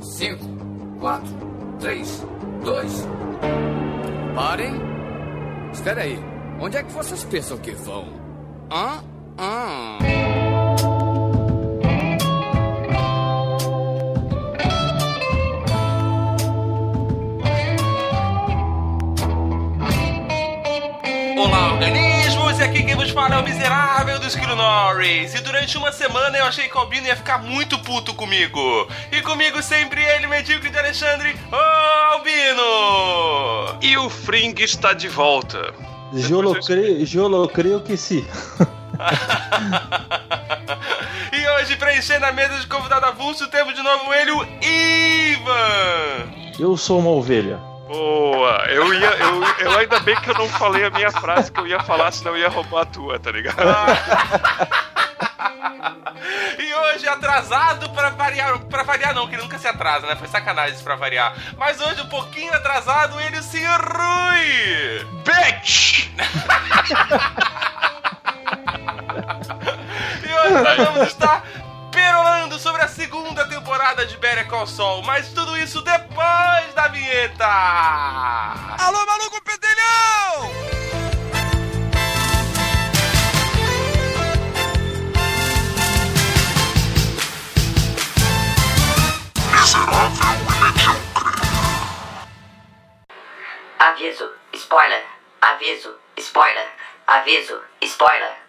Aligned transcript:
Cinco, 0.00 0.44
quatro, 1.00 1.34
três, 1.80 2.26
dois. 2.64 3.08
Parem. 4.34 4.74
Espera 5.72 6.02
aí. 6.02 6.18
Onde 6.60 6.76
é 6.76 6.82
que 6.82 6.92
vocês 6.92 7.24
pensam 7.24 7.58
que 7.58 7.72
vão? 7.72 8.06
Hã? 8.70 9.02
Hã? 9.38 9.98
Olá, 9.98 10.21
fala 23.12 23.34
é 23.34 23.38
o 23.38 23.44
miserável 23.44 24.18
do 24.18 24.26
Esquilo 24.26 24.56
Norris. 24.56 25.34
E 25.34 25.40
durante 25.40 25.76
uma 25.76 25.92
semana 25.92 26.38
eu 26.38 26.46
achei 26.46 26.66
que 26.68 26.76
o 26.76 26.80
Albino 26.80 27.06
ia 27.06 27.14
ficar 27.14 27.36
muito 27.38 27.78
puto 27.80 28.14
comigo. 28.14 28.88
E 29.10 29.20
comigo 29.20 29.62
sempre 29.62 30.02
ele, 30.02 30.26
medíocre 30.26 30.70
de 30.70 30.78
Alexandre, 30.78 31.36
ô 31.52 31.56
Albino! 32.14 33.78
E 33.82 33.98
o 33.98 34.08
Fring 34.08 34.54
está 34.58 34.94
de 34.94 35.08
volta. 35.08 35.74
Jolocreio, 36.14 37.04
Jolocreio 37.04 37.80
que 37.80 37.96
sim. 37.96 38.24
e 41.32 41.48
hoje, 41.48 41.76
preenchendo 41.76 42.24
a 42.24 42.32
mesa 42.32 42.60
de 42.60 42.66
convidado 42.66 43.06
avulso, 43.06 43.48
temos 43.48 43.74
de 43.74 43.82
novo 43.82 44.12
ele, 44.14 44.30
o 44.30 44.42
Ivan! 44.62 46.32
Eu 46.58 46.76
sou 46.76 46.98
uma 46.98 47.10
ovelha. 47.10 47.71
Boa! 47.92 48.64
Eu 48.70 48.94
ia. 48.94 49.10
Eu, 49.10 49.44
eu 49.58 49.78
ainda 49.78 50.00
bem 50.00 50.16
que 50.16 50.30
eu 50.30 50.34
não 50.34 50.48
falei 50.48 50.84
a 50.84 50.90
minha 50.90 51.10
frase 51.10 51.52
que 51.52 51.60
eu 51.60 51.66
ia 51.66 51.78
falar, 51.80 52.10
senão 52.10 52.32
eu 52.32 52.38
ia 52.38 52.48
roubar 52.48 52.82
a 52.82 52.86
tua, 52.86 53.18
tá 53.18 53.30
ligado? 53.30 53.56
E 56.58 56.74
hoje 56.74 57.08
atrasado 57.08 57.90
pra 57.90 58.10
variar. 58.10 58.58
Pra 58.60 58.82
variar 58.82 59.14
não, 59.14 59.26
que 59.26 59.34
ele 59.34 59.42
nunca 59.42 59.58
se 59.58 59.68
atrasa, 59.68 60.06
né? 60.06 60.16
Foi 60.16 60.28
sacanagem 60.28 60.74
isso 60.74 60.84
pra 60.84 60.94
variar. 60.94 61.34
Mas 61.58 61.80
hoje 61.80 62.00
um 62.00 62.08
pouquinho 62.08 62.54
atrasado, 62.54 63.20
ele 63.20 63.38
o 63.38 63.42
Sr. 63.42 63.80
Rui! 63.94 65.06
Bitch! 65.24 66.08
E 70.24 70.34
hoje 70.34 70.62
nós 70.62 70.76
vamos 70.76 71.08
estar 71.08 71.44
perolando 72.02 72.58
sobre 72.58 72.82
a 72.82 72.88
segunda 72.88 73.48
temporada 73.48 74.04
de 74.04 74.16
Better 74.16 74.48
Call 74.48 74.66
Saul, 74.66 75.02
mas 75.02 75.28
tudo 75.28 75.56
isso 75.56 75.80
depois 75.82 76.74
da 76.74 76.88
vinheta! 76.88 77.46
Alô, 77.46 79.06
maluco 79.06 79.40
pedelhão! 79.44 80.50
Aviso, 93.78 94.28
spoiler. 94.54 95.04
Aviso, 95.40 95.94
spoiler. 96.16 96.68
Aviso, 97.06 97.62
spoiler. 97.80 98.41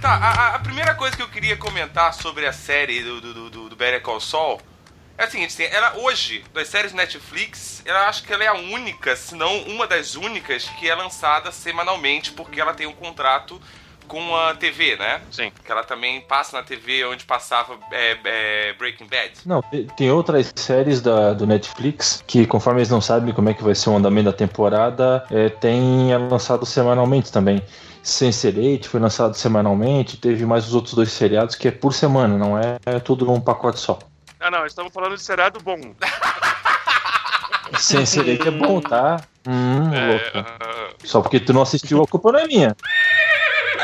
Tá, 0.00 0.14
a, 0.14 0.54
a 0.54 0.58
primeira 0.60 0.94
coisa 0.94 1.16
que 1.16 1.22
eu 1.22 1.28
queria 1.28 1.56
comentar 1.56 2.14
sobre 2.14 2.46
a 2.46 2.52
série 2.52 3.02
do, 3.02 3.20
do, 3.20 3.50
do, 3.50 3.68
do 3.68 3.76
Better 3.76 4.00
Call 4.00 4.20
Saul 4.20 4.60
é 5.16 5.24
a 5.24 5.30
seguinte, 5.30 5.48
assim, 5.48 5.64
ela 5.74 5.96
hoje, 5.96 6.44
das 6.54 6.68
séries 6.68 6.92
Netflix, 6.92 7.82
eu 7.84 7.96
acho 7.96 8.22
que 8.22 8.32
ela 8.32 8.44
é 8.44 8.46
a 8.46 8.54
única, 8.54 9.16
se 9.16 9.34
não 9.34 9.62
uma 9.62 9.84
das 9.84 10.14
únicas, 10.14 10.68
que 10.78 10.88
é 10.88 10.94
lançada 10.94 11.50
semanalmente, 11.50 12.30
porque 12.30 12.60
ela 12.60 12.72
tem 12.72 12.86
um 12.86 12.92
contrato 12.92 13.60
com 14.06 14.36
a 14.36 14.54
TV, 14.54 14.96
né? 14.96 15.20
Sim. 15.32 15.50
Que 15.64 15.72
ela 15.72 15.82
também 15.82 16.20
passa 16.20 16.56
na 16.56 16.62
TV 16.62 17.04
onde 17.04 17.24
passava 17.24 17.76
é, 17.90 18.16
é, 18.24 18.72
Breaking 18.74 19.06
Bad. 19.06 19.32
Não, 19.44 19.60
tem 19.96 20.10
outras 20.12 20.52
séries 20.54 21.00
da, 21.00 21.34
do 21.34 21.44
Netflix 21.44 22.22
que, 22.24 22.46
conforme 22.46 22.78
eles 22.78 22.88
não 22.88 23.00
sabem 23.00 23.34
como 23.34 23.50
é 23.50 23.54
que 23.54 23.64
vai 23.64 23.74
ser 23.74 23.90
o 23.90 23.96
andamento 23.96 24.30
da 24.30 24.32
temporada, 24.32 25.26
é, 25.30 25.48
tem 25.48 26.12
é 26.12 26.16
lançado 26.16 26.64
semanalmente 26.64 27.32
também. 27.32 27.60
Sense8 28.04 28.84
foi 28.86 29.00
lançado 29.00 29.34
semanalmente, 29.34 30.16
teve 30.16 30.44
mais 30.46 30.66
os 30.66 30.74
outros 30.74 30.94
dois 30.94 31.10
seriados 31.12 31.54
que 31.54 31.68
é 31.68 31.70
por 31.70 31.92
semana, 31.92 32.36
não 32.38 32.58
é, 32.58 32.78
é 32.86 32.98
tudo 32.98 33.24
num 33.26 33.40
pacote 33.40 33.78
só. 33.78 33.98
Ah, 34.40 34.50
não, 34.50 34.64
estamos 34.66 34.92
falando 34.92 35.16
de 35.16 35.22
seriado 35.22 35.60
bom. 35.62 35.78
Sense8 37.74 38.46
é 38.46 38.50
bom, 38.50 38.80
tá? 38.80 39.20
Hum, 39.46 39.92
É, 39.92 40.06
louco. 40.12 40.24
ah, 40.34 40.88
Só 41.04 41.20
porque 41.20 41.38
tu 41.40 41.52
não 41.52 41.62
assistiu, 41.62 42.02
a 42.02 42.06
culpa 42.06 42.32
não 42.32 42.38
é 42.40 42.46
minha. 42.46 42.76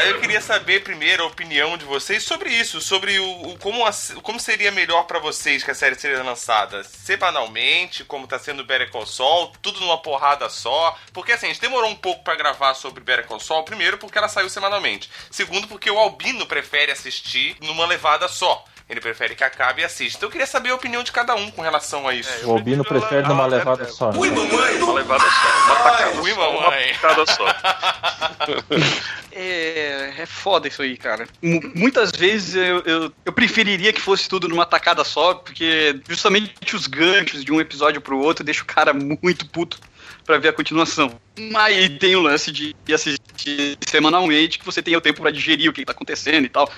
Aí 0.04 0.10
eu 0.10 0.20
queria 0.20 0.40
saber 0.40 0.82
primeiro 0.84 1.22
a 1.22 1.26
opinião 1.26 1.76
de 1.78 1.84
vocês 1.84 2.22
sobre 2.22 2.50
isso, 2.50 2.80
sobre 2.80 3.18
o, 3.18 3.48
o- 3.48 3.58
como, 3.58 3.86
a- 3.86 3.90
como 4.22 4.38
seria 4.38 4.70
melhor 4.70 5.04
pra 5.04 5.18
vocês 5.18 5.62
que 5.62 5.70
a 5.70 5.74
série 5.74 5.94
seria 5.98 6.22
lançada 6.22 6.84
semanalmente, 6.84 8.04
como 8.04 8.26
tá 8.26 8.38
sendo 8.38 8.64
Better 8.64 8.90
Call 8.90 9.06
Saul, 9.06 9.52
tudo 9.62 9.80
numa 9.80 9.98
porrada 9.98 10.48
só. 10.48 10.96
Porque 11.12 11.32
assim, 11.32 11.46
a 11.46 11.48
gente 11.48 11.60
demorou 11.60 11.88
um 11.90 11.96
pouco 11.96 12.22
pra 12.22 12.34
gravar 12.34 12.74
sobre 12.74 13.02
Better 13.02 13.26
Call 13.26 13.40
Saul, 13.40 13.62
primeiro 13.64 13.96
porque 13.98 14.18
ela 14.18 14.28
saiu 14.28 14.48
semanalmente, 14.50 15.10
segundo 15.30 15.66
porque 15.66 15.90
o 15.90 15.98
Albino 15.98 16.46
prefere 16.46 16.92
assistir 16.92 17.56
numa 17.60 17.86
levada 17.86 18.28
só. 18.28 18.64
Ele 18.86 19.00
prefere 19.00 19.34
que 19.34 19.42
acabe 19.42 19.80
e 19.80 19.84
assista. 19.86 20.18
Então 20.18 20.26
eu 20.26 20.30
queria 20.30 20.46
saber 20.46 20.68
a 20.68 20.74
opinião 20.74 21.02
de 21.02 21.10
cada 21.10 21.34
um 21.34 21.50
com 21.50 21.62
relação 21.62 22.06
a 22.06 22.12
isso. 22.12 22.28
É, 22.42 22.44
O 22.44 22.50
Albino 22.50 22.84
prefere 22.84 23.20
ela- 23.20 23.28
numa 23.28 23.44
ela- 23.44 23.56
levada 23.56 23.84
é, 23.84 23.86
só. 23.86 24.12
né? 24.12 24.18
Uma 24.18 24.92
levada 24.92 25.24
só, 25.24 25.64
uma 25.64 25.76
tacada 25.76 26.20
ui, 26.20 26.34
só, 26.34 26.50
uma 26.50 26.60
mamãe. 26.60 26.92
picada 26.92 27.24
só. 27.26 27.46
É, 29.36 30.14
é 30.18 30.26
foda 30.26 30.68
isso 30.68 30.80
aí, 30.80 30.96
cara. 30.96 31.26
M- 31.42 31.72
muitas 31.74 32.12
vezes 32.12 32.54
eu, 32.54 32.80
eu, 32.84 33.12
eu 33.24 33.32
preferiria 33.32 33.92
que 33.92 34.00
fosse 34.00 34.28
tudo 34.28 34.48
numa 34.48 34.64
tacada 34.64 35.02
só, 35.02 35.34
porque 35.34 36.00
justamente 36.08 36.76
os 36.76 36.86
ganchos 36.86 37.44
de 37.44 37.52
um 37.52 37.60
episódio 37.60 38.00
pro 38.00 38.18
outro 38.18 38.44
deixa 38.44 38.62
o 38.62 38.66
cara 38.66 38.94
muito 38.94 39.46
puto 39.48 39.78
pra 40.24 40.38
ver 40.38 40.48
a 40.48 40.52
continuação. 40.52 41.14
Mas 41.50 41.88
tem 41.98 42.14
o 42.14 42.22
lance 42.22 42.52
de 42.52 42.74
assistir 42.92 43.76
semanalmente, 43.86 44.58
que 44.58 44.64
você 44.64 44.80
tem 44.80 44.94
o 44.96 45.00
tempo 45.00 45.20
pra 45.20 45.30
digerir 45.30 45.68
o 45.68 45.72
que 45.72 45.84
tá 45.84 45.92
acontecendo 45.92 46.44
e 46.44 46.48
tal. 46.48 46.70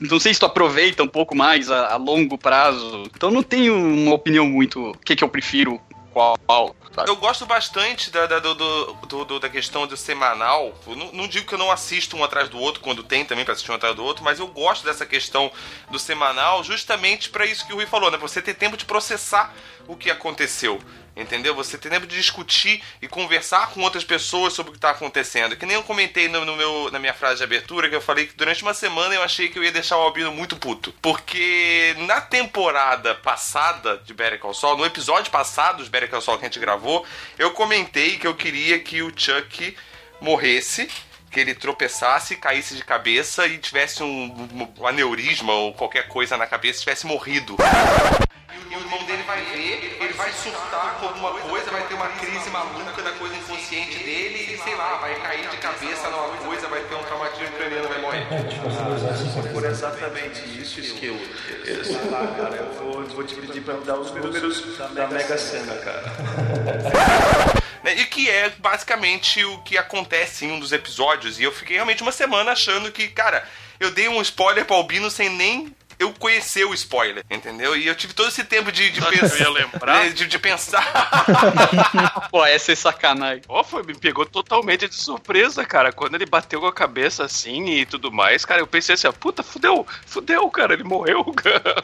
Não 0.00 0.20
sei 0.20 0.32
se 0.32 0.40
tu 0.40 0.46
aproveita 0.46 1.02
um 1.02 1.08
pouco 1.08 1.34
mais 1.36 1.70
a, 1.70 1.92
a 1.94 1.96
longo 1.96 2.38
prazo. 2.38 3.10
Então 3.14 3.30
não 3.30 3.42
tenho 3.42 3.76
uma 3.76 4.14
opinião 4.14 4.46
muito. 4.46 4.90
O 4.90 4.98
que, 4.98 5.16
que 5.16 5.24
eu 5.24 5.28
prefiro, 5.28 5.80
qual. 6.14 6.74
sabe? 6.94 7.10
Eu 7.10 7.16
gosto 7.16 7.44
bastante 7.44 8.10
da, 8.10 8.26
da, 8.26 8.38
do, 8.38 8.54
do- 8.54 9.24
do- 9.24 9.40
da 9.40 9.48
questão 9.48 9.86
do 9.86 9.96
semanal. 9.96 10.72
Não, 10.86 11.12
não 11.12 11.28
digo 11.28 11.46
que 11.46 11.54
eu 11.54 11.58
não 11.58 11.70
assisto 11.70 12.16
um 12.16 12.22
atrás 12.24 12.48
do 12.48 12.58
outro, 12.58 12.80
quando 12.80 13.02
tem 13.02 13.24
também 13.24 13.44
pra 13.44 13.52
assistir 13.52 13.72
um 13.72 13.74
atrás 13.74 13.94
do 13.96 14.04
outro, 14.04 14.22
mas 14.24 14.38
eu 14.38 14.46
gosto 14.46 14.84
dessa 14.84 15.04
questão 15.04 15.50
do 15.90 15.98
semanal 15.98 16.62
justamente 16.64 17.28
pra 17.28 17.44
isso 17.44 17.66
que 17.66 17.72
o 17.72 17.76
Rui 17.76 17.86
falou, 17.86 18.10
né? 18.10 18.16
Você 18.18 18.40
ter 18.40 18.54
tempo 18.54 18.76
de 18.76 18.84
processar 18.84 19.52
o 19.86 19.96
que 19.96 20.10
aconteceu. 20.10 20.80
Entendeu? 21.16 21.54
Você 21.54 21.78
ter 21.78 21.90
tempo 21.90 22.06
de 22.06 22.16
discutir 22.16 22.82
e 23.00 23.06
conversar 23.06 23.70
com 23.70 23.80
outras 23.82 24.02
pessoas 24.02 24.52
sobre 24.52 24.70
o 24.70 24.72
que 24.72 24.78
está 24.78 24.90
acontecendo. 24.90 25.56
Que 25.56 25.64
nem 25.64 25.76
eu 25.76 25.82
comentei 25.84 26.28
no, 26.28 26.44
no 26.44 26.56
meu, 26.56 26.90
na 26.90 26.98
minha 26.98 27.14
frase 27.14 27.38
de 27.38 27.44
abertura, 27.44 27.88
que 27.88 27.94
eu 27.94 28.00
falei 28.00 28.26
que 28.26 28.34
durante 28.34 28.62
uma 28.62 28.74
semana 28.74 29.14
eu 29.14 29.22
achei 29.22 29.48
que 29.48 29.58
eu 29.58 29.62
ia 29.62 29.70
deixar 29.70 29.96
o 29.96 30.02
Albino 30.02 30.32
muito 30.32 30.56
puto. 30.56 30.92
Porque 31.00 31.94
na 31.98 32.20
temporada 32.20 33.14
passada 33.14 33.98
de 33.98 34.12
Better 34.12 34.40
Call 34.40 34.54
Saul, 34.54 34.76
no 34.76 34.84
episódio 34.84 35.30
passado 35.30 35.84
de 35.84 35.90
Better 35.90 36.10
Call 36.10 36.20
Saul 36.20 36.38
que 36.38 36.46
a 36.46 36.48
gente 36.48 36.58
gravou, 36.58 37.06
eu 37.38 37.52
comentei 37.52 38.18
que 38.18 38.26
eu 38.26 38.34
queria 38.34 38.80
que 38.80 39.00
o 39.00 39.12
Chuck 39.16 39.76
morresse 40.20 40.88
que 41.30 41.40
ele 41.40 41.52
tropeçasse, 41.52 42.36
caísse 42.36 42.76
de 42.76 42.84
cabeça 42.84 43.44
e 43.48 43.58
tivesse 43.58 44.04
um, 44.04 44.68
um 44.78 44.86
aneurisma 44.86 45.52
ou 45.52 45.74
qualquer 45.74 46.06
coisa 46.06 46.36
na 46.36 46.46
cabeça, 46.46 46.78
tivesse 46.78 47.06
morrido. 47.06 47.56
E 48.70 48.76
o 48.76 48.80
irmão 48.80 49.04
dele 49.04 49.22
vai 49.24 49.40
ver, 49.42 49.98
ele 50.00 50.12
vai 50.14 50.32
surtar 50.32 50.96
com 50.98 51.06
alguma 51.06 51.32
coisa, 51.32 51.70
vai 51.70 51.86
ter 51.86 51.94
uma 51.94 52.08
crise 52.08 52.50
maluca 52.50 53.02
da 53.02 53.12
coisa 53.12 53.36
inconsciente 53.36 53.98
dele 53.98 54.54
e 54.54 54.58
sei 54.58 54.74
lá, 54.74 54.96
vai 54.96 55.14
cair 55.20 55.48
de 55.48 55.56
cabeça 55.58 56.08
numa 56.10 56.36
coisa, 56.38 56.66
vai 56.68 56.80
ter 56.80 56.94
um 56.94 57.02
traumatismo 57.04 57.56
craniano, 57.56 57.88
vai 57.88 58.00
morrer. 58.00 58.26
Por 59.52 59.64
exatamente 59.64 60.60
isso, 60.60 60.80
Esquilo. 60.80 61.20
Sei 61.64 62.10
lá, 62.10 62.26
cara, 62.36 62.56
eu 62.56 62.72
vou, 62.72 63.04
vou 63.04 63.24
te 63.24 63.34
pedir 63.34 63.60
pra 63.62 63.74
me 63.74 63.84
dar 63.84 63.98
os 63.98 64.10
números 64.10 64.62
da 64.94 65.06
Mega 65.08 65.38
Sena, 65.38 65.76
cara. 65.76 66.04
Né, 67.84 67.96
E 67.96 68.06
que 68.06 68.30
é 68.30 68.48
basicamente 68.48 69.44
o 69.44 69.58
que 69.58 69.76
acontece 69.76 70.46
em 70.46 70.52
um 70.52 70.58
dos 70.58 70.72
episódios. 70.72 71.38
E 71.38 71.42
eu 71.42 71.52
fiquei 71.52 71.76
realmente 71.76 72.02
uma 72.02 72.12
semana 72.12 72.52
achando 72.52 72.90
que, 72.90 73.08
cara, 73.08 73.46
eu 73.78 73.90
dei 73.90 74.08
um 74.08 74.22
spoiler 74.22 74.64
pro 74.64 74.74
Albino 74.74 75.10
sem 75.10 75.28
nem. 75.28 75.76
Eu 75.98 76.04
eu 76.04 76.12
conhecer 76.12 76.64
o 76.66 76.74
spoiler, 76.74 77.24
entendeu? 77.30 77.74
E 77.76 77.86
eu 77.86 77.94
tive 77.94 78.12
todo 78.12 78.28
esse 78.28 78.44
tempo 78.44 78.70
de, 78.70 78.90
de 78.90 79.00
Eu 79.00 79.06
pensar. 79.06 79.38
ia 79.40 79.48
lembrar. 79.50 80.10
De, 80.14 80.26
de 80.26 80.38
pensar. 80.38 80.84
Pô, 82.30 82.44
essa 82.44 82.72
é 82.72 82.74
sacanagem. 82.74 83.42
Ó, 83.48 83.64
foi, 83.64 83.82
me 83.82 83.94
pegou 83.94 84.26
totalmente 84.26 84.86
de 84.88 84.94
surpresa, 84.94 85.64
cara. 85.64 85.92
Quando 85.92 86.14
ele 86.14 86.26
bateu 86.26 86.60
com 86.60 86.66
a 86.66 86.72
cabeça 86.72 87.24
assim 87.24 87.66
e 87.70 87.86
tudo 87.86 88.12
mais, 88.12 88.44
cara, 88.44 88.60
eu 88.60 88.66
pensei 88.66 88.94
assim, 88.94 89.06
ó, 89.06 89.12
puta, 89.12 89.42
fudeu, 89.42 89.86
fudeu, 90.06 90.48
cara, 90.50 90.74
ele 90.74 90.84
morreu, 90.84 91.24
cara. 91.34 91.74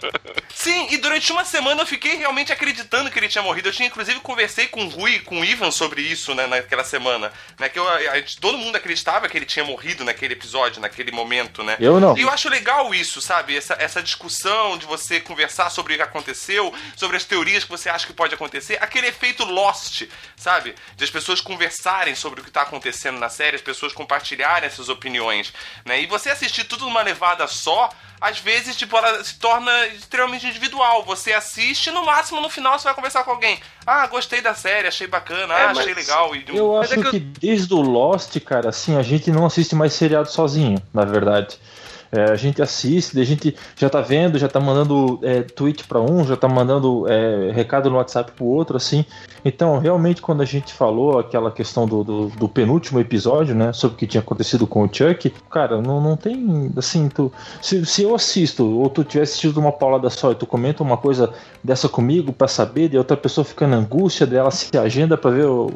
Sim, 0.55 0.89
e 0.91 0.97
durante 0.99 1.33
uma 1.33 1.45
semana 1.45 1.81
eu 1.83 1.87
fiquei 1.87 2.17
realmente 2.17 2.53
acreditando 2.53 3.11
que 3.11 3.19
ele 3.19 3.29
tinha 3.29 3.43
morrido. 3.43 3.69
Eu 3.69 3.73
tinha 3.73 3.89
inclusive 3.89 4.21
conversei 4.21 4.67
com 4.67 4.85
o 4.85 4.89
Rui 4.89 5.13
e 5.15 5.21
com 5.21 5.41
o 5.41 5.45
Ivan 5.45 5.71
sobre 5.71 6.03
isso, 6.03 6.35
né, 6.35 6.47
naquela 6.47 6.85
semana. 6.85 7.33
Né, 7.59 7.69
que 7.69 7.79
eu, 7.79 7.89
a 7.89 8.17
gente- 8.17 8.39
todo 8.39 8.59
mundo 8.59 8.77
acreditava 8.77 9.29
que 9.29 9.37
ele 9.39 9.47
tinha 9.47 9.65
morrido 9.65 10.05
naquele 10.05 10.35
episódio, 10.35 10.81
naquele 10.81 11.11
momento, 11.11 11.63
né? 11.63 11.77
Eu 11.81 11.99
não. 11.99 12.17
E 12.17 12.23
eu 12.23 12.31
acho 12.31 12.49
legal 12.49 12.95
isso, 12.95 13.21
sabe? 13.21 13.57
Essa, 13.57 13.75
essa 13.79 14.00
discussão 14.03 14.77
de 14.79 14.87
você 14.87 15.21
conversar 15.21 15.71
sobre 15.71 15.95
o 15.95 15.97
que 15.97 16.03
aconteceu, 16.03 16.73
sobre 16.97 17.17
as 17.17 17.25
teorias 17.25 17.65
que 17.65 17.71
você 17.71 17.89
acha 17.89 18.07
que 18.07 18.13
pode 18.13 18.35
acontecer. 18.35 18.79
Aquele 18.81 19.07
efeito 19.09 19.45
Lost, 19.45 20.03
sabe? 20.37 20.75
De 20.97 21.05
as 21.05 21.11
pessoas 21.11 21.41
conversarem 21.41 22.15
sobre 22.15 22.41
o 22.41 22.45
que 22.45 22.51
tá 22.51 22.63
acontecendo 22.63 23.19
na 23.19 23.29
série, 23.29 23.57
as 23.57 23.63
pessoas 23.63 23.93
compartilharem 23.93 24.67
essas 24.67 24.89
opiniões, 24.89 25.53
né? 25.85 26.01
E 26.03 26.07
você 26.07 26.31
assistir 26.31 26.65
tudo 26.65 26.85
numa 26.85 27.03
levada 27.03 27.47
só, 27.47 27.91
às 28.21 28.39
vezes, 28.39 28.77
tipo, 28.77 28.97
ela 28.97 29.25
se 29.25 29.39
torna 29.39 29.87
extremamente 29.89 30.47
individual. 30.47 31.03
Você 31.05 31.33
assiste, 31.33 31.91
no 31.91 32.05
máximo, 32.05 32.41
no 32.41 32.51
final 32.51 32.79
você 32.79 32.85
vai 32.85 32.95
conversar 32.95 33.25
com 33.25 33.31
alguém. 33.31 33.59
Ah, 33.87 34.07
gostei 34.07 34.43
da 34.43 34.55
série, 34.55 34.87
achei 34.89 35.07
bacana, 35.07 35.55
É, 35.55 35.65
ah, 35.65 35.71
achei 35.71 35.95
legal. 35.95 36.37
E, 36.37 36.45
Eu 36.49 36.75
Mas 36.75 36.91
acho 36.93 37.01
é 37.01 37.03
que 37.05 37.11
que, 37.11 37.17
eu- 37.17 37.21
desde 37.41 37.73
o 37.73 37.81
Lost, 37.81 38.39
cara, 38.41 38.69
assim, 38.69 38.99
a 38.99 39.03
gente 39.03 39.31
não 39.31 39.47
assiste 39.47 39.75
mais 39.75 39.95
seriado 39.95 40.31
sozinho, 40.31 40.81
na 40.93 41.05
verdade. 41.07 41.59
É, 42.13 42.25
a 42.25 42.35
gente 42.35 42.61
assiste, 42.61 43.21
a 43.21 43.25
gente 43.25 43.55
já 43.77 43.89
tá 43.89 44.01
vendo, 44.01 44.39
já 44.39 44.49
tá 44.49 44.59
mandando 44.59 45.21
é, 45.23 45.43
tweet 45.43 45.85
pra 45.85 46.01
um, 46.01 46.25
já 46.25 46.37
tá 46.37 46.49
mandando 46.49 47.07
é, 47.09 47.53
recado 47.53 47.89
no 47.89 47.97
WhatsApp 47.97 48.33
pro 48.33 48.45
outro, 48.45 48.77
assim. 48.77 49.05
Então, 49.45 49.79
realmente, 49.79 50.21
quando 50.21 50.41
a 50.41 50.45
gente 50.45 50.73
falou 50.73 51.19
aquela 51.19 51.53
questão 51.53 51.87
do, 51.87 52.03
do, 52.03 52.27
do 52.29 52.49
penúltimo 52.49 52.99
episódio, 52.99 53.55
né, 53.55 53.73
sobre 53.73 53.95
o 53.95 53.99
que 53.99 54.07
tinha 54.07 54.21
acontecido 54.21 54.67
com 54.67 54.83
o 54.83 54.89
Chuck, 54.93 55.33
cara, 55.49 55.81
não, 55.81 56.01
não 56.01 56.17
tem, 56.17 56.71
assim, 56.77 57.09
tu, 57.09 57.33
se, 57.63 57.87
se 57.87 58.03
eu 58.03 58.15
assisto, 58.15 58.67
ou 58.67 58.91
tu 58.91 59.05
tivesse 59.05 59.33
assistido 59.33 59.59
uma 59.59 59.73
paulada 59.73 60.11
só 60.11 60.33
e 60.33 60.35
tu 60.35 60.47
comenta 60.47 60.83
uma 60.83 60.97
coisa 60.97 61.33
dessa 61.63 61.89
comigo 61.89 62.33
pra 62.33 62.49
saber, 62.49 62.93
e 62.93 62.97
a 62.97 63.01
outra 63.01 63.17
pessoa 63.17 63.45
fica 63.45 63.67
na 63.67 63.77
angústia 63.77 64.27
dela, 64.27 64.51
se 64.51 64.77
agenda 64.77 65.17
pra 65.17 65.31
ver 65.31 65.47
o, 65.47 65.71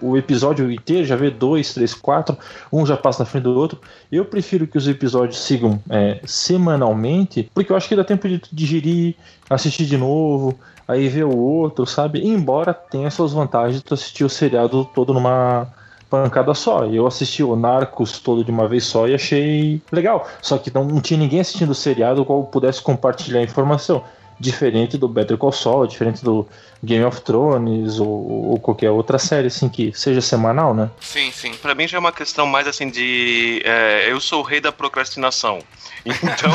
o 0.00 0.16
episódio 0.16 0.70
inteiro, 0.70 1.04
já 1.04 1.16
vê 1.16 1.30
dois, 1.30 1.72
três, 1.72 1.94
quatro, 1.94 2.36
um 2.72 2.84
já 2.84 2.96
passa 2.96 3.22
na 3.22 3.26
frente 3.26 3.44
do 3.44 3.54
outro. 3.54 3.80
Eu 4.10 4.24
prefiro 4.24 4.66
que 4.66 4.78
os 4.78 4.86
episódios 4.86 5.38
sigam 5.40 5.80
é, 5.88 6.20
semanalmente, 6.24 7.50
porque 7.54 7.72
eu 7.72 7.76
acho 7.76 7.88
que 7.88 7.96
dá 7.96 8.04
tempo 8.04 8.28
de 8.28 8.40
digerir, 8.52 9.14
assistir 9.48 9.86
de 9.86 9.96
novo, 9.96 10.58
aí 10.86 11.08
ver 11.08 11.24
o 11.24 11.36
outro, 11.36 11.86
sabe? 11.86 12.26
Embora 12.26 12.74
tenha 12.74 13.10
suas 13.10 13.32
vantagens 13.32 13.82
tu 13.82 13.94
assistir 13.94 14.24
o 14.24 14.28
seriado 14.28 14.84
todo 14.94 15.12
numa 15.12 15.66
pancada 16.10 16.54
só. 16.54 16.84
Eu 16.84 17.06
assisti 17.06 17.42
o 17.42 17.56
Narcos 17.56 18.20
todo 18.20 18.44
de 18.44 18.50
uma 18.50 18.68
vez 18.68 18.84
só 18.84 19.08
e 19.08 19.14
achei 19.14 19.82
legal. 19.90 20.28
Só 20.40 20.58
que 20.58 20.72
não, 20.72 20.84
não 20.84 21.00
tinha 21.00 21.18
ninguém 21.18 21.40
assistindo 21.40 21.70
o 21.70 21.74
seriado 21.74 22.24
qual 22.24 22.44
pudesse 22.44 22.80
compartilhar 22.80 23.42
informação. 23.42 24.04
Diferente 24.38 24.98
do 24.98 25.08
Better 25.08 25.38
Call 25.38 25.52
Saul, 25.52 25.86
diferente 25.86 26.24
do 26.24 26.46
Game 26.84 27.04
of 27.04 27.20
Thrones 27.22 27.98
ou, 27.98 28.50
ou 28.50 28.60
qualquer 28.60 28.90
outra 28.90 29.18
série 29.18 29.48
assim 29.48 29.68
que 29.68 29.92
seja 29.92 30.20
semanal, 30.20 30.74
né? 30.74 30.90
Sim, 31.00 31.30
sim. 31.32 31.54
Pra 31.54 31.74
mim 31.74 31.88
já 31.88 31.96
é 31.96 32.00
uma 32.00 32.12
questão 32.12 32.46
mais 32.46 32.66
assim 32.66 32.88
de. 32.88 33.62
é, 33.64 34.10
eu 34.10 34.20
sou 34.20 34.40
o 34.40 34.44
rei 34.44 34.60
da 34.60 34.72
procrastinação. 34.72 35.58
Então, 36.04 36.52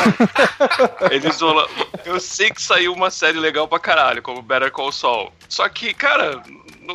eles 1.11 1.39
lá. 1.39 1.67
Eu 2.05 2.19
sei 2.19 2.51
que 2.51 2.61
saiu 2.61 2.93
uma 2.93 3.09
série 3.09 3.39
legal 3.39 3.67
pra 3.67 3.79
caralho, 3.79 4.21
como 4.21 4.43
Better 4.43 4.71
Call 4.71 4.91
Saul. 4.91 5.33
Só 5.47 5.67
que, 5.67 5.91
cara, 5.93 6.43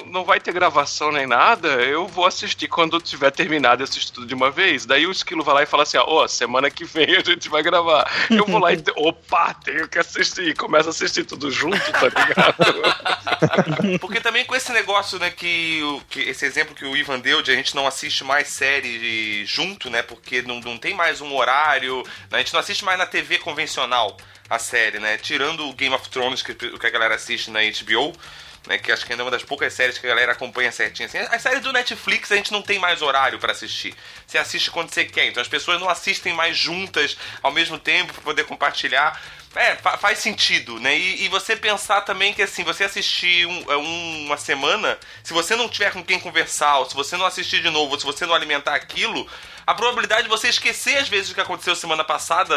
não 0.07 0.25
vai 0.25 0.41
ter 0.41 0.53
gravação 0.53 1.13
nem 1.13 1.27
nada. 1.27 1.69
Eu 1.69 2.07
vou 2.07 2.27
assistir 2.27 2.69
quando 2.69 3.01
tiver 3.01 3.31
terminado 3.31 3.83
e 3.83 3.85
assistir 3.85 4.13
tudo 4.13 4.27
de 4.27 4.35
uma 4.35 4.51
vez. 4.51 4.87
Daí 4.87 5.07
o 5.07 5.11
esquilo 5.11 5.45
vai 5.45 5.55
lá 5.55 5.63
e 5.63 5.67
fala 5.67 5.83
assim: 5.83 5.99
ó, 5.99 6.27
semana 6.27 6.71
que 6.71 6.85
vem 6.85 7.17
a 7.17 7.21
gente 7.21 7.49
vai 7.49 7.63
gravar. 7.63 8.11
Eu 8.31 8.47
vou 8.47 8.59
lá 8.59 8.73
e. 8.73 8.83
Opa, 8.97 9.55
tenho 9.55 9.89
que 9.89 9.99
assistir. 9.99 10.49
E 10.49 10.55
começa 10.55 10.89
a 10.89 10.91
assistir 10.91 11.25
tudo 11.25 11.51
junto, 11.51 11.93
tá 11.93 12.09
ligado? 12.09 13.24
Porque 14.01 14.21
também 14.21 14.45
com 14.45 14.55
esse 14.55 14.73
negócio, 14.73 15.19
né, 15.19 15.31
que, 15.31 15.83
o- 15.83 16.01
que 16.09 16.21
esse 16.21 16.45
exemplo 16.45 16.75
que 16.75 16.85
o 16.85 16.97
Ivan 16.97 17.19
deu 17.21 17.43
de 17.43 17.51
a 17.51 17.55
gente 17.55 17.75
não 17.75 17.87
assiste 17.87 18.25
mais 18.25 18.49
série 18.49 19.45
junto, 19.47 19.89
né, 19.91 20.03
porque 20.03 20.43
não, 20.43 20.61
não 20.61 20.79
tem 20.79 20.95
mais 20.95 21.21
um 21.21 21.35
horário, 21.35 22.03
né, 22.31 22.39
a 22.39 22.39
gente 22.39 22.53
não 22.53 22.61
assiste 22.61 22.85
mais 22.85 22.99
na 22.99 23.07
TV 23.07 23.39
convencional 23.39 24.17
a 24.49 24.59
série, 24.59 24.99
né, 24.99 25.17
tirando 25.17 25.67
o 25.69 25.73
Game 25.73 25.95
of 25.95 26.09
Thrones 26.09 26.43
que, 26.43 26.55
que 26.55 26.87
a 26.87 26.91
galera 26.91 27.15
assiste 27.15 27.51
na 27.51 27.61
HBO, 27.61 28.13
né, 28.67 28.79
que 28.79 28.91
acho 28.93 29.05
que 29.05 29.13
ainda 29.13 29.23
é 29.23 29.25
uma 29.25 29.31
das 29.31 29.43
poucas 29.43 29.73
séries 29.75 29.99
que 29.99 30.07
a 30.07 30.09
galera 30.11 30.33
acompanha 30.33 30.73
certinho. 30.73 31.07
Assim, 31.09 31.19
as 31.19 31.43
séries 31.43 31.61
do 31.63 31.73
Netflix 31.73 32.31
a 32.33 32.37
gente 32.37 32.51
não 32.53 32.63
tem 32.63 32.79
mais 32.79 33.03
horário 33.03 33.39
pra 33.39 33.53
assistir. 33.53 33.95
Você 34.27 34.39
assiste 34.39 34.71
quando 34.71 34.91
você 34.91 35.05
quer, 35.05 35.27
então 35.27 35.41
as 35.43 35.49
pessoas 35.49 35.79
não 35.81 35.89
assistem 35.89 36.33
mais 36.33 36.57
juntas 36.57 37.17
ao 37.43 37.53
mesmo 37.53 37.79
tempo 37.79 38.13
pra 38.15 38.23
poder 38.23 38.45
compartilhar. 38.45 39.21
É, 39.57 39.77
fa- 39.77 39.97
faz 39.97 40.19
sentido, 40.19 40.79
né? 40.81 40.97
E, 40.99 41.25
e 41.25 41.29
você 41.29 41.55
pensar 41.55 42.01
também 42.03 42.33
que, 42.33 42.43
assim, 42.43 42.65
você 42.65 42.85
assistir 42.85 43.47
um- 43.47 43.73
é, 43.73 43.77
um- 43.77 44.25
uma 44.27 44.37
semana, 44.37 44.99
se 45.23 45.33
você 45.33 45.55
não 45.55 45.69
tiver 45.69 45.93
com 45.93 46.03
quem 46.03 46.19
conversar, 46.19 46.79
ou 46.79 46.89
se 46.89 46.95
você 46.95 47.17
não 47.17 47.27
assistir 47.27 47.63
de 47.63 47.71
novo, 47.71 47.93
ou 47.93 47.99
se 48.01 48.05
você 48.07 48.27
não 48.27 48.35
alimentar 48.35 48.75
aquilo, 48.75 49.27
a 49.67 49.73
probabilidade 49.75 50.25
de 50.25 50.29
você 50.29 50.49
esquecer, 50.49 50.99
às 50.99 51.09
vezes, 51.09 51.31
o 51.31 51.35
que 51.35 51.41
aconteceu 51.41 51.75
semana 51.75 52.05
passada, 52.05 52.55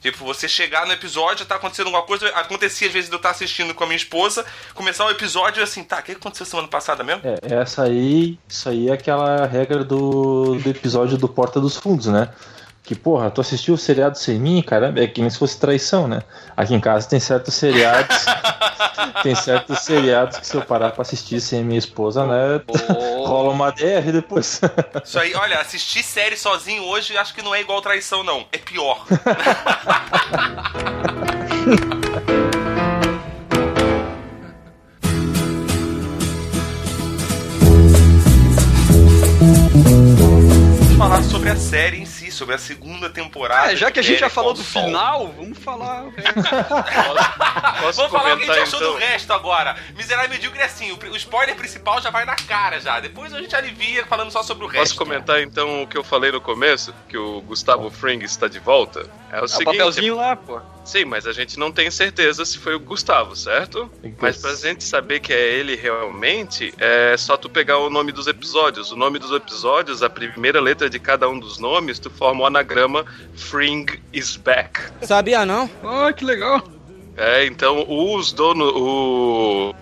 tipo, 0.00 0.24
você 0.24 0.48
chegar 0.48 0.86
no 0.86 0.92
episódio, 0.92 1.46
tá 1.46 1.54
acontecendo 1.54 1.86
alguma 1.86 2.02
coisa, 2.04 2.26
acontecia, 2.30 2.88
às 2.88 2.92
vezes, 2.92 3.08
de 3.08 3.14
eu 3.14 3.18
estar 3.18 3.30
assistindo 3.30 3.74
com 3.74 3.84
a 3.84 3.86
minha 3.86 3.96
esposa, 3.96 4.44
começar 4.74 5.04
o 5.06 5.10
episódio 5.10 5.62
assim, 5.62 5.84
tá, 5.84 5.98
o 5.98 6.02
que 6.02 6.12
aconteceu 6.12 6.44
semana 6.46 6.66
passada 6.66 7.04
mesmo? 7.04 7.22
É, 7.24 7.38
essa 7.60 7.84
aí, 7.84 8.38
isso 8.48 8.68
aí 8.68 8.88
é 8.88 8.92
aquela 8.92 9.46
regra 9.46 9.84
do, 9.84 10.56
do 10.56 10.68
episódio 10.70 11.16
do 11.16 11.28
Porta 11.28 11.60
dos 11.60 11.76
Fundos, 11.76 12.06
né? 12.06 12.28
Que, 12.88 12.94
porra, 12.94 13.30
tu 13.30 13.42
assistiu 13.42 13.74
o 13.74 13.76
seriado 13.76 14.16
sem 14.16 14.38
mim, 14.38 14.62
cara, 14.62 14.90
é 14.96 15.06
que 15.06 15.20
nem 15.20 15.28
se 15.28 15.38
fosse 15.38 15.60
traição, 15.60 16.08
né? 16.08 16.22
Aqui 16.56 16.74
em 16.74 16.80
casa 16.80 17.06
tem 17.06 17.20
certos 17.20 17.52
seriados, 17.52 18.16
tem 19.22 19.34
certos 19.34 19.80
seriados 19.80 20.38
que 20.38 20.46
se 20.46 20.54
eu 20.54 20.62
parar 20.62 20.92
pra 20.92 21.02
assistir 21.02 21.38
sem 21.38 21.62
minha 21.62 21.78
esposa, 21.78 22.24
né? 22.24 22.62
Rola 23.26 23.50
uma 23.52 23.70
DR 23.70 24.10
depois. 24.10 24.62
Isso 25.04 25.18
aí, 25.18 25.34
olha, 25.34 25.60
assistir 25.60 26.02
série 26.02 26.38
sozinho 26.38 26.82
hoje 26.84 27.14
acho 27.18 27.34
que 27.34 27.42
não 27.42 27.54
é 27.54 27.60
igual 27.60 27.82
traição, 27.82 28.24
não. 28.24 28.46
É 28.50 28.56
pior. 28.56 29.04
Vamos 39.78 40.96
falar 40.96 41.22
sobre 41.22 41.50
a 41.50 41.56
série 41.56 41.98
em 41.98 42.04
si, 42.04 42.17
sobre 42.38 42.54
a 42.54 42.58
segunda 42.58 43.10
temporada. 43.10 43.70
Ah, 43.70 43.74
já 43.74 43.90
que 43.90 43.98
a 43.98 44.02
gente 44.02 44.20
já 44.20 44.30
falou 44.30 44.54
do 44.54 44.62
final, 44.62 45.28
vamos 45.36 45.58
falar. 45.58 46.04
o 46.06 46.10
resto. 46.10 46.34
Posso 47.80 47.98
Vamos 47.98 48.12
falar 48.12 48.34
o 48.34 48.38
que 48.38 48.44
a 48.44 48.54
gente 48.54 48.62
achou 48.62 48.80
então? 48.80 48.92
do 48.92 48.98
resto 48.98 49.32
agora. 49.32 49.76
Miserável 49.96 50.30
e 50.30 50.34
Medíocre 50.34 50.60
é 50.60 50.64
assim, 50.64 50.92
o, 50.92 50.98
o 51.12 51.16
spoiler 51.16 51.56
principal 51.56 52.00
já 52.00 52.10
vai 52.10 52.24
na 52.24 52.36
cara 52.36 52.80
já. 52.80 53.00
Depois 53.00 53.34
a 53.34 53.40
gente 53.40 53.54
alivia 53.54 54.06
falando 54.06 54.30
só 54.30 54.42
sobre 54.42 54.64
o 54.64 54.68
resto. 54.68 54.94
Posso 54.94 54.96
comentar 54.96 55.40
então 55.42 55.82
o 55.82 55.86
que 55.86 55.98
eu 55.98 56.04
falei 56.04 56.30
no 56.30 56.40
começo? 56.40 56.94
Que 57.08 57.18
o 57.18 57.40
Gustavo 57.42 57.90
Fring 57.90 58.22
está 58.24 58.46
de 58.46 58.58
volta? 58.58 59.06
É 59.32 59.40
o 59.40 59.44
o 59.44 59.48
seguinte. 59.48 59.76
papelzinho 59.76 60.16
lá, 60.16 60.36
pô. 60.36 60.60
Sim, 60.88 61.04
mas 61.04 61.26
a 61.26 61.32
gente 61.34 61.58
não 61.58 61.70
tem 61.70 61.90
certeza 61.90 62.46
se 62.46 62.56
foi 62.56 62.74
o 62.74 62.80
Gustavo, 62.80 63.36
certo? 63.36 63.90
Mas 64.18 64.38
pra 64.38 64.54
gente 64.54 64.82
saber 64.82 65.20
que 65.20 65.34
é 65.34 65.58
ele 65.58 65.76
realmente, 65.76 66.72
é 66.78 67.14
só 67.14 67.36
tu 67.36 67.46
pegar 67.50 67.76
o 67.76 67.90
nome 67.90 68.10
dos 68.10 68.26
episódios. 68.26 68.90
O 68.90 68.96
nome 68.96 69.18
dos 69.18 69.30
episódios, 69.30 70.02
a 70.02 70.08
primeira 70.08 70.62
letra 70.62 70.88
de 70.88 70.98
cada 70.98 71.28
um 71.28 71.38
dos 71.38 71.58
nomes, 71.58 71.98
tu 71.98 72.08
forma 72.08 72.40
o 72.40 72.46
anagrama 72.46 73.04
Fring 73.34 73.84
is 74.14 74.36
back. 74.36 74.80
Sabia 75.02 75.44
não? 75.44 75.68
Ah, 75.84 76.10
que 76.10 76.24
legal. 76.24 76.66
É, 77.18 77.44
então 77.44 77.84
os 77.86 78.32
donos. 78.32 78.72
O. 78.74 79.74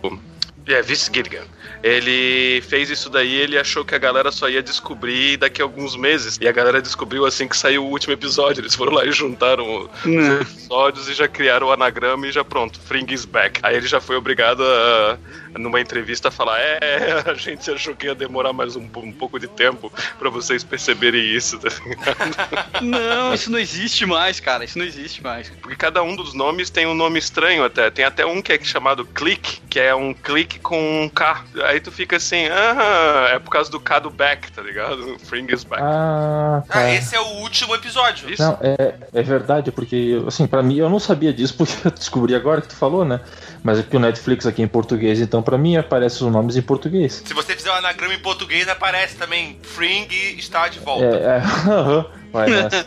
É, 0.66 0.82
Vince 0.82 1.10
Gilligan. 1.12 1.44
Ele 1.82 2.60
fez 2.62 2.90
isso 2.90 3.08
daí 3.08 3.34
ele 3.34 3.56
achou 3.56 3.84
que 3.84 3.94
a 3.94 3.98
galera 3.98 4.32
só 4.32 4.48
ia 4.48 4.62
descobrir 4.62 5.36
daqui 5.36 5.62
a 5.62 5.64
alguns 5.64 5.94
meses. 5.94 6.38
E 6.40 6.48
a 6.48 6.52
galera 6.52 6.82
descobriu 6.82 7.24
assim 7.24 7.46
que 7.46 7.56
saiu 7.56 7.84
o 7.84 7.90
último 7.90 8.12
episódio. 8.12 8.60
Eles 8.62 8.74
foram 8.74 8.92
lá 8.92 9.04
e 9.04 9.12
juntaram 9.12 9.88
os 10.04 10.40
episódios 10.40 11.08
e 11.08 11.14
já 11.14 11.28
criaram 11.28 11.68
o 11.68 11.72
anagrama 11.72 12.26
e 12.26 12.32
já 12.32 12.44
pronto. 12.44 12.80
Fring 12.80 13.06
is 13.10 13.24
back. 13.24 13.60
Aí 13.62 13.76
ele 13.76 13.86
já 13.86 14.00
foi 14.00 14.16
obrigado 14.16 14.64
a, 14.64 15.18
numa 15.58 15.80
entrevista 15.80 16.30
falar: 16.30 16.58
É, 16.58 17.24
a 17.30 17.34
gente 17.34 17.70
achou 17.70 17.94
que 17.94 18.06
ia 18.06 18.14
demorar 18.14 18.52
mais 18.52 18.76
um, 18.76 18.88
um 18.96 19.12
pouco 19.12 19.38
de 19.38 19.48
tempo 19.48 19.92
pra 20.18 20.30
vocês 20.30 20.64
perceberem 20.64 21.22
isso, 21.22 21.58
tá 21.58 21.68
ligado? 21.68 22.82
Não, 22.82 23.34
isso 23.34 23.50
não 23.50 23.58
existe 23.58 24.04
mais, 24.04 24.38
cara. 24.38 24.64
Isso 24.64 24.78
não 24.78 24.84
existe 24.84 25.22
mais. 25.22 25.48
Porque 25.48 25.76
cada 25.76 26.02
um 26.02 26.14
dos 26.14 26.34
nomes 26.34 26.70
tem 26.70 26.86
um 26.86 26.94
nome 26.94 27.18
estranho 27.18 27.64
até. 27.64 27.90
Tem 27.90 28.04
até 28.04 28.24
um 28.24 28.42
que 28.42 28.52
é 28.52 28.62
chamado 28.62 29.04
Click, 29.04 29.60
que 29.68 29.80
é 29.80 29.94
um 29.94 30.12
clique 30.12 30.58
com 30.58 31.02
um 31.02 31.08
K. 31.08 31.44
Aí 31.64 31.80
tu 31.80 31.90
fica 31.90 32.16
assim, 32.16 32.46
ah, 32.46 33.28
é 33.32 33.38
por 33.38 33.50
causa 33.50 33.70
do 33.70 33.80
K 33.80 33.98
do 33.98 34.10
back, 34.10 34.50
tá 34.52 34.62
ligado? 34.62 35.18
Fring 35.24 35.46
is 35.52 35.64
back. 35.64 35.82
Ah, 35.82 36.62
tá. 36.68 36.78
Ah, 36.80 36.94
esse 36.94 37.14
é 37.14 37.20
o 37.20 37.26
último 37.40 37.74
episódio. 37.74 38.30
Isso? 38.30 38.42
Não, 38.42 38.58
é, 38.60 38.94
é 39.12 39.22
verdade, 39.22 39.72
porque, 39.72 40.22
assim, 40.26 40.46
pra 40.46 40.62
mim, 40.62 40.76
eu 40.76 40.88
não 40.88 40.98
sabia 40.98 41.32
disso, 41.32 41.54
porque 41.56 41.86
eu 41.86 41.90
descobri 41.90 42.34
agora 42.34 42.60
que 42.60 42.68
tu 42.68 42.76
falou, 42.76 43.04
né? 43.04 43.20
Mas 43.62 43.78
aqui 43.78 43.96
o 43.96 44.00
Netflix 44.00 44.46
aqui 44.46 44.62
em 44.62 44.68
português, 44.68 45.20
então 45.20 45.42
pra 45.42 45.58
mim 45.58 45.76
aparecem 45.76 46.26
os 46.26 46.32
nomes 46.32 46.56
em 46.56 46.62
português. 46.62 47.22
Se 47.24 47.34
você 47.34 47.54
fizer 47.54 47.70
um 47.70 47.74
anagrama 47.74 48.14
em 48.14 48.18
português, 48.18 48.68
aparece 48.68 49.16
também 49.16 49.58
Fring 49.62 50.06
está 50.36 50.68
de 50.68 50.78
volta. 50.78 51.04
É, 51.04 51.38
é, 51.38 51.42
vai 52.32 52.50
nessa. 52.50 52.84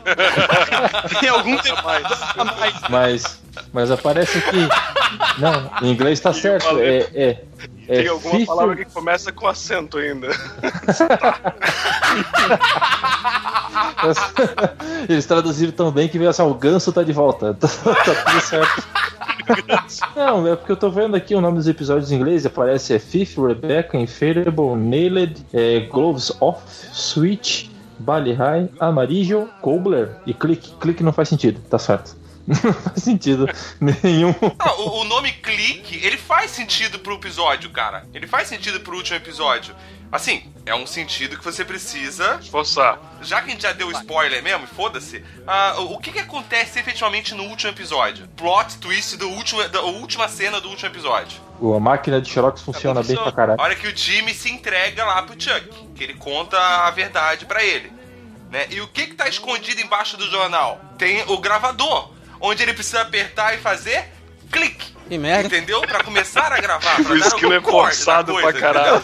Tem 1.19 1.29
algum 1.29 1.57
tempo 1.57 1.83
mais. 1.83 2.03
mas, 2.89 3.41
mas 3.73 3.91
aparece 3.91 4.37
aqui. 4.37 4.67
Não, 5.39 5.71
em 5.81 5.91
inglês 5.91 6.19
tá 6.19 6.33
certo. 6.33 6.79
É, 6.79 6.97
é, 7.13 7.43
é 7.89 8.03
Tem 8.03 8.07
alguma 8.07 8.45
palavra 8.45 8.75
que 8.75 8.85
começa 8.85 9.31
com 9.31 9.47
acento 9.47 9.97
ainda. 9.97 10.27
Eles 15.09 15.25
traduziram 15.25 15.71
tão 15.71 15.91
bem 15.91 16.07
que 16.07 16.19
veio 16.19 16.29
assim, 16.29 16.43
ó, 16.43 16.47
o 16.47 16.53
ganso 16.53 16.93
tá 16.93 17.01
de 17.01 17.11
volta. 17.11 17.55
tá 17.59 17.67
tudo 17.67 18.41
certo. 18.41 18.87
Não, 20.15 20.47
é 20.47 20.55
porque 20.55 20.71
eu 20.71 20.77
tô 20.77 20.91
vendo 20.91 21.15
aqui 21.15 21.33
o 21.33 21.41
nome 21.41 21.57
dos 21.57 21.67
episódios 21.67 22.11
em 22.11 22.17
inglês, 22.17 22.45
aparece 22.45 22.93
é 22.93 22.99
Fifth, 22.99 23.39
Rebecca, 23.39 23.97
Infallible, 23.97 24.75
Nailed, 24.75 25.43
é, 25.51 25.79
Gloves 25.79 26.31
Off, 26.39 26.61
Switch, 26.93 27.69
Bali 27.97 28.33
High, 28.33 28.69
Amarillo, 28.79 29.49
Cobbler 29.61 30.11
e 30.27 30.33
Click. 30.35 30.75
Click 30.79 31.01
não 31.01 31.11
faz 31.11 31.29
sentido, 31.29 31.59
tá 31.67 31.79
certo. 31.79 32.18
Não 32.49 32.73
faz 32.73 33.03
sentido 33.03 33.47
nenhum. 33.79 34.33
Ah, 34.57 34.73
o, 34.73 35.01
o 35.01 35.03
nome 35.03 35.31
Clique, 35.33 36.03
ele 36.03 36.17
faz 36.17 36.49
sentido 36.49 36.97
pro 36.97 37.13
episódio, 37.13 37.69
cara. 37.69 38.07
Ele 38.11 38.25
faz 38.25 38.47
sentido 38.47 38.79
pro 38.79 38.97
último 38.97 39.17
episódio. 39.17 39.75
Assim, 40.11 40.51
é 40.65 40.73
um 40.73 40.87
sentido 40.87 41.37
que 41.37 41.43
você 41.43 41.63
precisa. 41.63 42.39
Forçar. 42.49 42.99
Já 43.21 43.41
que 43.41 43.49
a 43.49 43.51
gente 43.51 43.61
já 43.61 43.71
deu 43.71 43.91
spoiler 43.91 44.41
mesmo, 44.41 44.65
foda-se, 44.65 45.23
ah, 45.45 45.75
o 45.77 45.99
que, 45.99 46.11
que 46.11 46.19
acontece 46.19 46.79
efetivamente 46.79 47.35
no 47.35 47.43
último 47.43 47.71
episódio? 47.71 48.27
Plot 48.29 48.77
twist 48.79 49.17
do 49.17 49.29
último, 49.29 49.67
da 49.69 49.81
última 49.81 50.27
cena 50.27 50.59
do 50.59 50.69
último 50.69 50.89
episódio. 50.89 51.39
A 51.61 51.79
máquina 51.79 52.19
de 52.19 52.29
Xerox 52.29 52.61
funciona 52.61 53.03
bem 53.03 53.15
pra 53.15 53.31
caralho. 53.31 53.61
A 53.61 53.63
hora 53.63 53.75
que 53.75 53.87
o 53.87 53.95
Jimmy 53.95 54.33
se 54.33 54.49
entrega 54.49 55.05
lá 55.05 55.21
pro 55.21 55.39
Chuck, 55.39 55.69
que 55.93 56.03
ele 56.03 56.15
conta 56.15 56.57
a 56.57 56.89
verdade 56.89 57.45
pra 57.45 57.63
ele. 57.63 57.91
Né? 58.49 58.65
E 58.71 58.81
o 58.81 58.87
que 58.87 59.07
que 59.07 59.13
tá 59.13 59.29
escondido 59.29 59.79
embaixo 59.79 60.17
do 60.17 60.25
jornal? 60.25 60.81
Tem 60.97 61.21
o 61.27 61.37
gravador, 61.37 62.09
onde 62.39 62.63
ele 62.63 62.73
precisa 62.73 63.01
apertar 63.01 63.53
e 63.53 63.57
fazer 63.57 64.05
clique. 64.51 64.98
Que 65.09 65.17
merda. 65.17 65.47
Entendeu? 65.47 65.81
Pra 65.81 66.03
começar 66.03 66.53
a 66.53 66.61
gravar. 66.61 66.95
Pra 67.03 67.11
O 67.13 67.17
esquilo 67.17 67.53
é 67.53 67.59
forçado 67.61 68.31
na 68.33 68.41
pra 68.41 68.51
coisa, 68.53 68.59
caralho. 68.59 69.01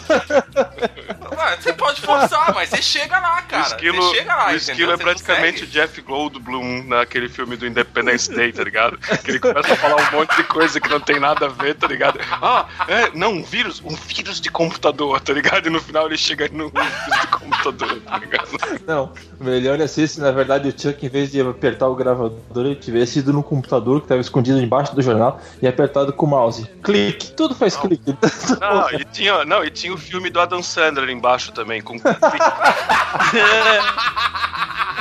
Ué, 1.36 1.56
Você 1.60 1.72
pode 1.72 2.00
forçar, 2.00 2.54
mas 2.54 2.68
você 2.70 2.80
chega 2.80 3.18
lá, 3.18 3.40
O 3.44 3.48
cara. 3.50 3.66
esquilo, 3.66 4.02
você 4.02 4.16
chega 4.16 4.34
lá, 4.36 4.52
o 4.52 4.54
esquilo 4.54 4.92
é 4.92 4.96
praticamente 4.96 5.64
o. 5.64 5.66
Jeff 5.66 6.00
Goldblum 6.00 6.84
naquele 6.84 7.28
filme 7.28 7.56
do 7.56 7.66
Independence 7.66 8.30
Day, 8.32 8.52
tá 8.52 8.62
ligado? 8.64 8.96
Que 8.98 9.32
ele 9.32 9.40
começa 9.40 9.72
a 9.72 9.76
falar 9.76 9.96
um 9.96 10.16
monte 10.16 10.36
de 10.36 10.44
coisa 10.44 10.80
que 10.80 10.88
não 10.88 11.00
tem 11.00 11.18
nada 11.18 11.46
a 11.46 11.48
ver, 11.48 11.74
tá 11.74 11.86
ligado? 11.86 12.18
Ah, 12.30 12.66
é, 12.88 13.10
não, 13.12 13.32
um 13.32 13.42
vírus, 13.42 13.82
um 13.84 13.94
vírus 13.94 14.40
de 14.40 14.50
computador, 14.50 15.20
tá 15.20 15.32
ligado? 15.32 15.66
E 15.66 15.70
no 15.70 15.80
final 15.80 16.06
ele 16.06 16.16
chega 16.16 16.48
no 16.52 16.70
vírus 16.70 17.20
de 17.20 17.26
computador, 17.26 18.00
tá 18.02 18.18
ligado? 18.18 18.48
Não, 18.86 19.12
melhor 19.40 19.80
é 19.80 19.86
ser 19.86 20.06
se 20.06 20.20
na 20.20 20.30
verdade 20.30 20.68
o 20.68 20.80
Chuck, 20.80 21.04
em 21.04 21.08
vez 21.08 21.30
de 21.32 21.40
apertar 21.40 21.88
o 21.88 21.94
gravador, 21.96 22.38
ele 22.54 22.76
tivesse 22.76 23.18
ido 23.18 23.32
no 23.32 23.42
computador 23.42 23.98
que 24.00 24.04
estava 24.04 24.20
escondido 24.20 24.58
embaixo 24.60 24.94
do 24.94 25.02
jornal 25.02 25.40
e 25.60 25.66
apertado 25.96 26.12
com 26.12 26.26
o 26.26 26.28
mouse. 26.28 26.68
Clique, 26.82 27.32
tudo 27.32 27.54
faz 27.54 27.74
clique. 27.76 28.14
Não, 28.60 28.90
e 28.90 29.04
tinha, 29.06 29.44
não, 29.44 29.64
e 29.64 29.70
tinha 29.70 29.94
o 29.94 29.98
filme 29.98 30.28
do 30.30 30.40
Adam 30.40 30.62
Sandler 30.62 31.08
embaixo 31.08 31.52
também, 31.52 31.80
com 31.80 31.96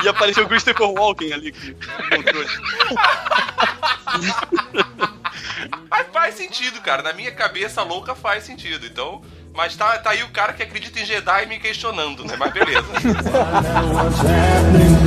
E 0.03 0.07
apareceu 0.07 0.45
o 0.45 0.47
Christopher 0.47 0.87
Walken 0.87 1.33
ali. 1.33 1.53
Mas 5.89 6.07
faz 6.11 6.35
sentido, 6.35 6.79
cara. 6.81 7.01
Na 7.01 7.13
minha 7.13 7.31
cabeça 7.31 7.81
louca 7.81 8.13
faz 8.13 8.43
sentido. 8.43 8.85
Então. 8.85 9.21
Mas 9.53 9.75
tá, 9.77 9.97
tá 9.99 10.09
aí 10.09 10.21
o 10.21 10.29
cara 10.29 10.51
que 10.51 10.61
acredita 10.61 10.99
em 10.99 11.05
Jedi 11.05 11.45
me 11.45 11.57
questionando, 11.59 12.25
né? 12.25 12.35
Mas 12.37 12.51
beleza. 12.51 12.85
what's 13.93 14.19
happening. 14.19 14.97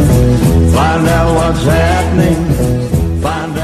Find 0.73 1.07
out 1.07 1.35
what's 1.37 1.63
happening. 1.67 3.21
Find 3.21 3.58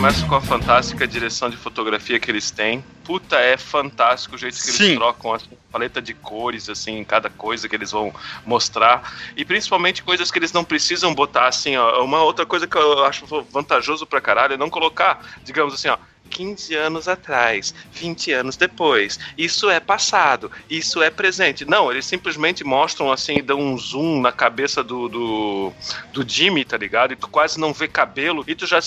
Eu 0.00 0.04
começo 0.04 0.26
com 0.26 0.34
a 0.34 0.40
fantástica 0.40 1.06
direção 1.06 1.50
de 1.50 1.58
fotografia 1.58 2.18
que 2.18 2.30
eles 2.30 2.50
têm. 2.50 2.82
Puta, 3.04 3.36
é 3.36 3.58
fantástico 3.58 4.34
o 4.34 4.38
jeito 4.38 4.54
que 4.54 4.62
Sim. 4.62 4.84
eles 4.84 4.96
trocam 4.96 5.34
a 5.34 5.38
paleta 5.70 6.00
de 6.00 6.14
cores, 6.14 6.70
assim, 6.70 6.96
em 6.96 7.04
cada 7.04 7.28
coisa 7.28 7.68
que 7.68 7.76
eles 7.76 7.90
vão 7.90 8.10
mostrar. 8.46 9.14
E 9.36 9.44
principalmente 9.44 10.02
coisas 10.02 10.30
que 10.30 10.38
eles 10.38 10.54
não 10.54 10.64
precisam 10.64 11.14
botar, 11.14 11.48
assim, 11.48 11.76
ó. 11.76 12.02
Uma 12.02 12.22
outra 12.22 12.46
coisa 12.46 12.66
que 12.66 12.78
eu 12.78 13.04
acho 13.04 13.26
vantajoso 13.52 14.06
pra 14.06 14.22
caralho 14.22 14.54
é 14.54 14.56
não 14.56 14.70
colocar, 14.70 15.22
digamos 15.44 15.74
assim, 15.74 15.88
ó. 15.88 15.98
15 16.30 16.74
anos 16.76 17.06
atrás, 17.06 17.74
20 17.92 18.32
anos 18.32 18.56
depois. 18.56 19.18
Isso 19.36 19.68
é 19.68 19.80
passado, 19.80 20.50
isso 20.70 21.02
é 21.02 21.10
presente. 21.10 21.66
Não, 21.66 21.90
eles 21.90 22.06
simplesmente 22.06 22.64
mostram 22.64 23.12
assim, 23.12 23.42
dão 23.42 23.60
um 23.60 23.76
zoom 23.76 24.20
na 24.20 24.32
cabeça 24.32 24.82
do, 24.82 25.08
do, 25.08 25.72
do 26.12 26.26
Jimmy, 26.26 26.64
tá 26.64 26.78
ligado? 26.78 27.12
E 27.12 27.16
tu 27.16 27.28
quase 27.28 27.58
não 27.60 27.74
vê 27.74 27.88
cabelo 27.88 28.44
e 28.46 28.54
tu 28.54 28.64
já, 28.66 28.80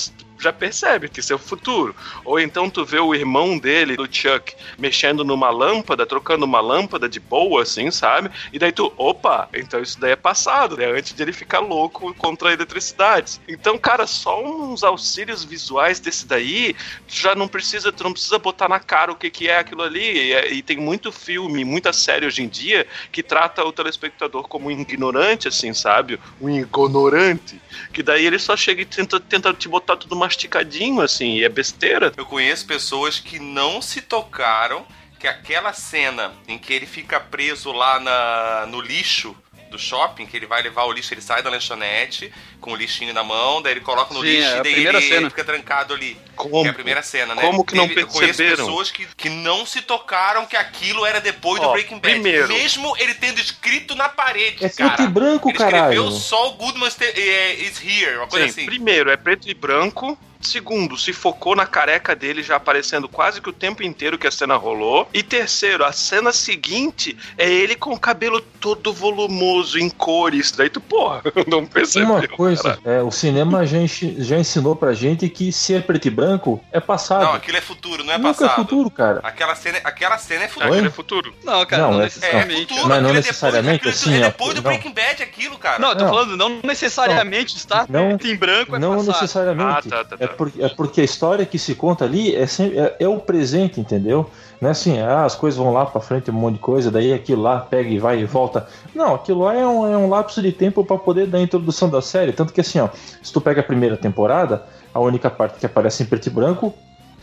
já 0.43 0.53
percebe 0.53 1.09
que 1.09 1.19
isso 1.19 1.33
é 1.33 1.37
futuro. 1.37 1.95
Ou 2.25 2.39
então 2.39 2.69
tu 2.69 2.85
vê 2.85 2.99
o 2.99 3.15
irmão 3.15 3.57
dele, 3.57 3.95
do 3.95 4.07
Chuck, 4.11 4.53
mexendo 4.77 5.23
numa 5.23 5.49
lâmpada, 5.49 6.05
trocando 6.05 6.45
uma 6.45 6.59
lâmpada 6.61 7.07
de 7.09 7.19
boa, 7.19 7.63
assim, 7.63 7.89
sabe? 7.91 8.29
E 8.51 8.59
daí 8.59 8.71
tu, 8.71 8.93
opa, 8.97 9.47
então 9.53 9.81
isso 9.81 9.99
daí 9.99 10.11
é 10.11 10.15
passado, 10.15 10.77
né? 10.77 10.85
Antes 10.85 11.13
de 11.13 11.21
ele 11.23 11.33
ficar 11.33 11.59
louco 11.59 12.13
contra 12.15 12.49
a 12.49 12.53
eletricidade. 12.53 13.39
Então, 13.47 13.77
cara, 13.77 14.05
só 14.05 14.43
uns 14.43 14.83
auxílios 14.83 15.43
visuais 15.43 15.99
desse 15.99 16.25
daí, 16.27 16.73
tu 17.07 17.15
já 17.15 17.35
não 17.35 17.47
precisa, 17.47 17.91
tu 17.91 18.03
não 18.03 18.13
precisa 18.13 18.37
botar 18.39 18.67
na 18.69 18.79
cara 18.79 19.11
o 19.11 19.15
que, 19.15 19.29
que 19.31 19.47
é 19.47 19.57
aquilo 19.57 19.81
ali. 19.81 20.01
E, 20.29 20.33
é- 20.33 20.53
e 20.53 20.61
tem 20.61 20.77
muito 20.77 21.11
filme, 21.11 21.63
muita 21.65 21.93
série 21.93 22.25
hoje 22.25 22.43
em 22.43 22.47
dia 22.47 22.85
que 23.11 23.23
trata 23.23 23.63
o 23.63 23.71
telespectador 23.71 24.47
como 24.47 24.67
um 24.67 24.71
ignorante, 24.71 25.47
assim, 25.47 25.73
sabe? 25.73 26.19
Um 26.39 26.49
ignorante. 26.49 27.61
Que 27.93 28.03
daí 28.03 28.25
ele 28.25 28.39
só 28.39 28.55
chega 28.55 28.81
e 28.81 28.85
tenta, 28.85 29.19
tenta 29.19 29.53
te 29.53 29.67
botar 29.67 29.95
tudo 29.97 30.15
masticadinho, 30.33 31.01
assim, 31.01 31.35
e 31.35 31.43
é 31.43 31.49
besteira. 31.49 32.11
Eu 32.17 32.25
conheço 32.25 32.65
pessoas 32.65 33.19
que 33.19 33.39
não 33.39 33.81
se 33.81 34.01
tocaram 34.01 34.85
que 35.19 35.27
aquela 35.27 35.71
cena 35.71 36.33
em 36.47 36.57
que 36.57 36.73
ele 36.73 36.85
fica 36.85 37.19
preso 37.19 37.71
lá 37.71 37.99
na, 37.99 38.65
no 38.67 38.81
lixo 38.81 39.35
do 39.73 39.79
shopping, 39.79 40.25
que 40.25 40.37
ele 40.37 40.45
vai 40.45 40.61
levar 40.61 40.85
o 40.85 40.91
lixo, 40.91 41.13
ele 41.13 41.21
sai 41.21 41.41
da 41.43 41.49
lanchonete 41.49 42.31
com 42.61 42.71
o 42.71 42.75
lixinho 42.75 43.13
na 43.13 43.23
mão, 43.23 43.61
daí 43.61 43.73
ele 43.73 43.81
coloca 43.81 44.13
no 44.13 44.21
Sim, 44.21 44.27
lixo 44.27 44.47
é 44.47 44.55
e 44.55 44.59
a 44.59 44.63
daí 44.63 44.73
primeira 44.73 44.97
ele, 44.99 45.07
cena. 45.09 45.29
fica 45.29 45.43
trancado 45.43 45.93
ali. 45.93 46.17
Como? 46.35 46.61
Que 46.61 46.67
é 46.67 46.71
a 46.71 46.73
primeira 46.73 47.03
cena, 47.03 47.35
né? 47.35 47.41
Como 47.41 47.63
que 47.65 47.75
não 47.75 47.83
Ele- 47.85 48.01
Eu 48.01 48.07
conheço 48.07 48.37
perceberam? 48.37 48.65
pessoas 48.65 48.89
que, 48.91 49.05
que 49.17 49.29
não 49.29 49.65
se 49.65 49.81
tocaram 49.81 50.45
que 50.45 50.55
aquilo 50.55 51.05
era 51.05 51.19
depois 51.19 51.59
do 51.61 51.67
Ó, 51.67 51.71
Breaking 51.73 51.99
Bad. 51.99 52.13
primeiro- 52.13 52.47
Mesmo 52.47 52.95
ele 52.97 53.13
tendo 53.15 53.39
escrito 53.39 53.95
na 53.95 54.07
parede, 54.09 54.63
É 54.65 54.69
cara. 54.69 54.95
preto 54.95 55.03
e 55.03 55.11
branco, 55.11 55.49
ele 55.49 55.57
caralho. 55.57 55.93
escreveu 55.93 56.11
só 56.11 56.49
o 56.49 56.53
Goodman 56.53 56.89
é, 56.99 57.53
is 57.55 57.81
here, 57.83 58.17
uma 58.17 58.27
coisa 58.27 58.45
Sim, 58.45 58.51
assim. 58.51 58.65
primeiro, 58.65 59.09
é 59.09 59.17
preto 59.17 59.49
e 59.49 59.53
branco. 59.53 60.17
Segundo, 60.43 60.97
se 60.97 61.13
focou 61.13 61.55
na 61.55 61.65
careca 61.65 62.15
dele 62.15 62.43
já 62.43 62.55
aparecendo 62.57 63.07
quase 63.07 63.41
que 63.41 63.49
o 63.49 63.53
tempo 63.53 63.81
inteiro 63.83 64.17
que 64.17 64.27
a 64.27 64.31
cena 64.31 64.55
rolou. 64.55 65.07
E 65.13 65.23
terceiro, 65.23 65.83
a 65.85 65.91
cena 65.91 66.31
seguinte 66.33 67.17
é 67.37 67.49
ele 67.49 67.75
com 67.75 67.91
o 67.93 67.99
cabelo 67.99 68.41
todo 68.41 68.91
volumoso, 68.93 69.79
em 69.79 69.89
cores. 69.89 70.51
Daí 70.51 70.69
tu, 70.69 70.81
porra, 70.81 71.21
não 71.47 71.65
percebeu. 71.65 72.09
Uma 72.09 72.27
coisa, 72.27 72.77
é, 72.85 73.01
o 73.01 73.11
cinema 73.11 73.65
já, 73.65 73.77
já 74.17 74.37
ensinou 74.37 74.75
pra 74.75 74.93
gente 74.93 75.27
que 75.29 75.51
se 75.51 75.73
é 75.73 75.79
preto 75.79 76.07
e 76.07 76.11
branco 76.11 76.63
é 76.71 76.79
passado. 76.79 77.23
Não, 77.23 77.33
aquilo 77.33 77.57
é 77.57 77.61
futuro, 77.61 78.03
não 78.03 78.13
é 78.13 78.17
Nunca 78.17 78.33
passado. 78.33 78.51
é 78.51 78.55
futuro, 78.55 78.89
cara. 78.89 79.19
Aquela 79.23 79.55
cena, 79.55 79.79
aquela 79.83 80.17
cena 80.17 80.43
é 80.45 80.47
futuro. 80.47 80.71
Aquilo 80.73 80.87
é 80.87 80.91
futuro. 80.91 81.33
Não, 81.43 81.65
cara, 81.65 81.83
Não, 81.83 81.91
não, 81.93 81.99
é- 81.99 82.03
É, 82.03 82.05
necessariamente. 82.05 82.61
futuro, 82.67 82.87
Mas 82.89 83.01
não 83.03 83.09
é 83.09 83.13
necessariamente 83.13 83.77
depois, 83.83 83.95
assim, 84.01 84.15
é 84.15 84.19
ó, 84.19 84.23
depois 84.25 84.53
do 84.53 84.61
não. 84.61 84.69
Breaking 84.71 84.93
Bad 84.93 85.23
aquilo, 85.23 85.57
cara. 85.57 85.79
Não, 85.79 85.89
eu 85.89 85.95
tô 85.95 86.03
Não. 86.03 86.09
falando, 86.09 86.37
não 86.37 86.59
necessariamente 86.63 87.55
está 87.55 87.85
Não. 87.89 88.09
preto 88.09 88.27
em 88.27 88.35
branco 88.35 88.75
é 88.75 88.79
Não 88.79 88.97
passado. 88.97 89.13
necessariamente. 89.13 89.69
Ah, 89.69 89.81
tá, 89.81 90.03
tá, 90.03 90.17
tá. 90.17 90.23
É 90.23 90.27
é 90.59 90.69
porque 90.69 91.01
a 91.01 91.03
história 91.03 91.45
que 91.45 91.57
se 91.57 91.75
conta 91.75 92.05
ali 92.05 92.35
é, 92.35 92.45
sempre, 92.45 92.79
é, 92.79 92.95
é 92.99 93.07
o 93.07 93.19
presente, 93.19 93.79
entendeu? 93.79 94.29
Não 94.59 94.69
é 94.69 94.71
assim, 94.71 94.99
ah, 94.99 95.25
as 95.25 95.35
coisas 95.35 95.57
vão 95.57 95.73
lá 95.73 95.85
pra 95.85 95.99
frente, 95.99 96.31
um 96.31 96.33
monte 96.33 96.55
de 96.55 96.59
coisa, 96.59 96.89
daí 96.89 97.13
aquilo 97.13 97.41
lá 97.41 97.59
pega 97.59 97.89
e 97.89 97.99
vai 97.99 98.19
e 98.19 98.25
volta. 98.25 98.67
Não, 98.95 99.15
aquilo 99.15 99.43
lá 99.43 99.53
é 99.53 99.65
um, 99.65 99.85
é 99.85 99.97
um 99.97 100.09
lapso 100.09 100.41
de 100.41 100.51
tempo 100.51 100.83
para 100.83 100.97
poder 100.97 101.27
dar 101.27 101.37
a 101.37 101.41
introdução 101.41 101.89
da 101.89 102.01
série. 102.01 102.31
Tanto 102.31 102.53
que 102.53 102.61
assim, 102.61 102.79
ó, 102.79 102.89
se 103.21 103.31
tu 103.31 103.41
pega 103.41 103.61
a 103.61 103.63
primeira 103.63 103.97
temporada, 103.97 104.63
a 104.93 104.99
única 104.99 105.29
parte 105.29 105.59
que 105.59 105.65
aparece 105.65 106.03
em 106.03 106.05
preto 106.05 106.27
e 106.27 106.29
branco 106.29 106.73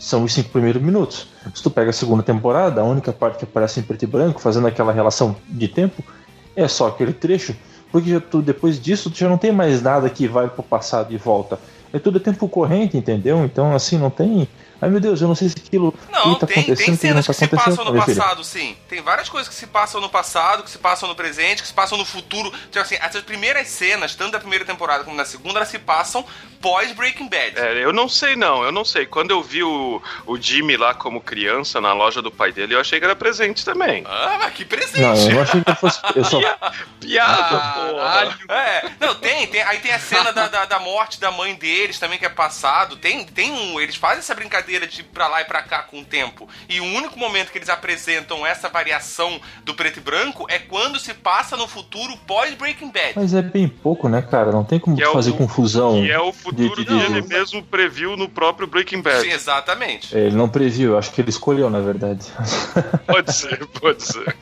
são 0.01 0.23
os 0.23 0.33
cinco 0.33 0.49
primeiros 0.49 0.81
minutos. 0.81 1.27
Se 1.53 1.61
tu 1.61 1.69
pega 1.69 1.91
a 1.91 1.93
segunda 1.93 2.23
temporada, 2.23 2.81
a 2.81 2.83
única 2.83 3.13
parte 3.13 3.37
que 3.37 3.43
aparece 3.45 3.79
em 3.79 3.83
preto 3.83 4.03
e 4.03 4.07
branco, 4.07 4.41
fazendo 4.41 4.65
aquela 4.65 4.91
relação 4.91 5.35
de 5.47 5.67
tempo, 5.67 6.03
é 6.55 6.67
só 6.67 6.87
aquele 6.87 7.13
trecho, 7.13 7.55
porque 7.91 8.19
tu, 8.19 8.41
depois 8.41 8.81
disso 8.81 9.11
tu 9.11 9.17
já 9.17 9.29
não 9.29 9.37
tem 9.37 9.51
mais 9.51 9.81
nada 9.81 10.09
que 10.09 10.27
vai 10.27 10.49
pro 10.49 10.63
passado 10.63 11.13
e 11.13 11.17
volta. 11.17 11.59
É 11.93 11.99
tudo 11.99 12.19
tempo 12.19 12.47
corrente, 12.47 12.97
entendeu? 12.97 13.43
Então, 13.45 13.73
assim, 13.73 13.97
não 13.97 14.09
tem. 14.09 14.47
Ai 14.81 14.89
meu 14.89 14.99
Deus, 14.99 15.21
eu 15.21 15.27
não 15.27 15.35
sei 15.35 15.49
se 15.49 15.55
aquilo 15.57 15.93
Não, 16.09 16.33
que 16.33 16.39
tá 16.39 16.47
tem, 16.47 16.63
acontecendo 16.63 16.77
tem 16.77 16.95
que 16.95 17.01
cenas 17.01 17.25
tá 17.25 17.33
que 17.33 17.37
se 17.39 17.45
acontecendo. 17.45 17.75
passam 17.77 17.93
no 17.93 18.05
passado, 18.05 18.43
sim. 18.43 18.75
Tem 18.89 19.01
várias 19.01 19.29
coisas 19.29 19.47
que 19.47 19.53
se 19.53 19.67
passam 19.67 20.01
no 20.01 20.09
passado, 20.09 20.63
que 20.63 20.71
se 20.71 20.79
passam 20.79 21.07
no 21.07 21.15
presente, 21.15 21.61
que 21.61 21.67
se 21.67 21.73
passam 21.73 21.97
no 21.97 22.05
futuro. 22.05 22.51
Tipo 22.51 22.79
assim, 22.79 22.95
essas 22.99 23.21
primeiras 23.21 23.67
cenas, 23.67 24.15
tanto 24.15 24.31
da 24.31 24.39
primeira 24.39 24.65
temporada 24.65 25.03
como 25.03 25.15
da 25.15 25.25
segunda, 25.25 25.59
elas 25.59 25.69
se 25.69 25.77
passam 25.77 26.25
pós 26.59 26.91
Breaking 26.93 27.27
Bad. 27.27 27.59
É, 27.59 27.83
eu 27.83 27.93
não 27.93 28.09
sei 28.09 28.35
não, 28.35 28.63
eu 28.63 28.71
não 28.71 28.83
sei. 28.83 29.05
Quando 29.05 29.31
eu 29.31 29.41
vi 29.43 29.63
o, 29.63 30.01
o 30.25 30.37
Jimmy 30.37 30.77
lá 30.77 30.93
como 30.93 31.21
criança 31.21 31.79
na 31.79 31.93
loja 31.93 32.21
do 32.21 32.31
pai 32.31 32.51
dele, 32.51 32.73
eu 32.75 32.79
achei 32.79 32.97
que 32.99 33.05
era 33.05 33.15
presente 33.15 33.63
também. 33.63 34.03
Ah, 34.07 34.37
mas 34.39 34.53
que 34.53 34.65
presente! 34.65 35.01
Não, 35.01 35.15
eu 35.15 35.35
não 35.35 35.41
achei 35.41 35.63
que 35.63 35.75
fosse. 35.75 35.99
Eu 36.15 36.23
só, 36.23 36.39
Piada, 36.99 37.59
Caralho. 37.59 38.35
É, 38.49 38.91
não, 38.99 39.15
tem, 39.15 39.47
tem. 39.47 39.61
Aí 39.61 39.79
tem 39.79 39.91
a 39.91 39.99
cena 39.99 40.31
da, 40.31 40.47
da, 40.47 40.65
da 40.65 40.79
morte 40.79 41.19
da 41.19 41.31
mãe 41.31 41.53
deles 41.55 41.99
também, 41.99 42.17
que 42.17 42.25
é 42.25 42.29
passado. 42.29 42.95
Tem, 42.95 43.23
tem 43.25 43.51
um. 43.51 43.79
Eles 43.79 43.95
fazem 43.95 44.19
essa 44.19 44.33
brincadeira 44.35 44.70
de 44.79 45.01
ir 45.01 45.03
pra 45.05 45.27
lá 45.27 45.41
e 45.41 45.45
pra 45.45 45.61
cá 45.61 45.83
com 45.83 45.99
o 46.01 46.05
tempo. 46.05 46.47
E 46.69 46.79
o 46.79 46.83
único 46.85 47.17
momento 47.19 47.51
que 47.51 47.57
eles 47.57 47.69
apresentam 47.69 48.45
essa 48.45 48.69
variação 48.69 49.39
do 49.63 49.73
preto 49.73 49.97
e 49.97 50.01
branco 50.01 50.45
é 50.49 50.57
quando 50.59 50.99
se 50.99 51.13
passa 51.13 51.55
no 51.57 51.67
futuro 51.67 52.15
pós 52.25 52.53
Breaking 52.55 52.89
Bad. 52.91 53.13
mas 53.15 53.33
é 53.33 53.41
bem 53.41 53.67
pouco, 53.67 54.07
né, 54.09 54.21
cara? 54.21 54.51
Não 54.51 54.63
tem 54.63 54.79
como 54.79 54.95
Que 54.95 55.03
é 55.03 55.09
o- 55.09 55.13
fazer 55.13 55.33
confusão. 55.33 56.03
E 56.03 56.09
é 56.11 56.19
o 56.19 56.31
futuro 56.31 56.75
de- 56.75 56.85
que 56.85 56.93
de- 56.93 57.05
ele 57.05 57.21
mesmo 57.21 57.61
previu 57.63 58.15
no 58.17 58.27
próprio 58.29 58.67
Breaking 58.67 59.01
Bad. 59.01 59.21
Sim, 59.21 59.31
exatamente. 59.31 60.15
É, 60.15 60.21
Ele 60.27 60.35
não 60.35 60.47
previu, 60.49 60.97
acho 60.97 61.11
que 61.11 61.19
ele 61.21 61.29
escolheu, 61.29 61.69
na 61.69 61.79
verdade. 61.79 62.25
Pode 63.07 63.33
ser, 63.33 63.65
pode 63.67 64.03
ser. 64.03 64.35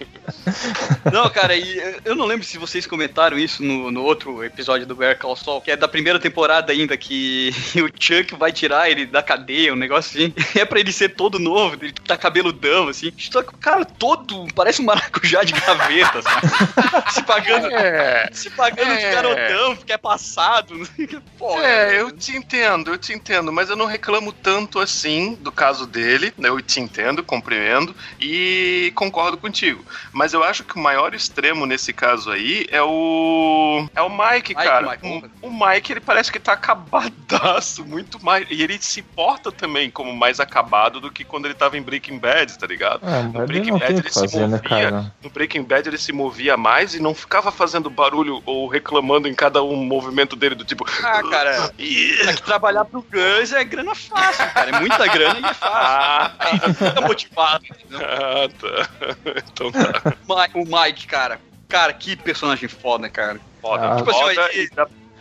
Não, 1.12 1.29
cara, 1.29 1.55
e 1.55 1.79
eh, 1.79 2.00
eu 2.05 2.15
não 2.15 2.25
lembro 2.25 2.45
se 2.45 2.57
vocês 2.57 2.86
comentaram 2.86 3.38
isso 3.38 3.63
no, 3.63 3.89
no 3.91 4.03
outro 4.03 4.43
episódio 4.43 4.86
do 4.86 4.95
Bear 4.95 5.17
Call 5.17 5.36
Saul, 5.36 5.62
que 5.62 5.71
é 5.71 5.77
da 5.77 5.88
primeira 5.88 6.19
temporada 6.19 6.71
ainda, 6.71 6.95
que 6.98 7.53
o 7.77 7.89
Chuck 8.00 8.36
vai 8.36 8.51
tirar 8.51 8.89
ele 8.89 9.05
da 9.05 9.24
cadeia, 9.24 9.74
um 9.74 9.77
negócio 9.77 10.18
assim. 10.23 10.33
É 10.59 10.65
pra 10.65 10.79
ele 10.79 10.91
ser 10.91 11.09
todo 11.15 11.39
novo, 11.39 11.75
ele 11.81 11.93
tá 11.93 12.17
cabeludão, 12.17 12.88
assim. 12.89 13.11
Só 13.17 13.41
que 13.41 13.53
o 13.53 13.57
cara 13.57 13.85
todo 13.85 14.47
parece 14.53 14.81
um 14.81 14.85
maracujá 14.85 15.43
de 15.43 15.53
gaveta, 15.53 16.21
sabe? 16.21 16.47
se 17.13 17.23
pagando, 17.23 17.67
É. 17.73 18.29
se 18.33 18.49
pagando 18.49 18.97
de 18.97 19.05
É. 19.05 19.11
garotão, 19.11 19.75
porque 19.75 19.93
é 19.93 19.97
passado. 19.97 20.75
Porra, 21.38 21.63
É, 21.65 22.01
eu 22.01 22.11
te 22.11 22.35
entendo, 22.35 22.91
eu 22.91 22.97
te 22.97 23.13
entendo, 23.13 23.51
mas 23.53 23.69
eu 23.69 23.75
não 23.75 23.85
reclamo 23.85 24.31
tanto 24.33 24.79
assim 24.79 25.35
do 25.35 25.51
caso 25.51 25.85
dele, 25.88 26.33
né? 26.38 26.49
Eu 26.49 26.59
te 26.61 26.79
entendo, 26.79 27.23
compreendo 27.23 27.95
e 28.19 28.91
concordo 28.95 29.38
contigo. 29.38 29.83
Mas 30.11 30.33
eu 30.33 30.43
acho 30.43 30.63
que 30.63 30.75
o 30.75 30.79
maior 30.79 31.13
extremo 31.13 31.65
nesse 31.65 31.93
caso 31.93 32.31
aí 32.31 32.65
é 32.69 32.81
o. 32.81 33.88
É 33.95 34.01
o 34.01 34.09
Mike, 34.09 34.53
cara. 34.55 34.91
Mike, 34.91 35.07
Mike. 35.07 35.31
o, 35.41 35.47
o 35.47 35.51
Mike, 35.67 35.93
ele 35.93 35.99
parece 36.01 36.31
que 36.31 36.39
tá 36.39 36.53
acabadaço, 36.53 37.85
muito 37.85 38.23
mais. 38.23 38.45
E 38.49 38.61
ele 38.63 38.77
se 38.81 39.01
porta 39.01 39.51
também 39.51 39.89
como 39.89 40.08
mais 40.13 40.39
acabado 40.39 40.99
do 40.99 41.11
que 41.11 41.23
quando 41.23 41.45
ele 41.45 41.53
tava 41.53 41.77
em 41.77 41.81
Breaking 41.81 42.17
Bad, 42.19 42.57
tá 42.57 42.67
ligado? 42.67 43.01
Ah, 43.03 43.21
No 43.23 43.45
Breaking 43.45 43.77
Bad 43.77 43.93
ele 43.93 44.01
que 44.03 44.13
se 44.13 44.19
fazer, 44.21 44.39
né, 44.41 44.47
movia. 44.47 44.59
cara? 44.69 45.13
No 45.23 45.29
Breaking 45.29 45.63
Bad 45.63 45.87
ele 45.89 45.97
se 45.97 46.11
movia 46.11 46.55
mais 46.57 46.93
e 46.95 46.99
não 47.01 47.13
ficava 47.15 47.51
fazendo 47.51 47.89
barulho 47.89 48.41
ou 48.45 48.67
reclamando 48.67 49.27
em 49.27 49.33
cada 49.35 49.61
um 49.63 49.75
movimento 49.75 50.35
dele, 50.35 50.55
do 50.55 50.63
tipo. 50.65 50.85
Ah, 51.03 51.21
cara, 51.29 51.71
"Ih". 51.77 52.21
é 52.27 52.33
que 52.33 52.41
trabalhar 52.43 52.85
pro 52.85 53.01
Guns 53.03 53.51
é 53.53 53.63
grana 53.63 53.93
fácil, 53.95 54.45
cara. 54.53 54.69
É 54.75 54.79
muita 54.79 55.07
grana 55.07 55.39
e 55.39 55.43
é 55.45 55.53
fácil. 55.53 55.59
Ah, 55.69 56.31
Aí 56.39 56.59
fica 56.73 57.01
motivado. 57.01 57.65
entendeu? 57.65 57.99
ah, 58.05 58.49
tá. 58.59 59.33
Então 59.51 59.71
tá. 59.71 60.13
O 60.55 60.63
Mike, 60.65 61.07
cara. 61.07 61.39
Cara, 61.67 61.93
que 61.93 62.15
personagem 62.15 62.67
foda, 62.67 63.09
cara. 63.09 63.39
Foda, 63.61 63.93
Ah. 63.93 63.95
Tipo 63.97 64.09
assim, 64.09 64.19
foda 64.19 64.49
ele- 64.53 64.63
e 64.63 64.69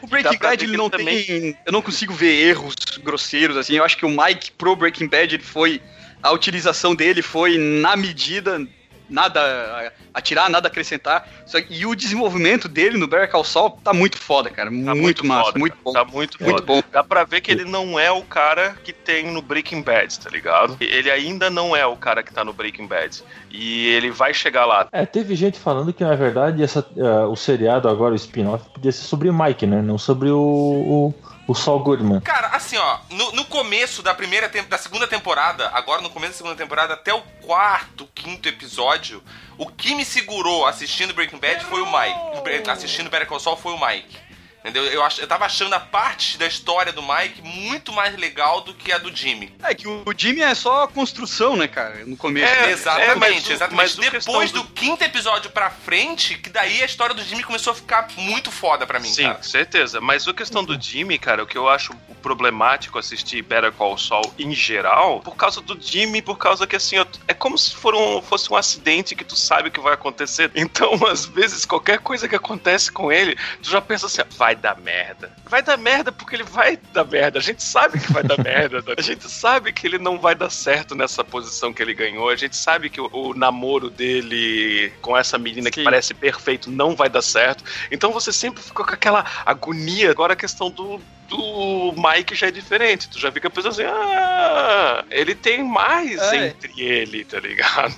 O 0.01 0.07
Breaking 0.07 0.39
Bad 0.39 0.65
ele 0.65 0.77
não 0.77 0.91
ele 0.93 1.05
tem. 1.05 1.59
Eu 1.67 1.73
não 1.73 1.83
consigo 1.83 2.13
ver 2.13 2.49
erros 2.49 2.75
grosseiros, 3.03 3.57
assim. 3.57 3.75
Eu 3.75 3.85
acho 3.85 3.97
que 3.97 4.07
o 4.07 4.09
Mike 4.09 4.53
pro 4.53 4.77
Breaking 4.77 5.09
Bad 5.09 5.35
ele 5.35 5.43
foi. 5.43 5.83
A 6.23 6.33
utilização 6.33 6.95
dele 6.95 7.23
foi 7.23 7.59
na 7.59 7.97
medida. 7.97 8.67
Nada 9.09 9.41
a, 9.41 10.19
a 10.19 10.21
tirar, 10.21 10.51
nada 10.51 10.69
a 10.69 10.71
acrescentar. 10.71 11.29
E 11.71 11.87
o 11.87 11.95
desenvolvimento 11.95 12.69
dele 12.69 12.99
no 12.99 13.07
Better 13.07 13.31
Call 13.31 13.45
Saul 13.45 13.71
tá 13.83 13.93
muito 13.93 14.19
foda, 14.19 14.51
cara. 14.51 14.71
Tá 14.71 14.95
muito, 14.95 15.27
massa, 15.27 15.47
foda, 15.47 15.59
muito 15.59 15.77
bom. 15.83 15.93
Tá 15.93 16.05
muito, 16.05 16.43
Muito 16.43 16.63
bom. 16.63 16.83
Dá 16.93 17.03
pra 17.03 17.25
ver 17.25 17.41
que 17.41 17.51
ele 17.51 17.65
não 17.65 17.99
é 17.99 18.11
o 18.11 18.23
cara 18.23 18.77
que 18.85 18.93
tem 18.93 19.31
no 19.31 19.41
Breaking 19.41 19.83
Bad, 19.83 20.19
tá 20.19 20.31
ligado? 20.31 20.77
Ele 20.81 21.11
ainda 21.11 21.49
não 21.49 21.75
é 21.75 21.87
o 21.87 21.97
cara 21.97 22.23
que 22.23 22.33
tá 22.33 22.45
no 22.45 22.53
Breaking 22.53 22.87
Bad. 22.87 23.23
E 23.51 23.89
ele 23.89 24.11
vai 24.11 24.35
chegar 24.35 24.67
lá. 24.67 24.89
É, 24.93 25.07
teve 25.07 25.35
gente 25.35 25.59
falando 25.59 25.93
que, 25.93 26.05
na 26.05 26.15
verdade, 26.15 26.63
essa, 26.63 26.87
eh, 26.97 27.25
o 27.27 27.37
seriado 27.37 27.89
agora, 27.89 28.13
o 28.13 28.17
spin-off, 28.17 28.69
podia 28.71 28.93
ser 28.93 29.05
sobre 29.05 29.29
o 29.29 29.35
Mike, 29.35 29.67
né? 29.67 29.81
Não 29.81 29.99
sobre 29.99 30.29
o, 30.31 30.39
o, 30.39 31.15
o 31.49 31.55
Saul 31.55 31.81
Goodman. 31.81 32.21
Cara, 32.21 32.49
assim, 32.49 32.77
ó, 32.77 32.99
no, 33.11 33.33
no 33.33 33.45
começo 33.47 34.03
da 34.03 34.15
primeira 34.15 34.51
da 34.69 34.77
segunda 34.77 35.09
temporada, 35.09 35.71
agora 35.71 36.03
no 36.03 36.11
começo 36.11 36.33
da 36.35 36.37
segunda 36.37 36.55
temporada, 36.55 36.93
até 36.93 37.15
o 37.15 37.23
quarto, 37.41 38.07
quinto 38.15 38.47
episódio, 38.47 39.23
o 39.57 39.67
que 39.67 39.95
me 39.95 40.05
segurou 40.05 40.67
assistindo 40.67 41.15
Breaking 41.15 41.39
Bad 41.39 41.65
foi 41.65 41.81
o 41.81 41.87
Mike. 41.87 42.71
Assistindo 42.71 43.09
Better 43.09 43.27
Call 43.27 43.41
Saul 43.41 43.57
foi 43.57 43.73
o 43.73 43.81
Mike. 43.81 44.28
Entendeu? 44.61 44.85
Eu, 44.87 45.03
ach, 45.05 45.19
eu 45.19 45.27
tava 45.27 45.45
achando 45.47 45.73
a 45.75 45.81
parte 45.81 46.37
da 46.37 46.47
história 46.47 46.93
do 46.93 47.01
Mike 47.03 47.41
muito 47.43 47.93
mais 47.93 48.17
legal 48.19 48.61
do 48.61 48.75
que 48.75 48.91
a 48.93 48.99
do 48.99 49.15
Jimmy. 49.15 49.55
É 49.63 49.73
que 49.75 49.87
o, 49.87 50.03
o 50.05 50.13
Jimmy 50.17 50.43
é 50.43 50.55
só 50.55 50.87
construção, 50.89 51.57
né, 51.57 51.69
cara? 51.69 52.05
No 52.05 52.17
começo. 52.17 52.53
É, 52.53 52.73
exatamente, 52.73 53.11
é, 53.11 53.15
mas 53.15 53.51
exatamente. 53.51 53.97
mas 53.99 54.11
Depois 54.25 54.51
do... 54.53 54.63
do- 54.63 54.69
quinto 54.71 55.03
episódio 55.05 55.51
pra 55.51 55.71
frente, 55.71 56.37
que 56.37 56.51
daí 56.51 56.83
a 56.83 56.85
história 56.87 57.15
do 57.15 57.23
Jimmy 57.23 57.45
começou 57.45 57.73
a 57.73 57.77
ficar 57.77 58.09
muito 58.17 58.51
foda 58.51 58.87
pra 58.87 58.99
mim, 58.99 59.09
Sim, 59.09 59.23
cara. 59.25 59.43
certeza. 59.43 60.01
Mas 60.01 60.27
a 60.27 60.35
questão 60.35 60.65
do 60.65 60.79
Jimmy, 60.81 61.19
cara, 61.19 61.43
o 61.45 61.47
que 61.47 61.57
eu 61.57 61.69
acho 61.69 61.95
problemático 62.21 62.99
assistir 62.99 63.43
Better 63.43 63.73
Call 63.73 63.97
Saul 63.97 64.35
em 64.39 64.53
geral, 64.53 65.21
por 65.21 65.37
causa 65.37 65.61
do 65.61 65.81
Jimmy, 65.81 66.21
por 66.21 66.37
causa 66.37 66.67
que 66.67 66.77
assim, 66.77 66.97
é 67.29 67.33
como 67.33 67.57
se 67.57 67.75
for 67.75 67.95
um- 67.95 68.21
fosse 68.21 68.53
um 68.53 68.57
acidente 68.57 69.15
que 69.15 69.25
tu 69.25 69.37
sabe 69.37 69.71
que 69.71 69.81
vai 69.81 69.95
acontecer. 69.95 70.51
Então, 70.69 70.95
às 71.07 71.25
vezes, 71.25 71.65
qualquer 71.65 71.99
coisa 72.01 72.29
que 72.29 72.35
acontece 72.37 72.91
com 72.93 73.11
ele, 73.11 73.37
tu 73.63 73.71
já 73.71 73.81
pensa 73.81 74.07
assim, 74.07 74.21
ó, 74.21 74.25
vai 74.37 74.55
dar 74.59 74.77
merda. 74.79 75.31
Vai 75.45 75.63
dar 75.63 75.77
merda 75.77 76.13
porque 76.13 76.37
ele 76.37 76.43
vai 76.43 76.79
dar 76.93 77.05
merda. 77.05 77.39
A 77.39 77.43
gente 77.43 77.63
sabe 77.63 77.99
que 77.99 78.13
vai 78.13 78.23
dar 78.23 78.39
merda. 78.43 78.83
A 78.97 79.01
gente 79.01 79.29
sabe 79.29 79.73
que 79.73 79.87
ele 79.87 79.99
não 79.99 80.19
vai 80.19 80.35
dar 80.35 80.51
certo 80.51 80.95
nessa 80.95 81.25
posição 81.25 81.73
que 81.73 81.83
ele 81.83 81.95
ganhou. 81.95 82.29
A 82.29 82.37
gente 82.37 82.57
sabe 82.57 82.91
que 82.91 83.01
o, 83.01 83.09
o 83.13 83.35
namoro 83.35 83.89
dele 83.89 84.93
com 85.01 85.17
essa 85.17 85.39
menina 85.39 85.71
que 85.71 85.81
Sim. 85.81 85.85
parece 85.85 86.13
perfeito 86.13 86.71
não 86.71 86.95
vai 86.95 87.09
dar 87.09 87.23
certo. 87.23 87.65
Então 87.91 88.13
você 88.13 88.33
sempre 88.33 88.63
ficou 88.63 88.85
com 88.85 88.93
aquela 88.93 89.25
agonia. 89.47 90.11
Agora 90.11 90.35
a 90.35 90.37
questão 90.37 90.71
do, 90.71 91.01
do 91.29 91.95
Mike 91.97 92.35
já 92.35 92.49
é 92.49 92.51
diferente. 92.51 93.09
Tu 93.09 93.19
já 93.21 93.31
fica 93.31 93.49
pensando 93.51 93.73
assim: 93.73 93.85
ah, 93.85 95.05
ele 95.11 95.35
tem 95.35 95.63
mais 95.63 96.21
É. 96.33 96.49
entre 96.49 96.81
ele, 96.81 97.25
tá 97.25 97.39
ligado? 97.39 97.95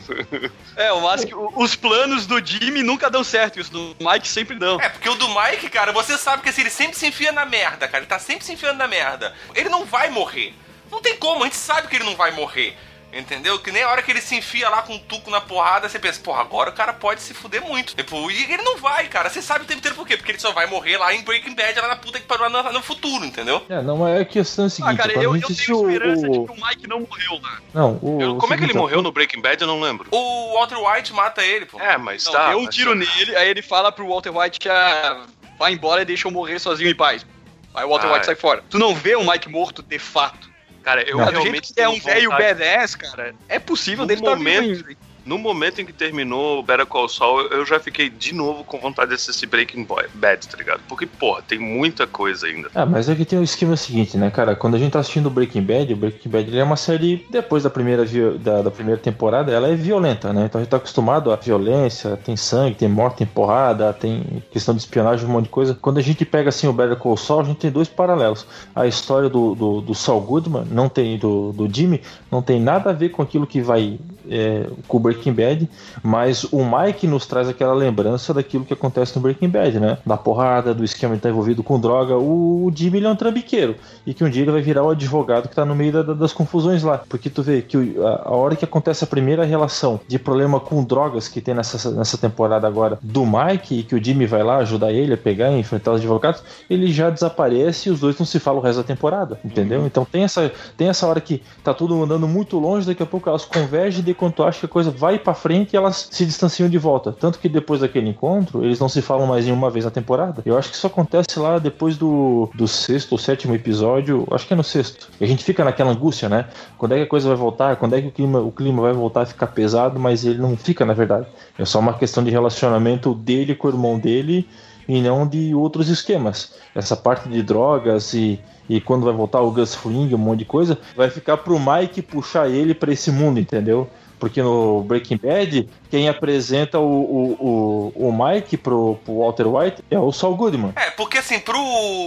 É, 0.77 0.93
o 0.93 1.01
mas 1.01 1.25
que 1.25 1.35
os 1.35 1.75
planos 1.75 2.27
do 2.27 2.45
Jimmy 2.45 2.83
nunca 2.83 3.09
dão 3.11 3.23
certo, 3.23 3.59
e 3.59 3.61
os 3.61 3.69
do 3.71 3.97
Mike 4.01 4.27
sempre 4.27 4.57
dão. 4.59 4.81
É, 4.81 4.89
porque 4.89 5.09
o 5.09 5.15
do 5.15 5.29
Mike, 5.29 5.69
cara, 5.71 5.93
você 5.93 6.17
sabe 6.19 6.43
que 6.43 6.49
assim, 6.49 6.63
ele 6.63 6.71
sempre 6.71 6.97
se 6.99 7.07
enfia 7.07 7.33
na 7.33 7.45
merda, 7.47 7.87
cara. 7.87 7.99
Ele 7.99 8.07
tá 8.07 8.19
sempre 8.19 8.45
se 8.45 8.53
enfiando 8.53 8.79
na 8.79 8.89
merda. 8.89 9.35
Ele 9.55 9.69
não 9.69 9.85
vai 9.85 10.11
morrer. 10.11 10.55
Não 10.91 11.01
tem 11.01 11.17
como, 11.17 11.43
a 11.43 11.47
gente 11.47 11.57
sabe 11.57 11.87
que 11.89 11.97
ele 11.97 12.05
não 12.05 12.17
vai 12.17 12.33
morrer. 12.33 12.77
Entendeu? 13.13 13.59
Que 13.59 13.73
nem 13.73 13.83
a 13.83 13.89
hora 13.91 14.03
que 14.03 14.11
ele 14.11 14.21
se 14.21 14.37
enfia 14.37 14.69
lá 14.69 14.83
com 14.83 14.95
um 14.95 14.99
tuco 14.99 15.31
na 15.31 15.41
porrada, 15.41 15.89
você 15.89 15.99
pensa, 15.99 16.21
porra, 16.21 16.41
agora 16.43 16.71
o 16.71 16.73
cara 16.73 16.93
pode 16.93 17.21
se 17.21 17.35
fuder 17.35 17.61
muito. 17.61 17.95
Tipo, 17.97 18.31
e 18.31 18.45
ele 18.45 18.63
não 18.63 18.77
vai, 18.79 19.09
cara. 19.09 19.29
Você 19.29 19.43
sabe 19.43 19.65
o 19.65 19.67
tempo 19.67 19.79
inteiro 19.81 19.97
por 19.97 20.07
quê? 20.07 20.17
Porque 20.17 20.31
ele 20.33 20.39
só 20.39 20.53
vai 20.53 20.67
morrer 20.67 20.97
lá 20.97 21.13
em 21.13 21.23
Breaking 21.23 21.55
Bad, 21.55 21.81
lá 21.81 21.89
na 21.89 21.97
puta 21.97 22.21
que 22.21 22.27
parou 22.27 22.49
lá 22.49 22.73
no, 22.73 22.81
futuro, 22.83 23.25
entendeu? 23.25 23.65
É, 23.69 23.83
não, 23.83 24.07
é 24.07 24.21
a 24.21 24.25
questão 24.25 24.65
é 24.65 24.67
a 24.67 24.69
Ah, 24.69 24.71
seguinte, 24.71 24.97
cara, 24.97 25.13
quando 25.13 25.23
eu, 25.25 25.37
eu 25.37 25.43
tenho 25.43 25.51
esperança 25.91 26.27
o... 26.29 26.31
de 26.31 26.39
que 26.47 26.53
o 26.61 26.67
Mike 26.67 26.87
não 26.87 27.01
morreu 27.01 27.41
lá. 27.43 27.59
Não, 27.75 27.99
o... 28.01 28.19
Eu- 28.23 28.37
como 28.37 28.55
é 28.55 28.57
que 28.57 28.63
ele 28.63 28.69
seguinte, 28.73 28.77
morreu 28.77 29.03
no 29.03 29.11
Breaking 29.11 29.41
Bad? 29.41 29.61
Eu 29.61 29.67
não 29.69 29.81
lembro. 29.81 30.09
O 30.13 30.55
Walter 30.55 30.79
White 30.79 31.13
mata 31.13 31.43
ele, 31.45 31.67
pô. 31.67 31.81
É, 31.81 31.99
mas 31.99 32.25
Não, 32.27 32.33
tá. 32.33 32.49
deu 32.51 32.59
um 32.59 32.65
mas- 32.65 32.75
tiro 32.75 32.95
nele, 32.95 33.37
aí 33.37 33.49
ele 33.49 33.63
fala 33.63 33.91
pro 33.91 34.07
Walter 34.09 34.31
White 34.37 34.61
que 34.61 34.69
ah, 34.69 35.25
vai 35.59 35.73
embora 35.73 36.03
e 36.03 36.05
deixa 36.05 36.29
eu 36.29 36.33
morrer 36.33 36.59
sozinho 36.61 36.89
em 36.91 36.95
paz. 36.95 37.27
Aí 37.75 37.85
o 37.85 37.89
Walter 37.89 38.07
Ah, 38.07 38.13
White 38.13 38.23
é. 38.23 38.27
sai 38.27 38.35
fora. 38.37 38.63
Tu 38.71 38.79
não 38.79 38.95
vê 38.95 39.15
o 39.17 39.25
Mike 39.29 39.49
morto 39.49 39.83
de 39.83 39.99
fato. 39.99 40.50
Cara, 40.83 41.03
eu 41.03 41.19
Não. 41.19 41.25
Mas 41.25 41.35
do 41.35 41.41
jeito 41.43 41.45
realmente 41.45 41.75
que 41.75 41.81
é 41.81 41.89
um 41.89 41.99
velho 42.01 42.31
vontade- 42.31 42.55
badass, 42.59 42.95
cara, 42.97 43.35
é 43.49 43.59
possível 43.59 44.05
No 44.05 44.09
dele 44.09 44.23
momento- 44.23 44.63
vivo 44.77 44.89
ainda. 44.89 45.10
No 45.25 45.39
momento 45.39 45.81
em 45.81 45.85
que 45.85 45.93
terminou 45.93 46.63
Better 46.63 46.87
Call 46.87 47.09
Saul, 47.09 47.43
eu 47.49 47.65
já 47.65 47.79
fiquei 47.79 48.09
de 48.09 48.35
novo 48.35 48.65
com 48.65 48.79
vontade 48.79 49.09
de 49.09 49.15
assistir 49.15 49.47
Breaking 49.47 49.87
Bad, 50.15 50.49
tá 50.49 50.57
ligado? 50.57 50.81
Porque, 50.89 51.07
porra, 51.07 51.43
tem 51.43 51.59
muita 51.59 52.07
coisa 52.07 52.47
ainda. 52.47 52.71
Ah, 52.75 52.87
mas 52.87 53.09
aqui 53.09 53.25
tem 53.25 53.39
o 53.39 53.43
esquema 53.43 53.77
seguinte, 53.77 54.17
né, 54.17 54.31
cara? 54.31 54.55
Quando 54.57 54.77
a 54.77 54.79
gente 54.79 54.93
tá 54.93 55.01
assistindo 55.01 55.31
Breaking 55.31 55.63
Bad, 55.63 55.93
o 55.93 55.97
Breaking 55.97 56.31
Bad 56.31 56.59
é 56.59 56.65
uma 56.65 56.77
série, 56.77 57.27
depois 57.31 57.63
da 57.63 57.71
primeira, 57.71 58.05
da, 58.39 58.63
da 58.63 58.71
primeira 58.71 59.01
temporada, 59.01 59.53
ela 59.53 59.69
é 59.69 59.75
violenta, 59.75 60.33
né? 60.33 60.45
Então 60.47 60.61
a 60.61 60.65
gente 60.65 60.71
tá 60.71 60.77
acostumado 60.77 61.33
à 61.33 61.37
violência, 61.37 62.17
tem 62.17 62.37
sangue, 62.37 62.77
tem 62.77 62.89
morte, 62.89 63.19
tem 63.19 63.27
porrada, 63.27 63.93
tem 63.93 64.43
questão 64.51 64.75
de 64.75 64.81
espionagem, 64.81 65.27
um 65.27 65.31
monte 65.31 65.45
de 65.45 65.51
coisa. 65.51 65.75
Quando 65.75 65.99
a 65.99 66.03
gente 66.03 66.25
pega, 66.25 66.49
assim, 66.49 66.67
o 66.67 66.73
Better 66.73 66.97
Call 66.97 67.17
Saul, 67.17 67.41
a 67.41 67.45
gente 67.45 67.59
tem 67.59 67.71
dois 67.71 67.89
paralelos. 67.89 68.47
A 68.75 68.87
história 68.87 69.29
do, 69.29 69.55
do, 69.55 69.81
do 69.81 69.95
Saul 69.95 70.21
Goodman, 70.21 70.65
não 70.71 70.89
tem, 70.89 71.19
do, 71.19 71.53
do 71.53 71.73
Jimmy, 71.73 72.01
não 72.31 72.43
tem 72.43 72.61
nada 72.61 72.91
a 72.91 72.93
ver 72.93 73.11
com 73.11 73.23
aquilo 73.23 73.47
que 73.47 73.61
vai 73.61 73.99
é, 74.31 74.67
com 74.89 74.97
o 74.97 75.01
Breaking 75.01 75.33
Bad, 75.33 75.69
mas 76.03 76.45
o 76.45 76.65
Mike 76.65 77.07
nos 77.07 77.27
traz 77.27 77.49
aquela 77.49 77.75
lembrança 77.75 78.33
daquilo 78.33 78.65
que 78.65 78.73
acontece 78.73 79.15
no 79.17 79.23
Breaking 79.23 79.49
Bad, 79.49 79.81
né? 79.81 79.99
Da 80.07 80.17
porrada, 80.17 80.73
do 80.73 80.85
esquema 80.85 81.15
de 81.15 81.19
estar 81.19 81.29
envolvido 81.31 81.63
com 81.63 81.79
droga. 81.81 82.17
O, 82.17 82.71
Jimmy 82.75 82.99
ele 82.99 83.07
é 83.07 83.11
um 83.11 83.17
trambiqueiro 83.17 83.75
e 84.07 84.15
que 84.15 84.23
um 84.25 84.31
dia 84.31 84.43
ele 84.43 84.53
vai 84.53 84.63
virar 84.63 84.83
o 84.85 84.91
advogado 84.91 85.49
que 85.49 85.55
tá 85.55 85.65
no 85.65 85.75
meio 85.75 85.93
da- 85.93 86.03
da- 86.03 86.15
das 86.15 86.33
confusões 86.33 86.83
lá. 86.83 86.99
Porque 87.09 87.29
tu 87.29 87.43
vê 87.43 87.61
que 87.63 87.77
a, 87.99 88.29
a 88.29 88.31
hora 88.31 88.55
que 88.57 88.65
acontece 88.65 89.03
a 89.05 89.07
primeira 89.07 89.45
relação 89.45 90.01
de 90.07 90.19
problema 90.19 90.61
com 90.61 90.85
drogas 90.85 91.27
que 91.29 91.41
tem 91.41 91.55
nessa, 91.55 91.91
nessa 91.91 92.17
temporada 92.17 92.67
agora 92.67 92.99
do 93.03 93.25
Mike 93.27 93.81
e 93.81 93.83
que 93.83 93.95
o 93.95 94.03
Jimmy 94.05 94.27
vai 94.27 94.43
lá 94.43 94.59
ajudar 94.59 94.93
ele 94.93 95.15
a 95.15 95.17
pegar 95.19 95.51
e 95.51 95.59
enfrentar 95.59 95.93
os 95.93 96.01
advogados, 96.01 96.43
ele 96.69 96.93
já 96.93 97.11
desaparece 97.11 97.89
e 97.89 97.93
os 97.93 98.01
dois 98.01 98.19
não 98.19 98.27
se 98.27 98.39
falam 98.39 98.61
o 98.61 98.63
resto 98.63 98.79
da 98.79 98.85
temporada, 98.85 99.39
entendeu? 99.45 99.85
Então 99.87 100.05
tem 100.05 100.23
essa, 100.23 100.53
tem 100.77 100.89
essa 100.89 101.07
hora 101.07 101.21
que 101.21 101.43
tá 101.65 101.73
tudo 101.75 102.03
andando 102.03 102.29
muito 102.29 102.59
longe, 102.59 102.87
daqui 102.87 103.03
a 103.03 103.07
pouco 103.07 103.29
elas 103.29 103.45
convergem, 103.45 104.03
de 104.03 104.15
quando 104.21 104.35
tu 104.35 104.45
acha 104.45 104.61
que 104.61 104.67
a 104.67 104.69
coisa 104.69 104.91
vai 104.91 105.19
pra 105.19 105.33
frente 105.33 105.75
elas 105.75 106.09
se 106.11 106.27
distanciam 106.27 106.69
de 106.69 106.77
volta. 106.77 107.11
Tanto 107.11 107.39
que 107.39 107.49
depois 107.49 107.81
daquele 107.81 108.11
encontro, 108.11 108.63
eles 108.63 108.79
não 108.79 108.89
se 108.89 109.01
falam 109.01 109.27
mais 109.27 109.49
em 109.49 109.51
uma 109.51 109.71
vez 109.71 109.87
na 109.87 109.91
temporada. 109.91 110.43
Eu 110.45 110.59
acho 110.59 110.69
que 110.69 110.77
isso 110.77 110.87
acontece 110.87 111.39
lá 111.39 111.59
depois 111.59 111.97
do, 111.97 112.51
do 112.55 112.69
sexto 112.69 113.13
ou 113.13 113.19
sétimo 113.19 113.55
episódio, 113.55 114.29
acho 114.31 114.47
que 114.47 114.53
é 114.53 114.57
no 114.57 114.63
sexto. 114.63 115.09
E 115.19 115.25
a 115.25 115.27
gente 115.27 115.43
fica 115.43 115.65
naquela 115.65 115.91
angústia, 115.91 116.29
né? 116.29 116.45
Quando 116.77 116.93
é 116.93 116.97
que 116.99 117.03
a 117.05 117.07
coisa 117.07 117.29
vai 117.29 117.37
voltar? 117.37 117.77
Quando 117.77 117.97
é 117.97 118.03
que 118.03 118.09
o 118.09 118.13
clima, 118.13 118.41
o 118.41 118.53
clima 118.53 118.83
vai 118.83 118.93
voltar 118.93 119.23
a 119.23 119.27
ficar 119.27 119.47
pesado? 119.47 119.99
Mas 119.99 120.23
ele 120.23 120.39
não 120.39 120.55
fica, 120.55 120.85
na 120.85 120.93
verdade. 120.93 121.27
É 121.59 121.65
só 121.65 121.79
uma 121.79 121.95
questão 121.95 122.23
de 122.23 122.31
relacionamento 122.31 123.15
dele 123.15 123.55
com 123.55 123.69
o 123.69 123.71
irmão 123.71 123.99
dele 123.99 124.47
e 124.87 125.01
não 125.01 125.27
de 125.27 125.55
outros 125.55 125.89
esquemas. 125.89 126.53
Essa 126.75 126.97
parte 126.97 127.29
de 127.29 127.43
drogas 127.43 128.13
e, 128.13 128.41
e 128.69 128.81
quando 128.81 129.05
vai 129.05 129.15
voltar 129.15 129.41
o 129.41 129.51
Gus 129.51 129.75
Fring, 129.75 130.13
um 130.15 130.19
monte 130.19 130.41
de 130.41 130.45
coisa, 130.45 130.77
vai 130.97 131.09
ficar 131.09 131.39
pro 131.39 131.59
Mike 131.59 132.03
puxar 132.03 132.51
ele 132.51 132.75
pra 132.75 132.93
esse 132.93 133.11
mundo, 133.11 133.39
entendeu? 133.39 133.89
Porque 134.21 134.43
no 134.43 134.83
Breaking 134.83 135.17
Bad, 135.17 135.69
quem 135.91 136.09
apresenta 136.09 136.79
o, 136.79 136.85
o, 136.85 137.93
o, 137.97 138.09
o 138.09 138.13
Mike 138.13 138.59
pro, 138.59 138.97
pro 139.03 139.19
Walter 139.19 139.49
White 139.49 139.83
é 139.91 139.99
o 139.99 140.13
Saul 140.13 140.37
Goodman. 140.37 140.75
É, 140.77 140.91
porque 140.91 141.19
assim, 141.19 141.41
pro, 141.41 141.59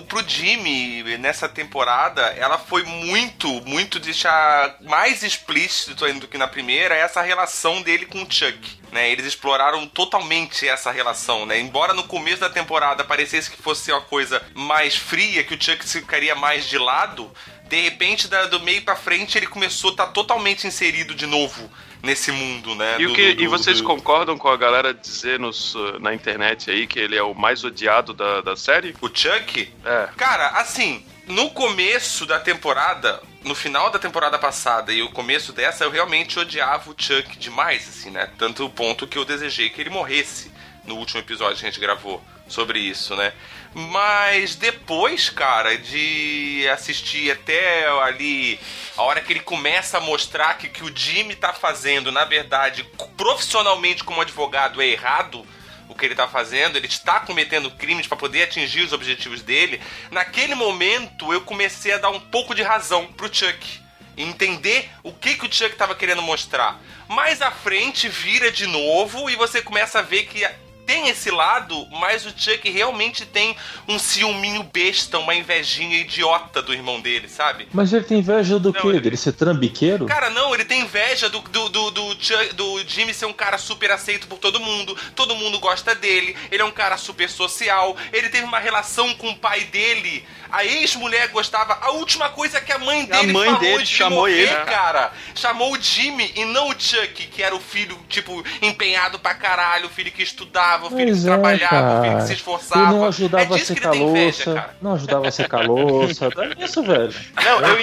pro 0.08 0.24
Jimmy, 0.26 1.18
nessa 1.18 1.50
temporada, 1.50 2.22
ela 2.38 2.60
foi 2.60 2.84
muito, 2.84 3.48
muito 3.66 4.00
deixar 4.00 4.78
mais 4.82 5.24
explícito 5.24 6.06
ainda 6.06 6.22
do 6.22 6.28
que 6.28 6.38
na 6.38 6.48
primeira 6.48 6.96
essa 6.96 7.22
relação 7.22 7.82
dele 7.82 8.06
com 8.06 8.22
o 8.22 8.32
Chuck. 8.32 8.84
Né, 8.92 9.10
eles 9.10 9.26
exploraram 9.26 9.88
totalmente 9.88 10.68
essa 10.68 10.92
relação, 10.92 11.48
né? 11.48 11.60
Embora 11.60 11.96
no 11.96 12.04
começo 12.04 12.42
da 12.42 12.50
temporada 12.50 13.04
parecesse 13.04 13.50
que 13.50 13.60
fosse 13.60 13.92
uma 13.92 14.02
coisa 14.02 14.40
mais 14.54 14.96
fria, 14.96 15.44
que 15.44 15.56
o 15.56 15.60
Chuck 15.60 15.84
ficaria 15.90 16.36
mais 16.36 16.70
de 16.70 16.78
lado, 16.78 17.32
de 17.74 17.82
repente, 17.82 18.28
da- 18.28 18.46
do 18.46 18.60
meio 18.60 18.84
pra 18.84 18.96
frente, 18.96 19.36
ele 19.38 19.48
começou 19.48 19.90
a 19.90 19.94
estar 19.94 20.08
totalmente 20.08 20.68
inserido 20.68 21.16
de 21.16 21.26
novo 21.26 21.68
nesse 22.04 22.32
mundo, 22.32 22.76
né? 22.76 22.98
E, 23.00 23.08
do- 23.08 23.14
que, 23.14 23.34
do- 23.34 23.42
e 23.44 23.48
vocês 23.48 23.80
do- 23.80 23.84
concordam 23.88 24.38
com 24.38 24.48
a 24.48 24.56
galera 24.56 24.94
dizer 24.94 25.40
nos, 25.40 25.74
uh, 25.74 26.00
na 26.00 26.14
internet 26.14 26.70
aí 26.70 26.86
que 26.86 27.00
ele 27.00 27.16
é 27.16 27.24
o 27.24 27.34
mais 27.34 27.64
odiado 27.64 28.14
da, 28.14 28.42
da 28.42 28.56
série? 28.56 28.96
O 29.02 29.08
Chuck? 29.08 29.74
É. 29.84 30.10
Cara, 30.16 30.50
assim, 30.50 31.04
no 31.26 31.50
começo 31.50 32.28
da 32.28 32.40
temporada, 32.40 33.20
no 33.44 33.56
final 33.56 33.90
da 33.90 33.98
temporada 33.98 34.38
passada 34.38 34.94
e 34.94 35.02
o 35.02 35.10
começo 35.10 35.52
dessa, 35.52 35.84
eu 35.84 35.90
realmente 35.90 36.38
odiava 36.38 36.92
o 36.92 36.96
Chuck 36.96 37.38
demais, 37.40 37.90
assim, 37.90 38.12
né? 38.12 38.30
Tanto 38.38 38.66
o 38.66 38.70
ponto 38.70 39.08
que 39.08 39.18
eu 39.18 39.26
desejei 39.26 39.70
que 39.72 39.82
ele 39.82 39.90
morresse 39.90 40.52
no 40.86 40.96
último 40.98 41.22
episódio 41.22 41.58
que 41.58 41.66
a 41.66 41.70
gente 41.72 41.80
gravou 41.80 42.24
sobre 42.48 42.78
isso, 42.78 43.16
né? 43.16 43.34
Mas 43.74 44.56
depois, 44.56 45.30
cara, 45.30 45.78
de 45.78 46.68
assistir 46.72 47.32
até 47.32 47.88
ali 48.04 48.60
a 48.96 49.02
hora 49.02 49.20
que 49.20 49.34
ele 49.34 49.40
começa 49.40 49.98
a 49.98 50.02
mostrar 50.02 50.58
que 50.58 50.68
o 50.68 50.70
que 50.70 50.84
o 50.84 50.96
Jimmy 50.96 51.36
tá 51.36 51.54
fazendo, 51.54 52.12
na 52.12 52.24
verdade, 52.24 52.84
profissionalmente 53.18 54.04
como 54.04 54.22
advogado 54.22 54.82
é 54.82 54.88
errado, 54.88 55.46
o 55.90 55.96
que 55.96 56.06
ele 56.06 56.16
tá 56.16 56.28
fazendo, 56.28 56.78
ele 56.78 56.88
está 56.88 57.20
cometendo 57.20 57.72
crimes 57.72 58.08
para 58.08 58.18
poder 58.18 58.44
atingir 58.44 58.82
os 58.82 58.94
objetivos 58.94 59.42
dele. 59.42 59.82
Naquele 60.12 60.56
momento 60.56 61.34
eu 61.34 61.42
comecei 61.42 61.94
a 61.94 61.98
dar 61.98 62.10
um 62.10 62.20
pouco 62.20 62.54
de 62.54 62.62
razão 62.62 63.08
pro 63.14 63.34
Chuck. 63.34 63.82
Entender 64.16 64.90
o 65.02 65.12
que, 65.12 65.36
que 65.36 65.46
o 65.46 65.52
Chuck 65.52 65.76
tava 65.76 65.96
querendo 65.96 66.22
mostrar. 66.22 66.80
Mais 67.08 67.42
à 67.42 67.50
frente 67.50 68.08
vira 68.08 68.52
de 68.52 68.68
novo 68.68 69.30
e 69.30 69.36
você 69.36 69.62
começa 69.62 70.00
a 70.00 70.04
ver 70.04 70.26
que 70.26 70.46
tem 70.86 71.10
esse 71.10 71.32
lado, 71.32 71.88
mas 71.92 72.26
o 72.26 72.30
Chuck 72.36 72.70
realmente 72.70 73.26
tem 73.26 73.56
um 73.88 73.98
ciúminho 74.00 74.64
besta, 74.64 75.18
uma 75.20 75.34
invejinha 75.36 75.98
idiota 75.98 76.62
do 76.62 76.74
irmão 76.74 77.00
dele, 77.02 77.28
sabe? 77.30 77.68
Mas 77.74 77.94
ele 77.94 78.06
tem 78.06 78.20
inveja 78.20 78.60
do 78.60 78.72
Não, 78.74 78.82
quê? 78.82 78.88
ele- 78.88 79.00
Dele 79.02 79.18
ser 79.18 79.34
trambiqueiro? 79.34 80.06
Cara, 80.06 80.30
não, 80.30 80.54
ele 80.54 80.66
tem 80.66 80.82
inveja 80.82 81.30
do, 81.30 81.40
do, 81.40 81.70
do, 81.70 81.92
do, 81.92 82.18
Chuck- 82.24 82.54
do 82.54 82.80
Jimmy 82.88 83.14
ser 83.14 83.26
um 83.26 83.34
cara 83.34 83.58
super 83.58 83.92
aceito 83.92 84.28
por 84.28 84.38
todo 84.40 84.60
mundo. 84.60 84.98
Todo 85.16 85.36
mundo 85.36 85.60
gosta 85.60 85.94
dele. 85.96 86.36
Ele 86.52 86.62
é 86.62 86.66
um 86.66 86.72
cara 86.72 86.98
super 86.98 87.30
social. 87.30 87.96
Ele 88.12 88.30
teve 88.30 88.46
uma 88.46 88.60
relação 88.60 89.14
com 89.16 89.30
o 89.30 89.36
pai 89.36 89.62
dele. 89.66 90.26
A 90.52 90.64
ex-mulher 90.64 91.30
gostava. 91.30 91.74
A 91.82 91.92
última 91.92 92.30
coisa 92.30 92.62
que 92.62 92.72
a 92.72 92.78
mãe 92.78 93.04
A 93.12 93.18
dele 93.18 93.34
mãe 93.34 93.46
falou 93.46 93.60
dele 93.60 93.84
de 93.84 93.90
chamou 93.96 94.20
morrer, 94.20 94.42
ele. 94.42 94.66
cara. 94.66 95.12
Chamou 95.36 95.74
o 95.74 95.82
Jimmy 95.82 96.32
e 96.36 96.46
não 96.46 96.70
o 96.70 96.76
Chuck, 96.80 97.28
que 97.28 97.42
era 97.42 97.56
o 97.56 97.60
filho, 97.60 97.98
tipo, 98.08 98.44
empenhado 98.62 99.18
pra 99.20 99.34
caralho. 99.34 99.88
O 99.88 99.90
filho 99.90 100.12
que 100.12 100.22
estudava, 100.22 100.73
o 100.82 100.90
filho 100.90 101.06
Pois 101.08 101.22
que 101.22 101.28
é, 101.28 101.32
trabalhava, 101.32 102.00
o 102.00 102.04
filho 102.04 102.18
que 102.18 102.24
se 102.24 102.34
esforçava. 102.34 102.82
Ele 102.82 103.00
não 103.00 103.08
ajudava 103.08 103.54
é 103.54 103.62
a 103.62 103.66
secar 103.66 103.96
inveja, 103.96 104.52
louça. 104.52 104.70
Não 104.82 104.94
ajudava 104.94 105.28
a 105.28 105.32
secar 105.32 105.68
louça. 105.68 106.30
É 106.38 106.64
isso, 106.64 106.84
velho. 106.84 107.14
Não, 107.44 107.60
eu, 107.62 107.78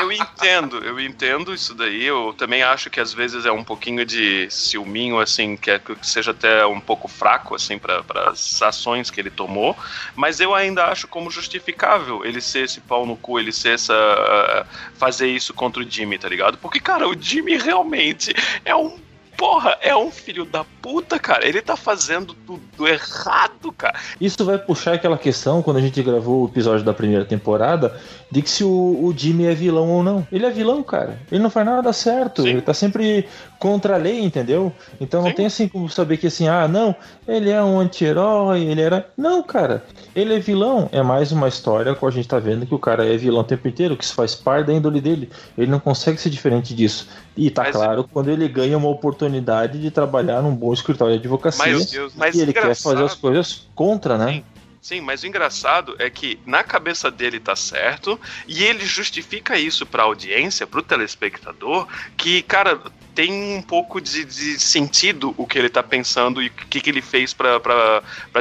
eu 0.00 0.12
entendo, 0.12 0.78
eu 0.78 1.00
entendo 1.00 1.54
isso 1.54 1.74
daí. 1.74 2.04
Eu 2.04 2.34
também 2.36 2.62
acho 2.62 2.88
que 2.90 3.00
às 3.00 3.12
vezes 3.12 3.44
é 3.44 3.52
um 3.52 3.64
pouquinho 3.64 4.04
de 4.04 4.48
ciúminho, 4.50 5.18
assim, 5.18 5.56
que, 5.56 5.70
é, 5.70 5.78
que 5.78 5.94
seja 6.02 6.30
até 6.30 6.64
um 6.66 6.80
pouco 6.80 7.08
fraco, 7.08 7.54
assim, 7.54 7.78
para 7.78 8.02
as 8.26 8.62
ações 8.62 9.10
que 9.10 9.20
ele 9.20 9.30
tomou. 9.30 9.76
Mas 10.14 10.40
eu 10.40 10.54
ainda 10.54 10.84
acho 10.86 11.08
como 11.08 11.30
justificável 11.30 12.24
ele 12.24 12.40
ser 12.40 12.64
esse 12.64 12.80
pau 12.80 13.04
no 13.06 13.16
cu, 13.16 13.38
ele 13.38 13.52
ser 13.52 13.74
essa. 13.74 13.94
ah, 13.94 14.66
fazer 14.94 15.28
isso 15.28 15.54
contra 15.54 15.82
o 15.82 15.88
Jimmy, 15.88 16.18
tá 16.18 16.28
ligado? 16.28 16.58
Porque, 16.58 16.80
cara, 16.80 17.08
o 17.08 17.20
Jimmy 17.20 17.56
realmente 17.56 18.34
é 18.64 18.74
um. 18.74 18.98
Porra, 19.38 19.78
é 19.80 19.94
um 19.94 20.10
filho 20.10 20.44
da 20.44 20.64
puta, 20.82 21.16
cara. 21.16 21.46
Ele 21.46 21.62
tá 21.62 21.76
fazendo 21.76 22.34
tudo 22.34 22.88
errado, 22.88 23.70
cara. 23.70 23.96
Isso 24.20 24.44
vai 24.44 24.58
puxar 24.58 24.94
aquela 24.94 25.16
questão, 25.16 25.62
quando 25.62 25.76
a 25.76 25.80
gente 25.80 26.02
gravou 26.02 26.42
o 26.42 26.48
episódio 26.48 26.84
da 26.84 26.92
primeira 26.92 27.24
temporada, 27.24 27.96
de 28.28 28.42
que 28.42 28.50
se 28.50 28.64
o, 28.64 28.68
o 28.68 29.14
Jimmy 29.16 29.46
é 29.46 29.54
vilão 29.54 29.88
ou 29.90 30.02
não. 30.02 30.26
Ele 30.32 30.44
é 30.44 30.50
vilão, 30.50 30.82
cara. 30.82 31.20
Ele 31.30 31.40
não 31.40 31.50
faz 31.50 31.64
nada 31.64 31.92
certo. 31.92 32.42
Sim. 32.42 32.48
Ele 32.48 32.62
tá 32.62 32.74
sempre 32.74 33.28
contra 33.60 33.94
a 33.94 33.96
lei, 33.96 34.20
entendeu? 34.20 34.72
Então 35.00 35.22
não 35.22 35.28
Sim. 35.28 35.36
tem 35.36 35.46
assim 35.46 35.68
como 35.68 35.88
saber 35.88 36.16
que 36.16 36.26
assim, 36.26 36.48
ah, 36.48 36.66
não, 36.66 36.94
ele 37.26 37.50
é 37.50 37.62
um 37.62 37.78
anti-herói, 37.78 38.64
ele 38.64 38.80
era. 38.80 39.08
Não, 39.16 39.40
cara. 39.44 39.84
Ele 40.18 40.34
é 40.34 40.38
vilão. 40.40 40.88
É 40.90 41.00
mais 41.00 41.30
uma 41.30 41.46
história 41.46 41.94
com 41.94 42.04
a 42.06 42.10
gente 42.10 42.26
tá 42.26 42.40
vendo 42.40 42.66
que 42.66 42.74
o 42.74 42.78
cara 42.78 43.06
é 43.06 43.16
vilão 43.16 43.42
o 43.42 43.44
tempo 43.44 43.68
inteiro, 43.68 43.96
que 43.96 44.02
isso 44.02 44.14
faz 44.14 44.34
parte 44.34 44.66
da 44.66 44.72
índole 44.72 45.00
dele. 45.00 45.30
Ele 45.56 45.70
não 45.70 45.78
consegue 45.78 46.20
ser 46.20 46.28
diferente 46.28 46.74
disso. 46.74 47.08
E 47.36 47.50
tá 47.50 47.62
Mas- 47.62 47.76
claro 47.76 48.02
quando 48.02 48.28
ele 48.28 48.48
ganha 48.48 48.76
uma 48.76 48.88
oportunidade 48.88 49.80
de 49.80 49.90
trabalhar 49.92 50.42
num 50.42 50.54
bom 50.54 50.72
escritório 50.72 51.14
de 51.14 51.20
advocacia. 51.20 51.72
Mas- 51.72 52.14
mas 52.16 52.34
e 52.34 52.40
ele 52.40 52.52
quer 52.52 52.62
engraçado. 52.62 52.92
fazer 52.94 53.04
as 53.04 53.14
coisas 53.14 53.68
contra, 53.76 54.18
né? 54.18 54.32
Sim. 54.32 54.44
Sim, 54.80 55.00
mas 55.02 55.22
o 55.22 55.26
engraçado 55.26 55.96
é 55.98 56.08
que 56.08 56.38
na 56.46 56.62
cabeça 56.62 57.10
dele 57.10 57.38
tá 57.40 57.54
certo 57.54 58.18
e 58.46 58.62
ele 58.62 58.86
justifica 58.86 59.58
isso 59.58 59.84
pra 59.84 60.04
audiência, 60.04 60.66
pro 60.66 60.82
telespectador, 60.82 61.86
que, 62.16 62.42
cara, 62.42 62.80
tem 63.18 63.32
um 63.56 63.60
pouco 63.60 64.00
de, 64.00 64.24
de 64.24 64.60
sentido 64.60 65.34
o 65.36 65.44
que 65.44 65.58
ele 65.58 65.68
tá 65.68 65.82
pensando 65.82 66.40
e 66.40 66.46
o 66.46 66.50
que, 66.52 66.80
que 66.80 66.88
ele 66.88 67.02
fez 67.02 67.34
pra 67.34 67.60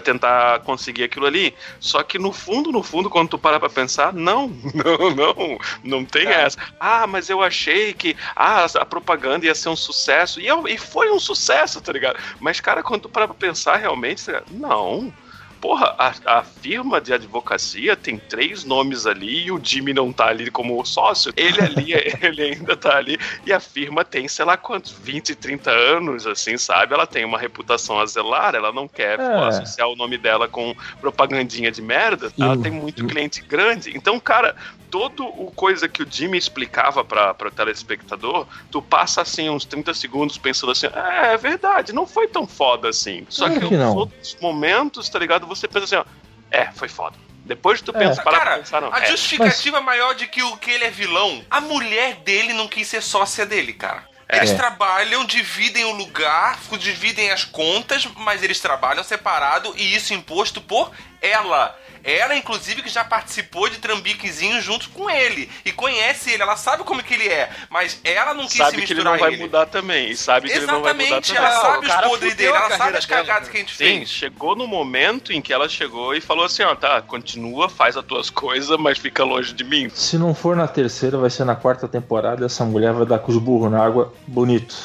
tentar 0.03 0.59
conseguir 0.59 1.03
aquilo 1.03 1.25
ali. 1.25 1.51
Só 1.79 2.03
que 2.03 2.19
no 2.19 2.31
fundo, 2.31 2.71
no 2.71 2.83
fundo, 2.83 3.09
quando 3.09 3.29
tu 3.29 3.39
para 3.39 3.59
pra 3.59 3.69
pensar, 3.69 4.13
não, 4.13 4.47
não, 4.75 5.09
não, 5.15 5.57
não 5.83 6.05
tem 6.05 6.27
essa. 6.27 6.59
Ah, 6.79 7.07
mas 7.07 7.27
eu 7.27 7.41
achei 7.41 7.91
que 7.91 8.15
ah, 8.35 8.65
a 8.75 8.85
propaganda 8.85 9.47
ia 9.47 9.55
ser 9.55 9.69
um 9.69 9.75
sucesso. 9.75 10.39
E, 10.39 10.45
eu- 10.45 10.67
e 10.67 10.77
foi 10.77 11.09
um 11.09 11.19
sucesso, 11.19 11.81
tá 11.81 11.91
ligado? 11.91 12.19
Mas, 12.39 12.59
cara, 12.59 12.83
quando 12.83 13.01
tu 13.01 13.09
para 13.09 13.25
pra 13.27 13.35
pensar 13.35 13.77
realmente, 13.77 14.23
tá 14.25 14.43
não. 14.51 15.11
Porra, 15.59 15.95
a, 15.97 16.13
a 16.39 16.43
firma 16.43 16.99
de 17.01 17.13
advocacia 17.13 17.95
tem 17.95 18.17
três 18.17 18.63
nomes 18.63 19.05
ali 19.05 19.45
e 19.45 19.51
o 19.51 19.59
Jimmy 19.63 19.93
não 19.93 20.11
tá 20.13 20.27
ali 20.27 20.49
como 20.51 20.83
sócio. 20.85 21.33
Ele 21.35 21.61
ali, 21.61 21.93
ele 22.21 22.41
ainda 22.41 22.75
tá 22.77 22.97
ali. 22.97 23.17
E 23.45 23.51
a 23.53 23.59
firma 23.59 24.03
tem, 24.05 24.27
sei 24.27 24.45
lá 24.45 24.55
quantos, 24.57 24.91
20, 24.91 25.35
30 25.35 25.71
anos, 25.71 26.25
assim, 26.27 26.57
sabe? 26.57 26.93
Ela 26.93 27.07
tem 27.07 27.25
uma 27.25 27.37
reputação 27.37 27.99
a 27.99 28.05
zelar, 28.05 28.55
ela 28.55 28.71
não 28.71 28.87
quer 28.87 29.19
É. 29.19 29.47
associar 29.47 29.87
o 29.87 29.95
nome 29.95 30.17
dela 30.17 30.47
com 30.47 30.75
propagandinha 31.01 31.71
de 31.71 31.81
merda. 31.81 32.31
E 32.37 32.41
Ela 32.41 32.57
tem 32.57 32.71
muito 32.71 33.05
cliente 33.07 33.41
grande. 33.41 33.95
Então, 33.95 34.19
cara, 34.19 34.55
todo 34.89 35.25
o 35.25 35.51
coisa 35.51 35.87
que 35.87 36.03
o 36.03 36.07
Jimmy 36.09 36.37
explicava 36.37 37.03
para 37.03 37.47
o 37.47 37.51
telespectador, 37.51 38.47
tu 38.71 38.81
passa 38.81 39.21
assim 39.21 39.49
uns 39.49 39.65
30 39.65 39.93
segundos 39.93 40.37
pensando 40.37 40.71
assim, 40.71 40.87
é, 40.87 41.33
é 41.33 41.37
verdade, 41.37 41.93
não 41.93 42.07
foi 42.07 42.27
tão 42.27 42.47
foda 42.47 42.89
assim. 42.89 43.25
Só 43.29 43.49
que, 43.49 43.59
que 43.59 43.65
os 43.65 43.71
não. 43.71 43.95
outros 43.95 44.37
momentos, 44.41 45.09
tá 45.09 45.19
ligado? 45.19 45.45
Você 45.47 45.67
pensa 45.67 45.85
assim, 45.85 45.95
ó, 45.95 46.05
é, 46.51 46.71
foi 46.71 46.87
foda. 46.87 47.15
Depois 47.45 47.81
tu 47.81 47.91
É. 47.95 47.99
pensa, 47.99 48.21
para 48.21 48.37
Cara, 48.37 48.57
pensar, 48.57 48.81
não. 48.81 48.93
a 48.93 48.99
é, 48.99 49.05
justificativa 49.05 49.79
maior 49.79 50.13
de 50.13 50.27
que, 50.27 50.43
o, 50.43 50.57
que 50.57 50.69
ele 50.69 50.83
é 50.83 50.89
vilão, 50.89 51.43
a 51.49 51.61
mulher 51.61 52.15
dele 52.17 52.53
não 52.53 52.67
quis 52.67 52.87
ser 52.87 53.01
sócia 53.01 53.45
dele, 53.45 53.73
cara. 53.73 54.03
É. 54.29 54.37
Eles 54.37 54.51
trabalham, 54.51 55.23
dividem 55.25 55.85
o 55.85 55.93
lugar, 55.93 56.59
dividem 56.77 57.31
as 57.31 57.45
contas, 57.45 58.05
mas 58.17 58.43
eles 58.43 58.59
trabalham 58.59 59.01
separado 59.03 59.73
e 59.77 59.95
isso 59.95 60.13
imposto 60.13 60.59
por 60.59 60.91
ela. 61.21 61.77
Ela, 62.03 62.35
inclusive, 62.35 62.81
que 62.81 62.89
já 62.89 63.03
participou 63.03 63.69
de 63.69 63.77
trambiquezinho 63.77 64.61
junto 64.61 64.89
com 64.89 65.09
ele. 65.09 65.49
E 65.65 65.71
conhece 65.71 66.31
ele, 66.31 66.43
ela 66.43 66.55
sabe 66.55 66.83
como 66.83 67.03
que 67.03 67.13
ele 67.13 67.27
é. 67.27 67.49
Mas 67.69 67.99
ela 68.03 68.33
não 68.33 68.43
quis 68.43 68.53
se 68.53 68.57
sabe 68.57 68.71
que 68.77 68.93
ele 68.93 68.95
misturar 68.95 69.13
não 69.13 69.19
vai 69.19 69.33
ele. 69.33 69.41
mudar 69.43 69.65
também. 69.65 70.09
E 70.11 70.17
sabe 70.17 70.49
que 70.49 70.55
ele 70.57 70.65
não 70.65 70.81
vai 70.81 70.93
mudar 70.93 71.03
Exatamente, 71.05 71.33
também. 71.33 71.43
ela 71.51 71.61
sabe 71.61 71.85
o 71.85 71.89
os 71.89 71.95
podres 72.09 72.35
dele, 72.35 72.49
ela 72.55 72.77
sabe 72.77 72.97
as 72.97 73.05
cagadas 73.05 73.47
né? 73.47 73.51
que 73.51 73.57
a 73.57 73.59
gente 73.61 73.71
Sim, 73.75 73.83
fez. 73.83 74.09
chegou 74.09 74.55
no 74.55 74.67
momento 74.67 75.31
em 75.33 75.41
que 75.41 75.51
ela 75.53 75.67
chegou 75.69 76.15
e 76.15 76.21
falou 76.21 76.45
assim, 76.45 76.63
ó, 76.63 76.75
tá, 76.75 77.01
continua, 77.01 77.69
faz 77.69 77.97
as 77.97 78.05
tuas 78.05 78.29
coisas, 78.29 78.77
mas 78.77 78.97
fica 78.97 79.23
longe 79.23 79.53
de 79.53 79.63
mim. 79.63 79.89
Se 79.93 80.17
não 80.17 80.33
for 80.33 80.55
na 80.55 80.67
terceira, 80.67 81.17
vai 81.17 81.29
ser 81.29 81.43
na 81.45 81.55
quarta 81.55 81.87
temporada. 81.87 82.45
Essa 82.45 82.63
mulher 82.65 82.93
vai 82.93 83.05
dar 83.05 83.19
com 83.19 83.31
os 83.31 83.37
burros 83.37 83.71
na 83.71 83.83
água 83.83 84.13
bonito. 84.27 84.75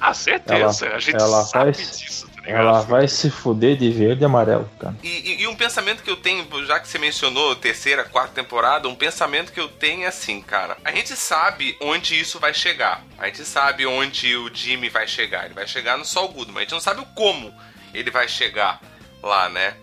Ah, 0.00 0.12
certeza, 0.12 0.84
Ela- 0.86 0.96
a 0.96 0.98
gente 1.00 1.16
ela 1.16 1.42
sabe 1.44 1.72
vai- 1.72 1.72
disso, 1.72 2.26
ligado? 2.44 2.60
Ela 2.66 2.80
vai 2.82 3.08
se 3.08 3.30
fuder 3.30 3.76
de 3.76 3.90
verde 3.90 4.22
e 4.22 4.24
amarelo, 4.24 4.68
cara. 4.78 4.94
E, 5.02 5.08
e- 5.08 5.42
e 5.42 5.46
um 5.48 5.54
pensamento 5.56 6.02
que 6.02 6.10
eu 6.10 6.16
tenho, 6.16 6.46
já 6.66 6.78
que 6.80 6.86
você 6.88 6.98
mencionou 6.98 7.54
terceira, 7.56 8.04
quarta 8.04 8.34
temporada, 8.34 8.88
um 8.88 8.94
pensamento 8.94 9.52
que 9.52 9.60
eu 9.60 9.68
tenho 9.68 10.04
é 10.04 10.06
assim, 10.06 10.40
cara. 10.42 10.76
A 10.84 10.92
gente 10.92 11.14
sabe 11.16 11.76
onde 11.80 12.18
isso 12.18 12.38
vai 12.38 12.52
chegar. 12.54 13.02
A 13.18 13.26
gente 13.26 13.44
sabe 13.44 13.86
onde 13.86 14.36
o 14.36 14.50
Jimmy 14.54 14.88
vai 14.88 15.06
chegar. 15.06 15.44
Ele 15.46 15.54
vai 15.54 15.66
chegar 15.66 15.96
no 15.96 16.04
Sol 16.04 16.28
Goodman. 16.28 16.58
A 16.58 16.60
gente 16.62 16.72
não 16.72 16.80
sabe 16.80 17.00
o 17.00 17.06
como 17.14 17.52
ele 17.92 18.10
vai 18.10 18.28
chegar 18.28 18.80
lá, 19.22 19.48
né? 19.48 19.74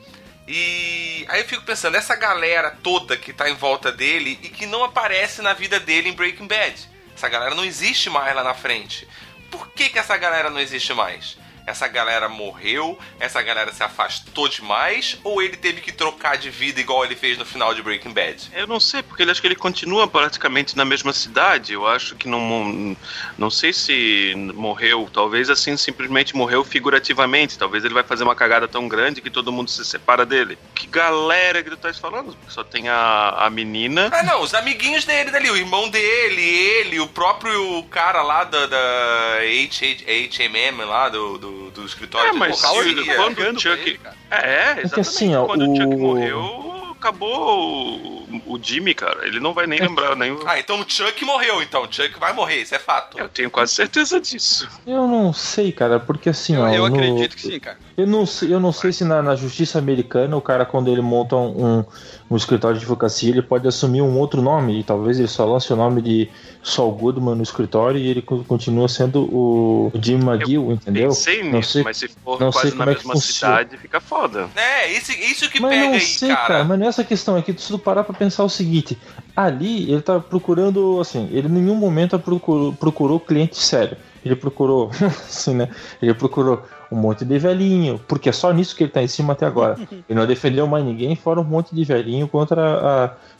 E 0.47 1.25
aí 1.29 1.41
eu 1.41 1.47
fico 1.47 1.63
pensando, 1.63 1.95
essa 1.95 2.15
galera 2.15 2.71
toda 2.83 3.15
que 3.15 3.31
tá 3.31 3.49
em 3.49 3.53
volta 3.55 3.91
dele 3.91 4.37
e 4.43 4.49
que 4.49 4.65
não 4.65 4.83
aparece 4.83 5.41
na 5.41 5.53
vida 5.53 5.79
dele 5.79 6.09
em 6.09 6.13
Breaking 6.13 6.47
Bad. 6.47 6.75
Essa 7.15 7.29
galera 7.29 7.55
não 7.55 7.63
existe 7.63 8.09
mais 8.09 8.35
lá 8.35 8.43
na 8.43 8.53
frente. 8.53 9.07
Por 9.49 9.67
que, 9.69 9.89
que 9.89 9.99
essa 9.99 10.17
galera 10.17 10.49
não 10.49 10.59
existe 10.59 10.93
mais? 10.93 11.37
Essa 11.71 11.87
galera 11.87 12.27
morreu, 12.27 12.99
essa 13.17 13.41
galera 13.41 13.71
se 13.71 13.81
afastou 13.81 14.49
demais, 14.49 15.17
ou 15.23 15.41
ele 15.41 15.55
teve 15.55 15.79
que 15.79 15.91
trocar 15.91 16.37
de 16.37 16.49
vida 16.49 16.81
igual 16.81 17.05
ele 17.05 17.15
fez 17.15 17.37
no 17.37 17.45
final 17.45 17.73
de 17.73 17.81
Breaking 17.81 18.11
Bad? 18.11 18.51
Eu 18.53 18.67
não 18.67 18.77
sei, 18.77 19.01
porque 19.01 19.23
ele 19.23 19.31
acho 19.31 19.39
que 19.39 19.47
ele 19.47 19.55
continua 19.55 20.05
praticamente 20.05 20.75
na 20.75 20.83
mesma 20.83 21.13
cidade. 21.13 21.71
Eu 21.71 21.87
acho 21.87 22.15
que 22.15 22.27
não. 22.27 22.97
Não 23.37 23.49
sei 23.49 23.71
se 23.71 24.33
morreu. 24.53 25.09
Talvez 25.13 25.49
assim 25.49 25.77
simplesmente 25.77 26.35
morreu 26.35 26.63
figurativamente. 26.65 27.57
Talvez 27.57 27.85
ele 27.85 27.93
vai 27.93 28.03
fazer 28.03 28.23
uma 28.23 28.35
cagada 28.35 28.67
tão 28.67 28.89
grande 28.89 29.21
que 29.21 29.29
todo 29.29 29.51
mundo 29.51 29.69
se 29.69 29.85
separa 29.85 30.25
dele. 30.25 30.57
Que 30.75 30.87
galera 30.87 31.63
que 31.63 31.69
tu 31.69 31.77
tá 31.77 31.93
falando? 31.93 32.35
Porque 32.35 32.51
só 32.51 32.65
tem 32.65 32.89
a, 32.89 33.29
a 33.45 33.49
menina. 33.49 34.09
Ah, 34.11 34.23
não, 34.23 34.41
os 34.41 34.53
amiguinhos 34.53 35.05
dele 35.05 35.31
dali, 35.31 35.49
o 35.49 35.55
irmão 35.55 35.89
dele, 35.89 36.41
ele, 36.41 36.99
o 36.99 37.07
próprio 37.07 37.81
cara 37.83 38.21
lá 38.21 38.43
da, 38.43 38.65
da 38.65 39.39
HMM 39.41 40.85
lá, 40.85 41.09
do, 41.09 41.37
do, 41.37 41.60
do 41.69 41.85
escritório 41.85 42.29
É, 42.29 42.33
mas 42.33 42.63
advocacia. 42.63 43.03
se- 43.03 43.15
quando 43.15 43.33
o 43.33 43.35
Cagando 43.35 43.61
pra 43.61 43.71
Chuck. 43.71 43.89
ele. 43.89 43.99
É, 44.31 44.71
exatamente. 44.81 44.99
assim, 44.99 45.35
ó, 45.35 45.45
quando 45.45 45.61
o 45.71 45.75
Chuck 45.75 45.95
o- 45.95 45.99
morreu, 45.99 46.93
acabou 46.99 47.97
o, 47.97 48.41
o 48.53 48.59
Jimmy, 48.61 48.93
cara. 48.93 49.25
Ele 49.27 49.39
não 49.39 49.53
vai 49.53 49.67
nem 49.67 49.79
lembrar, 49.79 50.15
nem. 50.15 50.37
Ah, 50.45 50.59
então 50.59 50.79
o 50.79 50.85
Chuck 50.87 51.23
morreu, 51.25 51.61
então. 51.61 51.83
O 51.83 51.91
Chuck 51.91 52.19
vai 52.19 52.33
morrer, 52.33 52.61
isso 52.61 52.73
é 52.75 52.79
fato. 52.79 53.17
Eu 53.19 53.27
tenho 53.29 53.49
quase 53.51 53.73
certeza 53.73 54.19
disso. 54.19 54.67
Eu 54.85 55.07
não 55.07 55.33
sei, 55.33 55.71
cara, 55.71 55.99
porque 55.99 56.29
assim, 56.29 56.55
Eu, 56.55 56.61
ó. 56.61 56.69
eu 56.69 56.89
no- 56.89 56.95
acredito 56.95 57.35
que 57.35 57.41
sim, 57.41 57.59
cara. 57.59 57.77
Eu 58.01 58.07
não 58.07 58.25
sei, 58.25 58.53
eu 58.53 58.59
não 58.59 58.71
sei 58.71 58.91
se 58.91 59.03
na, 59.03 59.21
na 59.21 59.35
justiça 59.35 59.77
americana 59.77 60.35
o 60.35 60.41
cara, 60.41 60.65
quando 60.65 60.89
ele 60.89 61.01
monta 61.01 61.35
um, 61.35 61.83
um 62.29 62.35
escritório 62.35 62.77
de 62.77 62.83
advocacia, 62.83 63.29
ele 63.29 63.41
pode 63.41 63.67
assumir 63.67 64.01
um 64.01 64.17
outro 64.17 64.41
nome. 64.41 64.79
E 64.79 64.83
talvez 64.83 65.19
ele 65.19 65.27
só 65.27 65.45
lance 65.45 65.71
o 65.71 65.75
nome 65.75 66.01
de 66.01 66.29
Saul 66.63 66.91
Goodman 66.93 67.35
no 67.35 67.43
escritório 67.43 67.99
e 67.99 68.07
ele 68.07 68.21
co- 68.21 68.43
continua 68.43 68.87
sendo 68.87 69.23
o 69.33 69.91
Jim 70.01 70.15
McGill, 70.19 70.71
entendeu? 70.71 71.09
Pensei 71.09 71.43
Não 71.43 71.51
nisso, 71.59 71.71
sei- 71.73 71.83
mas 71.83 71.97
se 71.97 72.07
for 72.07 72.39
não 72.39 72.51
quase 72.51 72.69
sei 72.69 72.77
na 72.77 72.85
como 72.85 72.89
é 72.89 72.95
que 72.95 72.99
mesma 73.07 73.13
funciona. 73.13 73.55
cidade, 73.57 73.77
fica 73.77 73.99
foda. 73.99 74.49
É, 74.55 74.91
isso, 74.91 75.11
isso 75.11 75.49
que 75.49 75.59
Mas 75.59 75.71
pega 75.71 75.85
não 75.85 75.93
aí, 75.93 75.99
sei, 76.01 76.29
cara. 76.29 76.47
cara. 76.47 76.63
Mas 76.63 76.79
não 76.79 76.85
é 76.85 76.89
essa 76.89 77.03
questão. 77.03 77.37
É 77.37 77.41
que 77.41 77.53
se 77.53 77.67
tu 77.67 77.77
parar 77.77 78.03
pra 78.03 78.13
pensar 78.15 78.43
o 78.43 78.49
seguinte: 78.49 78.97
ali 79.35 79.91
ele 79.91 80.01
tá 80.01 80.19
procurando, 80.19 80.99
assim, 80.99 81.29
ele 81.31 81.47
em 81.47 81.51
nenhum 81.51 81.75
momento 81.75 82.17
procurou, 82.17 82.73
procurou 82.73 83.19
cliente 83.19 83.57
sério. 83.57 83.97
Ele 84.23 84.35
procurou, 84.35 84.89
assim, 85.27 85.53
né? 85.55 85.69
Ele 86.01 86.13
procurou 86.13 86.63
um 86.91 86.95
monte 86.97 87.23
de 87.23 87.39
velhinho, 87.39 87.99
porque 88.07 88.27
é 88.29 88.31
só 88.33 88.51
nisso 88.51 88.75
que 88.75 88.83
ele 88.83 88.91
tá 88.91 89.01
em 89.01 89.07
cima 89.07 89.33
até 89.33 89.45
agora. 89.45 89.75
Ele 90.09 90.19
não 90.19 90.27
defendeu 90.27 90.67
mais 90.67 90.83
ninguém, 90.83 91.15
fora 91.15 91.39
um 91.39 91.43
monte 91.43 91.73
de 91.73 91.83
velhinho 91.85 92.27
contra 92.27 92.61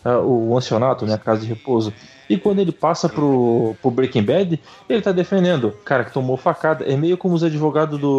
a- 0.05 0.09
a- 0.09 0.19
o 0.19 0.55
ancionato, 0.57 1.05
né? 1.05 1.15
A 1.15 1.17
casa 1.17 1.41
de 1.41 1.47
repouso. 1.47 1.93
E 2.29 2.37
quando 2.37 2.59
ele 2.59 2.71
passa 2.71 3.09
pro, 3.09 3.75
pro 3.81 3.91
Breaking 3.91 4.23
Bad, 4.23 4.57
ele 4.87 5.01
tá 5.01 5.11
defendendo 5.11 5.65
o 5.67 5.71
cara 5.73 6.05
que 6.05 6.13
tomou 6.13 6.37
facada. 6.37 6.85
É 6.85 6.95
meio 6.95 7.17
como 7.17 7.35
os 7.35 7.43
advogados 7.43 7.99
do 7.99 8.09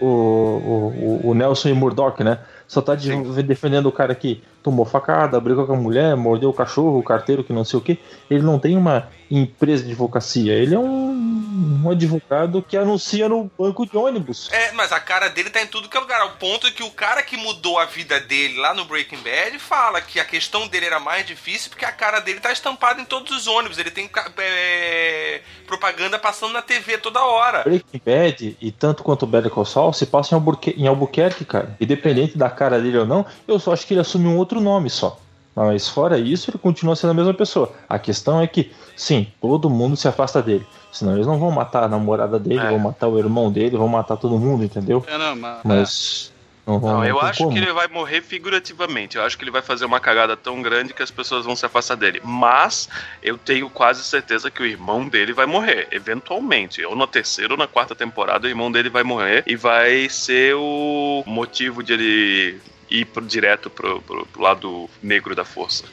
o, 0.00 0.04
o, 0.04 1.22
o, 1.24 1.28
o 1.30 1.34
Nelson 1.34 1.68
e 1.68 1.72
Murdoch, 1.72 2.24
né? 2.24 2.38
Só 2.66 2.80
tá 2.82 2.96
de- 2.96 3.42
defendendo 3.44 3.86
o 3.86 3.92
cara 3.92 4.14
que 4.16 4.42
tomou 4.62 4.84
facada, 4.84 5.40
brigou 5.40 5.66
com 5.66 5.74
a 5.74 5.76
mulher, 5.76 6.16
mordeu 6.16 6.50
o 6.50 6.54
cachorro, 6.54 6.98
o 6.98 7.02
carteiro 7.02 7.44
que 7.44 7.52
não 7.52 7.64
sei 7.64 7.78
o 7.78 7.82
que. 7.82 7.98
Ele 8.30 8.42
não 8.42 8.58
tem 8.58 8.76
uma 8.76 9.08
empresa 9.30 9.82
de 9.82 9.90
advocacia, 9.90 10.52
ele 10.52 10.74
é 10.74 10.78
um, 10.78 11.82
um 11.82 11.90
advogado 11.90 12.62
que 12.62 12.76
anuncia 12.76 13.28
no 13.28 13.50
banco 13.58 13.86
de 13.86 13.96
ônibus. 13.96 14.50
É, 14.52 14.72
mas 14.72 14.92
a 14.92 15.00
cara 15.00 15.28
dele 15.28 15.48
tá 15.48 15.62
em 15.62 15.66
tudo 15.66 15.88
que 15.88 15.96
é 15.96 16.00
lugar. 16.00 16.26
O 16.26 16.36
ponto 16.36 16.66
é 16.66 16.70
que 16.70 16.82
o 16.82 16.90
cara 16.90 17.22
que 17.22 17.36
mudou 17.36 17.78
a 17.78 17.86
vida 17.86 18.20
dele 18.20 18.58
lá 18.58 18.74
no 18.74 18.84
Breaking 18.84 19.18
Bad 19.18 19.58
fala 19.58 20.00
que 20.02 20.20
a 20.20 20.24
questão 20.24 20.68
dele 20.68 20.86
era 20.86 21.00
mais 21.00 21.26
difícil 21.26 21.70
porque 21.70 21.84
a 21.84 21.92
cara 21.92 22.20
dele 22.20 22.40
tá 22.40 22.52
estampada 22.52 23.00
em 23.00 23.04
todos 23.06 23.34
os 23.34 23.46
ônibus. 23.46 23.78
Ele 23.78 23.90
tem 23.90 24.10
é, 24.38 25.40
propaganda 25.66 26.18
passando 26.18 26.52
na 26.52 26.62
TV 26.62 26.98
toda 26.98 27.24
hora. 27.24 27.62
Breaking 27.62 28.02
Bad 28.04 28.56
e 28.60 28.70
tanto 28.70 29.02
quanto 29.02 29.22
o 29.22 29.26
Better 29.26 29.50
Call 29.50 29.64
Saul 29.64 29.92
se 29.94 30.04
passa 30.04 30.34
em 30.34 30.36
Albuquerque, 30.36 30.80
em 30.80 30.86
Albuquerque, 30.86 31.44
cara. 31.46 31.74
Independente 31.80 32.36
da 32.36 32.50
cara 32.50 32.78
dele 32.78 32.98
ou 32.98 33.06
não, 33.06 33.24
eu 33.48 33.58
só 33.58 33.72
acho 33.72 33.86
que 33.86 33.94
ele 33.94 34.00
assume 34.00 34.26
um 34.26 34.36
outro 34.36 34.51
nome 34.60 34.90
só. 34.90 35.18
Mas 35.54 35.86
fora 35.88 36.18
isso, 36.18 36.50
ele 36.50 36.58
continua 36.58 36.96
sendo 36.96 37.10
a 37.10 37.14
mesma 37.14 37.34
pessoa. 37.34 37.72
A 37.88 37.98
questão 37.98 38.40
é 38.40 38.46
que, 38.46 38.72
sim, 38.96 39.26
todo 39.40 39.68
mundo 39.68 39.96
se 39.96 40.08
afasta 40.08 40.40
dele. 40.40 40.66
Senão 40.90 41.14
eles 41.14 41.26
não 41.26 41.38
vão 41.38 41.50
matar 41.50 41.84
a 41.84 41.88
namorada 41.88 42.38
dele, 42.38 42.60
É. 42.60 42.70
vão 42.70 42.78
matar 42.78 43.08
o 43.08 43.18
irmão 43.18 43.50
dele, 43.52 43.76
vão 43.76 43.88
matar 43.88 44.16
todo 44.16 44.38
mundo, 44.38 44.64
entendeu? 44.64 45.04
É, 45.06 45.18
não, 45.18 45.36
mas, 45.36 45.60
Mas 45.64 46.32
não 46.66 46.78
vão. 46.78 46.92
Não, 46.94 47.04
eu 47.04 47.20
acho 47.20 47.44
como. 47.44 47.52
que 47.52 47.58
ele 47.58 47.70
vai 47.72 47.86
morrer 47.88 48.22
figurativamente. 48.22 49.16
Eu 49.16 49.24
acho 49.24 49.36
que 49.36 49.44
ele 49.44 49.50
vai 49.50 49.60
fazer 49.62 49.84
uma 49.84 50.00
cagada 50.00 50.36
tão 50.38 50.62
grande 50.62 50.94
que 50.94 51.02
as 51.02 51.10
pessoas 51.10 51.44
vão 51.44 51.54
se 51.56 51.66
afastar 51.66 51.96
dele. 51.96 52.20
Mas 52.24 52.88
eu 53.22 53.36
tenho 53.36 53.68
quase 53.68 54.02
certeza 54.04 54.50
que 54.50 54.62
o 54.62 54.66
irmão 54.66 55.06
dele 55.06 55.32
vai 55.34 55.44
morrer, 55.46 55.86
eventualmente. 55.90 56.82
Ou 56.84 56.96
na 56.96 57.06
terceira 57.06 57.52
ou 57.52 57.58
na 57.58 57.66
quarta 57.66 57.94
temporada, 57.94 58.46
o 58.46 58.50
irmão 58.50 58.70
dele 58.72 58.88
vai 58.88 59.02
morrer 59.02 59.42
e 59.46 59.54
vai 59.56 60.08
ser 60.08 60.54
o 60.56 61.22
motivo 61.26 61.82
de 61.82 61.92
ele 61.92 62.60
ir 63.00 63.06
pro- 63.06 63.24
direto 63.24 63.70
pro, 63.70 64.00
pro- 64.02 64.26
pro 64.26 64.42
lado 64.42 64.88
negro 65.02 65.34
da 65.34 65.44
força. 65.44 65.84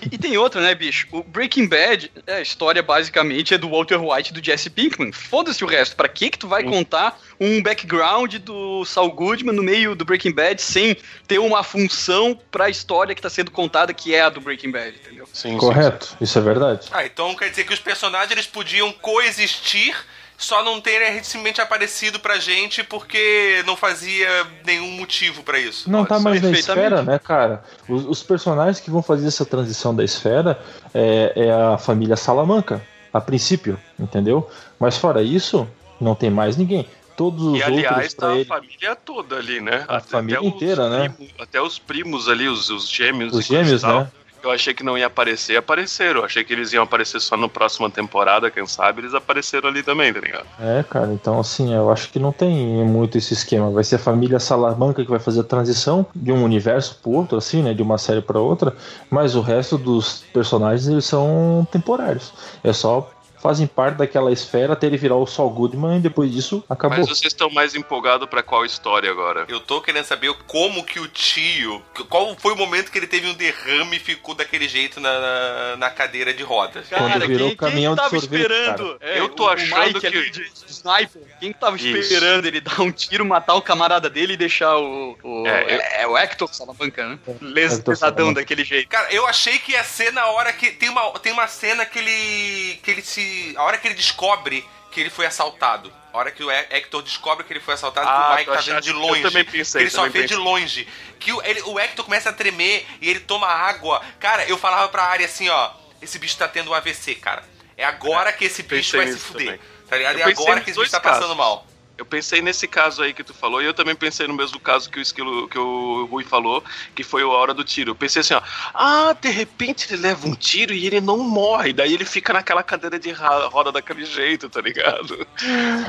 E, 0.00 0.14
e 0.14 0.18
tem 0.18 0.36
outra, 0.38 0.60
né, 0.62 0.74
bicho? 0.74 1.06
O 1.12 1.22
Breaking 1.22 1.66
Bad, 1.68 2.10
é, 2.26 2.34
a 2.36 2.40
história 2.40 2.82
basicamente 2.82 3.52
é 3.52 3.58
do 3.58 3.68
Walter 3.68 4.00
White 4.00 4.30
e 4.30 4.32
do 4.34 4.44
Jesse 4.44 4.70
Pinkman. 4.70 5.12
Foda-se 5.12 5.62
o 5.62 5.66
resto. 5.66 5.94
Pra 5.94 6.08
que 6.08 6.30
que 6.30 6.38
tu 6.38 6.48
vai 6.48 6.64
contar 6.64 7.20
um 7.38 7.62
background 7.62 8.34
do 8.36 8.84
Saul 8.86 9.12
Goodman 9.12 9.54
no 9.54 9.62
meio 9.62 9.94
do 9.94 10.04
Breaking 10.04 10.32
Bad 10.32 10.60
sem 10.62 10.96
ter 11.26 11.38
uma 11.38 11.62
função 11.62 12.38
pra 12.50 12.70
história 12.70 13.14
que 13.14 13.20
tá 13.20 13.28
sendo 13.28 13.50
contada, 13.50 13.92
que 13.92 14.14
é 14.14 14.22
a 14.22 14.30
do 14.30 14.40
Breaking 14.40 14.70
Bad, 14.70 14.96
entendeu? 14.96 15.28
Sim, 15.32 15.56
Correto, 15.58 16.16
isso 16.20 16.38
é 16.38 16.42
verdade. 16.42 16.88
Ah, 16.90 17.04
então 17.04 17.34
quer 17.36 17.50
dizer 17.50 17.64
que 17.64 17.74
os 17.74 17.80
personagens 17.80 18.32
eles 18.32 18.46
podiam 18.46 18.90
coexistir, 18.92 19.94
só 20.38 20.62
não 20.62 20.80
terem 20.80 21.12
recentemente 21.12 21.60
aparecido 21.60 22.20
pra 22.20 22.38
gente 22.38 22.84
porque 22.84 23.62
não 23.66 23.76
fazia 23.76 24.46
nenhum 24.64 24.92
motivo 24.92 25.42
pra 25.42 25.58
isso. 25.58 25.90
Não 25.90 26.04
tá 26.04 26.14
Nossa, 26.14 26.24
mais 26.30 26.40
na 26.40 26.50
esfera, 26.52 27.02
né, 27.02 27.18
cara? 27.18 27.62
Os, 27.88 28.06
os 28.06 28.22
personagens 28.22 28.78
que 28.78 28.88
vão 28.90 29.02
fazer 29.02 29.26
essa 29.26 29.44
transição 29.44 29.94
da 29.94 30.04
esfera 30.04 30.58
é, 30.94 31.32
é 31.34 31.50
a 31.52 31.76
família 31.76 32.16
Salamanca, 32.16 32.80
a 33.12 33.20
princípio, 33.20 33.78
entendeu? 33.98 34.48
Mas 34.78 34.96
fora 34.96 35.22
isso, 35.22 35.68
não 36.00 36.14
tem 36.14 36.30
mais 36.30 36.56
ninguém. 36.56 36.86
todos 37.16 37.42
os 37.42 37.58
E 37.58 37.62
aliás, 37.64 37.88
outros 37.96 38.14
tá 38.14 38.26
pra 38.26 38.32
a 38.32 38.36
ele. 38.36 38.44
família 38.44 38.94
toda 38.96 39.36
ali, 39.36 39.60
né? 39.60 39.84
A 39.88 39.98
família 39.98 40.40
os 40.40 40.46
inteira, 40.46 40.88
né? 40.88 41.08
primos- 41.08 41.34
até 41.40 41.60
os 41.60 41.80
primos 41.80 42.28
ali, 42.28 42.46
os, 42.48 42.70
os 42.70 42.88
gêmeos. 42.88 43.34
Os 43.34 43.44
gêmeos, 43.44 43.82
tal, 43.82 44.00
né? 44.02 44.10
Eu 44.42 44.50
achei 44.50 44.72
que 44.72 44.84
não 44.84 44.96
ia 44.96 45.06
aparecer, 45.06 45.56
apareceram. 45.56 46.20
Eu 46.20 46.24
achei 46.24 46.44
que 46.44 46.52
eles 46.52 46.72
iam 46.72 46.84
aparecer 46.84 47.20
só 47.20 47.36
na 47.36 47.48
próxima 47.48 47.90
temporada, 47.90 48.50
quem 48.50 48.66
sabe, 48.66 49.00
eles 49.00 49.14
apareceram 49.14 49.68
ali 49.68 49.82
também, 49.82 50.12
tá 50.12 50.20
ligado? 50.20 50.46
É, 50.60 50.84
cara, 50.88 51.12
então 51.12 51.40
assim, 51.40 51.74
eu 51.74 51.90
acho 51.90 52.10
que 52.10 52.18
não 52.18 52.32
tem 52.32 52.84
muito 52.84 53.18
esse 53.18 53.34
esquema. 53.34 53.70
Vai 53.70 53.84
ser 53.84 53.96
a 53.96 53.98
família 53.98 54.38
Salamanca 54.38 55.04
que 55.04 55.10
vai 55.10 55.18
fazer 55.18 55.40
a 55.40 55.44
transição 55.44 56.06
de 56.14 56.32
um 56.32 56.44
universo 56.44 56.98
pro 57.02 57.12
outro, 57.12 57.38
assim, 57.38 57.62
né? 57.62 57.74
De 57.74 57.82
uma 57.82 57.98
série 57.98 58.22
pra 58.22 58.38
outra, 58.40 58.76
mas 59.10 59.34
o 59.34 59.40
resto 59.40 59.76
dos 59.76 60.24
personagens 60.32 60.88
eles 60.88 61.04
são 61.04 61.66
temporários. 61.70 62.32
É 62.62 62.72
só 62.72 63.10
fazem 63.40 63.66
parte 63.66 63.96
daquela 63.96 64.32
esfera 64.32 64.72
até 64.72 64.86
ele 64.86 64.96
virar 64.96 65.16
o 65.16 65.26
Saul 65.26 65.50
Goodman 65.50 65.98
e 65.98 66.00
depois 66.00 66.30
disso 66.32 66.64
acabou. 66.68 66.98
Mas 66.98 67.08
vocês 67.08 67.32
estão 67.32 67.50
mais 67.50 67.74
empolgados 67.74 68.28
pra 68.28 68.42
qual 68.42 68.64
história 68.64 69.10
agora? 69.10 69.44
Eu 69.48 69.60
tô 69.60 69.80
querendo 69.80 70.04
saber 70.04 70.32
como 70.46 70.84
que 70.84 71.00
o 71.00 71.08
tio. 71.08 71.82
Qual 72.08 72.36
foi 72.38 72.52
o 72.52 72.56
momento 72.56 72.90
que 72.90 72.98
ele 72.98 73.06
teve 73.06 73.28
um 73.28 73.34
derrame 73.34 73.96
e 73.96 74.00
ficou 74.00 74.34
daquele 74.34 74.68
jeito 74.68 75.00
na, 75.00 75.20
na, 75.20 75.76
na 75.76 75.90
cadeira 75.90 76.32
de 76.34 76.42
rodas? 76.42 76.86
Quando 76.88 77.12
Cara, 77.12 77.26
virou 77.26 77.48
quem, 77.48 77.56
caminhão 77.56 77.94
quem 77.94 78.04
de 78.04 78.10
tava 78.10 78.20
sorvete, 78.20 78.40
esperando? 78.40 78.96
É, 79.00 79.20
Eu 79.20 79.28
tô 79.28 79.44
o- 79.44 79.46
o 79.46 79.50
achando 79.50 79.86
Mike 79.86 80.00
que- 80.00 80.06
ali 80.06 80.30
de 80.30 80.50
sniper. 80.68 81.22
Quem 81.40 81.52
tava 81.52 81.76
Isso. 81.76 81.86
esperando 81.96 82.46
ele 82.46 82.60
dar 82.60 82.80
um 82.80 82.90
tiro, 82.90 83.24
matar 83.24 83.54
o 83.54 83.62
camarada 83.62 84.10
dele 84.10 84.34
e 84.34 84.36
deixar 84.36 84.76
o. 84.76 85.16
o 85.22 85.46
É, 85.46 85.50
é, 85.50 85.74
eu- 85.76 85.80
é 86.02 86.06
o 86.08 86.18
Hector 86.18 86.52
Salamanca, 86.52 87.06
né? 87.08 87.18
Les, 87.40 87.74
Hector 87.74 87.92
lesadão 87.92 88.16
Salamanca. 88.16 88.40
daquele 88.40 88.64
jeito. 88.64 88.88
Cara, 88.88 89.12
eu 89.12 89.26
achei 89.26 89.58
que 89.58 89.72
ia 89.72 89.84
ser 89.84 90.12
na 90.12 90.26
hora 90.26 90.52
que. 90.52 90.70
Tem 90.72 90.88
uma, 90.88 91.10
tem 91.20 91.32
uma 91.32 91.46
cena 91.46 91.84
que 91.86 91.98
ele. 91.98 92.76
que 92.82 92.90
ele 92.90 93.02
se. 93.02 93.27
A 93.56 93.62
hora 93.62 93.78
que 93.78 93.86
ele 93.88 93.94
descobre 93.94 94.66
que 94.90 95.00
ele 95.00 95.10
foi 95.10 95.26
assaltado. 95.26 95.92
A 96.12 96.18
hora 96.18 96.30
que 96.30 96.42
o 96.42 96.50
He- 96.50 96.66
Hector 96.70 97.02
descobre 97.02 97.44
que 97.44 97.52
ele 97.52 97.60
foi 97.60 97.74
assaltado, 97.74 98.08
Ah, 98.08 98.12
que 98.12 98.32
o 98.32 98.36
Mike 98.36 98.44
tu 98.50 98.54
tá 98.54 98.60
vendo 98.72 98.82
de 98.82 98.90
eu 98.90 98.96
longe. 98.98 99.22
também 99.22 99.44
pensei, 99.44 99.82
ele 99.82 99.90
só 99.90 100.08
vê 100.08 100.24
de 100.24 100.34
longe. 100.34 100.88
Que 101.20 101.32
o, 101.32 101.42
ele- 101.42 101.62
o 101.62 101.78
Hector 101.78 102.04
começa 102.04 102.30
a 102.30 102.32
tremer 102.32 102.86
e 103.00 103.08
ele 103.10 103.20
toma 103.20 103.46
água. 103.46 104.02
Cara, 104.18 104.44
eu 104.46 104.56
falava 104.56 104.88
pra 104.88 105.04
área 105.04 105.26
assim, 105.26 105.48
ó. 105.48 105.70
Esse 106.00 106.18
bicho 106.18 106.36
tá 106.36 106.48
tendo 106.48 106.70
um 106.70 106.74
AVC, 106.74 107.14
cara. 107.16 107.42
É 107.76 107.84
agora 107.84 108.32
que 108.32 108.44
esse 108.46 108.62
bicho 108.62 108.96
vai 108.96 109.06
se 109.08 109.18
fuder. 109.18 109.46
também. 109.58 109.60
Tá 109.88 109.96
ligado? 109.96 110.18
Eu 110.18 110.28
É 110.28 110.30
agora 110.32 110.60
que 110.60 110.70
esse 110.70 110.78
bicho 110.80 110.90
tá 110.90 111.00
passando 111.00 111.20
casos. 111.22 111.36
mal. 111.36 111.66
Eu 111.98 112.06
pensei 112.06 112.40
nesse 112.40 112.68
caso 112.68 113.02
aí 113.02 113.12
que 113.12 113.24
tu 113.24 113.34
falou, 113.34 113.60
e 113.60 113.66
eu 113.66 113.74
também 113.74 113.96
pensei 113.96 114.28
no 114.28 114.34
mesmo 114.34 114.60
caso 114.60 114.88
que 114.88 115.00
o 115.00 115.02
Esquilo, 115.02 115.48
que 115.48 115.58
o 115.58 116.06
Rui 116.06 116.22
falou, 116.22 116.62
que 116.94 117.02
foi 117.02 117.22
a 117.22 117.26
hora 117.26 117.52
do 117.52 117.64
tiro. 117.64 117.90
Eu 117.90 117.96
pensei 117.96 118.20
assim, 118.20 118.34
ó, 118.34 118.42
ah, 118.72 119.16
de 119.20 119.28
repente 119.28 119.92
ele 119.92 120.02
leva 120.02 120.28
um 120.28 120.34
tiro 120.34 120.72
e 120.72 120.86
ele 120.86 121.00
não 121.00 121.18
morre, 121.18 121.72
daí 121.72 121.92
ele 121.92 122.04
fica 122.04 122.32
naquela 122.32 122.62
cadeira 122.62 123.00
de 123.00 123.10
roda 123.10 123.72
daquele 123.72 124.04
jeito, 124.04 124.48
tá 124.48 124.60
ligado? 124.60 125.26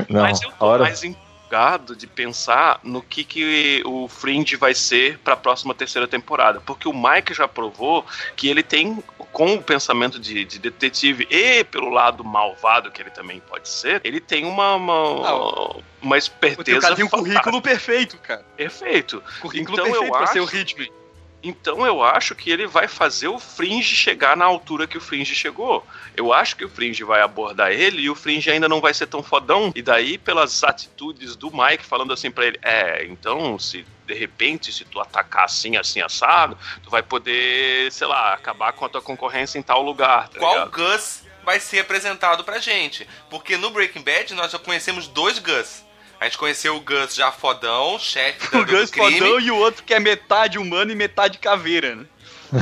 Não, 0.09 0.23
Mas 0.23 0.41
eu 0.41 0.51
tô 0.51 0.65
hora... 0.65 0.83
mais 0.83 1.03
empolgado 1.49 1.95
de 1.95 2.05
pensar 2.05 2.79
no 2.83 3.01
que, 3.01 3.23
que 3.23 3.81
o 3.85 4.07
Fringe 4.07 4.55
vai 4.55 4.73
ser 4.75 5.17
pra 5.19 5.35
próxima 5.35 5.73
terceira 5.73 6.07
temporada, 6.07 6.61
porque 6.61 6.87
o 6.87 6.93
Mike 6.93 7.33
já 7.33 7.47
provou 7.47 8.05
que 8.35 8.47
ele 8.47 8.61
tem, 8.61 9.03
com 9.31 9.55
o 9.55 9.61
pensamento 9.63 10.19
de, 10.19 10.45
de 10.45 10.59
detetive 10.59 11.27
e 11.29 11.63
pelo 11.63 11.89
lado 11.89 12.23
malvado 12.23 12.91
que 12.91 13.01
ele 13.01 13.09
também 13.09 13.39
pode 13.39 13.67
ser, 13.67 13.99
ele 14.03 14.19
tem 14.19 14.45
uma, 14.45 14.75
uma, 14.75 15.75
uma 16.01 16.15
O 16.15 16.17
esperteza 16.17 16.81
cara 16.81 16.95
tem 16.95 17.05
um 17.05 17.09
currículo 17.09 17.61
perfeito, 17.61 18.17
cara. 18.19 18.45
Perfeito. 18.55 19.23
Currículo 19.41 19.73
Então 19.73 19.87
eu 19.87 19.91
perfeito 19.93 20.17
pra 20.17 20.27
ser 20.27 20.39
o 20.41 20.43
acho- 20.43 20.55
Hitman. 20.55 20.98
Então 21.41 21.85
eu 21.85 22.03
acho 22.03 22.35
que 22.35 22.51
ele 22.51 22.67
vai 22.67 22.87
fazer 22.87 23.27
o 23.29 23.39
Fringe 23.39 23.95
chegar 23.95 24.35
na 24.35 24.45
altura 24.45 24.87
que 24.87 24.97
o 24.97 25.01
Fringe 25.01 25.33
chegou. 25.33 25.85
Eu 26.15 26.33
acho 26.33 26.55
que 26.55 26.65
o 26.65 26.69
Fringe 26.69 27.03
vai 27.03 27.21
abordar 27.21 27.71
ele 27.71 28.01
e 28.01 28.09
o 28.09 28.15
Fringe 28.15 28.51
ainda 28.51 28.67
não 28.67 28.81
vai 28.81 28.93
ser 28.93 29.07
tão 29.07 29.23
fodão. 29.23 29.71
E 29.73 29.81
daí, 29.81 30.17
pelas 30.17 30.63
atitudes 30.63 31.35
do 31.35 31.49
Mike 31.51 31.85
falando 31.85 32.11
assim 32.11 32.29
pra 32.29 32.45
ele: 32.45 32.59
É, 32.61 33.05
então 33.05 33.57
se 33.57 33.85
de 34.05 34.13
repente, 34.15 34.73
se 34.73 34.83
tu 34.85 34.99
atacar 34.99 35.45
assim, 35.45 35.77
assim, 35.77 36.01
assado, 36.01 36.57
tu 36.83 36.89
vai 36.89 37.03
poder, 37.03 37.91
sei 37.91 38.07
lá, 38.07 38.33
acabar 38.33 38.73
com 38.73 38.83
a 38.83 38.89
tua 38.89 39.03
concorrência 39.03 39.59
em 39.59 39.61
tal 39.61 39.83
lugar. 39.83 40.29
Tá 40.29 40.39
Qual 40.39 40.53
ligado? 40.53 40.71
Gus 40.71 41.21
vai 41.45 41.59
ser 41.59 41.79
apresentado 41.79 42.43
pra 42.43 42.57
gente? 42.57 43.07
Porque 43.29 43.55
no 43.55 43.69
Breaking 43.69 44.01
Bad 44.01 44.33
nós 44.33 44.51
já 44.51 44.57
conhecemos 44.57 45.07
dois 45.07 45.37
Gus. 45.37 45.85
A 46.19 46.25
gente 46.25 46.37
conheceu 46.37 46.75
o 46.75 46.81
Gus 46.81 47.15
já 47.15 47.31
fodão, 47.31 47.97
chefe 47.97 48.49
do, 48.51 48.59
O 48.59 48.65
Gus 48.65 48.89
do 48.89 48.93
crime. 48.93 49.19
fodão 49.19 49.39
e 49.39 49.51
o 49.51 49.55
outro 49.55 49.83
que 49.83 49.93
é 49.93 49.99
metade 49.99 50.57
humano 50.57 50.91
e 50.91 50.95
metade 50.95 51.37
caveira, 51.37 51.95
né? 51.95 52.05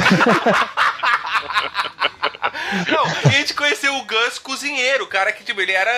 Não, 2.89 3.06
e 3.32 3.36
a 3.36 3.39
gente 3.39 3.54
conheceu 3.54 3.96
o 3.96 4.04
Gus 4.04 4.38
cozinheiro, 4.39 5.06
o 5.06 5.08
cara 5.08 5.32
que, 5.32 5.43
tipo, 5.43 5.62
ele 5.62 5.72
era. 5.72 5.91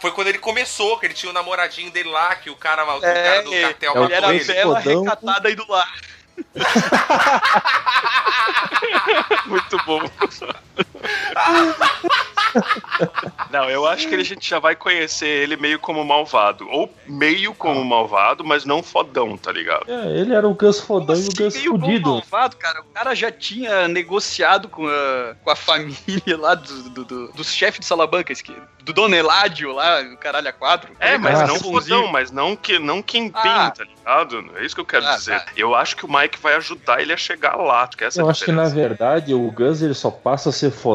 Foi 0.00 0.12
quando 0.12 0.28
ele 0.28 0.38
começou, 0.38 0.98
que 0.98 1.06
ele 1.06 1.14
tinha 1.14 1.30
o 1.30 1.32
namoradinho 1.32 1.90
dele 1.90 2.08
lá, 2.08 2.34
que 2.36 2.48
o 2.48 2.54
cara, 2.56 2.84
o 2.84 3.00
cara 3.00 3.42
do 3.42 3.50
cartel 3.50 3.92
é 3.94 4.00
o 4.00 4.04
ele 4.04 4.14
era 4.14 4.44
bela 4.44 4.80
fodão. 4.80 5.02
recatada 5.02 5.48
aí 5.48 5.54
do 5.56 5.66
lar. 5.68 5.92
Muito 9.46 9.76
bom. 9.84 10.00
Não, 13.50 13.68
eu 13.68 13.86
acho 13.86 14.08
que 14.08 14.14
a 14.14 14.22
gente 14.22 14.48
já 14.48 14.58
vai 14.58 14.74
conhecer 14.76 15.26
ele 15.26 15.56
meio 15.56 15.78
como 15.78 16.04
malvado. 16.04 16.68
Ou 16.70 16.92
meio 17.06 17.54
como 17.54 17.82
malvado, 17.84 18.44
mas 18.44 18.64
não 18.64 18.82
fodão, 18.82 19.36
tá 19.36 19.50
ligado? 19.52 19.84
É, 19.88 20.18
ele 20.18 20.34
era 20.34 20.46
o 20.46 20.54
Gus 20.54 20.80
fodão 20.80 21.16
e 21.16 21.18
o 21.18 21.28
Assim, 21.28 21.44
Gus 21.44 21.54
meio 21.54 21.70
fudido. 21.72 22.10
malvado, 22.10 22.56
cara. 22.56 22.80
O 22.80 22.84
cara 22.92 23.14
já 23.14 23.30
tinha 23.30 23.88
negociado 23.88 24.68
com 24.68 24.86
a, 24.86 25.34
com 25.42 25.50
a 25.50 25.56
família 25.56 26.36
lá 26.38 26.54
do, 26.54 26.90
do, 26.90 27.04
do, 27.04 27.32
dos 27.32 27.52
chefes 27.52 27.80
de 27.80 27.86
Salamanca, 27.86 28.34
que- 28.34 28.54
do 28.82 28.92
Dono 28.92 29.14
Eládio 29.14 29.72
lá, 29.72 30.00
o 30.02 30.16
caralho 30.16 30.48
a 30.48 30.52
quatro. 30.52 30.90
É, 30.98 31.16
mas 31.16 31.40
Ah, 31.40 31.46
não 31.46 31.56
fodão, 31.60 32.08
mas 32.08 32.32
não 32.32 32.56
que 32.56 32.80
não 32.80 33.00
Kingpin, 33.00 33.38
Ah. 33.48 33.70
tá 33.70 33.84
ligado? 33.84 34.44
É 34.56 34.64
isso 34.64 34.74
que 34.74 34.80
eu 34.80 34.84
quero 34.84 35.06
Ah, 35.06 35.14
dizer. 35.16 35.38
tá. 35.38 35.46
Eu 35.56 35.72
acho 35.74 35.94
que 35.96 36.04
o 36.04 36.12
Mike 36.12 36.38
vai 36.40 36.56
ajudar 36.56 37.00
ele 37.00 37.12
a 37.12 37.16
chegar 37.16 37.54
lá. 37.56 37.86
Quer 37.96 38.06
essa 38.06 38.20
Eu 38.20 38.28
acho 38.28 38.44
que 38.44 38.50
na 38.50 38.64
diferença? 38.64 38.88
verdade 38.88 39.34
o 39.34 39.50
Gus 39.52 39.82
ele 39.82 39.94
só 39.94 40.10
passa 40.10 40.48
a 40.48 40.52
ser 40.52 40.72
fodão 40.72 40.91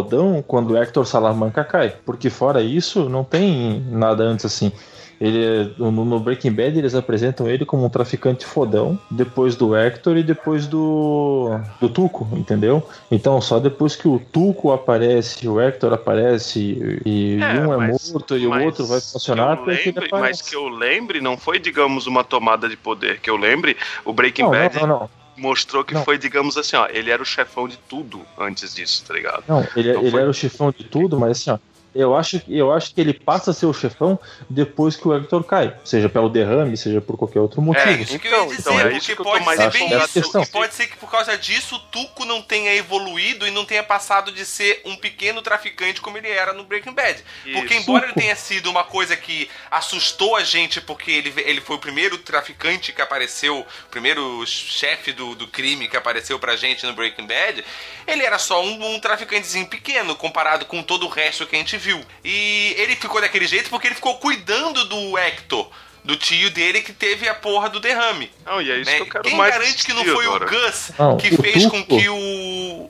quando 0.48 0.72
o 0.72 0.78
Hector 0.78 1.06
Salamanca 1.06 1.64
cai. 1.64 1.94
Porque 2.06 2.30
fora 2.30 2.62
isso, 2.62 3.10
não 3.10 3.24
tem 3.24 3.82
nada 3.92 4.24
antes 4.24 4.46
assim. 4.46 4.72
Ele, 5.20 5.74
no, 5.80 6.20
Breaking 6.20 6.52
Bad 6.52 6.78
eles 6.78 6.94
apresentam 6.94 7.48
ele 7.50 7.66
como 7.66 7.84
um 7.84 7.90
traficante 7.90 8.46
fodão, 8.46 9.00
depois 9.10 9.56
do 9.56 9.76
Hector 9.76 10.16
e 10.16 10.22
depois 10.22 10.68
do, 10.68 11.60
do 11.82 11.90
Tuco, 11.90 12.28
entendeu? 12.34 12.88
Então 13.10 13.42
só 13.42 13.58
depois 13.60 13.96
que 13.96 14.08
o 14.08 14.20
Tuco 14.32 14.72
aparece, 14.72 15.48
o 15.48 15.60
Hector 15.60 15.92
aparece 15.92 17.00
e, 17.04 17.40
É, 17.42 17.60
um 17.66 17.74
é 17.74 17.78
mas- 17.78 18.12
morto 18.12 18.38
e 18.38 18.46
o 18.46 18.64
outro 18.64 18.86
vai 18.86 19.02
funcionar, 19.02 19.60
lembre- 19.66 20.08
mas 20.12 20.40
que 20.40 20.56
eu 20.56 20.68
lembre, 20.68 21.20
não 21.20 21.36
foi, 21.36 21.58
digamos, 21.58 22.06
uma 22.06 22.24
tomada 22.24 22.70
de 22.70 22.78
poder. 22.78 23.20
Que 23.20 23.32
eu 23.32 23.38
lembre, 23.38 23.76
o 24.06 24.14
Breaking 24.14 24.44
Não, 24.44 24.52
Bad 24.52 24.76
não, 24.76 24.82
não, 24.88 25.00
não. 25.00 25.10
Mostrou 25.38 25.84
que 25.86 25.94
Não. 25.94 26.04
foi, 26.04 26.18
digamos 26.18 26.58
assim, 26.58 26.76
ó, 26.76 26.88
ele 26.90 27.12
era 27.12 27.22
o 27.22 27.26
chefão 27.26 27.68
de 27.68 27.78
tudo 27.78 28.26
antes 28.38 28.74
disso, 28.74 29.04
tá 29.08 29.14
ligado? 29.14 29.44
Não, 29.48 29.60
ele, 29.76 29.90
Então 29.92 30.02
ele 30.02 30.12
foi- 30.12 30.22
era 30.22 30.30
o 30.30 30.34
chefão 30.34 30.72
de 30.72 30.84
tudo, 30.86 31.20
mas 31.20 31.32
assim, 31.40 31.52
ó. 31.52 31.60
Eu 31.96 32.16
acho, 32.16 32.42
eu 32.48 32.72
acho 32.72 32.94
que 32.94 33.02
ele 33.02 33.14
passa 33.14 33.52
a 33.52 33.54
ser 33.54 33.66
o 33.66 33.74
chefão 33.74 34.20
depois 34.50 34.96
que 34.96 35.08
o 35.08 35.16
Hector 35.16 35.44
cai. 35.44 35.76
Seja 35.84 36.08
pelo 36.08 36.30
derrame, 36.30 36.78
seja 36.78 37.02
por 37.02 37.18
qualquer 37.18 37.40
outro 37.40 37.62
motivo. 37.62 37.90
É, 37.90 37.94
isso 37.94 38.20
que 38.20 38.28
eu 38.28 38.32
ia 38.32 38.38
Então, 38.38 38.48
dizer, 38.48 38.62
então, 38.62 38.80
é 38.80 38.84
porque 38.84 38.98
isso 38.98 39.06
que 39.08 39.12
eu 39.14 39.26
tô 39.26 39.32
pode 39.32 39.56
ser 39.56 39.72
bem 39.72 39.98
isso. 39.98 40.14
Questão. 40.14 40.44
E 40.44 40.46
pode 40.48 40.74
ser 40.74 40.88
que 40.88 40.98
por 40.98 41.10
causa 41.10 41.38
disso 41.38 41.76
o 41.76 41.80
Tuco 41.80 42.26
não 42.26 42.42
tenha 42.42 42.74
evoluído 42.76 43.48
e 43.48 43.52
não 43.52 43.66
tenha 43.66 43.84
passado 43.84 44.32
de 44.32 44.46
ser 44.46 44.82
um 44.86 44.96
pequeno 44.96 45.42
traficante 45.42 46.02
como 46.02 46.18
ele 46.18 46.30
era 46.30 46.54
no 46.54 46.64
Breaking 46.64 46.94
Bad. 46.94 47.24
Porque 47.54 47.74
Isso. 47.74 47.84
embora 47.84 48.06
ele 48.06 48.14
tenha 48.14 48.36
sido 48.36 48.70
uma 48.70 48.84
coisa 48.84 49.16
que 49.16 49.50
assustou 49.72 50.36
a 50.36 50.44
gente, 50.44 50.80
porque 50.82 51.12
ele, 51.12 51.34
ele 51.38 51.62
foi 51.62 51.76
o 51.76 51.80
primeiro 51.80 52.18
traficante 52.18 52.92
que 52.92 53.02
apareceu, 53.02 53.60
o 53.60 53.90
primeiro 53.90 54.46
chefe 54.46 55.12
do, 55.12 55.36
do 55.36 55.48
crime 55.48 55.88
que 55.88 55.98
apareceu 55.98 56.38
pra 56.40 56.56
gente 56.56 56.86
no 56.86 56.94
Breaking 56.94 57.26
Bad, 57.28 57.64
ele 58.06 58.24
era 58.24 58.38
só 58.38 58.64
um, 58.64 58.96
um 58.96 59.00
traficantezinho 59.00 59.68
pequeno 59.68 60.16
comparado 60.16 60.66
com 60.66 60.82
todo 60.84 61.06
o 61.06 61.10
resto 61.10 61.46
que 61.46 61.56
a 61.56 61.60
gente 61.60 61.77
viu. 61.78 62.00
E 62.24 62.76
ele 62.78 62.96
ficou 62.96 63.22
daquele 63.22 63.48
jeito 63.48 63.70
porque 63.70 63.88
ele 63.88 63.96
ficou 63.96 64.16
cuidando 64.16 64.84
do 64.86 65.18
Hector. 65.18 65.68
Do 66.06 66.16
tio 66.16 66.50
dele 66.52 66.80
que 66.80 66.94
teve 66.94 67.28
a 67.28 67.34
porra 67.36 67.70
do 67.70 67.82
derrame. 67.82 68.32
Não, 68.46 68.62
e 68.62 68.72
é 68.72 68.78
isso 68.80 68.90
né? 68.90 68.96
que 68.96 69.02
eu 69.02 69.06
quero 69.08 69.24
Quem 69.26 69.36
mais 69.36 69.54
garante 69.54 69.84
que 69.86 69.92
não 69.92 70.06
foi 70.06 70.26
agora. 70.26 70.46
o 70.46 70.50
Gus 70.50 70.92
Não, 70.98 71.18
que 71.18 71.36
o 71.36 71.42
fez 71.42 71.66
com 71.66 71.84
que 71.84 72.08
o, 72.08 72.88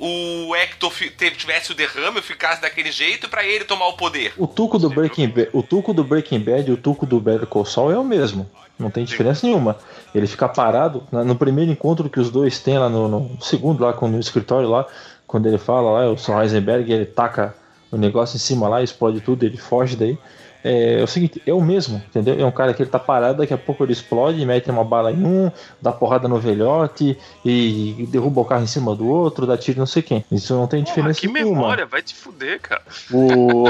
o 0.50 0.56
Hector 0.56 0.92
tivesse 1.36 1.72
o 1.72 1.76
derrame, 1.76 2.22
ficasse 2.22 2.62
daquele 2.62 2.92
jeito 2.92 3.28
pra 3.28 3.44
ele 3.44 3.64
tomar 3.66 3.88
o 3.88 3.94
poder? 3.94 4.34
O 4.38 4.46
tuco 4.46 4.78
do 4.78 4.88
Breaking 4.90 5.30
Bad, 5.30 5.50
o 5.52 5.64
tuco 5.64 5.96
do 5.96 6.04
Breaking 6.04 6.40
Bad 6.42 6.70
e 6.70 6.74
o 6.74 6.78
tuco 6.78 7.08
do 7.08 7.20
Better 7.20 7.48
Call 7.48 7.66
Saul 7.66 7.92
é 7.92 7.98
o 7.98 8.04
mesmo. 8.04 8.48
Não 8.78 8.92
tem 8.92 9.04
diferença 9.04 9.48
nenhuma. 9.48 9.80
Ele 10.14 10.28
fica 10.28 10.48
parado 10.48 11.08
na- 11.12 11.24
no 11.24 11.36
primeiro 11.36 11.72
encontro 11.72 12.08
que 12.12 12.20
os 12.20 12.30
dois 12.30 12.60
têm 12.60 12.78
lá 12.78 12.88
no, 12.88 13.08
no 13.08 13.42
segundo 13.42 13.84
lá 13.84 13.94
com- 13.94 14.08
no 14.08 14.20
escritório 14.20 14.70
lá, 14.70 14.86
quando 15.26 15.48
ele 15.48 15.58
fala 15.58 15.90
lá, 15.92 16.12
o 16.12 16.18
Sr. 16.20 16.42
Heisenberg, 16.44 16.92
ele 16.94 17.06
taca 17.08 17.56
o 17.92 17.98
negócio 17.98 18.36
em 18.36 18.40
cima 18.40 18.68
lá, 18.68 18.82
explode 18.84 19.22
tudo, 19.22 19.44
ele 19.44 19.58
foge 19.58 19.96
daí. 19.96 20.18
é, 20.64 21.00
é 21.00 21.04
o 21.04 21.08
seguinte, 21.08 21.42
é 21.46 21.54
o 21.54 21.62
mesmo, 21.62 22.02
entendeu? 22.10 22.36
É 22.40 22.46
um 22.46 22.52
cara 22.52 22.74
que 22.74 22.82
ele 22.82 22.90
tá 22.90 23.00
parado, 23.00 23.38
daqui 23.40 23.54
a 23.54 23.58
pouco 23.58 23.84
ele 23.84 23.94
explode, 23.94 24.46
mete 24.46 24.70
uma 24.70 24.84
bala 24.84 25.12
em 25.12 25.24
um, 25.24 25.52
dá 25.82 25.92
porrada 25.94 26.28
no 26.28 26.40
velhote 26.40 27.18
e 27.46 28.08
derruba 28.10 28.42
o 28.42 28.46
carro 28.46 28.64
em 28.64 28.68
cima 28.68 28.96
do 28.96 29.08
outro, 29.08 29.46
dá 29.46 29.58
tiro 29.58 29.80
não 29.80 29.86
sei 29.86 30.02
quem. 30.02 30.26
Isso 30.32 30.54
não 30.56 30.68
tem 30.68 30.84
Porra, 30.84 30.96
diferença 30.96 31.22
que 31.22 31.28
nenhuma. 31.28 31.62
memória, 31.62 31.86
vai 31.86 32.02
te 32.02 32.14
fuder, 32.16 32.60
cara. 32.62 32.82
O... 33.12 33.66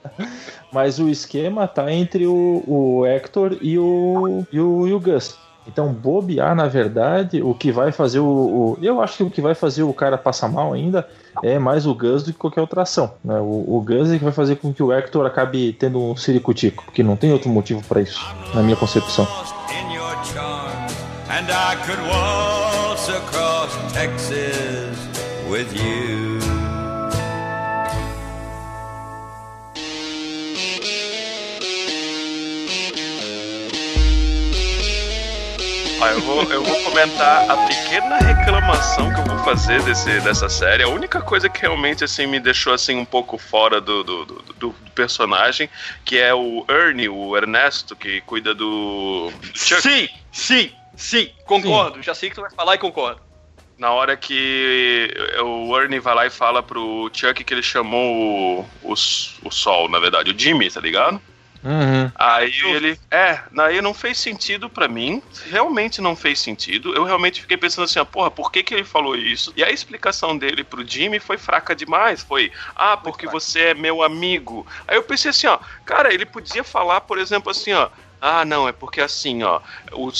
Mas 0.72 0.98
o 0.98 1.08
esquema 1.08 1.66
tá 1.66 1.90
entre 1.92 2.26
o, 2.26 2.62
o 2.66 3.06
Hector 3.06 3.56
e 3.62 3.78
o, 3.78 4.44
e 4.52 4.60
o, 4.60 4.86
e 4.86 4.92
o 4.92 5.00
Gus. 5.00 5.36
Então, 5.68 5.92
bobear, 5.92 6.54
na 6.54 6.66
verdade, 6.68 7.42
o 7.42 7.52
que 7.54 7.72
vai 7.72 7.90
fazer 7.92 8.20
o, 8.20 8.24
o- 8.24 8.78
Eu 8.80 9.00
acho 9.02 9.16
que 9.18 9.22
o 9.24 9.30
que 9.30 9.40
vai 9.40 9.54
fazer 9.54 9.82
o 9.82 9.92
cara 9.92 10.16
passar 10.16 10.48
mal 10.48 10.72
ainda 10.72 11.06
é 11.42 11.58
mais 11.58 11.86
o 11.86 11.94
Gus 11.94 12.22
do 12.22 12.32
que 12.32 12.38
qualquer 12.38 12.60
outra 12.60 12.82
ação. 12.82 13.12
Né? 13.24 13.38
O, 13.40 13.76
o 13.76 13.82
Gus 13.84 14.10
é 14.12 14.18
que 14.18 14.24
vai 14.24 14.32
fazer 14.32 14.56
com 14.56 14.72
que 14.72 14.82
o 14.82 14.92
Hector 14.92 15.26
acabe 15.26 15.72
tendo 15.72 15.98
um 16.00 16.16
ciricutico, 16.16 16.84
porque 16.84 17.02
não 17.02 17.16
tem 17.16 17.32
outro 17.32 17.50
motivo 17.50 17.82
pra 17.88 18.00
isso, 18.00 18.20
na 18.54 18.62
minha 18.62 18.76
concepção. 18.76 19.26
and 21.28 21.50
I 21.50 21.76
could 21.84 22.00
waltz 22.08 23.08
across 23.10 23.76
Texas 23.92 24.96
with 25.50 25.66
you. 25.74 25.95
Ah, 35.98 36.10
eu 36.10 36.20
vou, 36.20 36.46
eu 36.50 36.62
vou 36.62 36.76
comentar 36.76 37.42
a 37.48 37.56
pequena 37.56 38.18
reclamação 38.18 39.10
que 39.10 39.18
eu 39.18 39.24
vou 39.24 39.38
fazer 39.38 39.82
desse, 39.82 40.20
dessa 40.20 40.46
série. 40.48 40.82
A 40.82 40.88
única 40.88 41.22
coisa 41.22 41.48
que 41.48 41.62
realmente 41.62 42.04
assim 42.04 42.26
me 42.26 42.38
deixou 42.38 42.74
assim 42.74 42.96
um 42.96 43.04
pouco 43.04 43.38
fora 43.38 43.80
do, 43.80 44.04
do, 44.04 44.24
do, 44.26 44.42
do- 44.54 44.74
personagem, 44.94 45.70
que 46.04 46.18
é 46.18 46.34
o 46.34 46.64
Ernie, 46.68 47.08
o 47.08 47.34
Ernesto, 47.36 47.96
que 47.96 48.20
cuida 48.22 48.54
do, 48.54 49.30
do 49.30 49.58
Chuck. 49.58 49.80
Sim, 49.80 50.08
sim, 50.30 50.72
sim, 50.94 51.32
concordo. 51.46 52.02
Já 52.02 52.14
sei 52.14 52.28
que 52.28 52.34
tu 52.34 52.42
vai 52.42 52.50
falar 52.50 52.74
e 52.74 52.78
concordo. 52.78 53.20
Na 53.78 53.92
hora 53.92 54.16
que 54.16 55.10
o 55.42 55.78
Ernie 55.78 56.00
vai 56.00 56.14
lá 56.14 56.26
e 56.26 56.30
fala 56.30 56.62
pro 56.62 57.10
Chuck 57.12 57.44
que 57.44 57.52
ele 57.54 57.62
chamou 57.62 58.62
o, 58.82 58.92
o, 58.92 58.92
o 58.92 59.50
Sol, 59.50 59.88
na 59.88 59.98
verdade, 59.98 60.30
o 60.30 60.38
Jimmy, 60.38 60.70
tá 60.70 60.80
ligado? 60.80 61.20
Uhum. 61.66 62.12
Aí 62.14 62.52
ele. 62.64 62.98
É, 63.10 63.40
aí 63.58 63.82
não 63.82 63.92
fez 63.92 64.18
sentido 64.18 64.70
pra 64.70 64.86
mim. 64.86 65.20
Realmente 65.50 66.00
não 66.00 66.14
fez 66.14 66.38
sentido. 66.38 66.94
Eu 66.94 67.02
realmente 67.02 67.40
fiquei 67.40 67.56
pensando 67.56 67.84
assim, 67.84 67.98
ó, 67.98 68.04
porra, 68.04 68.30
por 68.30 68.52
que, 68.52 68.62
que 68.62 68.72
ele 68.72 68.84
falou 68.84 69.16
isso? 69.16 69.52
E 69.56 69.64
a 69.64 69.70
explicação 69.70 70.38
dele 70.38 70.62
pro 70.62 70.86
Jimmy 70.86 71.18
foi 71.18 71.36
fraca 71.36 71.74
demais. 71.74 72.22
Foi, 72.22 72.52
ah, 72.76 72.96
porque 72.96 73.26
você 73.26 73.60
é 73.60 73.74
meu 73.74 74.02
amigo. 74.02 74.64
Aí 74.86 74.96
eu 74.96 75.02
pensei 75.02 75.30
assim, 75.30 75.48
ó, 75.48 75.58
cara, 75.84 76.14
ele 76.14 76.24
podia 76.24 76.62
falar, 76.62 77.00
por 77.00 77.18
exemplo, 77.18 77.50
assim, 77.50 77.72
ó. 77.72 77.88
Ah, 78.20 78.44
não, 78.44 78.66
é 78.66 78.72
porque 78.72 79.00
assim, 79.00 79.42
ó, 79.42 79.60
o 79.92 80.10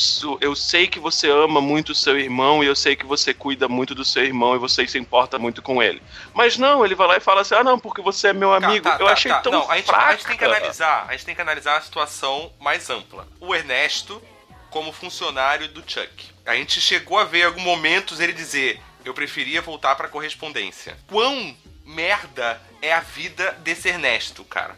eu 0.40 0.54
sei 0.54 0.86
que 0.86 0.98
você 1.00 1.30
ama 1.30 1.60
muito 1.60 1.90
o 1.90 1.94
seu 1.94 2.18
irmão 2.18 2.62
e 2.62 2.66
eu 2.66 2.76
sei 2.76 2.94
que 2.94 3.06
você 3.06 3.32
cuida 3.32 3.68
muito 3.68 3.94
do 3.94 4.04
seu 4.04 4.22
irmão 4.24 4.54
e 4.54 4.58
você 4.58 4.86
se 4.86 4.98
importa 4.98 5.38
muito 5.38 5.62
com 5.62 5.82
ele. 5.82 6.02
Mas 6.34 6.58
não, 6.58 6.84
ele 6.84 6.94
vai 6.94 7.08
lá 7.08 7.16
e 7.16 7.20
fala 7.20 7.40
assim, 7.40 7.54
ah, 7.54 7.64
não, 7.64 7.78
porque 7.78 8.02
você 8.02 8.28
é 8.28 8.32
meu 8.32 8.50
Tá, 8.50 8.66
amigo. 8.66 8.84
tá, 8.84 8.96
eu 9.00 9.06
tá, 9.06 9.12
achei 9.12 9.30
tá. 9.30 9.40
tão 9.40 9.52
Não, 9.52 9.70
a 9.70 9.76
gente, 9.76 9.90
a 9.94 10.12
gente 10.12 10.26
tem 10.26 10.36
que 10.36 10.44
analisar, 10.44 11.06
a 11.08 11.12
gente 11.12 11.24
tem 11.24 11.34
que 11.34 11.40
analisar 11.40 11.76
a 11.78 11.80
situação 11.80 12.52
mais 12.60 12.88
ampla. 12.90 13.26
O 13.40 13.54
Ernesto 13.54 14.22
como 14.70 14.92
funcionário 14.92 15.68
do 15.68 15.82
Chuck. 15.86 16.30
A 16.44 16.54
gente 16.54 16.80
chegou 16.80 17.18
a 17.18 17.24
ver 17.24 17.40
em 17.40 17.44
alguns 17.44 17.64
momentos 17.64 18.20
ele 18.20 18.32
dizer: 18.32 18.80
"Eu 19.04 19.14
preferia 19.14 19.62
voltar 19.62 19.94
pra 19.96 20.06
correspondência". 20.08 20.96
Quão 21.08 21.56
merda 21.84 22.60
é 22.82 22.92
a 22.92 23.00
vida 23.00 23.52
desse 23.62 23.88
Ernesto, 23.88 24.44
cara? 24.44 24.76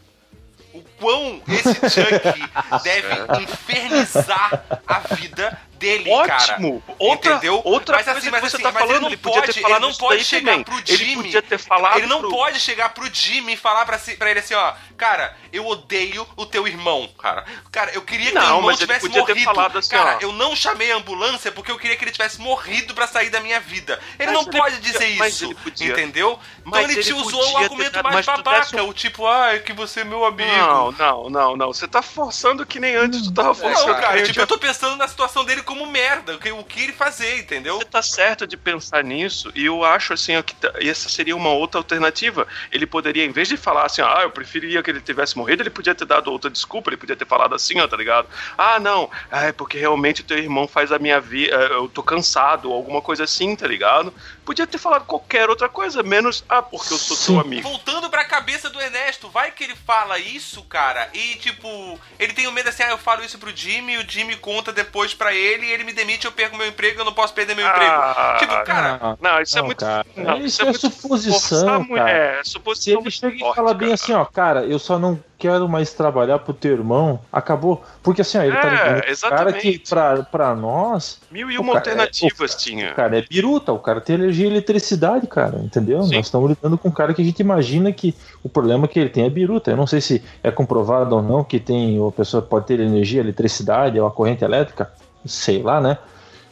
O 0.74 0.82
quão 0.98 1.40
esse 1.48 1.74
Chuck 1.74 2.22
deve 2.84 3.42
infernizar 3.42 4.64
a 4.86 5.14
vida 5.14 5.58
dele, 5.79 6.11
cara. 6.26 6.35
Ótimo! 6.55 6.83
Outra, 6.99 7.33
Entendeu? 7.33 7.61
outra 7.64 7.97
mas 7.97 8.05
coisa 8.05 8.18
assim, 8.18 8.26
que 8.26 8.33
mas 8.33 8.41
você 8.41 8.57
assim, 8.57 8.62
tá 8.62 8.72
mas 8.72 8.83
falando, 8.83 8.95
ele 8.97 9.01
não 9.03 9.09
ele 9.09 9.16
pode, 9.16 9.59
ele 9.61 9.79
não 9.79 9.95
pode 9.95 10.24
chegar 10.24 10.51
também. 10.53 10.64
pro 10.64 10.79
Ele 10.79 10.97
Jimmy. 10.97 11.14
podia 11.22 11.43
ter 11.43 11.59
falado 11.59 11.99
Ele 11.99 12.07
não 12.07 12.20
pro- 12.20 12.31
pode 12.31 12.61
chegar 12.61 12.89
pro 12.91 13.09
Jimmy 13.12 13.53
e 13.55 13.57
falar 13.57 13.85
pra, 13.87 13.99
si, 13.99 14.16
pra 14.16 14.31
ele 14.31 14.41
assim, 14.41 14.55
ó, 14.55 14.72
cara, 14.97 15.37
eu 15.53 15.66
odeio 15.66 16.26
o 16.37 16.45
teu 16.45 16.66
irmão, 16.66 17.09
cara. 17.20 17.45
Cara, 17.70 17.93
eu 17.93 18.03
queria 18.03 18.29
que 18.29 18.35
Não, 18.35 18.43
teu 18.43 18.55
irmão 18.57 18.70
ele 18.70 18.79
tivesse 18.79 19.09
morrido. 19.09 19.79
assim, 19.79 19.91
cara, 19.91 20.16
ó. 20.16 20.18
eu 20.20 20.33
não 20.33 20.55
chamei 20.57 20.91
a 20.93 20.97
ambulância 20.97 21.51
porque 21.53 21.70
eu 21.70 21.79
queria 21.79 21.97
que 21.97 22.05
ele 22.05 22.11
tivesse 22.12 22.41
morrido 22.41 22.95
pra 22.95 23.07
sair 23.07 23.31
da 23.31 23.41
minha 23.41 23.61
vida. 23.61 24.01
Ele 24.18 24.31
Mas 24.31 24.35
não 24.35 24.43
ele 24.43 24.51
pode 24.59 24.76
podia- 24.76 24.93
dizer 24.93 25.09
isso, 25.09 25.45
ele 25.81 25.91
entendeu? 25.93 26.39
Então 26.66 26.81
ele, 26.81 26.93
ele 26.95 27.03
te 27.03 27.12
usou 27.12 27.41
o 27.43 27.53
ter 27.59 27.64
argumento 27.64 27.93
dado- 27.93 28.05
mais 28.12 28.26
babaca, 28.26 28.83
um- 28.83 28.89
o 28.89 28.93
tipo, 28.93 29.26
ah, 29.26 29.55
é 29.55 29.59
que 29.59 29.72
você 29.72 30.01
é 30.01 30.05
meu 30.05 30.24
amigo. 30.24 30.51
Não, 30.51 30.93
não, 30.93 31.31
não, 31.31 31.57
não. 31.57 31.72
Você 31.72 31.87
tá 31.87 32.03
forçando 32.03 32.64
que 32.66 32.79
nem 32.81 32.95
antes 32.97 33.22
tu 33.22 33.33
tava 33.33 33.49
Não, 33.49 33.55
forçando. 33.55 33.95
cara, 33.95 34.09
que 34.09 34.14
nem 34.16 34.24
tipo, 34.26 34.41
eu 34.41 34.47
tô 34.47 34.59
pensando 34.59 34.97
na 34.97 35.07
situação 35.09 35.45
dele 35.45 35.62
como 35.68 35.84
merda, 35.84 36.34
o 36.34 36.38
que, 36.38 36.50
o 36.50 36.64
que 36.64 36.84
ele 36.84 36.94
fazer, 36.94 37.40
entendeu? 37.40 37.76
Você 37.76 37.84
tá 37.84 38.00
certo 38.00 38.46
de 38.46 38.56
pensar 38.56 39.04
nisso, 39.04 39.52
e 39.54 39.66
eu 39.66 39.84
acho 39.84 40.14
assim 40.14 40.34
ó, 40.34 40.42
que 40.42 40.54
tá- 40.54 40.72
essa 40.76 41.10
seria 41.10 41.36
uma 41.36 41.50
outra 41.50 41.78
alternativa. 41.78 42.48
Ele 42.72 42.86
poderia, 42.86 43.22
em 43.22 43.30
vez 43.30 43.48
de 43.48 43.58
falar 43.58 43.84
assim, 43.84 44.00
ah, 44.00 44.20
eu 44.22 44.30
preferia 44.30 44.82
que 44.82 44.90
ele 44.90 45.02
tivesse 45.02 45.36
morrido, 45.36 45.62
ele 45.62 45.68
podia 45.68 45.94
ter 45.94 46.06
dado 46.06 46.32
outra 46.32 46.50
desculpa, 46.50 46.88
ele 46.88 46.96
podia 46.96 47.14
ter 47.14 47.26
falado 47.26 47.54
assim, 47.54 47.78
ó, 47.80 47.86
tá 47.86 47.98
ligado? 47.98 48.28
Ah, 48.56 48.80
não, 48.80 49.10
é 49.30 49.52
porque 49.52 49.76
realmente 49.76 50.22
teu 50.22 50.38
irmão 50.38 50.66
faz 50.66 50.90
a 50.90 50.98
minha 50.98 51.20
vida, 51.20 51.54
eu 51.54 51.86
tô 51.86 52.02
cansado, 52.02 52.72
alguma 52.72 53.02
coisa 53.02 53.24
assim, 53.24 53.54
tá 53.54 53.66
ligado? 53.66 54.14
Podia 54.49 54.66
ter 54.66 54.78
falado 54.78 55.05
qualquer 55.05 55.51
outra 55.51 55.68
coisa, 55.68 56.03
menos, 56.03 56.42
ah, 56.49 56.62
porque 56.62 56.94
eu 56.94 56.96
sou 56.96 57.14
teu 57.18 57.38
amigo. 57.38 57.68
Voltando 57.68 58.09
pra 58.09 58.24
cabeça 58.24 58.70
do 58.70 58.80
Ernesto, 58.80 59.28
vai 59.28 59.51
que 59.51 59.62
ele 59.62 59.74
fala 59.76 60.18
isso, 60.18 60.62
cara, 60.62 61.07
e 61.12 61.34
tipo, 61.36 62.01
ele 62.18 62.32
tem 62.32 62.46
o 62.46 62.53
medo 62.53 62.70
assim, 62.70 62.82
ah, 62.82 62.88
eu 62.88 62.96
falo 62.96 63.22
isso 63.22 63.36
pro 63.38 63.55
Jimmy, 63.55 63.99
o 63.99 64.09
Jimmy 64.11 64.36
conta 64.36 64.72
depois 64.72 65.12
pra 65.12 65.34
ele, 65.34 65.66
e 65.66 65.70
ele 65.70 65.84
me 65.84 65.92
demite, 65.92 66.24
eu 66.24 66.32
perco 66.32 66.57
meu 66.57 66.66
emprego, 66.66 66.99
eu 67.01 67.05
não 67.05 67.12
posso 67.12 67.34
perder 67.34 67.55
meu 67.55 67.66
Ah, 67.66 67.70
emprego. 67.70 68.38
Tipo, 68.38 68.64
cara, 68.64 69.18
Não, 69.20 69.40
isso 69.42 69.59
é 69.59 69.61
Não, 69.61 69.66
muito. 69.66 69.84
cara. 69.84 70.07
Não, 70.16 70.38
isso 70.38 70.62
é, 70.62 70.64
muito 70.64 70.80
suposição, 70.80 71.86
cara. 71.88 72.11
É, 72.11 72.42
Se 72.42 72.51
suposição 72.53 73.01
ele 73.03 73.11
chega 73.11 73.36
e 73.36 73.55
fala 73.55 73.74
bem 73.74 73.88
cara. 73.88 73.94
assim, 73.94 74.12
ó, 74.14 74.24
cara, 74.24 74.64
eu 74.64 74.78
só 74.78 74.99
não 74.99 75.22
quero 75.38 75.68
mais 75.68 75.92
trabalhar 75.92 76.38
pro 76.40 76.53
teu 76.53 76.72
irmão, 76.72 77.20
acabou. 77.32 77.84
Porque 78.03 78.22
assim, 78.22 78.38
ó, 78.38 78.42
ele 78.42 78.57
tá 78.57 78.66
É, 78.66 78.70
ligando. 78.70 79.20
Cara 79.28 79.53
que 79.53 79.78
pra, 79.78 80.22
pra 80.24 80.55
nós. 80.55 81.20
Mil 81.30 81.49
e 81.51 81.59
uma 81.59 81.74
cara- 81.74 81.78
alternativas 81.90 82.55
o- 82.55 82.59
tinha. 82.59 82.90
O 82.90 82.94
cara 82.94 83.18
é 83.18 83.22
biruta, 83.22 83.72
o 83.72 83.78
cara 83.78 84.01
tem 84.01 84.16
alergia 84.16 84.38
à 84.45 84.47
eletricidade, 84.49 85.26
cara, 85.26 85.59
entendeu? 85.59 86.03
Sim. 86.03 86.16
Nós 86.16 86.26
estamos 86.26 86.51
lidando 86.51 86.76
com 86.78 86.89
um 86.89 86.93
cara 86.93 87.14
que 87.14 87.22
a 87.22 87.24
gente 87.24 87.41
imagina 87.41 87.93
que 87.93 88.14
o 88.43 88.49
problema 88.49 88.89
que 88.89 88.99
ele 88.99 89.11
tem 89.11 89.24
é 89.24 89.30
biruta. 89.30 89.70
Eu 89.70 89.76
não 89.76 89.86
sei 89.86 90.01
se 90.01 90.22
é 90.43 90.51
comprovado 90.51 91.16
ou 91.16 91.22
não 91.22 91.45
que 91.45 91.59
tem, 91.59 91.99
ou 91.99 92.09
a 92.09 92.12
pessoa 92.12 92.43
pode 92.43 92.66
ter 92.66 92.80
energia, 92.80 93.20
eletricidade 93.20 93.99
ou 93.99 94.07
a 94.07 94.11
corrente 94.11 94.45
elétrica, 94.45 94.91
sei 95.24 95.62
lá, 95.62 95.80
né? 95.80 95.99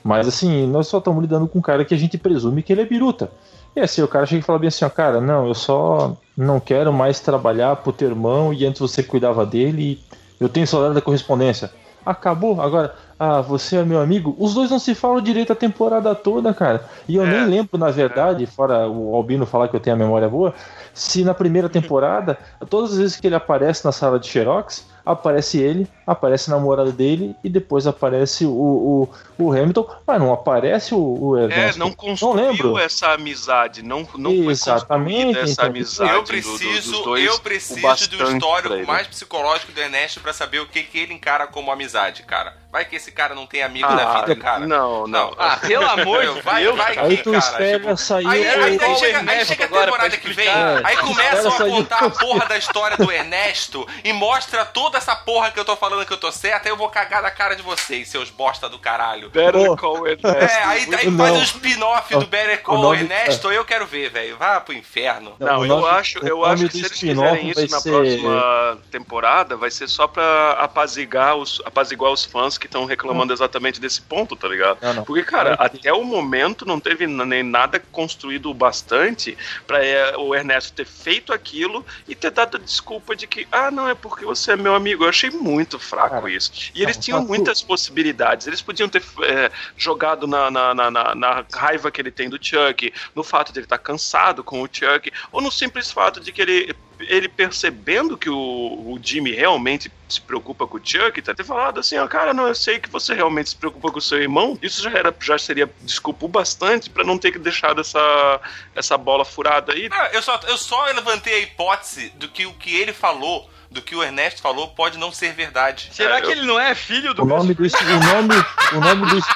Mas 0.02 0.28
assim, 0.28 0.66
nós 0.66 0.86
só 0.86 0.98
estamos 0.98 1.20
lidando 1.20 1.48
com 1.48 1.58
um 1.58 1.62
cara 1.62 1.84
que 1.84 1.94
a 1.94 1.98
gente 1.98 2.16
presume 2.16 2.62
que 2.62 2.72
ele 2.72 2.82
é 2.82 2.86
biruta. 2.86 3.30
E 3.74 3.80
assim, 3.80 4.00
o 4.02 4.08
cara 4.08 4.24
chega 4.24 4.40
e 4.40 4.42
fala 4.42 4.58
bem 4.58 4.68
assim, 4.68 4.84
ó, 4.84 4.88
cara, 4.88 5.20
não, 5.20 5.48
eu 5.48 5.54
só 5.54 6.16
não 6.36 6.58
quero 6.58 6.92
mais 6.92 7.20
trabalhar 7.20 7.76
pro 7.76 7.92
teu 7.92 8.08
irmão 8.08 8.52
e 8.52 8.64
antes 8.64 8.80
você 8.80 9.02
cuidava 9.02 9.44
dele 9.44 10.00
e 10.40 10.42
eu 10.42 10.48
tenho 10.48 10.66
saudade 10.66 10.94
da 10.94 11.00
correspondência. 11.00 11.70
Acabou, 12.04 12.60
agora, 12.60 12.94
ah, 13.18 13.40
você 13.40 13.76
é 13.76 13.84
meu 13.84 14.00
amigo. 14.00 14.34
Os 14.38 14.54
dois 14.54 14.70
não 14.70 14.78
se 14.78 14.94
falam 14.94 15.20
direito 15.20 15.52
a 15.52 15.56
temporada 15.56 16.14
toda, 16.14 16.52
cara. 16.52 16.84
E 17.08 17.16
eu 17.16 17.24
É. 17.24 17.30
nem 17.30 17.46
lembro, 17.46 17.78
na 17.78 17.90
verdade, 17.90 18.44
fora 18.46 18.88
o 18.88 19.14
Albino 19.16 19.46
falar 19.46 19.68
que 19.68 19.76
eu 19.76 19.80
tenho 19.80 19.96
a 19.96 19.98
memória 19.98 20.28
boa, 20.28 20.54
se 20.92 21.24
na 21.24 21.34
primeira 21.34 21.68
temporada, 21.68 22.38
todas 22.68 22.92
as 22.92 22.98
vezes 22.98 23.16
que 23.20 23.26
ele 23.26 23.34
aparece 23.34 23.84
na 23.84 23.92
sala 23.92 24.18
de 24.18 24.26
Xerox, 24.26 24.86
aparece 25.04 25.58
ele, 25.60 25.86
aparece 26.04 26.50
a 26.50 26.54
namorada 26.56 26.90
dele 26.90 27.36
e 27.44 27.48
depois 27.48 27.86
aparece 27.86 28.44
o, 28.44 28.50
o, 28.50 29.08
o 29.38 29.52
Hamilton, 29.52 29.86
mas 30.04 30.18
não 30.20 30.32
aparece 30.32 30.94
o, 30.94 30.98
o 30.98 31.38
É, 31.38 31.44
Ernesto. 31.44 31.78
não 31.78 31.92
construiu 31.92 32.50
lembro. 32.50 32.78
essa 32.78 33.12
amizade, 33.12 33.82
não, 33.84 34.00
não 34.16 34.32
foi 34.32 34.46
Exatamente, 34.52 35.26
construída 35.26 35.40
essa 35.40 35.52
então. 35.52 35.66
amizade. 35.66 36.10
eu 36.10 36.16
do- 36.16 36.22
do- 36.22 36.26
preciso, 36.26 36.92
dos 36.92 37.04
dois, 37.04 37.24
eu 37.24 37.38
preciso 37.38 38.10
do 38.10 38.24
histórico 38.32 38.86
mais 38.86 39.06
psicológico 39.06 39.70
do 39.70 39.80
Ernesto 39.80 40.18
pra 40.20 40.32
saber 40.32 40.58
o 40.60 40.66
que, 40.66 40.82
que 40.82 40.98
ele 40.98 41.14
encara 41.14 41.46
como 41.46 41.70
amizade, 41.70 42.24
cara. 42.24 42.56
Vai 42.76 42.84
que 42.84 42.96
esse 42.96 43.10
cara 43.10 43.34
não 43.34 43.46
tem 43.46 43.62
amigo 43.62 43.88
na 43.88 44.02
Ah, 44.02 44.20
vida, 44.20 44.36
cara. 44.36 44.66
não, 44.66 45.06
não. 45.06 45.34
Ah, 45.38 45.56
pelo 45.56 45.86
amor 45.88 46.26
de 46.34 46.42
vai, 46.42 46.62
Deus, 46.62 46.76
vai 46.76 46.98
Aí 46.98 47.16
que, 47.16 47.22
tu 47.22 47.32
cara, 47.32 47.42
espera 47.42 47.78
tipo, 47.80 47.96
sair 47.96 48.26
Aí, 48.26 48.46
aí, 48.46 48.78
aí, 48.78 48.96
chega, 48.98 49.30
aí 49.30 49.44
chega 49.46 49.64
a 49.64 49.68
temporada 49.68 50.16
que 50.18 50.32
vem, 50.34 50.46
explicar? 50.46 50.82
aí 50.86 50.96
começam 50.98 51.52
a 51.52 51.56
contar 51.70 51.98
a 52.04 52.10
porra 52.10 52.44
da 52.46 52.58
história 52.58 52.98
do 52.98 53.10
Ernesto 53.10 53.88
e 54.04 54.12
mostra 54.12 54.66
toda 54.66 54.98
essa 54.98 55.16
porra 55.16 55.50
que 55.50 55.58
eu 55.58 55.64
tô 55.64 55.74
falando 55.74 56.04
que 56.04 56.12
eu 56.12 56.18
tô 56.18 56.30
certo, 56.30 56.66
aí 56.66 56.70
eu 56.72 56.76
vou 56.76 56.90
cagar 56.90 57.22
na 57.22 57.30
cara 57.30 57.56
de 57.56 57.62
vocês, 57.62 58.08
seus 58.08 58.28
bosta 58.28 58.68
do 58.68 58.78
caralho. 58.78 59.30
Better 59.30 59.68
Pô. 59.68 59.76
Call 59.78 60.06
Ernesto. 60.06 60.26
É, 60.36 60.64
aí, 60.64 60.94
aí 60.96 61.10
Não. 61.10 61.16
faz 61.16 61.34
um 61.34 61.42
spin-off 61.44 62.14
do 62.14 62.26
Better 62.26 62.62
Call 62.62 62.78
nome- 62.78 62.98
Ernesto, 63.00 63.50
eu 63.50 63.64
quero 63.64 63.86
ver, 63.86 64.10
velho. 64.10 64.36
Vá 64.36 64.60
pro 64.60 64.74
inferno. 64.74 65.34
Não, 65.40 65.60
o 65.60 65.64
eu 65.64 65.68
nome- 65.68 65.88
acho, 65.88 66.18
eu 66.26 66.44
acho 66.44 66.66
que 66.66 66.72
se 66.72 66.78
eles 66.80 67.00
fizerem 67.00 67.54
vai 67.54 67.64
isso 67.64 67.74
na 67.74 67.80
ser- 67.80 67.90
próxima 67.90 68.78
temporada, 68.90 69.56
vai 69.56 69.70
ser 69.70 69.88
só 69.88 70.06
pra 70.06 70.52
apaziguar 70.60 71.36
os, 71.36 71.62
apaziguar 71.64 72.12
os 72.12 72.24
fãs 72.24 72.58
que 72.58 72.65
que 72.66 72.68
estão 72.68 72.84
reclamando 72.84 73.32
exatamente 73.32 73.80
desse 73.80 74.02
ponto, 74.02 74.34
tá 74.36 74.48
ligado? 74.48 74.78
Não, 74.82 74.94
não. 74.94 75.04
Porque, 75.04 75.22
cara, 75.22 75.54
até 75.54 75.92
o 75.92 76.04
momento 76.04 76.66
não 76.66 76.78
teve 76.80 77.06
nem 77.06 77.42
nada 77.42 77.78
construído 77.92 78.50
o 78.50 78.54
bastante 78.54 79.36
pra 79.66 79.84
é, 79.84 80.16
o 80.16 80.34
Ernesto 80.34 80.72
ter 80.72 80.84
feito 80.84 81.32
aquilo 81.32 81.86
e 82.08 82.14
ter 82.14 82.30
dado 82.30 82.56
a 82.56 82.60
desculpa 82.60 83.14
de 83.14 83.26
que, 83.26 83.46
ah, 83.50 83.70
não, 83.70 83.88
é 83.88 83.94
porque 83.94 84.24
você 84.24 84.52
é 84.52 84.56
meu 84.56 84.74
amigo. 84.74 85.04
Eu 85.04 85.08
achei 85.08 85.30
muito 85.30 85.78
fraco 85.78 86.16
Cara, 86.16 86.30
isso. 86.30 86.50
E 86.74 86.82
eles 86.82 86.96
não, 86.96 87.02
tinham 87.02 87.20
tá 87.22 87.28
muitas 87.28 87.62
possibilidades. 87.62 88.46
Eles 88.46 88.60
podiam 88.60 88.88
ter 88.88 89.02
é, 89.22 89.50
jogado 89.76 90.26
na, 90.26 90.50
na, 90.50 90.74
na, 90.74 90.90
na- 90.90 91.14
na 91.14 91.44
raiva 91.54 91.90
que 91.90 92.00
ele 92.00 92.10
tem 92.10 92.28
do 92.28 92.38
Chuck, 92.40 92.92
no 93.14 93.22
fato 93.22 93.52
de 93.52 93.58
ele 93.60 93.66
estar 93.66 93.78
cansado 93.78 94.42
com 94.42 94.60
o 94.62 94.68
Chuck, 94.70 95.12
ou 95.30 95.40
no 95.40 95.50
simples 95.52 95.90
fato 95.90 96.20
de 96.20 96.32
que 96.32 96.42
ele. 96.42 96.74
Ele 97.00 97.28
percebendo 97.28 98.16
que 98.16 98.30
o, 98.30 98.36
o 98.36 98.98
Jimmy 99.02 99.32
realmente 99.32 99.92
se 100.08 100.20
preocupa 100.20 100.66
com 100.66 100.78
o 100.78 100.80
Chuck, 100.82 101.20
tá 101.20 101.34
ter 101.34 101.44
falado 101.44 101.78
assim, 101.80 101.98
ó, 101.98 102.06
cara, 102.08 102.32
não, 102.32 102.46
eu 102.48 102.54
sei 102.54 102.78
que 102.78 102.88
você 102.88 103.12
realmente 103.12 103.50
se 103.50 103.56
preocupa 103.56 103.90
com 103.92 103.98
o 103.98 104.02
seu 104.02 104.20
irmão. 104.22 104.58
Isso 104.62 104.82
já 104.82 104.90
era, 104.90 105.14
já 105.20 105.36
seria 105.38 105.68
desculpa 105.82 106.24
o 106.24 106.28
bastante 106.28 106.88
pra 106.88 107.04
não 107.04 107.18
ter 107.18 107.32
que 107.32 107.38
deixar 107.38 107.76
essa, 107.78 108.40
essa 108.74 108.96
bola 108.96 109.24
furada 109.24 109.72
aí. 109.72 109.88
Ah, 109.92 110.10
eu, 110.12 110.22
só, 110.22 110.40
eu 110.46 110.56
só 110.56 110.86
levantei 110.86 111.34
a 111.34 111.38
hipótese 111.40 112.10
do 112.16 112.28
que 112.28 112.46
o 112.46 112.54
que 112.54 112.74
ele 112.74 112.92
falou, 112.92 113.50
do 113.70 113.82
que 113.82 113.94
o 113.94 114.02
Ernesto 114.02 114.40
falou, 114.40 114.68
pode 114.68 114.96
não 114.96 115.12
ser 115.12 115.34
verdade. 115.34 115.90
Será 115.92 116.18
É, 116.18 116.20
que 116.20 116.28
eu- 116.28 116.32
ele 116.32 116.46
não 116.46 116.58
é 116.58 116.74
filho 116.74 117.12
do 117.12 117.22
O 117.22 117.26
nome 117.26 117.52
do, 117.52 117.62
o 117.62 117.66
nome, 117.66 118.34
o 118.72 118.80
nome 118.80 119.10
do. 119.10 119.16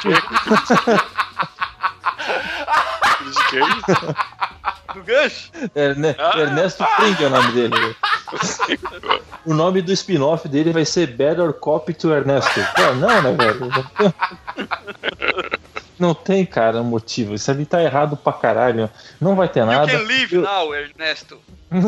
Isso? 3.29 4.15
do 4.95 5.03
gancho? 5.05 5.51
Erne- 5.75 6.17
Ah. 6.19 6.39
Ernesto 6.39 6.85
Pring 6.97 7.17
é 7.23 7.27
o 7.27 7.31
nome 7.31 7.53
dele. 7.53 7.97
O 9.47 9.55
nome 9.55 9.83
do 9.83 9.93
spin-off 9.93 10.49
dele 10.49 10.73
vai 10.73 10.85
ser 10.85 11.07
Better 11.09 11.53
Cop 11.53 11.93
to 11.95 12.13
Ernesto. 12.13 12.61
Pô, 12.75 12.95
não, 12.95 13.23
né, 13.23 13.33
velho? 13.33 13.71
Não 15.99 16.15
tem- 16.15 16.47
cara, 16.47 16.83
motivo. 16.83 17.35
Isso 17.35 17.51
ali 17.51 17.65
tá 17.67 17.83
errado 17.83 18.17
pra 18.17 18.33
caralho. 18.33 18.89
Não 19.21 19.37
vai 19.37 19.49
ter 19.49 19.61
You 19.61 19.67
nada. 19.67 19.91
can 19.93 19.99
leave 20.05 20.35
Eu- 20.37 20.43
now, 20.43 20.75
Ernesto. 20.75 21.39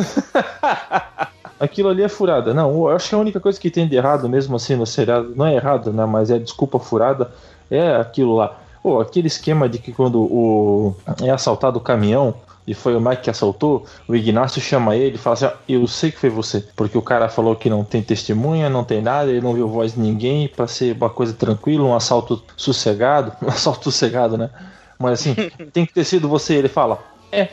Aquilo 1.59 1.89
ali 1.91 2.03
é 2.03 2.09
furada. 2.09 2.53
Não, 2.53 2.71
eu 2.73 2.91
acho 2.91 3.09
que 3.09 3.15
a 3.15 3.19
única 3.19 3.39
coisa 3.41 3.59
que 3.61 3.71
tem 3.71 3.87
de 3.89 3.95
errado 3.97 4.29
mesmo 4.29 4.57
assim 4.57 4.75
no 4.77 4.85
seriado, 4.87 5.33
não 5.37 5.47
é 5.47 5.55
errado, 5.55 5.93
né? 5.93 6.05
Mas 6.05 6.31
é 6.31 6.39
desculpa 6.39 6.79
furada, 6.79 7.31
é 7.71 7.97
aquilo 7.97 8.35
lá. 8.37 8.57
Pô, 8.83 9.01
aquele 9.01 9.29
esquema 9.29 9.69
de 9.69 9.79
que 9.79 9.93
quando 9.93 10.21
o 10.21 10.97
é 11.23 11.31
assaltado 11.31 11.79
o 11.79 11.81
caminhão 11.81 12.35
e 12.67 12.75
foi 12.75 12.97
o 12.97 13.01
Mike 13.01 13.23
que 13.23 13.31
assaltou, 13.31 13.85
o 14.09 14.15
Ignacio 14.15 14.61
chama 14.61 14.97
ele 14.97 15.17
e 15.17 15.19
fala 15.19 15.35
assim: 15.35 15.47
"Ó, 15.47 15.53
Eu 15.69 15.87
sei 15.87 16.11
que 16.11 16.19
foi 16.19 16.31
você, 16.31 16.65
porque 16.77 16.99
o 16.99 17.03
cara 17.03 17.29
falou 17.29 17.55
que 17.55 17.71
não 17.71 17.85
tem 17.85 18.03
testemunha, 18.03 18.69
não 18.69 18.85
tem 18.85 19.01
nada, 19.01 19.31
ele 19.31 19.41
não 19.41 19.55
viu 19.55 19.69
voz 19.69 19.95
de 19.95 20.01
ninguém, 20.01 20.49
pra 20.49 20.67
ser 20.67 20.97
uma 20.97 21.11
coisa 21.11 21.33
tranquila, 21.33 21.85
um 21.85 21.95
assalto 21.95 22.43
sossegado, 22.57 23.33
um 23.43 23.49
assalto 23.49 23.85
sossegado, 23.85 24.37
né? 24.37 24.51
Mas 24.99 25.21
assim, 25.21 25.35
tem 25.73 25.87
que 25.87 25.93
ter 25.93 26.05
sido 26.05 26.29
você. 26.29 26.55
Ele 26.55 26.69
fala: 26.69 26.99
É, 27.31 27.49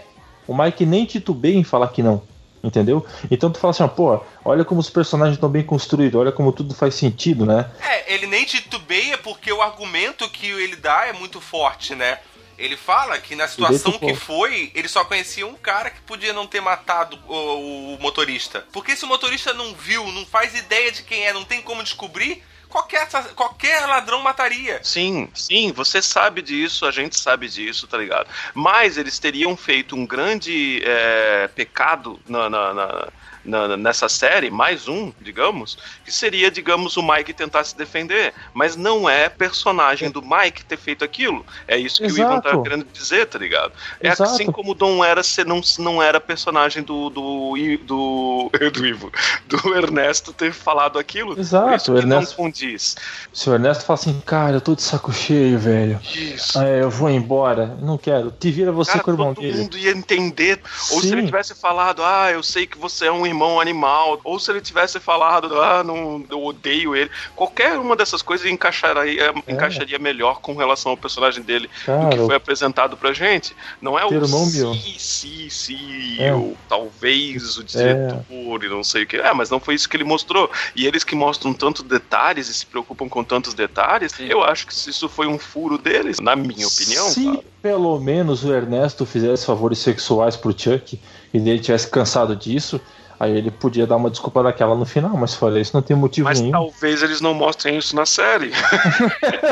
o 0.47 0.55
Mike 0.57 0.85
nem 0.85 1.05
titubeia 1.05 1.55
em 1.55 1.63
falar 1.63 1.89
que 1.89 2.01
não. 2.03 2.21
Entendeu? 2.63 3.05
Então 3.31 3.49
tu 3.49 3.59
fala 3.59 3.71
assim, 3.71 3.83
ó, 3.83 3.87
pô, 3.87 4.21
olha 4.43 4.65
como 4.65 4.81
os 4.81 4.89
personagens 4.89 5.37
estão 5.37 5.49
bem 5.49 5.63
construídos, 5.63 6.19
olha 6.19 6.31
como 6.31 6.51
tudo 6.51 6.73
faz 6.73 6.95
sentido, 6.95 7.45
né? 7.45 7.71
É, 7.81 8.13
ele 8.13 8.27
nem 8.27 8.43
titubeia 8.43 9.17
porque 9.17 9.51
o 9.51 9.61
argumento 9.61 10.29
que 10.29 10.47
ele 10.47 10.75
dá 10.75 11.05
é 11.05 11.13
muito 11.13 11.39
forte, 11.39 11.95
né? 11.95 12.19
Ele 12.57 12.75
fala 12.75 13.17
que 13.19 13.37
na 13.37 13.47
situação 13.47 13.93
que 13.97 14.13
foi, 14.13 14.69
ele 14.75 14.89
só 14.89 15.05
conhecia 15.05 15.47
um 15.47 15.55
cara 15.55 15.89
que 15.89 16.01
podia 16.01 16.33
não 16.33 16.45
ter 16.45 16.59
matado 16.59 17.17
o, 17.25 17.95
o 17.95 17.97
motorista. 18.01 18.65
Porque 18.73 18.97
se 18.97 19.05
o 19.05 19.07
motorista 19.07 19.53
não 19.53 19.73
viu, 19.73 20.05
não 20.11 20.25
faz 20.25 20.53
ideia 20.53 20.91
de 20.91 21.03
quem 21.03 21.25
é, 21.25 21.31
não 21.31 21.45
tem 21.45 21.61
como 21.61 21.81
descobrir, 21.81 22.43
qualquer, 22.69 23.07
qualquer 23.35 23.85
ladrão 23.87 24.21
mataria. 24.21 24.79
Sim, 24.83 25.27
sim, 25.33 25.71
você 25.73 26.01
sabe 26.01 26.41
disso, 26.41 26.85
a 26.85 26.91
gente 26.91 27.19
sabe 27.19 27.49
disso, 27.49 27.87
tá 27.87 27.97
ligado? 27.97 28.27
Mas 28.53 28.97
eles 28.97 29.19
teriam 29.19 29.57
feito 29.57 29.95
um 29.95 30.05
grande 30.05 30.81
é, 30.85 31.47
pecado 31.49 32.19
na, 32.27 32.49
na- 32.49 32.73
na- 32.73 33.07
na- 33.49 33.75
nessa 33.75 34.07
série, 34.07 34.49
mais 34.49 34.87
um, 34.87 35.11
digamos, 35.19 35.77
que 36.05 36.11
seria, 36.11 36.49
digamos, 36.51 36.95
o 36.97 37.01
Mike 37.03 37.33
tentar 37.33 37.63
se 37.63 37.75
defender. 37.75 38.33
Mas 38.53 38.75
não 38.75 39.09
é 39.09 39.27
personagem 39.29 40.09
do 40.11 40.21
Mike 40.21 40.63
ter 40.65 40.77
feito 40.77 41.03
aquilo. 41.03 41.45
É 41.67 41.77
isso 41.77 41.97
que 42.01 42.07
o 42.07 42.17
Ivan 42.17 42.39
tá 42.39 42.49
Exato. 42.49 42.63
querendo 42.63 42.85
dizer, 42.93 43.25
tá 43.27 43.39
ligado? 43.39 43.71
É 43.99 44.09
Exato. 44.09 44.23
assim 44.31 44.51
como 44.51 44.71
o 44.71 44.75
Dom 44.75 45.03
era, 45.03 45.23
se 45.23 45.43
não, 45.43 45.61
não 45.79 46.01
era 46.01 46.19
personagem 46.19 46.83
do, 46.83 47.09
do, 47.09 47.53
do, 47.85 48.51
do 48.73 48.85
Ivo, 48.85 49.11
do 49.47 49.75
Ernesto 49.75 50.31
ter 50.33 50.53
falado 50.53 50.99
aquilo. 50.99 51.39
Exato, 51.39 51.75
isso 51.75 51.91
o 51.91 51.95
que 51.95 52.01
Ernesto- 52.01 52.35
condiz. 52.35 52.95
Se 53.33 53.49
o 53.49 53.53
Ernesto 53.53 53.85
fala 53.85 53.99
assim, 53.99 54.21
cara, 54.25 54.57
eu 54.57 54.61
tô 54.61 54.75
de 54.75 54.81
saco 54.83 55.11
cheio, 55.11 55.57
velho. 55.57 55.99
Isso. 56.13 56.57
Ah, 56.59 56.65
eu 56.67 56.89
vou 56.89 57.09
embora, 57.09 57.77
não 57.81 57.97
quero. 57.97 58.31
Te 58.31 58.51
vira 58.51 58.71
você 58.71 58.91
Cara, 58.91 59.03
com 59.03 59.11
o 59.11 59.13
irmão 59.13 59.33
todo 59.33 59.41
dele. 59.43 59.57
mundo 59.57 59.77
ia 59.77 59.91
entender. 59.91 60.61
Ou 60.91 61.01
se 61.01 61.07
Sim. 61.07 61.13
ele 61.13 61.25
tivesse 61.25 61.55
falado, 61.55 62.03
ah, 62.03 62.31
eu 62.31 62.43
sei 62.43 62.65
que 62.67 62.77
você 62.77 63.05
é 63.07 63.11
um 63.11 63.25
irmão 63.25 63.38
animal. 63.59 64.19
Ou 64.23 64.39
se 64.39 64.51
ele 64.51 64.59
tivesse 64.59 64.99
falado, 64.99 65.61
ah, 65.61 65.83
não, 65.83 66.25
eu 66.29 66.43
odeio 66.43 66.95
ele. 66.95 67.09
Qualquer 67.35 67.77
uma 67.77 67.95
dessas 67.95 68.21
coisas 68.21 68.45
encaixaria, 68.49 69.33
encaixaria 69.47 69.99
melhor 69.99 70.41
com 70.41 70.55
relação 70.55 70.91
ao 70.91 70.97
personagem 70.97 71.43
dele 71.43 71.67
do 71.67 71.85
Cara, 71.85 72.09
que 72.09 72.17
foi 72.17 72.35
apresentado 72.35 72.97
pra 72.97 73.13
gente. 73.13 73.55
Não 73.81 73.97
é 73.97 74.05
o 74.05 74.09
o 74.09 74.27
nome, 74.27 74.63
ó. 74.63 74.73
sim, 74.73 74.95
sim, 74.97 75.49
sim, 75.49 76.15
É. 76.19 76.33
ou 76.33 76.57
talvez 76.67 77.57
o 77.57 77.63
diretor 77.63 78.63
e 78.63 78.67
não 78.69 78.83
sei 78.83 79.03
o 79.03 79.07
que. 79.07 79.17
É, 79.17 79.33
mas 79.33 79.49
não 79.49 79.59
foi 79.59 79.75
isso 79.75 79.87
que 79.87 79.95
ele 79.95 80.03
mostrou. 80.03 80.49
E 80.75 80.85
eles 80.85 81.03
que 81.03 81.15
mostram 81.15 81.53
tantos 81.53 81.83
detalhes 81.83 82.49
e 82.49 82.53
se 82.53 82.65
preocupam 82.65 83.07
com 83.07 83.23
tantos 83.23 83.53
detalhes, 83.53 84.13
eu 84.19 84.43
acho 84.43 84.67
que 84.67 84.73
isso 84.73 85.07
foi 85.07 85.27
um 85.27 85.37
furo 85.37 85.77
deles, 85.77 86.19
na 86.19 86.35
minha 86.35 86.67
opinião. 86.67 87.07
Se 87.09 87.39
pelo 87.61 87.99
menos 87.99 88.43
o 88.43 88.53
Ernesto 88.53 89.05
fizesse 89.05 89.45
favores 89.45 89.79
sexuais 89.79 90.35
pro 90.35 90.57
Chuck 90.57 90.99
e 91.33 91.37
ele 91.37 91.59
tivesse 91.59 91.89
cansado 91.89 92.35
disso, 92.35 92.79
aí 93.19 93.37
ele 93.37 93.51
podia 93.51 93.85
dar 93.85 93.97
uma 93.97 94.09
desculpa 94.09 94.41
daquela 94.41 94.75
no 94.75 94.85
final, 94.85 95.15
mas 95.17 95.35
fora 95.35 95.59
isso 95.59 95.75
não 95.75 95.81
tem 95.81 95.95
motivo 95.95 96.29
Mas 96.29 96.39
nenhum. 96.39 96.53
talvez 96.53 97.03
eles 97.03 97.19
não 97.19 97.33
mostrem 97.33 97.77
isso 97.77 97.93
na 97.95 98.05
série. 98.05 98.51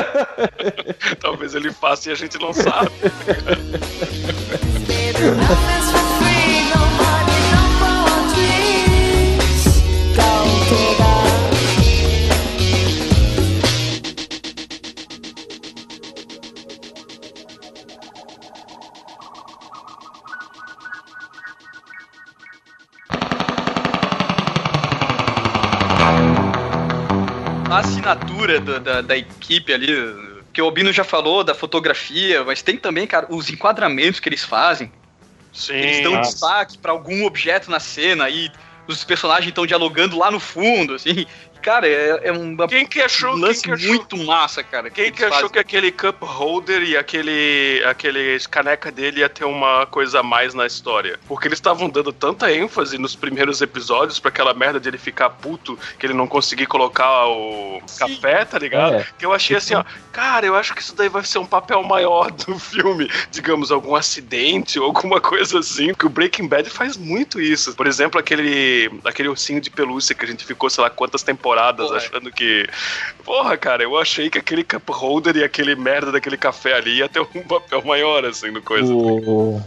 talvez 1.20 1.54
ele 1.54 1.70
faça 1.72 2.08
e 2.08 2.12
a 2.12 2.14
gente 2.14 2.38
não 2.38 2.52
sabe. 2.52 2.90
assinatura 27.88 28.60
da, 28.60 28.78
da, 28.78 29.00
da 29.00 29.16
equipe 29.16 29.72
ali, 29.72 29.88
que 30.52 30.62
o 30.62 30.64
Albino 30.64 30.92
já 30.92 31.04
falou, 31.04 31.42
da 31.42 31.54
fotografia, 31.54 32.44
mas 32.44 32.62
tem 32.62 32.76
também, 32.76 33.06
cara, 33.06 33.26
os 33.30 33.50
enquadramentos 33.50 34.20
que 34.20 34.28
eles 34.28 34.44
fazem. 34.44 34.90
Sim. 35.52 35.74
Eles 35.74 36.02
dão 36.02 36.12
Nossa. 36.12 36.30
destaque 36.30 36.78
pra 36.78 36.92
algum 36.92 37.24
objeto 37.24 37.70
na 37.70 37.80
cena 37.80 38.28
e 38.28 38.50
os 38.86 39.04
personagens 39.04 39.48
estão 39.48 39.66
dialogando 39.66 40.16
lá 40.16 40.30
no 40.30 40.40
fundo, 40.40 40.94
assim. 40.94 41.26
Cara, 41.62 41.88
é, 41.88 42.28
é 42.28 42.32
um 42.32 42.56
Quem 42.68 42.86
que 42.86 43.00
achou, 43.00 43.34
lance 43.36 43.62
quem 43.62 43.74
que 43.74 43.82
achou, 43.82 43.88
muito 43.88 44.16
massa, 44.18 44.62
cara. 44.62 44.90
quem 44.90 45.06
eles 45.06 45.16
que 45.16 45.24
achou 45.24 45.36
fazem. 45.36 45.50
que 45.50 45.58
aquele 45.58 45.90
cup 45.90 46.22
holder 46.22 46.82
e 46.82 46.96
aquele, 46.96 47.82
aquele 47.84 48.38
caneca 48.50 48.90
dele 48.90 49.20
ia 49.20 49.28
ter 49.28 49.44
uma 49.44 49.86
coisa 49.86 50.20
a 50.20 50.22
mais 50.22 50.54
na 50.54 50.66
história? 50.66 51.18
Porque 51.26 51.48
eles 51.48 51.58
estavam 51.58 51.88
dando 51.88 52.12
tanta 52.12 52.52
ênfase 52.52 52.96
nos 52.98 53.16
primeiros 53.16 53.60
episódios 53.60 54.18
pra 54.18 54.28
aquela 54.28 54.54
merda 54.54 54.78
de 54.78 54.88
ele 54.88 54.98
ficar 54.98 55.30
puto 55.30 55.78
que 55.98 56.06
ele 56.06 56.14
não 56.14 56.26
conseguir 56.26 56.66
colocar 56.66 57.26
o 57.26 57.82
café, 57.98 58.44
tá 58.44 58.58
ligado? 58.58 58.96
É. 58.96 59.06
Que 59.18 59.26
eu 59.26 59.32
achei 59.32 59.56
assim, 59.56 59.74
ó, 59.74 59.84
cara, 60.12 60.46
eu 60.46 60.54
acho 60.54 60.74
que 60.74 60.80
isso 60.80 60.94
daí 60.94 61.08
vai 61.08 61.24
ser 61.24 61.38
um 61.38 61.46
papel 61.46 61.82
maior 61.82 62.30
do 62.30 62.58
filme. 62.58 63.10
Digamos, 63.30 63.70
algum 63.70 63.94
acidente 63.94 64.78
ou 64.78 64.86
alguma 64.86 65.20
coisa 65.20 65.58
assim. 65.58 65.92
Que 65.92 66.06
o 66.06 66.08
Breaking 66.08 66.46
Bad 66.46 66.70
faz 66.70 66.96
muito 66.96 67.40
isso. 67.40 67.74
Por 67.74 67.86
exemplo, 67.86 68.18
aquele, 68.18 68.90
aquele 69.04 69.28
ursinho 69.28 69.60
de 69.60 69.70
pelúcia 69.70 70.14
que 70.14 70.24
a 70.24 70.28
gente 70.28 70.44
ficou, 70.44 70.70
sei 70.70 70.84
lá, 70.84 70.90
quantas 70.90 71.22
temporadas 71.22 71.47
Porra. 71.86 71.96
achando 71.98 72.30
que. 72.30 72.66
Porra, 73.24 73.56
cara, 73.56 73.82
eu 73.82 73.96
achei 73.98 74.30
que 74.30 74.38
aquele 74.38 74.64
cup 74.64 74.88
holder 74.90 75.36
e 75.36 75.44
aquele 75.44 75.74
merda 75.74 76.10
daquele 76.12 76.36
café 76.36 76.74
ali 76.74 76.98
ia 76.98 77.08
ter 77.08 77.20
um 77.20 77.42
papel 77.42 77.82
maior, 77.84 78.24
assim, 78.24 78.50
no 78.50 78.62
coisa. 78.62 78.92
O, 78.92 79.60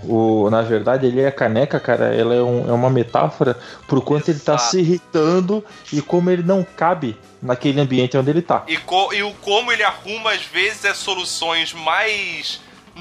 o, 0.45 0.49
na 0.49 0.61
verdade, 0.61 1.05
ele 1.07 1.21
é 1.21 1.27
a 1.27 1.31
caneca, 1.31 1.79
cara, 1.79 2.13
ela 2.15 2.33
é, 2.33 2.41
um- 2.41 2.67
é 2.69 2.71
uma 2.71 2.89
metáfora 2.89 3.57
pro 3.87 4.01
quanto 4.01 4.29
ele 4.29 4.39
tá 4.39 4.53
Exato. 4.55 4.71
se 4.71 4.79
irritando 4.79 5.63
e 5.93 6.01
como 6.01 6.29
ele 6.31 6.43
não 6.43 6.63
cabe 6.63 7.15
naquele 7.41 7.79
ambiente 7.81 8.17
onde 8.17 8.29
ele 8.29 8.41
tá. 8.41 8.63
E, 8.67 8.77
co- 8.77 9.13
e 9.13 9.21
o 9.23 9.31
como 9.35 9.71
ele 9.71 9.83
arruma, 9.83 10.31
às 10.31 10.41
vezes, 10.43 10.85
as 10.85 10.97
soluções 10.97 11.73
mais 11.73 12.59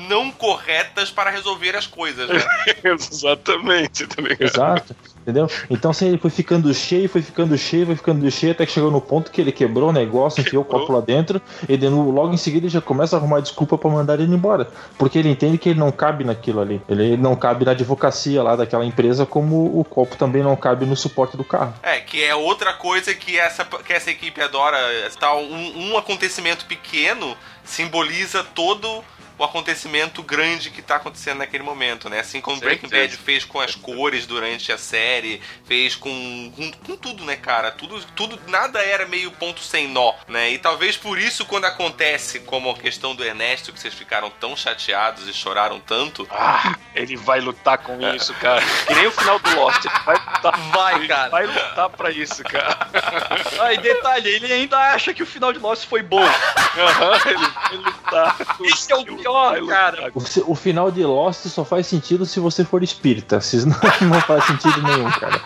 não 0.09 0.31
corretas 0.31 1.11
para 1.11 1.31
resolver 1.31 1.75
as 1.77 1.87
coisas, 1.87 2.29
né? 2.29 2.41
Exatamente, 2.85 4.07
tá 4.07 4.23
ligado? 4.23 4.43
Exato, 4.43 4.97
Entendeu? 5.31 5.49
Então 5.71 5.91
assim, 5.91 6.09
ele 6.09 6.19
foi 6.19 6.31
ficando 6.31 6.73
cheio, 6.75 7.09
foi 7.09 7.23
ficando 7.23 7.57
cheio, 7.57 7.87
foi 7.87 7.97
ficando 7.97 8.31
cheio, 8.31 8.53
até 8.53 8.67
que 8.67 8.73
chegou 8.73 8.91
no 8.91 9.01
ponto 9.01 9.31
que 9.31 9.41
ele 9.41 9.53
quebrou 9.53 9.91
o 9.91 9.93
negócio, 9.93 10.41
enfiou 10.41 10.63
o 10.63 10.67
copo 10.67 10.93
lá 10.93 11.01
dentro, 11.01 11.41
e 11.69 11.77
logo 11.77 12.33
em 12.33 12.37
seguida 12.37 12.67
ele 12.67 12.73
já 12.73 12.81
começa 12.81 13.17
a 13.17 13.19
arrumar 13.19 13.41
desculpa 13.41 13.79
pra 13.79 13.89
mandar 13.89 14.19
ele 14.19 14.35
embora. 14.35 14.69
Porque 14.99 15.19
ele 15.19 15.29
entende 15.29 15.57
que 15.57 15.69
ele 15.69 15.79
não 15.79 15.93
cabe 15.93 16.25
naquilo 16.25 16.61
ali. 16.61 16.83
Ele 16.89 17.17
não 17.17 17.37
cabe 17.37 17.65
na 17.65 17.71
advocacia 17.71 18.43
lá 18.43 18.57
daquela 18.57 18.85
empresa, 18.85 19.25
como 19.25 19.79
o 19.79 19.85
copo 19.85 20.17
também 20.17 20.43
não 20.43 20.57
cabe 20.57 20.85
no 20.85 20.97
suporte 20.97 21.37
do 21.37 21.45
carro. 21.45 21.75
É, 21.83 22.01
que 22.01 22.23
é 22.23 22.35
outra 22.35 22.73
coisa 22.73 23.15
que 23.15 23.39
essa, 23.39 23.65
que 23.65 23.93
essa 23.93 24.11
equipe 24.11 24.41
adora. 24.43 24.79
Tal, 25.19 25.43
um, 25.43 25.93
um 25.93 25.99
acontecimento 25.99 26.65
pequeno 26.65 27.37
simboliza 27.65 28.43
todo 28.55 29.05
o 29.41 29.45
acontecimento 29.45 30.23
grande 30.23 30.71
que 30.71 30.83
tá 30.83 30.97
acontecendo 30.97 31.39
naquele 31.39 31.63
momento, 31.63 32.11
né? 32.11 32.21
Assim 32.21 32.43
como 32.43 32.61
Breaking. 32.61 32.91
Bad 32.91 33.17
fez 33.17 33.43
com 33.43 33.59
as 33.59 33.75
cores 33.75 34.27
durante 34.27 34.71
a 34.71 34.77
série, 34.77 35.41
fez 35.65 35.97
com, 35.97 36.53
com, 36.55 36.71
com 36.73 36.97
tudo, 36.97 37.25
né, 37.25 37.37
cara? 37.37 37.71
Tudo, 37.71 38.05
tudo, 38.15 38.39
nada 38.49 38.83
era 38.83 39.07
meio 39.07 39.31
ponto 39.31 39.61
sem 39.61 39.89
nó, 39.89 40.13
né? 40.29 40.51
E 40.51 40.59
talvez 40.59 40.99
por 40.99 41.19
isso, 41.19 41.47
quando 41.47 41.65
acontece, 41.65 42.41
como 42.41 42.71
a 42.71 42.75
questão 42.75 43.15
do 43.15 43.25
Ernesto, 43.25 43.73
que 43.73 43.81
vocês 43.81 43.95
ficaram 43.95 44.29
tão 44.29 44.55
chateados 44.55 45.27
e 45.27 45.33
choraram 45.33 45.81
tanto, 45.81 46.29
Ah, 46.31 46.75
ele 46.95 47.17
vai 47.17 47.41
lutar 47.41 47.79
com 47.79 47.99
isso, 48.15 48.35
cara. 48.35 48.61
Que 48.87 48.95
nem 48.95 49.07
o 49.07 49.11
final 49.11 49.39
do 49.39 49.57
Lost. 49.57 49.83
Ele 49.87 49.95
vai 50.05 50.17
lutar. 50.17 50.61
Vai, 50.71 51.07
cara. 51.07 51.31
Vai 51.31 51.47
lutar 51.47 51.89
pra 51.89 52.11
isso, 52.11 52.45
cara. 52.45 52.91
Ah, 53.61 53.75
e 53.75 53.79
detalhe, 53.79 54.29
ele 54.29 54.53
ainda 54.53 54.79
acha 54.79 55.13
que 55.13 55.23
o 55.23 55.27
final 55.27 55.53
de 55.53 55.59
Lost 55.59 55.87
foi 55.87 56.03
bom. 56.03 56.23
Aham, 56.25 57.21
ele 57.27 57.47
vai 57.47 57.77
lutar. 57.77 58.37
Esse 58.65 58.93
é 58.93 58.97
o 58.97 59.05
pior, 59.05 59.30
Lutar. 59.31 59.67
cara. 59.97 60.13
O, 60.15 60.53
o 60.53 60.55
final 60.55 60.91
de 60.91 61.05
Lost 61.05 61.47
só 61.47 61.65
faz 61.65 61.87
sentido 61.87 62.25
se 62.27 62.41
você 62.41 62.65
for 62.65 62.83
espírita, 62.83 63.41
senão 63.41 63.77
não 64.03 64.21
faz 64.21 64.45
sentido 64.45 64.83
nenhum, 64.83 65.11
cara. 65.11 65.41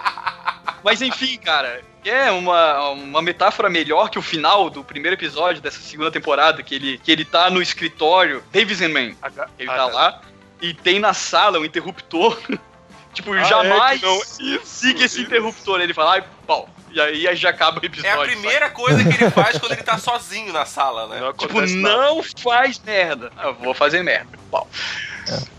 Mas 0.82 1.00
enfim, 1.00 1.38
cara, 1.38 1.82
é 2.04 2.30
uma, 2.30 2.90
uma 2.90 3.22
metáfora 3.22 3.70
melhor 3.70 4.10
que 4.10 4.18
o 4.18 4.22
final 4.22 4.68
do 4.68 4.84
primeiro 4.84 5.14
episódio 5.16 5.62
dessa 5.62 5.80
segunda 5.80 6.10
temporada, 6.10 6.62
que 6.62 6.74
ele, 6.74 6.98
que 6.98 7.10
ele 7.10 7.24
tá 7.24 7.48
no 7.50 7.62
escritório, 7.62 8.42
Davis 8.52 8.82
and 8.82 8.90
Man. 8.90 9.14
Ele 9.58 9.68
tá 9.70 9.86
lá 9.86 10.20
e 10.60 10.74
tem 10.74 10.98
na 10.98 11.14
sala 11.14 11.58
um 11.58 11.64
interruptor. 11.64 12.38
tipo, 13.14 13.32
Ah, 13.32 13.44
jamais 13.44 14.02
é 14.02 14.06
não- 14.06 14.18
isso, 14.18 14.60
siga 14.64 15.04
esse 15.04 15.18
isso. 15.18 15.20
interruptor. 15.22 15.80
Ele 15.80 15.94
fala, 15.94 16.12
ai, 16.14 16.24
pau. 16.46 16.68
E 16.94 17.00
aí, 17.00 17.26
aí 17.26 17.34
já 17.34 17.50
acaba 17.50 17.80
o 17.80 17.82
é 17.82 17.86
episódio. 17.86 18.20
a 18.22 18.24
primeira 18.24 18.70
coisa 18.70 19.02
que 19.02 19.20
ele 19.22 19.30
faz 19.32 19.58
quando 19.58 19.72
ele 19.72 19.82
tá 19.82 19.98
sozinho 19.98 20.52
na 20.52 20.64
sala, 20.64 21.08
né? 21.08 21.18
Não 21.20 21.32
Tipo, 21.32 21.46
acontece 21.58 21.76
nada. 21.76 21.96
não 21.96 22.22
faz 22.22 22.78
merda. 22.78 23.32
Ah, 23.36 23.48
Eu 23.48 23.54
vou 23.54 23.74
fazer 23.74 24.02
merda. 24.04 24.38
Pau. 24.50 24.68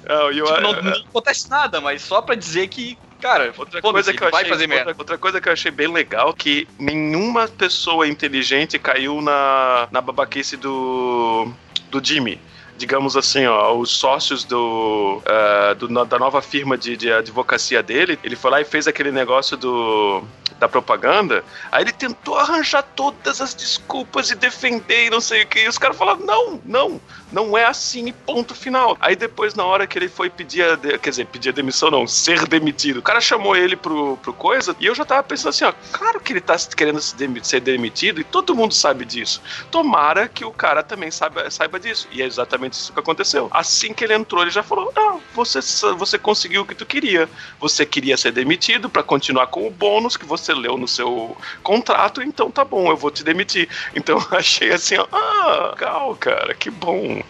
Não, 0.08 0.32
e 0.32 0.38
eu- 0.40 0.46
Tipo, 0.46 0.62
não, 0.62 0.74
não 0.82 0.92
acontece 0.94 1.50
nada, 1.50 1.82
mas 1.82 2.02
só 2.02 2.22
pra 2.22 2.36
dizer 2.36 2.68
que, 2.70 2.98
cara, 3.20 3.54
Outra 3.58 3.82
coisa, 3.82 4.14
que 4.14 4.24
eu 4.24 4.28
achei, 4.30 4.50
fazer 4.50 4.68
merda. 4.68 4.92
outra, 4.92 5.02
outra 5.02 5.18
coisa 5.18 5.42
que 5.42 5.50
eu 5.50 5.54
achei 5.54 5.72
bem 5.72 5.88
legal 5.92 6.34
que 6.34 6.68
nenhuma 6.80 7.48
pessoa 7.50 8.08
inteligente 8.08 8.80
caiu 8.80 9.22
na, 9.22 9.90
na 9.92 10.00
babaquice 10.00 10.56
do, 10.56 11.52
do 11.90 12.02
Jimmy. 12.02 12.40
Digamos 12.78 13.16
assim, 13.16 13.46
ó, 13.46 13.74
os 13.78 13.90
sócios 13.92 14.44
do, 14.44 15.22
ah, 15.26 15.74
do- 15.76 16.06
da 16.06 16.20
nova 16.20 16.42
firma 16.42 16.78
de, 16.78 16.98
de 16.98 17.12
advocacia 17.12 17.82
dele, 17.82 18.20
ele 18.24 18.36
foi 18.36 18.52
lá 18.52 18.60
e 18.62 18.66
fez 18.66 18.86
aquele 18.88 19.12
negócio 19.12 19.56
do, 19.56 20.24
da 20.60 20.68
propaganda. 20.68 21.44
Aí 21.72 21.84
ele 21.84 21.92
tentou 21.92 22.36
arranjar 22.38 22.84
todas 22.84 23.40
as 23.42 23.54
desculpas 23.54 24.30
e 24.32 24.36
defender 24.36 25.08
e 25.08 25.10
não 25.10 25.22
sei 25.22 25.44
o 25.44 25.48
que. 25.48 25.60
E 25.60 25.68
os 25.68 25.78
caras 25.78 25.98
falaram: 25.98 26.20
não, 26.26 26.60
não, 26.66 27.02
não 27.32 27.58
é 27.58 27.66
assim, 27.66 28.12
ponto 28.26 28.54
final. 28.54 28.98
Aí 29.00 29.16
depois, 29.16 29.54
na 29.56 29.64
hora 29.66 29.88
que 29.88 29.98
ele 29.98 30.10
foi 30.10 30.30
pedir, 30.30 30.64
a 30.64 30.76
de- 30.76 30.98
quer 30.98 31.10
dizer, 31.12 31.26
pedir 31.28 31.50
a 31.50 31.54
demissão, 31.54 31.90
não, 31.92 32.08
ser 32.08 32.46
demitido, 32.48 32.98
o 32.98 33.02
cara 33.04 33.22
chamou 33.22 33.56
ele 33.56 33.76
pro, 33.76 34.18
pro 34.18 34.34
coisa 34.34 34.76
e 34.80 34.86
eu 34.86 34.96
já 34.96 35.06
tava 35.06 35.24
pensando 35.24 35.50
assim: 35.50 35.66
ó, 35.66 35.74
claro 35.92 36.20
que 36.20 36.34
ele 36.34 36.42
tá 36.42 36.56
querendo 36.76 37.02
se 37.02 37.16
ser 37.44 37.60
demitido 37.60 38.20
e 38.22 38.24
todo 38.24 38.56
mundo 38.56 38.74
sabe 38.74 39.06
disso. 39.06 39.42
Tomara 39.72 40.28
que 40.28 40.44
o 40.46 40.52
cara 40.52 40.84
também 40.84 41.12
saiba, 41.12 41.50
saiba 41.50 41.80
disso. 41.80 42.08
E 42.12 42.22
é 42.22 42.26
exatamente 42.26 42.65
isso 42.74 42.94
que 42.94 43.00
aconteceu. 43.00 43.48
Assim 43.52 43.94
que 43.94 44.04
ele 44.04 44.14
entrou, 44.14 44.42
ele 44.42 44.52
já 44.52 44.64
falou: 44.64 44.92
não, 44.96 45.22
você, 45.34 45.60
você 45.98 46.18
conseguiu 46.18 46.62
o 46.62 46.66
que 46.66 46.76
tu 46.76 46.86
queria. 46.86 47.30
Você 47.60 47.86
queria 47.86 48.18
ser 48.18 48.32
demitido 48.32 48.90
pra 48.90 49.04
continuar 49.04 49.48
com 49.48 49.68
o 49.68 49.72
bônus 49.72 50.18
que 50.18 50.26
você 50.26 50.54
leu 50.54 50.78
no 50.78 50.88
seu 50.88 51.38
contrato, 51.64 52.22
então 52.22 52.50
tá 52.50 52.64
bom, 52.66 52.90
eu 52.90 52.98
vou 52.98 53.12
te 53.12 53.24
demitir. 53.24 53.70
Então 53.96 54.18
achei 54.32 54.72
assim, 54.72 54.96
ah, 55.12 55.72
legal, 55.72 56.16
cara, 56.16 56.54
que 56.54 56.70
bom. 56.70 57.22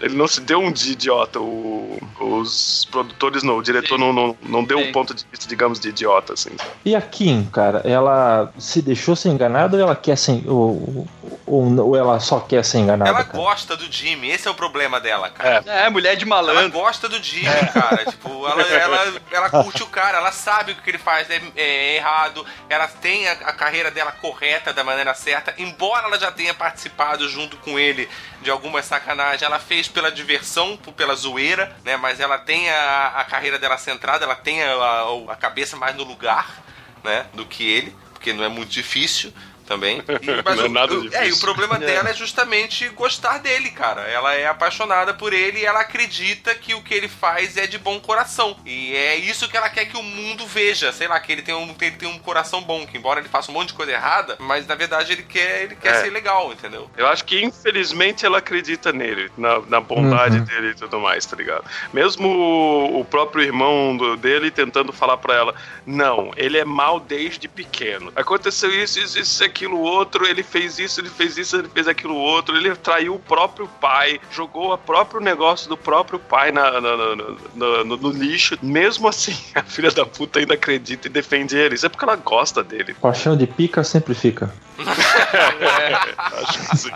Ele 0.00 0.14
não 0.16 0.26
se 0.26 0.40
deu 0.40 0.60
um 0.60 0.72
de 0.72 0.92
idiota, 0.92 1.38
o- 1.40 1.98
os 2.18 2.86
produtores 2.90 3.42
não, 3.42 3.56
o 3.58 3.62
diretor 3.62 3.98
não, 3.98 4.12
não, 4.12 4.36
não 4.42 4.64
deu 4.64 4.78
um 4.78 4.92
ponto 4.92 5.14
de 5.14 5.24
vista, 5.30 5.46
digamos, 5.48 5.78
de 5.80 5.88
idiota, 5.88 6.32
assim. 6.34 6.50
E 6.84 6.94
a 6.94 7.00
Kim, 7.00 7.44
cara, 7.52 7.82
ela 7.84 8.52
se 8.58 8.80
deixou 8.82 9.14
ser 9.16 9.28
enganada 9.30 9.76
ou 9.76 9.82
ela 9.82 9.96
quer 9.96 10.16
ser. 10.16 10.42
Ou, 10.46 11.06
ou, 11.46 11.78
ou 11.88 11.96
ela 11.96 12.20
só 12.20 12.40
quer 12.40 12.64
ser 12.64 12.78
enganada? 12.78 13.10
Ela 13.10 13.24
cara? 13.24 13.36
gosta 13.38 13.76
do 13.76 13.90
Jimmy, 13.90 14.30
esse 14.30 14.46
é 14.46 14.50
o 14.50 14.54
problema 14.54 15.00
dela, 15.00 15.30
cara. 15.30 15.62
É, 15.66 15.88
mulher 15.90 16.16
de 16.16 16.24
Ela 16.24 16.30
malandro. 16.30 16.70
gosta 16.70 17.08
do 17.08 17.22
Jimmy, 17.22 17.46
cara. 17.72 18.04
Tipo, 18.06 18.46
ela, 18.46 18.62
ela, 18.62 19.12
ela 19.30 19.50
curte 19.50 19.82
o 19.82 19.86
cara, 19.86 20.18
ela 20.18 20.32
sabe 20.32 20.72
o 20.72 20.76
que 20.76 20.90
ele 20.90 20.98
faz 20.98 21.28
é, 21.30 21.40
é 21.56 21.96
errado, 21.96 22.44
ela 22.68 22.86
tem 22.88 23.28
a, 23.28 23.32
a 23.32 23.52
carreira 23.52 23.90
dela 23.90 24.12
correta 24.12 24.72
da 24.72 24.84
maneira 24.84 25.14
certa, 25.14 25.54
embora 25.58 26.06
ela 26.06 26.18
já 26.18 26.30
tenha 26.30 26.54
participado 26.54 27.28
junto 27.28 27.56
com 27.58 27.78
ele 27.78 28.08
de 28.42 28.50
algumas 28.50 28.84
sacanagens, 28.86 29.42
ela 29.42 29.58
fez 29.58 29.88
pela 29.90 30.10
diversão, 30.10 30.76
pela 30.96 31.14
zoeira, 31.14 31.76
né? 31.84 31.96
Mas 31.96 32.20
ela 32.20 32.38
tem 32.38 32.70
a, 32.70 33.08
a 33.16 33.24
carreira 33.24 33.58
dela 33.58 33.76
centrada, 33.78 34.24
ela 34.24 34.34
tem 34.36 34.62
a, 34.62 34.72
a- 34.74 35.32
a 35.32 35.36
cabeça 35.36 35.76
mais 35.76 35.94
no 35.96 36.04
lugar, 36.04 36.62
né? 37.04 37.26
Do 37.34 37.44
que 37.46 37.68
ele, 37.68 37.94
porque 38.12 38.32
não 38.32 38.44
é 38.44 38.48
muito 38.48 38.70
difícil 38.70 39.32
também. 39.70 39.98
E- 39.98 40.02
mas 40.44 40.56
Não 40.56 40.64
é 40.64 40.68
o- 40.68 40.72
nada 40.72 40.94
o- 40.94 41.00
difícil. 41.02 41.20
É, 41.22 41.28
e 41.28 41.32
o 41.32 41.38
problema 41.38 41.78
dela 41.78 42.10
é 42.10 42.14
justamente 42.14 42.88
gostar 42.88 43.38
dele, 43.38 43.70
cara. 43.70 44.02
Ela 44.02 44.34
é 44.34 44.48
apaixonada 44.48 45.14
por 45.14 45.32
ele 45.32 45.60
e 45.60 45.64
ela 45.64 45.80
acredita 45.80 46.52
que 46.56 46.74
o 46.74 46.82
que 46.82 46.92
ele 46.92 47.06
faz 47.08 47.56
é 47.56 47.68
de 47.68 47.78
bom 47.78 48.00
coração. 48.00 48.56
E 48.66 48.94
é 48.96 49.14
isso 49.14 49.48
que 49.48 49.56
ela 49.56 49.70
quer 49.70 49.84
que 49.84 49.96
o 49.96 50.02
mundo 50.02 50.44
veja. 50.44 50.92
Sei 50.92 51.06
lá, 51.06 51.20
que 51.20 51.30
ele 51.30 51.42
tem 51.42 51.54
um, 51.54 51.72
ele 51.80 51.96
tem 51.96 52.08
um 52.08 52.18
coração 52.18 52.60
bom, 52.62 52.84
que 52.84 52.98
embora 52.98 53.20
ele 53.20 53.28
faça 53.28 53.50
um 53.50 53.54
monte 53.54 53.68
de 53.68 53.74
coisa 53.74 53.92
errada, 53.92 54.36
mas 54.40 54.66
na 54.66 54.74
verdade 54.74 55.12
ele 55.12 55.22
quer, 55.22 55.62
ele 55.62 55.76
quer 55.76 55.94
É. 55.94 56.00
ser 56.02 56.10
legal, 56.10 56.52
entendeu? 56.52 56.90
Eu 56.96 57.06
acho 57.06 57.24
que, 57.24 57.40
infelizmente, 57.44 58.26
ela 58.26 58.38
acredita 58.38 58.92
nele, 58.92 59.30
na, 59.38 59.60
na 59.60 59.80
bondade 59.80 60.38
Uhum. 60.38 60.44
dele 60.44 60.70
e 60.70 60.74
tudo 60.74 60.98
mais, 60.98 61.24
tá 61.24 61.36
ligado? 61.36 61.64
Mesmo 61.92 62.26
o, 62.28 63.00
o 63.00 63.04
próprio 63.04 63.44
irmão 63.44 63.96
do- 63.96 64.16
dele 64.16 64.50
tentando 64.50 64.92
falar 64.92 65.16
pra 65.18 65.34
ela: 65.34 65.54
não, 65.86 66.32
ele 66.36 66.58
é 66.58 66.64
mal 66.64 66.98
desde 66.98 67.46
pequeno. 67.46 68.12
Aconteceu 68.16 68.70
isso, 68.72 68.98
isso, 68.98 69.18
isso, 69.18 69.34
aquilo, 69.60 69.78
outro, 69.78 70.26
ele 70.26 70.42
fez 70.42 70.78
isso, 70.78 71.00
ele 71.00 71.10
fez 71.10 71.36
isso, 71.36 71.56
ele 71.56 71.68
fez 71.68 71.86
aquilo, 71.86 72.14
outro, 72.14 72.56
ele 72.56 72.74
traiu 72.76 73.14
o 73.16 73.18
próprio 73.18 73.68
pai, 73.80 74.18
jogou 74.32 74.72
o 74.72 74.78
próprio 74.78 75.20
negócio 75.20 75.68
do 75.68 75.76
próprio 75.76 76.18
pai 76.18 76.50
na, 76.50 76.80
na- 76.80 76.96
na- 76.96 77.16
na- 77.54 77.84
no, 77.84 77.96
no 77.98 78.10
lixo. 78.10 78.58
Mesmo 78.62 79.06
assim, 79.06 79.36
a 79.54 79.62
filha 79.62 79.90
da 79.90 80.06
puta 80.06 80.38
ainda 80.38 80.54
acredita 80.54 81.08
e 81.08 81.10
defende 81.10 81.56
ele. 81.56 81.74
Isso 81.74 81.84
é 81.84 81.88
porque 81.90 82.04
ela 82.04 82.16
gosta 82.16 82.64
dele. 82.64 82.94
Paixão 82.94 83.36
de 83.36 83.46
pica 83.46 83.84
sempre 83.84 84.14
fica. 84.14 84.50
Acho 84.78 86.70
que 86.70 86.76
sim. 86.78 86.90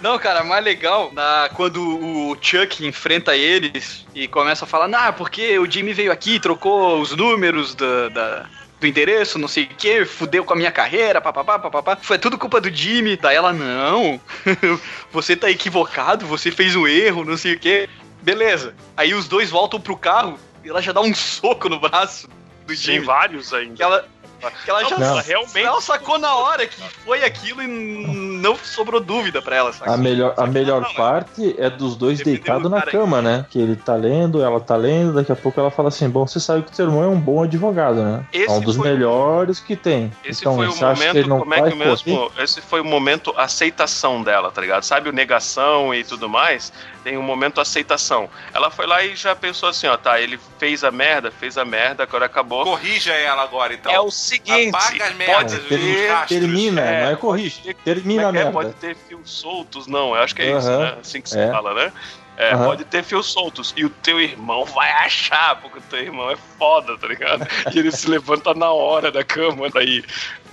Não, 0.00 0.18
cara, 0.18 0.42
mais 0.44 0.62
legal 0.64 1.10
na, 1.14 1.48
quando 1.54 1.80
o 1.80 2.36
Chuck 2.40 2.84
enfrenta 2.84 3.36
eles 3.36 4.04
e 4.14 4.26
começa 4.28 4.64
a 4.64 4.68
falar, 4.68 4.88
nah, 4.88 5.12
porque 5.12 5.58
o 5.58 5.70
Jimmy 5.70 5.94
veio 5.94 6.12
aqui, 6.12 6.38
trocou 6.40 7.00
os 7.00 7.14
números 7.16 7.74
da, 7.74 8.08
da- 8.10 8.46
do 8.80 8.86
endereço, 8.86 9.38
não 9.38 9.48
sei 9.48 9.64
o 9.64 9.68
que, 9.68 10.04
fudeu 10.04 10.44
com 10.44 10.52
a 10.52 10.56
minha 10.56 10.72
carreira, 10.72 11.20
papapá, 11.20 11.58
papapá. 11.58 11.96
Foi 12.00 12.18
tudo 12.18 12.38
culpa 12.38 12.60
do 12.60 12.70
Jimmy. 12.70 13.16
Daí 13.16 13.36
ela, 13.36 13.52
não, 13.52 14.20
você 15.12 15.36
tá 15.36 15.50
equivocado, 15.50 16.26
você 16.26 16.50
fez 16.50 16.74
um 16.76 16.86
erro, 16.86 17.24
não 17.24 17.36
sei 17.36 17.54
o 17.54 17.58
que. 17.58 17.88
Beleza. 18.22 18.74
Aí 18.96 19.14
os 19.14 19.28
dois 19.28 19.50
voltam 19.50 19.80
pro 19.80 19.96
carro 19.96 20.38
e 20.64 20.68
ela 20.68 20.80
já 20.80 20.92
dá 20.92 21.00
um 21.00 21.12
soco 21.14 21.68
no 21.68 21.78
braço 21.78 22.28
do 22.28 22.68
Tem 22.68 22.76
Jimmy. 22.76 23.04
vários 23.06 23.52
ainda. 23.52 23.82
Ela, 23.82 24.08
que 24.50 24.70
ela 24.70 24.84
já 24.84 24.98
Não. 24.98 25.16
realmente. 25.18 25.58
ela 25.58 25.80
sacou 25.80 26.18
na 26.18 26.34
hora 26.34 26.66
que 26.66 26.80
foi 27.04 27.24
aquilo 27.24 27.62
e 27.62 27.66
não 27.66 28.56
sobrou 28.56 29.00
dúvida 29.00 29.40
pra 29.42 29.56
ela, 29.56 29.72
saca? 29.72 29.92
A 29.92 29.96
melhor, 29.96 30.34
a 30.36 30.46
melhor 30.46 30.82
Não, 30.82 30.90
é- 30.90 30.94
parte 30.94 31.54
é 31.58 31.68
dos 31.70 31.96
dois 31.96 32.20
deitados 32.20 32.66
o 32.66 32.68
na 32.68 32.82
cama, 32.82 33.20
né? 33.22 33.46
Que 33.50 33.58
ele 33.58 33.76
tá 33.76 33.94
lendo, 33.94 34.42
ela 34.42 34.60
tá 34.60 34.76
lendo, 34.76 35.14
daqui 35.14 35.32
a 35.32 35.36
pouco 35.36 35.58
ela 35.60 35.70
fala 35.70 35.88
assim: 35.88 36.08
Bom, 36.08 36.26
você 36.26 36.38
sabe 36.40 36.62
que 36.62 36.74
seu 36.74 36.86
irmão 36.86 37.02
é 37.04 37.08
um 37.08 37.18
bom 37.20 37.42
advogado, 37.42 38.02
né? 38.02 38.24
Esse 38.32 38.48
é 38.48 38.52
um 38.52 38.60
dos 38.60 38.76
foi- 38.76 38.88
melhores 38.90 39.60
que 39.60 39.76
tem. 39.76 40.12
Esse 40.24 40.42
então, 40.42 40.56
foi 40.56 40.66
o 40.68 40.72
você 40.72 40.84
acha 40.84 41.00
que 41.10 41.18
ele 41.18 41.28
momento, 41.28 41.28
não 41.28 41.38
como 41.40 41.54
é 41.54 41.70
que 41.70 41.76
mesmo? 41.76 42.32
Esse 42.38 42.60
foi 42.60 42.80
o 42.80 42.84
momento 42.84 43.34
aceitação 43.36 44.22
dela, 44.22 44.50
tá 44.50 44.60
ligado? 44.60 44.82
Sabe 44.82 45.08
o 45.08 45.12
negação 45.12 45.94
e 45.94 46.04
tudo 46.04 46.28
mais? 46.28 46.72
Tem 47.02 47.18
um 47.18 47.22
momento 47.22 47.60
aceitação. 47.60 48.28
Ela 48.52 48.70
foi 48.70 48.86
lá 48.86 49.04
e 49.04 49.14
já 49.14 49.34
pensou 49.36 49.68
assim, 49.68 49.86
ó, 49.86 49.96
tá, 49.96 50.20
ele 50.20 50.38
fez 50.58 50.82
a 50.82 50.90
merda, 50.90 51.30
fez 51.30 51.58
a 51.58 51.64
merda, 51.64 52.02
agora 52.02 52.24
acabou. 52.26 52.64
Corrija 52.64 53.12
ela 53.12 53.42
agora, 53.42 53.74
então. 53.74 53.92
É 53.92 54.00
o 54.00 54.10
seguinte, 54.34 54.68
Apaga 54.76 55.04
as 55.06 55.14
merdas, 55.16 55.36
pode 55.54 55.68
ter. 55.68 56.26
Termina, 56.28 56.80
É, 56.80 57.04
não 57.04 57.10
é 57.12 57.16
corrige. 57.16 57.60
ter- 57.62 57.74
Termina 57.84 58.22
a 58.22 58.26
como 58.26 58.38
é 58.38 58.42
merda. 58.44 58.52
Pode 58.52 58.72
ter 58.74 58.96
fios 58.96 59.30
soltos, 59.30 59.86
não, 59.86 60.14
eu 60.14 60.22
acho 60.22 60.34
que 60.34 60.42
é 60.42 60.56
isso, 60.56 60.78
né? 60.78 60.96
Assim 61.00 61.20
que 61.20 61.30
se 61.30 61.38
É. 61.38 61.50
fala, 61.50 61.74
né? 61.74 61.92
É, 62.36 62.52
Aham. 62.52 62.64
pode 62.66 62.84
ter 62.84 63.04
fios 63.04 63.26
soltos. 63.32 63.72
E 63.76 63.84
o 63.84 63.90
teu 63.90 64.20
irmão 64.20 64.64
vai 64.64 64.90
achar, 64.90 65.54
porque 65.60 65.78
o 65.78 65.82
teu 65.82 66.00
irmão 66.00 66.28
é 66.30 66.36
foda, 66.58 66.98
tá 66.98 67.06
ligado? 67.06 67.46
E 67.72 67.78
ele 67.78 67.92
se 67.92 68.08
levanta 68.08 68.52
na 68.54 68.72
hora 68.72 69.12
da 69.12 69.22
cama 69.22 69.70
pra 69.70 69.84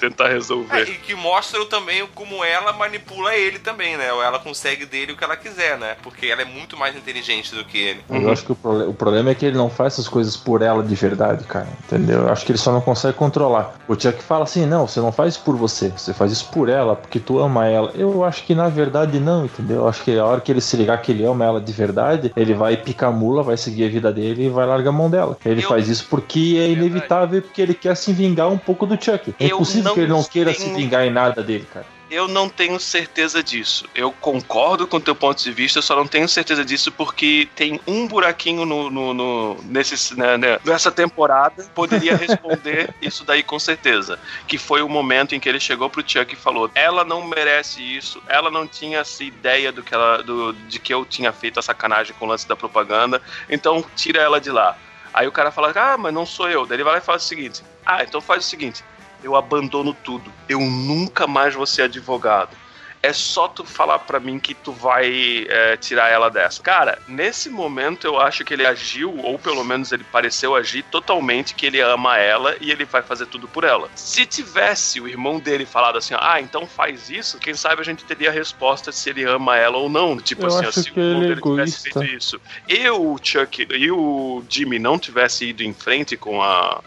tentar 0.02 0.30
É, 0.30 0.34
resolver. 0.34 0.84
e 0.90 0.98
que 0.98 1.14
mostra 1.16 1.64
também 1.66 2.06
como 2.16 2.44
ela 2.44 2.74
manipula 2.74 3.36
ele 3.36 3.60
também, 3.60 3.96
né? 3.96 4.12
Ou 4.12 4.22
ela 4.24 4.40
consegue 4.40 4.86
dele 4.86 5.14
o 5.14 5.16
que 5.18 5.24
ela 5.24 5.38
quiser, 5.38 5.78
né? 5.78 5.96
Porque 6.02 6.26
ela 6.28 6.42
é 6.42 6.46
muito 6.46 6.76
mais 6.76 6.96
inteligente 6.96 7.54
do 7.56 7.64
que 7.64 7.78
ele. 7.78 8.02
Eu 8.10 8.30
acho 8.32 8.44
que 8.44 8.52
o, 8.52 8.56
prole- 8.56 8.86
o 8.86 8.94
problema 8.94 9.30
é 9.30 9.36
que 9.36 9.46
ele 9.46 9.56
não 9.58 9.70
faz 9.70 9.94
essas 9.94 10.08
coisas 10.10 10.36
por 10.36 10.62
ela 10.62 10.84
de 10.84 10.96
verdade, 10.96 11.44
cara. 11.46 11.68
Entendeu? 11.86 12.22
Eu 12.22 12.30
acho 12.32 12.46
que 12.46 12.52
ele 12.52 12.58
só 12.60 12.72
não 12.72 12.82
consegue 12.82 13.16
controlar. 13.18 13.76
O 13.88 13.94
Chuck 14.00 14.22
fala 14.24 14.44
assim: 14.44 14.66
não, 14.66 14.88
você 14.88 15.00
não 15.00 15.12
faz 15.12 15.36
isso 15.36 15.44
por 15.44 15.56
você, 15.56 15.90
você 15.90 16.14
faz 16.14 16.32
isso 16.32 16.50
por 16.52 16.68
ela, 16.70 16.96
porque 16.96 17.20
tu 17.20 17.40
ama 17.40 17.68
ela. 17.68 17.92
Eu 17.96 18.24
acho 18.24 18.44
que 18.44 18.56
na 18.56 18.68
verdade 18.70 19.20
não, 19.20 19.46
entendeu? 19.46 19.78
Eu 19.82 19.88
acho 19.88 20.04
que 20.04 20.18
a 20.18 20.26
hora 20.26 20.42
que 20.42 20.52
ele 20.52 20.62
se 20.62 20.76
ligar 20.76 21.00
que 21.02 21.12
ele 21.12 21.24
ama 21.26 21.46
ela 21.46 21.62
de 21.62 21.72
verdade, 21.72 22.32
ele 22.36 22.54
vai 22.54 22.76
picar 22.76 23.10
a 23.10 23.12
mula, 23.12 23.44
vai 23.44 23.58
seguir 23.58 23.86
a 23.86 23.90
vida 23.90 24.12
dele 24.12 24.46
e 24.46 24.50
vai 24.50 24.66
largar 24.66 24.90
a 24.90 24.94
mão 24.94 25.10
dela. 25.10 25.38
Ele 25.46 25.64
Eu- 25.64 25.70
faz 25.70 25.88
isso 25.88 26.08
porque 26.10 26.58
é 26.60 26.70
inevitável, 26.72 27.42
porque 27.42 27.62
ele 27.62 27.74
quer 27.74 27.96
se 27.96 28.12
vingar 28.14 28.48
um 28.50 28.58
pouco 28.58 28.86
do 28.86 28.94
Chuck. 28.96 29.34
É 29.40 29.46
Eu 29.46 29.58
impossível 29.58 29.91
não 29.92 29.96
que 29.96 30.02
ele 30.02 30.10
não 30.10 30.24
queira 30.24 30.54
se 30.54 30.64
tenho- 30.66 30.76
vingar 30.76 31.06
em 31.06 31.10
nada 31.12 31.42
dele, 31.44 31.68
cara. 31.72 31.86
Eu 32.10 32.28
não 32.28 32.50
tenho 32.50 32.78
certeza 32.78 33.42
disso. 33.42 33.86
Eu 33.96 34.12
concordo 34.12 34.86
com 34.86 34.98
o 34.98 35.00
teu 35.00 35.16
ponto 35.16 35.42
de 35.42 35.50
vista, 35.50 35.80
eu 35.80 35.82
só 35.82 35.96
não 35.96 36.06
tenho 36.06 36.28
certeza 36.28 36.66
disso 36.66 36.92
porque 36.92 37.48
tem 37.56 37.80
um 37.88 38.06
buraquinho 38.06 38.66
no, 38.66 38.90
no, 38.92 39.14
no- 39.14 39.58
nesse, 39.64 40.14
né, 40.20 40.38
né, 40.38 40.60
nessa 40.66 40.92
temporada 40.92 41.64
poderia 41.74 42.18
responder 42.18 42.94
isso 43.02 43.24
daí 43.24 43.42
com 43.42 43.58
certeza. 43.58 44.20
Que 44.46 44.58
foi 44.58 44.82
o 44.82 44.90
momento 44.90 45.34
em 45.34 45.40
que 45.40 45.48
ele 45.48 45.58
chegou 45.60 45.90
pro 45.90 46.04
Chuck 46.06 46.34
e 46.34 46.36
falou: 46.36 46.70
ela 46.76 47.06
não 47.06 47.26
merece 47.26 47.82
isso, 47.82 48.22
ela 48.28 48.52
não 48.52 48.68
tinha 48.68 49.00
essa 49.00 49.24
ideia 49.24 49.72
do 49.72 49.82
que 49.82 49.94
ela, 49.94 50.22
do, 50.22 50.52
de 50.52 50.80
que 50.80 50.94
eu 50.94 51.06
tinha 51.06 51.32
feito 51.32 51.60
a 51.60 51.64
sacanagem 51.64 52.14
com 52.20 52.26
o 52.26 52.28
lance 52.28 52.46
da 52.46 52.58
propaganda, 52.58 53.22
então 53.50 53.82
tira 53.96 54.22
ela 54.22 54.42
de 54.42 54.52
lá. 54.52 54.76
Aí 55.14 55.28
o 55.30 55.32
cara 55.32 55.50
fala: 55.50 55.72
ah, 55.76 55.98
mas 55.98 56.14
não 56.14 56.26
sou 56.26 56.50
eu. 56.50 56.66
Daí 56.66 56.76
ele 56.76 56.84
vai 56.84 56.94
lá 56.94 57.00
e 57.00 57.02
fala 57.02 57.18
o 57.18 57.22
seguinte: 57.22 57.64
ah, 57.86 58.04
então 58.04 58.20
faz 58.20 58.46
o 58.46 58.50
seguinte 58.50 58.84
eu 59.24 59.36
abandono 59.36 59.94
tudo. 59.94 60.32
Eu 60.48 60.60
nunca 60.60 61.28
mais 61.28 61.54
vou 61.54 61.66
ser 61.66 61.84
advogado. 61.84 62.56
É 63.04 63.14
só 63.14 63.48
tu 63.48 63.66
falar 63.66 63.98
pra 63.98 64.20
mim 64.20 64.40
que 64.40 64.54
tu 64.54 64.72
vai 64.72 65.48
é, 65.50 65.76
tirar 65.76 66.10
ela 66.10 66.30
dessa. 66.30 66.62
Cara, 66.62 67.00
nesse 67.08 67.50
momento 67.50 68.06
eu 68.06 68.22
acho 68.22 68.46
que 68.46 68.54
ele 68.54 68.64
agiu, 68.64 69.18
ou 69.18 69.40
pelo 69.40 69.64
menos 69.64 69.92
ele 69.92 70.04
pareceu 70.04 70.56
agir 70.56 70.84
totalmente 70.84 71.56
que 71.56 71.66
ele 71.66 71.80
ama 71.82 72.20
ela 72.20 72.56
e 72.62 72.70
ele 72.70 72.86
vai 72.86 73.02
fazer 73.02 73.26
tudo 73.26 73.48
por 73.48 73.64
ela. 73.64 73.90
Se 73.96 74.24
tivesse 74.28 75.02
o 75.02 75.08
irmão 75.08 75.40
dele 75.40 75.66
falado 75.66 75.98
assim, 75.98 76.14
ah, 76.16 76.40
então 76.40 76.68
faz 76.68 77.10
isso, 77.10 77.40
quem 77.40 77.56
sabe 77.56 77.82
a 77.82 77.86
gente 77.86 78.06
teria 78.06 78.30
a 78.30 78.32
resposta 78.32 78.92
se 78.92 79.10
ele 79.10 79.24
ama 79.24 79.58
ela 79.58 79.78
ou 79.78 79.90
não. 79.90 80.18
Tipo 80.18 80.44
Eu 80.44 80.48
assim, 80.50 80.68
acho 80.68 80.84
se 80.84 80.92
que 80.92 81.00
o 81.00 81.04
irmão 81.04 81.24
é 81.24 81.28
dele 81.30 81.42
tivesse 81.42 81.80
feito 81.82 82.04
isso. 82.04 82.40
E 82.70 82.88
o 82.88 83.18
Chuck 83.20 83.68
e 83.72 83.90
o 83.92 84.44
Jimmy 84.48 84.78
não 84.78 85.00
tivesse 85.00 85.46
ido 85.48 85.64
em 85.64 85.74
frente 85.74 86.16
com 86.16 86.40
a- 86.44 86.80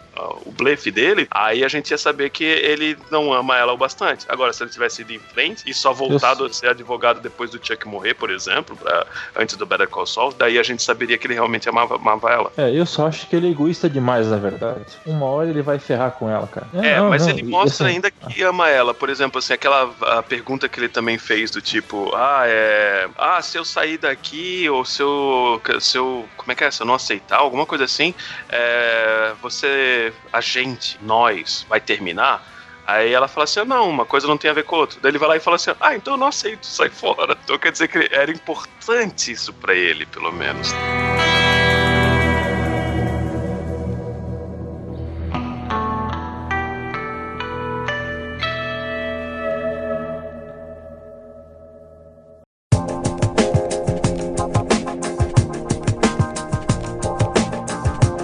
o 0.45 0.51
blefe 0.51 0.91
dele, 0.91 1.27
aí 1.31 1.63
a 1.63 1.67
gente 1.67 1.91
ia 1.91 1.97
saber 1.97 2.29
que 2.29 2.43
ele 2.43 2.97
não 3.11 3.33
ama 3.33 3.57
ela 3.57 3.73
o 3.73 3.77
bastante. 3.77 4.25
Agora, 4.29 4.53
se 4.53 4.63
ele 4.63 4.69
tivesse 4.69 5.01
ido 5.01 5.13
em 5.13 5.19
frente 5.19 5.63
e 5.67 5.73
só 5.73 5.91
voltado 5.93 6.45
a 6.45 6.53
ser 6.53 6.69
advogado 6.69 7.19
depois 7.19 7.49
do 7.51 7.59
Chuck 7.61 7.87
morrer, 7.87 8.13
por 8.13 8.29
exemplo, 8.29 8.75
pra- 8.77 9.05
antes 9.35 9.55
do 9.57 9.65
Better 9.65 9.87
Call 9.89 10.05
Saul, 10.05 10.33
daí 10.33 10.57
a 10.57 10.63
gente 10.63 10.81
saberia 10.83 11.17
que 11.17 11.27
ele 11.27 11.33
realmente 11.33 11.67
amava, 11.67 11.95
amava 11.95 12.29
ela. 12.31 12.51
É, 12.57 12.69
eu 12.71 12.85
só 12.85 13.07
acho 13.07 13.27
que 13.27 13.35
ele 13.35 13.47
é 13.47 13.51
egoísta 13.51 13.89
demais, 13.89 14.27
na 14.27 14.37
verdade. 14.37 14.85
Uma 15.05 15.25
hora 15.25 15.49
ele 15.49 15.61
vai 15.61 15.79
ferrar 15.79 16.11
com 16.11 16.29
ela, 16.29 16.47
cara. 16.47 16.67
É, 16.73 16.97
não, 16.99 17.09
mas 17.09 17.25
não, 17.25 17.33
ele 17.33 17.43
mostra 17.43 17.87
assim, 17.87 17.95
ainda 17.95 18.09
que 18.11 18.41
ama 18.43 18.69
ela. 18.69 18.93
Por 18.93 19.09
exemplo, 19.09 19.39
assim, 19.39 19.53
aquela 19.53 19.91
a 20.01 20.23
pergunta 20.23 20.67
que 20.69 20.79
ele 20.79 20.89
também 20.89 21.17
fez 21.17 21.51
do 21.51 21.61
tipo, 21.61 22.11
ah, 22.15 22.43
é. 22.45 23.07
Ah, 23.17 23.41
se 23.41 23.57
eu 23.57 23.65
sair 23.65 23.97
daqui, 23.97 24.69
ou 24.69 24.85
se 24.85 25.01
eu. 25.01 25.61
Se 25.79 25.97
eu 25.97 26.27
como 26.37 26.51
é 26.51 26.55
que 26.55 26.63
é? 26.63 26.71
Se 26.71 26.81
eu 26.81 26.85
não 26.87 26.93
aceitar, 26.95 27.37
alguma 27.37 27.65
coisa 27.65 27.83
assim, 27.85 28.13
é, 28.49 29.33
você, 29.41 30.04
a 30.31 30.41
gente, 30.41 30.97
nós, 31.01 31.65
vai 31.69 31.79
terminar? 31.79 32.45
Aí 32.85 33.13
ela 33.13 33.27
fala 33.27 33.45
assim: 33.45 33.63
não, 33.65 33.89
uma 33.89 34.05
coisa 34.05 34.27
não 34.27 34.37
tem 34.37 34.51
a 34.51 34.53
ver 34.53 34.63
com 34.63 34.75
a 34.75 34.79
outra. 34.79 34.99
Daí 35.01 35.11
ele 35.11 35.17
vai 35.17 35.29
lá 35.29 35.37
e 35.37 35.39
fala 35.39 35.55
assim: 35.55 35.71
ah, 35.79 35.95
então 35.95 36.13
eu 36.13 36.17
não 36.17 36.27
aceito, 36.27 36.65
sai 36.65 36.89
fora. 36.89 37.37
Então 37.43 37.57
quer 37.57 37.71
dizer 37.71 37.87
que 37.87 38.09
era 38.11 38.31
importante 38.31 39.31
isso 39.31 39.51
pra 39.53 39.73
ele, 39.73 40.05
pelo 40.05 40.31
menos. 40.31 40.73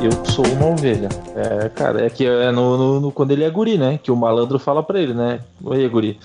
Eu 0.03 0.25
sou 0.25 0.45
uma 0.45 0.67
ovelha. 0.67 1.09
É, 1.35 1.69
cara, 1.69 2.05
é 2.05 2.09
que 2.09 2.25
é 2.25 2.51
no, 2.51 2.77
no- 2.77 2.99
no- 3.01 3.11
quando 3.11 3.31
ele 3.31 3.43
é 3.43 3.49
guri, 3.49 3.77
né? 3.77 3.99
Que 4.01 4.11
o 4.11 4.15
malandro 4.15 4.57
fala 4.57 4.81
pra 4.81 4.99
ele, 4.99 5.13
né? 5.13 5.39
Oi, 5.63 5.87
guri. 5.87 6.19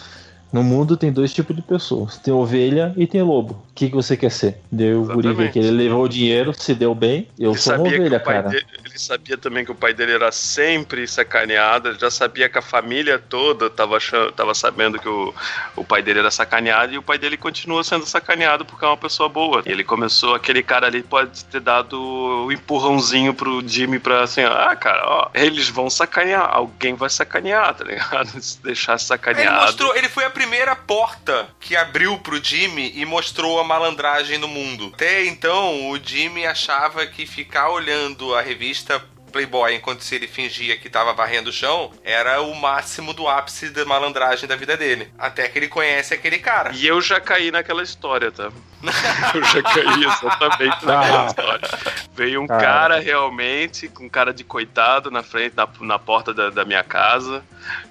No 0.52 0.62
mundo 0.62 0.96
tem 0.96 1.12
dois 1.12 1.32
tipos 1.34 1.54
de 1.54 1.60
pessoas: 1.60 2.16
tem 2.16 2.32
ovelha 2.32 2.94
e 2.96 3.06
tem 3.06 3.22
lobo. 3.22 3.52
O 3.54 3.74
que, 3.74 3.88
que 3.90 3.94
você 3.94 4.16
quer 4.16 4.30
ser? 4.30 4.58
Deu 4.72 5.02
o 5.02 5.06
guri 5.06 5.28
ver 5.34 5.52
que 5.52 5.58
ele 5.58 5.70
levou 5.70 6.04
o 6.04 6.08
dinheiro, 6.08 6.54
se 6.56 6.74
deu 6.74 6.94
bem. 6.94 7.26
Eu 7.38 7.50
Ele 7.50 7.58
sou 7.60 7.74
uma 7.74 7.82
ovelha, 7.88 8.20
cara. 8.20 8.48
dele, 8.48 8.64
ele 8.96 8.98
sabia 8.98 9.36
também 9.36 9.64
que 9.64 9.70
o 9.70 9.74
pai 9.74 9.92
dele 9.92 10.12
era 10.12 10.32
sempre 10.32 11.06
sacaneado, 11.06 11.90
ele 11.90 11.98
já 11.98 12.10
sabia 12.10 12.48
que 12.48 12.58
a 12.58 12.62
família 12.62 13.18
toda 13.18 13.68
tava, 13.68 13.98
achando, 13.98 14.32
tava 14.32 14.54
sabendo 14.54 14.98
que 14.98 15.08
o, 15.08 15.34
o 15.76 15.84
pai 15.84 16.02
dele 16.02 16.20
era 16.20 16.30
sacaneado 16.30 16.94
e 16.94 16.98
o 16.98 17.02
pai 17.02 17.18
dele 17.18 17.36
continua 17.36 17.84
sendo 17.84 18.06
sacaneado 18.06 18.64
porque 18.64 18.84
é 18.84 18.88
uma 18.88 18.96
pessoa 18.96 19.28
boa. 19.28 19.62
E 19.66 19.70
ele 19.70 19.84
começou, 19.84 20.34
aquele 20.34 20.62
cara 20.62 20.86
ali 20.86 21.02
pode 21.02 21.44
ter 21.44 21.60
dado 21.60 22.00
o 22.00 22.50
empurrãozinho 22.50 23.34
pro 23.34 23.62
Jimmy 23.66 23.98
pra 23.98 24.22
assim, 24.22 24.42
ah, 24.42 24.74
cara, 24.74 25.02
ó, 25.06 25.30
eles 25.34 25.68
vão 25.68 25.90
sacanear, 25.90 26.48
alguém 26.50 26.94
vai 26.94 27.10
sacanear, 27.10 27.74
tá 27.74 27.84
ligado? 27.84 28.28
Se 28.40 28.62
deixar 28.62 28.92
Ele 28.92 29.00
sacaneado. 29.00 29.66
mostrou, 29.66 29.94
ele 29.94 30.08
foi 30.08 30.24
a 30.24 30.30
primeira 30.30 30.74
porta 30.74 31.48
que 31.60 31.76
abriu 31.76 32.18
pro 32.18 32.42
Jimmy 32.42 32.92
e 32.94 33.04
mostrou 33.04 33.60
a 33.60 33.64
malandragem 33.64 34.38
no 34.38 34.48
mundo. 34.48 34.90
Até 34.94 35.26
então, 35.26 35.90
o 35.90 35.98
Jimmy 36.02 36.46
achava 36.46 37.06
que 37.06 37.26
ficar 37.26 37.68
olhando 37.70 38.34
a 38.34 38.40
revista 38.40 38.85
está 38.86 39.15
Playboy 39.36 39.74
enquanto 39.74 40.00
se 40.00 40.14
ele 40.14 40.26
fingia 40.26 40.78
que 40.78 40.88
tava 40.88 41.12
varrendo 41.12 41.50
o 41.50 41.52
chão 41.52 41.92
era 42.02 42.40
o 42.40 42.54
máximo 42.54 43.12
do 43.12 43.28
ápice 43.28 43.68
da 43.68 43.84
malandragem 43.84 44.48
da 44.48 44.56
vida 44.56 44.78
dele. 44.78 45.12
Até 45.18 45.46
que 45.46 45.58
ele 45.58 45.68
conhece 45.68 46.14
aquele 46.14 46.38
cara. 46.38 46.70
E 46.74 46.86
eu 46.86 47.02
já 47.02 47.20
caí 47.20 47.50
naquela 47.50 47.82
história, 47.82 48.32
tá? 48.32 48.50
Eu 49.34 49.42
já 49.42 49.62
caí 49.62 50.04
exatamente 50.04 50.84
naquela 50.84 51.22
Ah. 51.22 51.26
história. 51.26 51.68
Veio 52.14 52.42
um 52.42 52.46
Cara. 52.46 52.62
cara 52.62 53.00
realmente, 53.00 53.88
com 53.88 54.08
cara 54.08 54.32
de 54.34 54.44
coitado 54.44 55.10
na 55.10 55.22
frente, 55.22 55.54
na, 55.56 55.66
na 55.80 55.98
porta 55.98 56.32
da, 56.32 56.50
da 56.50 56.64
minha 56.64 56.84
casa. 56.84 57.42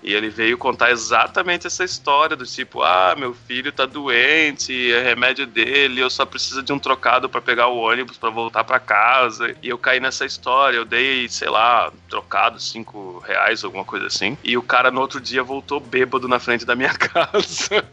E 0.01 0.13
ele 0.13 0.29
veio 0.29 0.57
contar 0.57 0.91
exatamente 0.91 1.67
essa 1.67 1.83
história 1.83 2.35
do 2.35 2.45
tipo, 2.45 2.81
ah, 2.81 3.13
meu 3.17 3.33
filho 3.33 3.71
tá 3.73 3.85
doente, 3.85 4.93
é 4.93 5.01
remédio 5.03 5.45
dele, 5.45 5.99
eu 6.01 6.09
só 6.09 6.25
preciso 6.25 6.63
de 6.63 6.71
um 6.71 6.79
trocado 6.79 7.27
pra 7.27 7.41
pegar 7.41 7.67
o 7.67 7.77
ônibus 7.77 8.17
pra 8.17 8.29
voltar 8.29 8.63
pra 8.63 8.79
casa. 8.79 9.53
E 9.61 9.67
eu 9.67 9.77
caí 9.77 9.99
nessa 9.99 10.23
história, 10.25 10.77
eu 10.77 10.85
dei, 10.85 11.27
sei 11.35 11.49
lá, 11.49 11.91
trocado, 12.09 12.59
cinco 12.61 13.21
reais, 13.27 13.63
alguma 13.63 13.83
coisa 13.83 14.07
assim. 14.07 14.37
E 14.41 14.57
o 14.57 14.61
cara 14.61 14.89
no 14.89 15.01
outro 15.01 15.19
dia 15.19 15.43
voltou 15.43 15.81
bêbado 15.81 16.29
na 16.29 16.39
frente 16.39 16.65
da 16.65 16.75
minha 16.75 16.93
casa, 16.95 17.83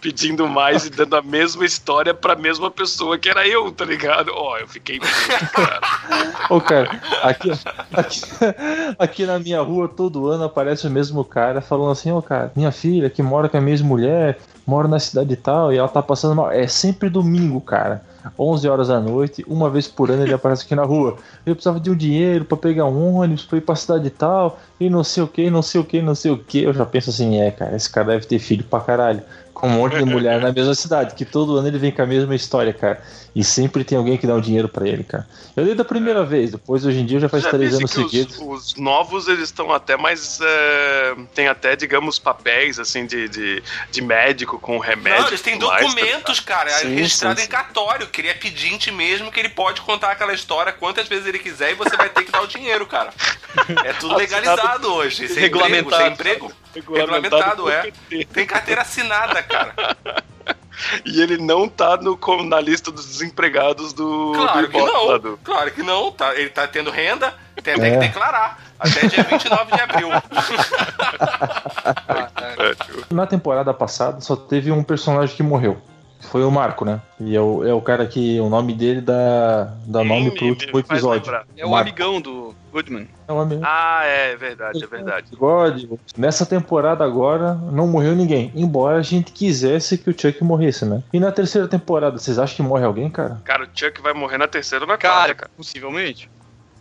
pedindo 0.00 0.48
mais 0.48 0.86
e 0.86 0.90
dando 0.90 1.14
a 1.14 1.22
mesma 1.22 1.64
história 1.64 2.12
pra 2.12 2.34
mesma 2.34 2.70
pessoa 2.70 3.16
que 3.16 3.28
era 3.28 3.46
eu, 3.46 3.70
tá 3.70 3.84
ligado? 3.84 4.32
Ó, 4.34 4.58
eu 4.58 4.66
fiquei 4.66 4.98
puto, 4.98 5.52
cara. 5.52 5.80
Ô, 6.50 6.60
cara, 6.60 7.00
aqui, 7.22 7.50
aqui, 7.92 8.20
aqui 8.98 9.26
na 9.26 9.38
minha 9.38 9.62
rua, 9.62 9.88
todo 9.88 10.26
ano 10.28 10.44
aparece 10.44 10.86
o 10.86 10.90
mesmo 10.90 11.24
cara 11.24 11.60
falando 11.60 11.92
assim: 11.92 12.10
Ô, 12.10 12.20
cara, 12.20 12.50
minha 12.56 12.72
filha 12.72 13.08
que 13.08 13.22
mora 13.22 13.48
com 13.48 13.56
a 13.56 13.60
mesma 13.60 13.86
mulher, 13.86 14.38
mora 14.66 14.88
na 14.88 14.98
cidade 14.98 15.32
e 15.32 15.36
tal, 15.36 15.72
e 15.72 15.76
ela 15.76 15.88
tá 15.88 16.02
passando 16.02 16.34
mal. 16.34 16.50
É 16.50 16.66
sempre 16.66 17.08
domingo, 17.08 17.60
cara. 17.60 18.04
11 18.38 18.68
horas 18.68 18.88
da 18.88 19.00
noite, 19.00 19.44
uma 19.48 19.68
vez 19.68 19.88
por 19.88 20.10
ano 20.10 20.22
ele 20.22 20.34
aparece 20.34 20.64
aqui 20.64 20.74
na 20.74 20.84
rua. 20.84 21.16
Eu 21.44 21.54
precisava 21.54 21.80
de 21.80 21.90
um 21.90 21.96
dinheiro 21.96 22.44
pra 22.44 22.56
pegar 22.56 22.86
um 22.86 23.16
ônibus, 23.16 23.44
pra 23.44 23.58
ir 23.58 23.62
pra 23.62 23.74
cidade 23.74 24.06
e 24.06 24.10
tal, 24.10 24.58
e 24.78 24.88
não 24.88 25.02
sei 25.02 25.22
o 25.22 25.26
que, 25.26 25.50
não 25.50 25.62
sei 25.62 25.80
o 25.80 25.84
que, 25.84 26.02
não 26.02 26.14
sei 26.14 26.30
o 26.30 26.38
que. 26.38 26.62
Eu 26.62 26.72
já 26.72 26.86
penso 26.86 27.10
assim: 27.10 27.40
é, 27.40 27.50
cara, 27.50 27.76
esse 27.76 27.90
cara 27.90 28.08
deve 28.08 28.26
ter 28.26 28.38
filho 28.38 28.64
pra 28.64 28.80
caralho. 28.80 29.22
Com 29.62 29.68
um 29.68 29.70
monte 29.78 29.96
de 29.96 30.04
mulher 30.04 30.40
na 30.40 30.50
mesma 30.50 30.74
cidade, 30.74 31.14
que 31.14 31.24
todo 31.24 31.56
ano 31.56 31.68
ele 31.68 31.78
vem 31.78 31.92
com 31.92 32.02
a 32.02 32.06
mesma 32.06 32.34
história, 32.34 32.72
cara. 32.74 33.00
E 33.34 33.44
sempre 33.44 33.84
tem 33.84 33.96
alguém 33.96 34.18
que 34.18 34.26
dá 34.26 34.34
o 34.34 34.40
dinheiro 34.40 34.68
pra 34.68 34.86
ele, 34.88 35.04
cara. 35.04 35.24
Eu 35.56 35.64
dei 35.64 35.74
da 35.74 35.84
primeira 35.84 36.24
vez, 36.24 36.50
depois 36.50 36.84
hoje 36.84 36.98
em 36.98 37.06
dia 37.06 37.20
já 37.20 37.28
faz 37.28 37.44
Já 37.44 37.50
três 37.50 37.72
anos 37.72 37.92
que 37.92 38.00
os- 38.00 38.10
seguidos. 38.10 38.38
Os, 38.40 38.74
novos, 38.74 39.28
eles 39.28 39.44
estão 39.44 39.72
até 39.72 39.96
mais. 39.96 40.40
é, 40.42 41.14
tem 41.32 41.46
até, 41.46 41.76
digamos, 41.76 42.18
papéis, 42.18 42.80
assim, 42.80 43.06
de, 43.06 43.28
de, 43.28 43.62
de 43.90 44.02
médico 44.02 44.58
com 44.58 44.78
remédio. 44.78 45.20
Não, 45.22 45.28
eles 45.28 45.40
têm 45.40 45.56
documentos, 45.56 46.40
cara, 46.40 46.68
Sim, 46.70 46.96
registrado 46.96 47.38
sim, 47.38 47.46
em 47.46 47.48
cartório, 47.48 48.08
que 48.08 48.20
ele 48.20 48.28
é 48.28 48.34
pedinte 48.34 48.90
mesmo, 48.90 49.30
que 49.30 49.38
ele 49.38 49.48
pode 49.48 49.80
contar 49.82 50.10
aquela 50.10 50.34
história 50.34 50.72
quantas 50.72 51.06
vezes 51.06 51.24
ele 51.26 51.38
quiser 51.38 51.70
e 51.70 51.74
você 51.74 51.96
vai 51.96 52.08
ter 52.08 52.24
que 52.24 52.32
dar 52.32 52.42
o 52.42 52.48
dinheiro, 52.48 52.84
cara. 52.84 53.10
É 53.84 53.92
tudo 53.92 54.16
legalizado 54.16 54.92
hoje. 54.92 55.28
Sem 55.28 55.38
Regulamentado. 55.38 55.86
Emprego, 55.86 56.02
sem 56.02 56.12
emprego, 56.12 56.52
regulamentado, 56.74 57.68
é. 57.70 57.92
Tem 58.32 58.46
carteira 58.46 58.82
assinada, 58.82 59.42
cara. 59.42 59.74
E 61.04 61.20
ele 61.20 61.36
não 61.36 61.68
tá 61.68 61.96
no, 61.98 62.18
na 62.44 62.58
lista 62.58 62.90
dos 62.90 63.06
desempregados 63.06 63.92
do. 63.92 64.32
Claro 64.34 64.62
do 64.62 64.68
que 64.68 64.76
Ibope 64.78 64.92
não. 64.92 65.18
do- 65.18 65.38
Claro 65.44 65.70
que 65.70 65.82
não. 65.82 66.10
Tá, 66.10 66.34
ele 66.34 66.48
tá 66.48 66.66
tendo 66.66 66.90
renda, 66.90 67.32
tem 67.62 67.74
até 67.74 67.88
É. 67.88 67.90
que 67.92 67.96
declarar. 67.98 68.58
Até 68.80 69.06
dia 69.06 69.22
29 69.22 69.70
de 69.76 69.80
abril. 69.80 70.08
É, 72.58 72.74
tipo, 72.74 73.14
Na 73.14 73.26
temporada 73.26 73.72
passada 73.72 74.20
só 74.20 74.34
teve 74.34 74.72
um 74.72 74.82
personagem 74.82 75.36
que 75.36 75.42
morreu. 75.42 75.80
Foi 76.30 76.42
o 76.44 76.50
Marco, 76.50 76.84
né? 76.84 77.00
E 77.20 77.34
é 77.36 77.40
o, 77.40 77.66
é 77.66 77.74
o 77.74 77.80
cara 77.80 78.06
que 78.06 78.38
o 78.40 78.48
nome 78.48 78.72
dele 78.74 79.00
dá, 79.00 79.72
dá 79.86 80.04
nome 80.04 80.30
pro 80.30 80.46
último 80.46 80.78
episódio. 80.78 81.32
É 81.56 81.66
o 81.66 81.70
Marco. 81.70 81.88
amigão 81.88 82.20
do 82.20 82.41
Goodman. 82.72 83.06
É 83.28 83.32
o 83.32 83.38
amigo. 83.38 83.62
Ah, 83.64 84.02
é 84.04 84.34
verdade, 84.34 84.82
é 84.82 84.86
verdade. 84.86 85.30
Bigode. 85.30 85.88
Nessa 86.16 86.46
temporada 86.46 87.04
agora 87.04 87.54
não 87.54 87.86
morreu 87.86 88.16
ninguém. 88.16 88.50
Embora 88.54 88.98
a 88.98 89.02
gente 89.02 89.30
quisesse 89.30 89.98
que 89.98 90.08
o 90.08 90.18
Chuck 90.18 90.42
morresse, 90.42 90.86
né? 90.86 91.02
E 91.12 91.20
na 91.20 91.30
terceira 91.30 91.68
temporada, 91.68 92.18
vocês 92.18 92.38
acham 92.38 92.56
que 92.56 92.62
morre 92.62 92.84
alguém, 92.84 93.10
cara? 93.10 93.40
Cara, 93.44 93.64
o 93.64 93.68
Chuck 93.74 94.00
vai 94.00 94.14
morrer 94.14 94.38
na 94.38 94.48
terceira 94.48 94.84
ou 94.84 94.88
na 94.88 94.96
Cara, 94.96 95.14
quarta, 95.14 95.34
cara. 95.34 95.50
possivelmente. 95.56 96.30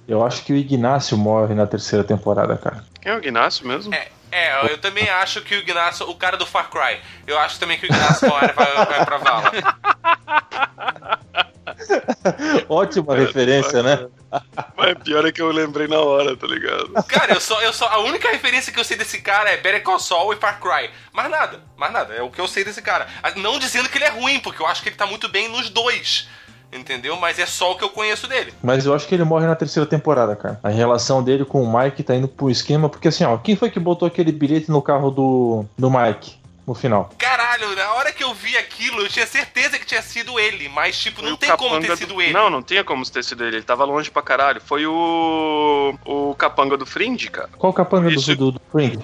Eu 0.08 0.26
acho 0.26 0.44
que 0.44 0.54
o 0.54 0.56
Ignácio 0.56 1.18
morre 1.18 1.54
na 1.54 1.68
terceira 1.68 2.04
temporada, 2.04 2.58
cara. 2.58 2.84
Quem 3.02 3.12
é 3.12 3.16
o 3.16 3.20
Ignacio 3.20 3.68
mesmo? 3.68 3.94
É, 3.94 4.08
é, 4.32 4.72
eu 4.72 4.78
também 4.78 5.10
acho 5.10 5.42
que 5.42 5.56
o 5.56 5.60
Ignacio, 5.60 6.10
o 6.10 6.16
cara 6.16 6.38
do 6.38 6.46
Far 6.46 6.70
Cry, 6.70 7.00
eu 7.28 7.38
acho 7.38 7.60
também 7.60 7.78
que 7.78 7.86
o 7.86 7.92
Ignacio 7.92 8.30
vai, 8.30 8.54
vai, 8.54 8.86
vai 8.86 9.06
pra 9.06 9.18
vala. 9.18 9.52
Ótima 12.70 13.16
referência, 13.16 13.84
né? 13.84 14.07
Mas 14.78 14.97
pior 15.03 15.26
é 15.26 15.32
que 15.32 15.41
eu 15.41 15.51
lembrei 15.51 15.88
na 15.88 15.99
hora, 15.99 16.36
tá 16.36 16.47
ligado? 16.47 16.91
Cara, 17.07 17.34
eu 17.34 17.41
só, 17.41 17.62
eu 17.62 17.74
só. 17.74 17.88
A 17.88 17.99
única 17.99 18.30
referência 18.30 18.72
que 18.72 18.80
eu 18.80 18.84
sei 18.84 18.97
desse 18.97 19.22
cara 19.22 19.49
é 19.49 19.57
Better 19.57 19.84
Call 19.84 19.99
Saul 19.99 20.34
e 20.34 20.38
Far 20.38 20.59
Cry. 20.59 20.89
Mais 21.14 21.30
nada, 21.30 21.59
mais 21.78 21.91
nada. 21.91 22.14
É 22.14 22.22
o 22.22 22.30
que 22.30 22.39
eu 22.39 22.47
sei 22.47 22.64
desse 22.64 22.82
cara. 22.82 23.07
Ah, 23.22 23.32
Não 23.36 23.59
dizendo 23.59 23.89
que 23.89 23.97
ele 23.97 24.05
é 24.05 24.09
ruim, 24.09 24.39
porque 24.39 24.62
eu 24.62 24.68
acho 24.68 24.82
que 24.82 24.89
ele 24.89 24.95
tá 24.95 25.05
muito 25.05 25.28
bem 25.30 25.49
nos 25.49 25.70
dois. 25.70 26.28
Entendeu? 26.74 27.18
Mas 27.18 27.38
é 27.38 27.45
só 27.45 27.74
o 27.74 27.76
que 27.76 27.84
eu 27.84 27.89
conheço 27.89 28.28
dele. 28.28 28.53
Mas 28.64 28.86
eu 28.86 28.93
acho 28.93 29.05
que 29.05 29.14
ele 29.14 29.26
morre 29.26 29.45
na 29.45 29.55
terceira 29.55 29.86
temporada, 29.86 30.38
cara. 30.38 30.57
A 30.64 30.70
relação 30.70 31.22
dele 31.22 31.43
com 31.43 31.62
o 31.62 31.78
Mike 31.80 32.01
tá 32.01 32.16
indo 32.16 32.30
pro 32.30 32.49
esquema, 32.49 32.88
porque 32.88 33.09
assim, 33.09 33.26
ó, 33.26 33.38
quem 33.38 33.57
foi 33.57 33.70
que 33.70 33.78
botou 33.80 34.07
aquele 34.07 34.32
bilhete 34.32 34.72
no 34.72 34.82
carro 34.82 35.12
do, 35.12 35.66
do 35.78 35.91
Mike 35.91 36.41
no 36.72 36.76
final? 36.76 37.10
Caralho, 37.18 37.76
na 37.76 37.94
hora 37.94 38.12
que 38.12 38.24
eu 38.24 38.34
vi 38.34 38.58
aquilo, 38.58 39.02
eu 39.02 39.10
tinha 39.10 39.28
certeza 39.28 39.78
que 39.78 39.86
tinha 39.86 40.02
sido 40.02 40.40
ele. 40.40 40.68
Mas, 40.70 40.98
tipo, 41.00 41.22
não 41.22 41.34
o 41.34 41.38
tem 41.38 41.50
como 41.52 41.70
capanga 41.72 41.82
ter 41.88 41.92
do- 41.94 41.98
sido 41.98 42.22
ele. 42.22 42.34
Não, 42.34 42.50
não 42.50 42.62
tinha 42.64 42.84
como 42.84 43.06
ter 43.10 43.24
sido 43.24 43.46
ele. 43.46 43.58
Ele 43.58 43.64
tava 43.66 43.84
longe 43.86 44.10
pra 44.10 44.22
caralho. 44.22 44.62
Foi 44.62 44.86
o. 44.86 45.94
O 46.06 46.36
capanga 46.36 46.78
do 46.78 46.86
Fringe, 46.86 47.30
cara. 47.30 47.50
Qual 47.58 47.72
o 47.72 47.74
capanga 47.74 48.10
do, 48.10 48.16
Isso. 48.16 48.36
do, 48.36 48.52
do 48.54 48.62
Fring? 48.72 49.00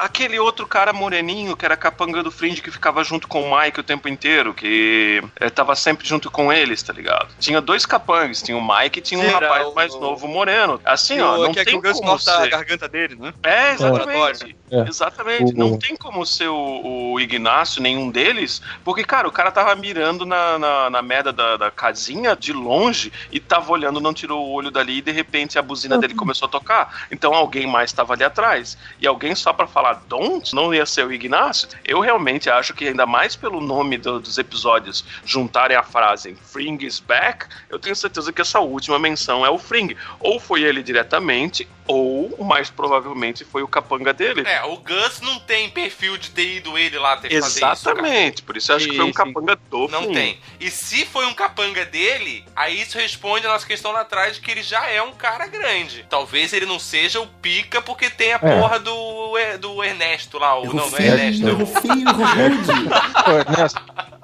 Aquele 0.00 0.38
outro 0.38 0.66
cara 0.66 0.92
moreninho 0.92 1.56
que 1.56 1.64
era 1.64 1.76
capanga 1.76 2.22
do 2.22 2.30
Fringe 2.30 2.62
que 2.62 2.70
ficava 2.70 3.04
junto 3.04 3.28
com 3.28 3.42
o 3.42 3.58
Mike 3.58 3.80
o 3.80 3.84
tempo 3.84 4.08
inteiro, 4.08 4.54
que 4.54 5.22
eh, 5.38 5.50
tava 5.50 5.74
sempre 5.76 6.06
junto 6.06 6.30
com 6.30 6.52
eles, 6.52 6.82
tá 6.82 6.92
ligado? 6.92 7.28
Tinha 7.38 7.60
dois 7.60 7.84
capangas, 7.84 8.42
tinha 8.42 8.56
o 8.56 8.66
Mike 8.66 8.98
e 8.98 9.02
tinha 9.02 9.20
um 9.20 9.24
Era 9.24 9.46
rapaz 9.48 9.66
o- 9.68 9.74
mais 9.74 9.94
novo 9.94 10.26
moreno. 10.26 10.80
Assim, 10.84 11.20
ó, 11.20 11.36
o, 11.36 11.42
não 11.44 11.52
que 11.52 11.60
é 11.60 11.64
que 11.64 11.70
tem 11.70 11.78
o 11.78 11.82
como 11.82 12.00
corta 12.02 12.36
a 12.38 12.42
ser. 12.42 12.50
garganta 12.50 12.88
dele, 12.88 13.16
né? 13.16 13.34
É, 13.42 13.72
exatamente. 13.72 14.56
É. 14.70 14.80
Exatamente. 14.88 15.52
O- 15.52 15.56
Não 15.56 15.78
tem 15.78 15.96
como 15.96 16.24
ser 16.24 16.48
o, 16.48 17.12
o 17.12 17.20
Ignacio, 17.20 17.82
nenhum 17.82 18.10
deles, 18.10 18.62
porque, 18.84 19.04
cara, 19.04 19.28
o 19.28 19.32
cara 19.32 19.50
tava 19.50 19.74
mirando 19.74 20.24
na, 20.24 20.58
na, 20.58 20.90
na 20.90 21.02
merda 21.02 21.32
da, 21.32 21.56
da 21.56 21.70
casinha 21.70 22.34
de 22.36 22.52
longe 22.52 23.12
e 23.32 23.38
tava 23.40 23.72
olhando, 23.72 24.00
não 24.00 24.14
tirou 24.14 24.46
o 24.46 24.52
olho 24.52 24.70
dali 24.70 24.98
e 24.98 25.02
de 25.02 25.10
repente 25.10 25.58
a 25.58 25.62
buzina 25.62 25.98
dele 25.98 26.14
começou 26.14 26.46
a 26.46 26.50
tocar. 26.50 27.06
Então 27.10 27.34
alguém 27.34 27.66
mais 27.66 27.92
tava 27.92 28.14
ali 28.14 28.24
atrás. 28.24 28.78
E 29.00 29.06
alguém 29.06 29.34
só 29.34 29.52
pra 29.52 29.66
falar 29.66 29.89
don't 29.94 30.54
não 30.54 30.72
ia 30.74 30.84
ser 30.86 31.06
o 31.06 31.12
Ignacio. 31.12 31.68
Eu 31.84 32.00
realmente 32.00 32.48
acho 32.50 32.72
que, 32.74 32.88
ainda 32.88 33.06
mais 33.06 33.36
pelo 33.36 33.60
nome 33.60 33.98
do- 33.98 34.20
dos 34.20 34.38
episódios, 34.38 35.04
juntarem 35.24 35.76
a 35.76 35.82
frase 35.82 36.36
Fring 36.50 36.78
is 36.82 37.00
back, 37.00 37.46
eu 37.68 37.78
tenho 37.78 37.94
certeza 37.96 38.32
que 38.32 38.40
essa 38.40 38.60
última 38.60 38.98
menção 38.98 39.44
é 39.44 39.50
o 39.50 39.58
Fring. 39.58 39.96
Ou 40.18 40.38
foi 40.40 40.62
ele 40.62 40.82
diretamente, 40.82 41.68
ou 41.92 42.44
mais 42.44 42.70
provavelmente 42.70 43.44
foi 43.44 43.62
o 43.62 43.68
capanga 43.68 44.12
dele. 44.12 44.42
É, 44.46 44.62
o 44.64 44.76
Gus 44.76 45.20
não 45.20 45.38
tem 45.40 45.68
perfil 45.70 46.16
de 46.16 46.30
ter 46.30 46.56
ido 46.56 46.76
ele 46.78 46.98
lá 46.98 47.16
ter 47.16 47.28
fazer 47.40 47.58
isso. 47.58 47.58
Exatamente, 47.58 48.42
por 48.42 48.56
isso 48.56 48.70
eu 48.72 48.76
acho 48.76 48.88
que 48.88 48.96
foi 48.96 49.04
um 49.04 49.08
Sim, 49.08 49.12
sim. 49.12 49.18
capanga 49.18 49.56
do 49.70 49.88
Não 49.88 50.02
Fring. 50.04 50.14
tem. 50.14 50.38
E 50.58 50.70
se 50.70 51.04
foi 51.06 51.26
um 51.26 51.34
capanga 51.34 51.84
dele, 51.84 52.44
aí 52.54 52.80
isso 52.80 52.96
responde 52.98 53.46
a 53.46 53.50
nossa 53.50 53.66
questão 53.66 53.92
lá 53.92 54.00
atrás 54.02 54.34
de 54.36 54.40
que 54.40 54.50
ele 54.50 54.62
já 54.62 54.86
é 54.88 55.02
um 55.02 55.12
cara 55.12 55.46
grande. 55.46 56.04
Talvez 56.08 56.52
ele 56.52 56.66
não 56.66 56.78
seja 56.78 57.20
o 57.20 57.26
pica 57.26 57.80
porque 57.82 58.08
tem 58.10 58.32
a 58.32 58.38
porra 58.38 58.78
do, 58.78 59.34
do 59.60 59.82
Ernesto 59.84 60.38
lá. 60.38 60.58
O, 60.58 60.66
não, 60.72 60.88
não 60.90 60.98
é 60.98 61.06
Ernesto. 61.06 61.48
é 61.48 61.52
o- 61.52 61.64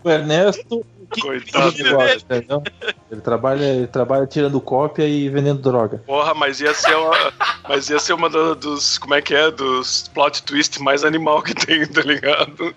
O 0.05 0.11
Ernesto. 0.11 0.87
Que 1.13 1.21
Coitado. 1.21 1.73
filho 1.73 1.85
de 1.85 1.95
bola, 1.95 2.15
entendeu? 2.15 2.63
Ele 3.11 3.21
trabalha, 3.21 3.65
ele 3.65 3.87
trabalha 3.87 4.27
tirando 4.27 4.61
cópia 4.61 5.07
e 5.07 5.29
vendendo 5.29 5.61
droga. 5.63 5.99
Porra, 6.07 6.35
mas 6.35 6.61
ia 6.61 6.75
ser 6.75 6.97
uma, 6.97 7.33
mas 7.69 7.89
ia 7.89 7.99
ser 8.01 8.13
uma 8.13 8.29
do- 8.29 8.55
dos, 8.57 8.99
como 8.99 9.15
é 9.15 9.23
que 9.23 9.35
é, 9.35 9.51
dos 9.51 10.09
plot 10.13 10.43
twist 10.43 10.83
mais 10.83 11.05
animal 11.05 11.43
que 11.43 11.55
tem, 11.55 11.87
tá 11.87 12.01
ligado? 12.01 12.75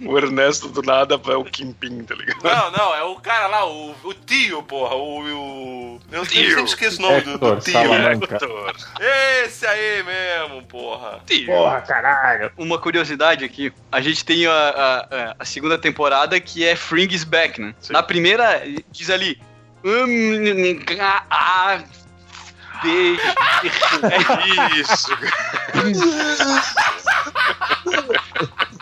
O 0.00 0.16
Ernesto 0.16 0.68
do 0.68 0.80
nada 0.82 1.20
é 1.28 1.36
o 1.36 1.44
Kimpin, 1.44 2.04
tá 2.04 2.14
ligado? 2.14 2.42
Não, 2.44 2.70
não, 2.70 2.94
é 2.94 3.02
o 3.02 3.16
cara 3.16 3.46
lá, 3.48 3.66
o, 3.66 3.94
o 4.04 4.14
tio, 4.14 4.62
porra. 4.62 4.94
O. 4.94 5.20
o 5.96 6.00
eu 6.12 6.24
Tio. 6.26 6.48
sempre 6.50 6.64
esqueço 6.64 6.98
o 6.98 7.02
nome 7.02 7.20
do, 7.22 7.38
do 7.38 7.46
Hector 7.46 7.60
tio. 7.62 7.72
Salamanca. 7.72 8.34
Hector. 8.36 8.74
Esse 9.44 9.66
aí 9.66 10.02
mesmo, 10.04 10.62
porra. 10.64 11.20
Tio. 11.26 11.46
caralho. 11.86 12.52
Uma 12.56 12.78
curiosidade 12.78 13.44
aqui. 13.44 13.72
A 13.90 14.00
gente 14.00 14.24
tem 14.24 14.46
a, 14.46 14.52
a- 14.52 14.98
a- 15.10 15.36
a 15.40 15.44
segunda 15.44 15.76
temporada 15.78 16.38
que 16.40 16.64
é 16.64 16.76
Fring 16.76 17.08
is 17.12 17.24
Back, 17.24 17.60
né? 17.60 17.71
Na 17.90 18.02
primeira, 18.02 18.62
diz 18.90 19.10
ali. 19.10 19.40
"Hum, 19.84 20.80
ah, 21.30 21.82
beijo. 22.82 23.20
É 24.02 24.72
isso. 24.78 25.12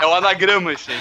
É 0.01 0.07
o 0.07 0.15
anagrama, 0.15 0.73
assim. 0.73 0.99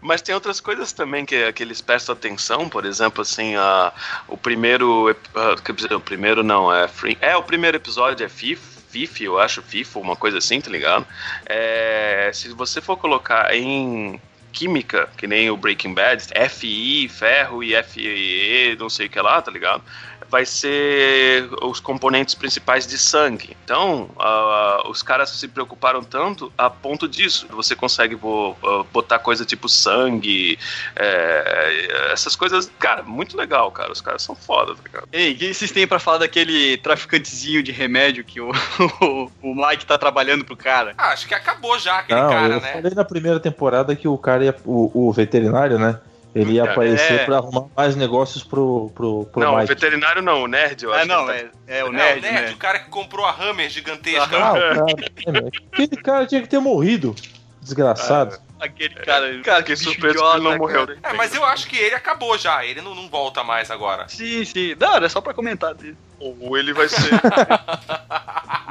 Mas 0.00 0.22
tem 0.22 0.34
outras 0.34 0.60
coisas 0.60 0.92
também 0.92 1.26
que, 1.26 1.52
que 1.52 1.62
eles 1.62 1.80
prestam 1.80 2.14
atenção, 2.14 2.68
por 2.68 2.86
exemplo, 2.86 3.20
assim, 3.22 3.56
a, 3.56 3.92
o 4.26 4.36
primeiro. 4.36 5.14
ah, 5.34 5.54
dizer, 5.74 5.92
o 5.92 6.00
primeiro 6.00 6.42
não, 6.42 6.72
é 6.74 6.88
Free. 6.88 7.18
É, 7.20 7.36
o 7.36 7.42
primeiro 7.42 7.76
episódio 7.76 8.24
é 8.24 8.28
FIF. 8.28 8.77
FIF, 9.06 9.24
eu 9.24 9.38
acho, 9.38 9.62
FIFO, 9.62 10.00
uma 10.00 10.16
coisa 10.16 10.38
assim, 10.38 10.60
tá 10.60 10.70
ligado? 10.70 11.06
É, 11.46 12.30
se 12.32 12.48
você 12.50 12.80
for 12.80 12.96
colocar 12.96 13.54
em 13.54 14.20
química, 14.52 15.08
que 15.16 15.26
nem 15.26 15.50
o 15.50 15.56
Breaking 15.56 15.94
Bad, 15.94 16.24
FI, 16.50 17.08
ferro 17.08 17.62
e 17.62 17.80
FE, 17.82 18.76
não 18.78 18.88
sei 18.88 19.06
o 19.06 19.10
que 19.10 19.20
lá, 19.20 19.40
tá 19.40 19.50
ligado? 19.50 19.82
Vai 20.30 20.44
ser 20.44 21.48
os 21.62 21.80
componentes 21.80 22.34
principais 22.34 22.86
de 22.86 22.98
sangue. 22.98 23.56
Então, 23.64 24.10
ah, 24.18 24.82
os 24.88 25.02
caras 25.02 25.30
se 25.30 25.48
preocuparam 25.48 26.02
tanto 26.02 26.52
a 26.56 26.68
ponto 26.68 27.08
disso. 27.08 27.46
Você 27.50 27.74
consegue 27.74 28.14
vo- 28.14 28.56
ah, 28.62 28.84
botar 28.92 29.18
coisa 29.18 29.44
tipo 29.44 29.68
sangue, 29.68 30.58
é, 30.94 32.10
essas 32.12 32.36
coisas. 32.36 32.70
Cara, 32.78 33.02
muito 33.02 33.36
legal, 33.36 33.70
cara. 33.70 33.90
Os 33.92 34.00
caras 34.00 34.22
são 34.22 34.34
foda, 34.34 34.74
tá 34.74 34.82
ligado? 34.84 35.08
Ei, 35.12 35.32
o 35.32 35.36
que 35.36 35.54
vocês 35.54 35.70
têm 35.70 35.86
pra 35.86 35.98
falar 35.98 36.18
daquele 36.18 36.76
traficantezinho 36.78 37.62
de 37.62 37.72
remédio 37.72 38.24
que 38.24 38.40
o, 38.40 38.50
o, 39.00 39.30
o 39.42 39.54
Mike 39.54 39.86
tá 39.86 39.96
trabalhando 39.96 40.44
pro 40.44 40.56
cara? 40.56 40.94
Ah, 40.98 41.08
acho 41.12 41.26
que 41.26 41.34
acabou 41.34 41.78
já 41.78 41.98
aquele 42.00 42.20
Não, 42.20 42.28
cara, 42.30 42.54
eu 42.54 42.60
né? 42.60 42.72
falei 42.72 42.92
na 42.94 43.04
primeira 43.04 43.40
temporada 43.40 43.96
que 43.96 44.06
o 44.08 44.18
cara 44.18 44.44
ia. 44.44 44.56
O, 44.64 45.08
o 45.08 45.12
veterinário, 45.12 45.78
né? 45.78 45.98
Ele 46.40 46.52
ia 46.52 46.62
É. 46.64 46.70
aparecer 46.70 47.20
É. 47.20 47.24
pra 47.24 47.36
arrumar 47.38 47.66
mais 47.76 47.96
negócios 47.96 48.42
pro, 48.44 48.90
pro, 48.94 49.24
pro 49.26 49.42
não, 49.42 49.54
o 49.54 49.56
Mike. 49.58 49.68
veterinário 49.68 50.22
não, 50.22 50.42
o 50.42 50.46
nerd, 50.46 50.82
eu 50.84 50.92
acho. 50.92 51.02
Ah, 51.02 51.06
não, 51.06 51.26
que 51.26 51.32
ele 51.32 51.50
é, 51.66 51.78
é 51.78 51.84
o 51.84 51.88
É, 51.88 51.90
nerd, 51.90 52.18
o 52.18 52.22
nerd, 52.22 52.46
né? 52.46 52.52
o 52.52 52.56
cara 52.56 52.78
que 52.78 52.88
comprou 52.90 53.26
a 53.26 53.30
Hammer 53.32 53.68
gigantesca. 53.68 54.36
Ah, 54.36 54.52
o 54.52 54.54
cara, 54.54 54.86
é, 55.26 55.32
meu, 55.32 55.50
aquele 55.72 55.96
cara 55.96 56.26
tinha 56.26 56.40
que 56.42 56.48
ter 56.48 56.58
morrido. 56.60 57.14
Desgraçado. 57.60 58.38
Aquele 58.60 58.94
cara. 58.94 59.04
Cara, 59.30 59.42
Cara, 59.42 59.62
que 59.62 59.76
surpreso 59.76 60.18
que 60.32 60.40
não 60.40 60.56
morreu. 60.58 60.86
né? 60.86 60.96
É, 61.02 61.12
mas 61.12 61.34
eu 61.34 61.44
acho 61.44 61.66
que 61.68 61.76
ele 61.76 61.94
acabou 61.94 62.36
já. 62.38 62.64
Ele 62.64 62.80
não, 62.80 62.94
não 62.94 63.08
volta 63.08 63.44
mais 63.44 63.70
agora. 63.70 64.08
Sim, 64.08 64.44
sim. 64.44 64.74
Não, 64.80 64.94
era 64.96 65.08
só 65.08 65.20
pra 65.20 65.34
comentar 65.34 65.74
dele. 65.74 65.96
Ou 66.18 66.56
ele 66.58 66.72
vai 66.72 66.88
ser. 66.88 67.10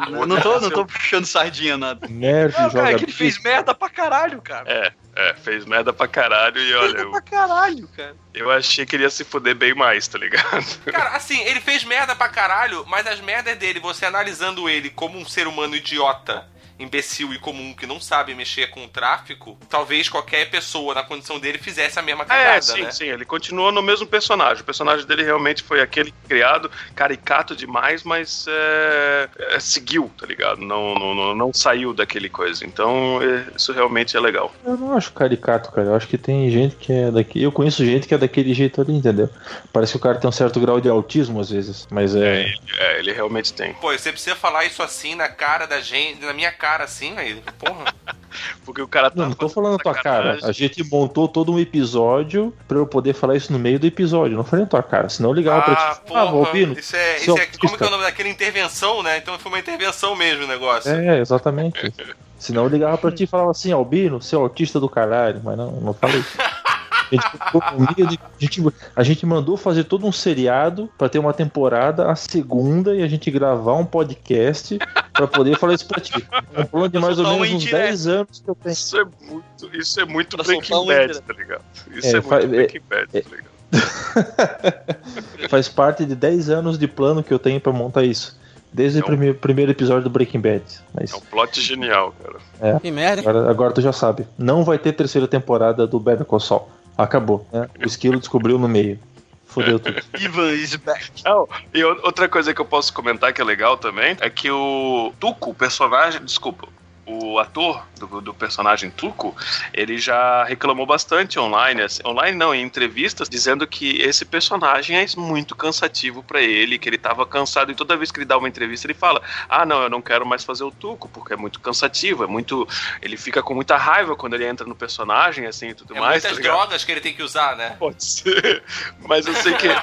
Não, 0.09 0.25
não, 0.25 0.39
tô, 0.39 0.59
não 0.61 0.69
tô 0.69 0.85
puxando 0.85 1.25
sardinha, 1.25 1.75
nada. 1.77 2.07
Nerd, 2.07 2.53
Não, 2.57 2.69
joga 2.69 2.83
cara, 2.83 2.97
que 2.97 3.05
ele 3.05 3.11
fez 3.11 3.41
merda 3.41 3.73
pra 3.73 3.89
caralho, 3.89 4.41
cara. 4.41 4.63
É, 4.71 4.91
é, 5.17 5.33
fez 5.33 5.65
merda 5.65 5.91
pra 5.91 6.07
caralho 6.07 6.61
e 6.61 6.73
olha, 6.75 6.87
merda 6.89 7.01
eu, 7.01 7.11
pra 7.11 7.21
caralho, 7.21 7.87
cara. 7.87 8.15
eu 8.35 8.51
achei 8.51 8.85
que 8.85 8.95
ele 8.95 9.03
ia 9.03 9.09
se 9.09 9.23
fuder 9.23 9.55
bem 9.55 9.73
mais, 9.73 10.07
tá 10.07 10.19
ligado? 10.19 10.63
Cara, 10.85 11.15
assim, 11.15 11.41
ele 11.41 11.59
fez 11.59 11.83
merda 11.83 12.15
pra 12.15 12.29
caralho, 12.29 12.85
mas 12.87 13.07
as 13.07 13.19
merdas 13.19 13.57
dele, 13.57 13.79
você 13.79 14.05
analisando 14.05 14.69
ele 14.69 14.91
como 14.91 15.17
um 15.17 15.25
ser 15.25 15.47
humano 15.47 15.75
idiota 15.75 16.47
imbecil 16.79 17.33
e 17.33 17.39
comum 17.39 17.73
que 17.73 17.85
não 17.85 17.99
sabe 17.99 18.33
mexer 18.35 18.67
com 18.69 18.85
o 18.85 18.87
tráfico, 18.87 19.57
talvez 19.69 20.09
qualquer 20.09 20.49
pessoa 20.49 20.93
na 20.93 21.03
condição 21.03 21.39
dele 21.39 21.57
fizesse 21.57 21.97
a 21.97 22.01
mesma 22.01 22.23
É, 22.23 22.27
cagada, 22.27 22.61
sim, 22.61 22.81
né? 22.83 22.91
sim, 22.91 23.05
ele 23.05 23.25
continuou 23.25 23.71
no 23.71 23.81
mesmo 23.81 24.05
personagem. 24.05 24.61
O 24.61 24.65
personagem 24.65 25.05
dele 25.05 25.23
realmente 25.23 25.63
foi 25.63 25.81
aquele 25.81 26.13
criado, 26.27 26.69
caricato 26.95 27.55
demais, 27.55 28.03
mas 28.03 28.45
é, 28.47 29.29
é, 29.55 29.59
seguiu, 29.59 30.11
tá 30.17 30.25
ligado? 30.25 30.61
Não, 30.61 30.93
não, 30.93 31.15
não, 31.15 31.35
não 31.35 31.53
saiu 31.53 31.93
daquele 31.93 32.29
coisa. 32.29 32.65
Então, 32.65 33.19
é, 33.21 33.55
isso 33.55 33.71
realmente 33.73 34.15
é 34.15 34.19
legal. 34.19 34.53
Eu 34.63 34.77
não 34.77 34.95
acho 34.95 35.11
caricato, 35.13 35.71
cara. 35.71 35.87
Eu 35.87 35.95
acho 35.95 36.07
que 36.07 36.17
tem 36.17 36.49
gente 36.51 36.75
que 36.75 36.91
é 36.91 37.11
daqui. 37.11 37.41
Eu 37.41 37.51
conheço 37.51 37.83
gente 37.85 38.07
que 38.07 38.13
é 38.13 38.17
daquele 38.17 38.53
jeito 38.53 38.81
ali, 38.81 38.93
entendeu? 38.93 39.29
Parece 39.73 39.93
que 39.93 39.97
o 39.97 40.01
cara 40.01 40.19
tem 40.19 40.29
um 40.29 40.33
certo 40.33 40.59
grau 40.59 40.79
de 40.79 40.89
autismo 40.89 41.39
às 41.39 41.49
vezes. 41.49 41.87
Mas 41.89 42.15
é. 42.15 42.41
Ele, 42.41 42.59
é, 42.77 42.99
ele 42.99 43.13
realmente 43.13 43.53
tem. 43.53 43.73
Pô, 43.73 43.91
você 43.91 44.11
precisa 44.11 44.35
falar 44.35 44.65
isso 44.65 44.83
assim 44.83 45.15
na 45.15 45.27
cara 45.29 45.65
da 45.65 45.79
gente, 45.79 46.23
na 46.23 46.33
minha 46.33 46.51
cara 46.51 46.66
assim, 46.81 47.17
aí, 47.17 47.41
porra. 47.59 47.85
Porque 48.65 48.81
o 48.81 48.87
cara 48.87 49.09
tá. 49.09 49.15
Não, 49.15 49.29
não 49.29 49.33
tô 49.35 49.49
falando 49.49 49.73
na 49.73 49.77
tua 49.79 49.95
cara. 49.95 50.37
A 50.43 50.51
gente 50.51 50.83
montou 50.91 51.27
todo 51.27 51.51
um 51.51 51.57
episódio 51.57 52.53
pra 52.67 52.77
eu 52.77 52.85
poder 52.85 53.13
falar 53.13 53.35
isso 53.35 53.51
no 53.51 53.57
meio 53.57 53.79
do 53.79 53.87
episódio. 53.87 54.37
Não 54.37 54.43
falei 54.43 54.65
na 54.65 54.69
tua 54.69 54.83
cara. 54.83 55.09
Senão 55.09 55.29
eu 55.31 55.33
ligava 55.33 55.61
pra 55.63 55.73
Ah, 55.73 55.95
ti. 55.95 56.01
porra, 56.07 56.21
Ah, 56.21 56.25
Valpino. 56.25 56.73
isso 56.77 56.95
é, 56.95 57.17
isso 57.17 57.37
é 57.37 57.47
como 57.59 57.77
que 57.77 57.83
é 57.83 57.87
o 57.87 57.89
nome 57.89 58.03
daquela 58.03 58.29
intervenção, 58.29 59.01
né? 59.01 59.17
Então 59.17 59.39
foi 59.39 59.51
uma 59.51 59.59
intervenção 59.59 60.15
mesmo 60.15 60.43
o 60.43 60.47
negócio. 60.47 60.91
É, 60.91 61.19
exatamente. 61.19 61.91
Senão 62.37 62.63
eu 62.65 62.69
ligava 62.69 62.97
pra 62.99 63.11
ti 63.11 63.23
e 63.23 63.27
falava 63.27 63.49
assim, 63.49 63.71
Albino, 63.71 64.21
seu 64.21 64.41
autista 64.41 64.79
do 64.79 64.87
caralho. 64.89 65.41
Mas 65.43 65.57
não, 65.57 65.71
não 65.71 65.93
falei. 65.93 66.23
A 67.11 67.15
gente, 67.15 67.29
ficou 67.45 67.61
com 67.61 67.79
medo 67.79 68.07
de- 68.07 68.19
a 68.19 68.39
gente- 68.39 68.63
a 68.95 69.03
gente 69.03 69.25
mandou 69.25 69.55
fazer 69.57 69.83
todo 69.85 70.05
um 70.05 70.11
seriado 70.11 70.89
pra 70.97 71.07
ter 71.07 71.19
uma 71.19 71.33
temporada, 71.33 72.09
a 72.11 72.15
segunda, 72.15 72.93
e 72.95 73.01
a 73.03 73.07
gente 73.07 73.31
gravar 73.31 73.75
um 73.75 73.85
podcast 73.85 74.77
pra 75.13 75.27
poder 75.27 75.57
falar 75.57 75.73
isso 75.73 75.87
pra 75.87 76.01
ti. 76.01 76.13
Um 76.57 76.65
plano 76.65 76.89
de 76.89 76.99
mais 76.99 77.17
ou 77.17 77.25
um 77.25 77.29
menos 77.33 77.47
uns 77.49 77.53
indireto. 77.63 77.81
10 77.83 78.07
anos 78.07 78.41
que 78.43 78.49
eu 78.49 78.55
tenho. 78.55 78.73
Isso 78.73 78.97
é 78.97 79.03
muito, 79.05 79.77
isso 79.77 79.99
é 80.01 80.05
muito 80.05 80.35
Pra 80.37 80.45
Breaking 80.45 80.75
um 80.75 80.85
Bad, 80.85 81.21
tá 81.21 81.33
ligado? 81.33 81.61
Isso 81.93 82.07
É, 82.07 82.19
é, 82.19 82.21
muito 82.21 82.33
é- 82.33 82.47
Breaking 82.47 82.81
Bad, 82.89 83.07
tá 83.07 83.29
ligado? 83.29 83.47
Faz 85.49 85.67
parte 85.67 86.05
de 86.05 86.15
10 86.15 86.49
anos 86.49 86.77
de 86.77 86.87
plano 86.87 87.23
que 87.23 87.33
eu 87.33 87.39
tenho 87.39 87.59
pra 87.59 87.71
montar 87.71 88.03
isso. 88.03 88.37
Desde 88.71 88.97
o 88.97 88.99
Então- 88.99 89.07
primeiro, 89.09 89.35
primeiro 89.35 89.71
episódio 89.71 90.03
do 90.03 90.09
Breaking 90.09 90.41
Bad. 90.41 90.63
Mas 90.93 91.13
É 91.13 91.15
um 91.15 91.21
plot 91.21 91.59
genial, 91.61 92.13
cara. 92.21 92.79
Que 92.79 92.91
merda. 92.91 93.21
agora, 93.21 93.49
agora 93.49 93.73
tu 93.73 93.81
já 93.81 93.93
sabe. 93.93 94.27
Não 94.37 94.63
vai 94.63 94.77
ter 94.77 94.91
terceira 94.91 95.27
temporada 95.27 95.87
do 95.87 95.99
Better 95.99 96.25
Call 96.25 96.39
Saul. 96.39 96.67
Acabou. 96.97 97.47
Né? 97.51 97.69
O 97.79 97.85
esquilo 97.85 98.19
descobriu 98.19 98.57
no 98.57 98.67
meio. 98.67 98.99
Fodeu 99.45 99.79
tudo. 99.79 100.01
Ivan 100.19 100.51
is 100.53 100.75
back. 100.75 101.09
Não, 101.23 101.47
e 101.73 101.83
outra 101.83 102.27
coisa 102.27 102.53
que 102.53 102.59
eu 102.59 102.65
posso 102.65 102.93
comentar 102.93 103.31
que 103.31 103.41
é 103.41 103.43
legal 103.43 103.77
também 103.77 104.17
é 104.19 104.29
que 104.29 104.51
o 104.51 105.13
Tuco, 105.19 105.51
o 105.51 105.53
personagem, 105.53 106.23
desculpa, 106.23 106.67
o 107.07 107.39
ator 107.39 107.83
do, 107.97 108.21
do 108.21 108.33
personagem 108.33 108.89
Tuco, 108.91 109.35
ele 109.73 109.97
já 109.97 110.43
reclamou 110.43 110.85
bastante 110.85 111.39
online, 111.39 111.81
assim, 111.81 112.01
online 112.05 112.37
não, 112.37 112.53
em 112.53 112.61
entrevistas, 112.61 113.29
dizendo 113.29 113.65
que 113.65 114.01
esse 114.01 114.25
personagem 114.25 114.97
é 114.97 115.05
muito 115.17 115.55
cansativo 115.55 116.21
pra 116.21 116.41
ele, 116.41 116.77
que 116.77 116.89
ele 116.89 116.97
tava 116.97 117.25
cansado 117.25 117.71
e 117.71 117.75
toda 117.75 117.95
vez 117.95 118.11
que 118.11 118.19
ele 118.19 118.25
dá 118.25 118.37
uma 118.37 118.47
entrevista 118.49 118.85
ele 118.87 118.93
fala: 118.93 119.21
"Ah, 119.49 119.65
não, 119.65 119.81
eu 119.83 119.89
não 119.89 120.01
quero 120.01 120.25
mais 120.25 120.43
fazer 120.43 120.63
o 120.65 120.71
Tuco 120.71 121.07
porque 121.09 121.33
é 121.33 121.37
muito 121.37 121.59
cansativo, 121.61 122.23
é 122.23 122.27
muito, 122.27 122.67
ele 123.01 123.15
fica 123.17 123.41
com 123.41 123.53
muita 123.53 123.77
raiva 123.77 124.15
quando 124.15 124.33
ele 124.33 124.45
entra 124.45 124.67
no 124.67 124.75
personagem 124.75 125.45
assim 125.45 125.69
e 125.69 125.73
tudo 125.75 125.95
É 125.95 125.99
mais". 125.99 126.21
tá 126.23 126.29
muitas 126.29 126.43
ligado? 126.43 126.57
drogas 126.57 126.83
que 126.83 126.91
ele 126.91 127.01
tem 127.01 127.13
que 127.13 127.23
usar, 127.23 127.55
né? 127.55 127.75
Pode 127.79 128.03
ser, 128.03 128.63
mas 128.99 129.25
eu 129.27 129.33
sei 129.35 129.53
que 129.53 129.67
ele 129.67 129.75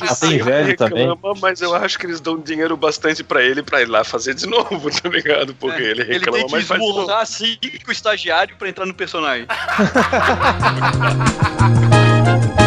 Ah, 0.00 0.16
tem 0.16 0.38
sempre 0.38 0.38
velho 0.38 0.76
também. 0.76 1.06
reclama, 1.08 1.34
mas 1.40 1.60
eu 1.60 1.74
acho 1.74 1.98
que 1.98 2.06
eles 2.06 2.20
dão 2.20 2.38
dinheiro 2.40 2.76
bastante 2.76 3.22
pra 3.22 3.42
ele 3.42 3.62
pra 3.62 3.82
ir 3.82 3.86
lá 3.88 4.04
fazer 4.04 4.34
de 4.34 4.46
novo, 4.48 4.90
tá 4.90 5.08
ligado? 5.08 5.54
Porque 5.54 5.82
É, 5.82 5.86
ele 5.90 6.02
Ele 6.02 6.12
reclama, 6.14 6.46
tem 6.46 6.61
esmurrar 6.62 7.26
cinco 7.26 7.90
estagiários 7.90 8.56
pra 8.58 8.68
entrar 8.68 8.86
no 8.86 8.94
personagem. 8.94 9.46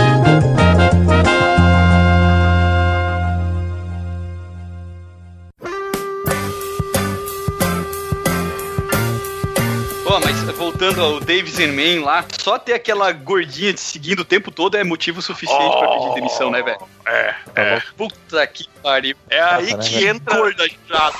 voltando 10.75 11.01
ao 11.01 11.19
Davis 11.21 11.57
and 11.57 11.71
Man 11.71 12.03
lá, 12.03 12.25
só 12.37 12.59
ter 12.59 12.73
aquela 12.73 13.09
gordinha 13.13 13.73
te 13.73 13.79
seguindo 13.79 14.19
o 14.19 14.25
tempo 14.25 14.51
todo 14.51 14.75
é 14.75 14.83
motivo 14.83 15.21
suficiente 15.21 15.77
pra 15.77 15.87
pedir 15.87 16.15
demissão, 16.15 16.51
né, 16.51 16.61
velho? 16.61 16.79
É, 17.05 17.35
é. 17.55 17.81
Puta 17.95 18.45
que 18.45 18.67
pariu. 18.83 19.15
É 19.29 19.39
aí 19.39 19.73
Nossa, 19.73 19.89
que 19.89 20.03
né, 20.03 20.09
entra. 20.09 20.37
Gorda 20.37 20.67
chata. 20.67 21.17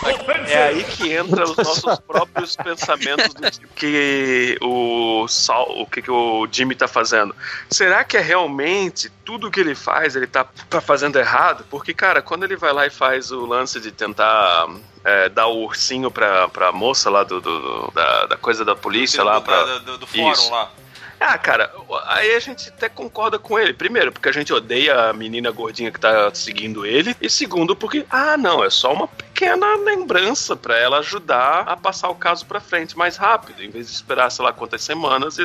É 0.50 0.64
aí 0.68 0.84
que 0.84 1.14
entra 1.14 1.46
os 1.46 1.56
nossos 1.56 2.00
próprios 2.00 2.56
pensamentos 2.58 3.34
do 3.34 3.50
tipo 3.50 3.68
que 3.76 4.58
o 4.62 5.26
Sal, 5.30 5.72
o 5.80 5.86
que, 5.86 6.02
que 6.02 6.12
o 6.12 6.46
Jimmy 6.52 6.76
tá 6.76 6.88
fazendo. 6.88 7.34
Será 7.70 8.04
que 8.04 8.18
é 8.18 8.22
realmente 8.22 9.10
tudo 9.24 9.50
que 9.50 9.62
ele 9.62 9.74
faz, 9.74 10.18
ele 10.18 10.28
tá, 10.28 10.46
tá 10.70 10.82
fazendo 10.82 11.18
errado? 11.18 11.66
Porque, 11.70 11.94
cara, 11.94 12.22
quando 12.22 12.44
ele 12.44 12.58
vai 12.58 12.74
lá 12.74 12.86
e 12.86 12.90
faz 12.90 13.32
o 13.32 13.46
lance 13.46 13.80
de 13.80 13.92
tentar 13.92 14.68
é, 15.06 15.30
dar 15.30 15.48
o 15.48 15.60
ursinho 15.64 16.10
pra, 16.12 16.48
pra 16.50 16.72
moça 16.72 17.10
lá 17.10 17.24
do, 17.24 17.40
do- 17.40 17.92
da, 17.94 18.26
da 18.26 18.38
coisa 18.38 18.66
da 18.66 18.76
polícia 18.76 19.24
lá, 19.24 19.40
do, 19.40 19.46
pra, 19.46 19.64
do, 19.64 19.80
do- 19.82 19.98
do 20.00 20.08
fórum 20.08 20.32
Isso. 20.32 20.52
lá. 20.52 20.72
Ah, 21.18 21.38
cara, 21.38 21.72
aí 22.08 22.36
a 22.36 22.40
gente 22.42 22.68
até 22.68 22.90
concorda 22.90 23.40
com 23.40 23.58
ele. 23.58 23.72
Primeiro, 23.74 24.12
porque 24.12 24.28
a 24.28 24.34
gente 24.34 24.52
odeia 24.52 25.10
a 25.10 25.14
menina 25.14 25.50
gordinha 25.50 25.90
que 25.90 26.00
tá 26.00 26.30
seguindo 26.34 26.86
ele. 26.86 27.16
E 27.22 27.30
segundo, 27.30 27.74
porque, 27.74 28.06
ah, 28.12 28.36
não, 28.36 28.62
é 28.62 28.70
só 28.70 28.92
uma 28.92 29.08
pequena 29.08 29.78
lembrança 29.78 30.58
pra 30.58 30.78
ela 30.78 31.00
ajudar 31.00 31.62
a 31.68 31.78
passar 31.78 32.10
o 32.10 32.16
caso 32.16 32.46
pra 32.46 32.60
frente 32.60 32.98
mais 32.98 33.16
rápido. 33.16 33.64
Em 33.64 33.70
vez 33.70 33.88
de 33.88 33.94
esperar, 33.94 34.30
sei 34.30 34.44
lá, 34.44 34.52
quantas 34.52 34.84
semanas, 34.84 35.38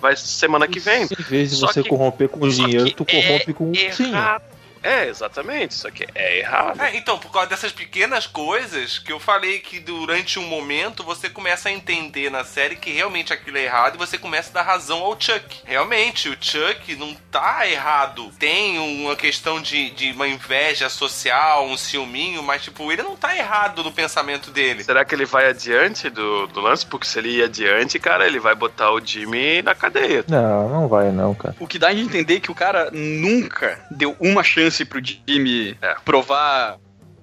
vai 0.00 0.14
semana 0.16 0.68
que 0.68 0.78
vem. 0.78 1.02
Em 1.02 1.22
vez 1.24 1.50
de 1.50 1.56
Só 1.56 1.66
você 1.66 1.82
que- 1.82 1.88
corromper 1.88 2.28
com 2.28 2.48
dinheiro, 2.48 2.88
tu 2.92 3.04
corrompe 3.04 3.52
com 3.52 3.70
um 3.70 3.74
sim. 3.74 4.08
Errado. 4.08 4.44
É, 4.82 5.08
exatamente. 5.08 5.74
Só 5.74 5.90
que 5.90 6.06
é 6.14 6.38
errado. 6.38 6.80
É, 6.80 6.96
então, 6.96 7.18
por 7.18 7.30
causa 7.30 7.48
dessas 7.48 7.72
pequenas 7.72 8.26
coisas 8.26 8.98
que 8.98 9.12
eu 9.12 9.20
falei 9.20 9.58
que 9.58 9.78
durante 9.78 10.38
um 10.38 10.46
momento 10.46 11.04
você 11.04 11.28
começa 11.28 11.68
a 11.68 11.72
entender 11.72 12.30
na 12.30 12.44
série 12.44 12.76
que 12.76 12.90
realmente 12.90 13.32
aquilo 13.32 13.58
é 13.58 13.64
errado 13.64 13.94
e 13.94 13.98
você 13.98 14.18
começa 14.18 14.50
a 14.50 14.54
dar 14.54 14.62
razão 14.62 14.98
ao 14.98 15.18
Chuck. 15.18 15.60
Realmente, 15.64 16.28
o 16.28 16.36
Chuck 16.40 16.94
não 16.96 17.14
tá 17.30 17.66
errado. 17.66 18.30
Tem 18.38 18.78
uma 18.78 19.16
questão 19.16 19.60
de, 19.60 19.90
de 19.90 20.12
uma 20.12 20.28
inveja 20.28 20.88
social, 20.88 21.66
um 21.66 21.76
ciúminho, 21.76 22.42
mas, 22.42 22.62
tipo, 22.62 22.90
ele 22.90 23.02
não 23.02 23.16
tá 23.16 23.36
errado 23.36 23.82
no 23.84 23.92
pensamento 23.92 24.50
dele. 24.50 24.84
Será 24.84 25.04
que 25.04 25.14
ele 25.14 25.24
vai 25.24 25.48
adiante 25.48 26.10
do, 26.10 26.46
do 26.48 26.60
lance? 26.60 26.84
Porque 26.84 27.06
se 27.06 27.18
ele 27.18 27.38
ir 27.38 27.44
adiante, 27.44 27.98
cara, 27.98 28.26
ele 28.26 28.40
vai 28.40 28.54
botar 28.54 28.90
o 28.92 29.00
Jimmy 29.04 29.62
na 29.62 29.74
cadeia. 29.74 30.24
Não, 30.28 30.68
não 30.68 30.88
vai 30.88 31.10
não, 31.10 31.34
cara. 31.34 31.54
O 31.60 31.66
que 31.66 31.78
dá 31.78 31.88
a 31.88 31.94
entender 31.94 32.40
que 32.40 32.50
o 32.50 32.54
cara 32.54 32.90
nunca 32.92 33.78
deu 33.90 34.16
uma 34.18 34.42
chance 34.42 34.71
pro 34.84 35.00
Jimmy 35.00 35.76
É. 35.80 35.94
provar 36.04 36.78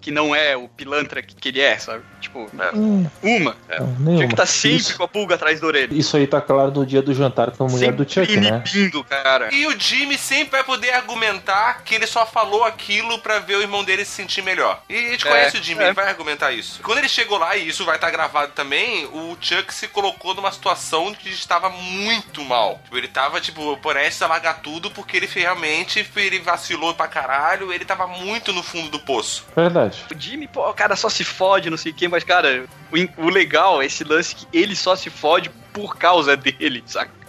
que 0.10 0.12
não 0.12 0.34
é 0.34 0.58
o 0.58 0.68
pilantra 0.68 1.22
que 1.22 1.36
que 1.36 1.50
ele 1.50 1.62
é, 1.62 1.78
sabe? 1.78 2.04
Tipo, 2.20 2.50
Hum, 2.74 3.06
uma. 3.22 3.56
É. 3.70 3.80
não, 3.80 3.88
Tinha 3.96 4.00
nenhuma. 4.00 4.28
que 4.28 4.36
tá 4.36 4.46
sempre 4.46 4.78
Isso, 4.78 4.98
com 4.98 5.04
a 5.04 5.08
pulga 5.08 5.36
atrás 5.36 5.60
da 5.62 5.68
orelha. 5.68 5.94
isso 5.94 6.18
aí 6.18 6.26
tá 6.26 6.42
claro 6.42 6.72
no 6.72 6.84
dia 6.86 7.02
do 7.02 7.14
jantar 7.14 7.52
com 7.52 7.66
a 7.66 7.68
mulher 7.70 7.92
do 7.94 8.10
sempre 8.10 8.34
Chuck, 8.34 8.40
né? 8.40 8.48
inibindo, 8.50 9.04
cara. 9.04 9.54
E 9.54 9.68
o 9.68 9.80
Jimmy 9.80 10.18
sempre 10.18 10.52
vai 10.54 10.64
poder 10.64 10.92
argumentar 10.94 11.84
que 11.84 11.94
ele 11.94 12.08
só 12.08 12.26
falou 12.26 12.64
aquilo 12.64 13.20
pra 13.20 13.38
ver 13.40 13.56
o 13.58 13.62
irmão 13.62 13.84
dele 13.84 14.04
se 14.04 14.12
sentir 14.12 14.42
melhor. 14.42 14.82
E 14.90 14.96
a 14.96 15.12
gente 15.12 15.28
É, 15.28 15.30
conhece 15.30 15.58
o 15.58 15.64
Jimmy, 15.64 15.82
é. 15.84 15.86
ele 15.88 15.94
vai 15.94 16.08
argumentar 16.08 16.52
isso. 16.52 16.82
Quando 16.82 16.98
ele 16.98 17.10
chegou 17.10 17.38
lá, 17.38 17.56
e 17.56 17.68
isso 17.68 17.86
vai 17.86 17.96
estar 17.96 18.10
gravado 18.10 18.52
também, 18.54 19.06
o 19.06 19.38
Chuck 19.40 19.72
se 19.74 19.88
colocou 19.90 20.34
numa 20.34 20.52
situação 20.52 21.14
que 21.14 21.30
estava 21.30 21.70
muito 21.70 22.44
mal. 22.44 22.80
Tipo, 22.84 22.98
ele 22.98 23.08
tava, 23.08 23.40
tipo, 23.40 23.78
prestes 23.78 24.22
a 24.24 24.28
largar 24.28 24.62
tudo 24.62 24.90
porque 24.90 25.18
ele 25.18 25.28
realmente 25.32 26.06
ele 26.16 26.40
vacilou 26.40 26.94
pra 26.96 27.08
caralho, 27.08 27.72
ele 27.72 27.86
tava 27.86 28.08
muito 28.08 28.52
no 28.52 28.64
fundo 28.64 28.90
do 28.90 29.00
poço. 29.00 29.46
Verdade. 29.56 29.99
O 30.12 30.20
Jimmy, 30.20 30.48
pô, 30.48 30.70
o 30.70 30.74
cara 30.74 30.96
só 30.96 31.10
se 31.10 31.24
fode, 31.24 31.70
não 31.70 31.78
sei 31.78 31.92
o 31.92 31.96
quê, 31.96 32.08
mas, 32.08 32.24
cara, 32.24 32.66
o, 32.92 33.26
o 33.26 33.30
legal 33.30 33.82
é 33.82 33.86
esse 33.86 34.04
lance 34.04 34.36
que 34.36 34.48
ele 34.54 34.76
só 34.76 34.96
se 34.96 35.10
fode 35.10 35.50
por 35.74 35.98
causa 35.98 36.36
dele, 36.36 36.84
saca? 36.86 37.20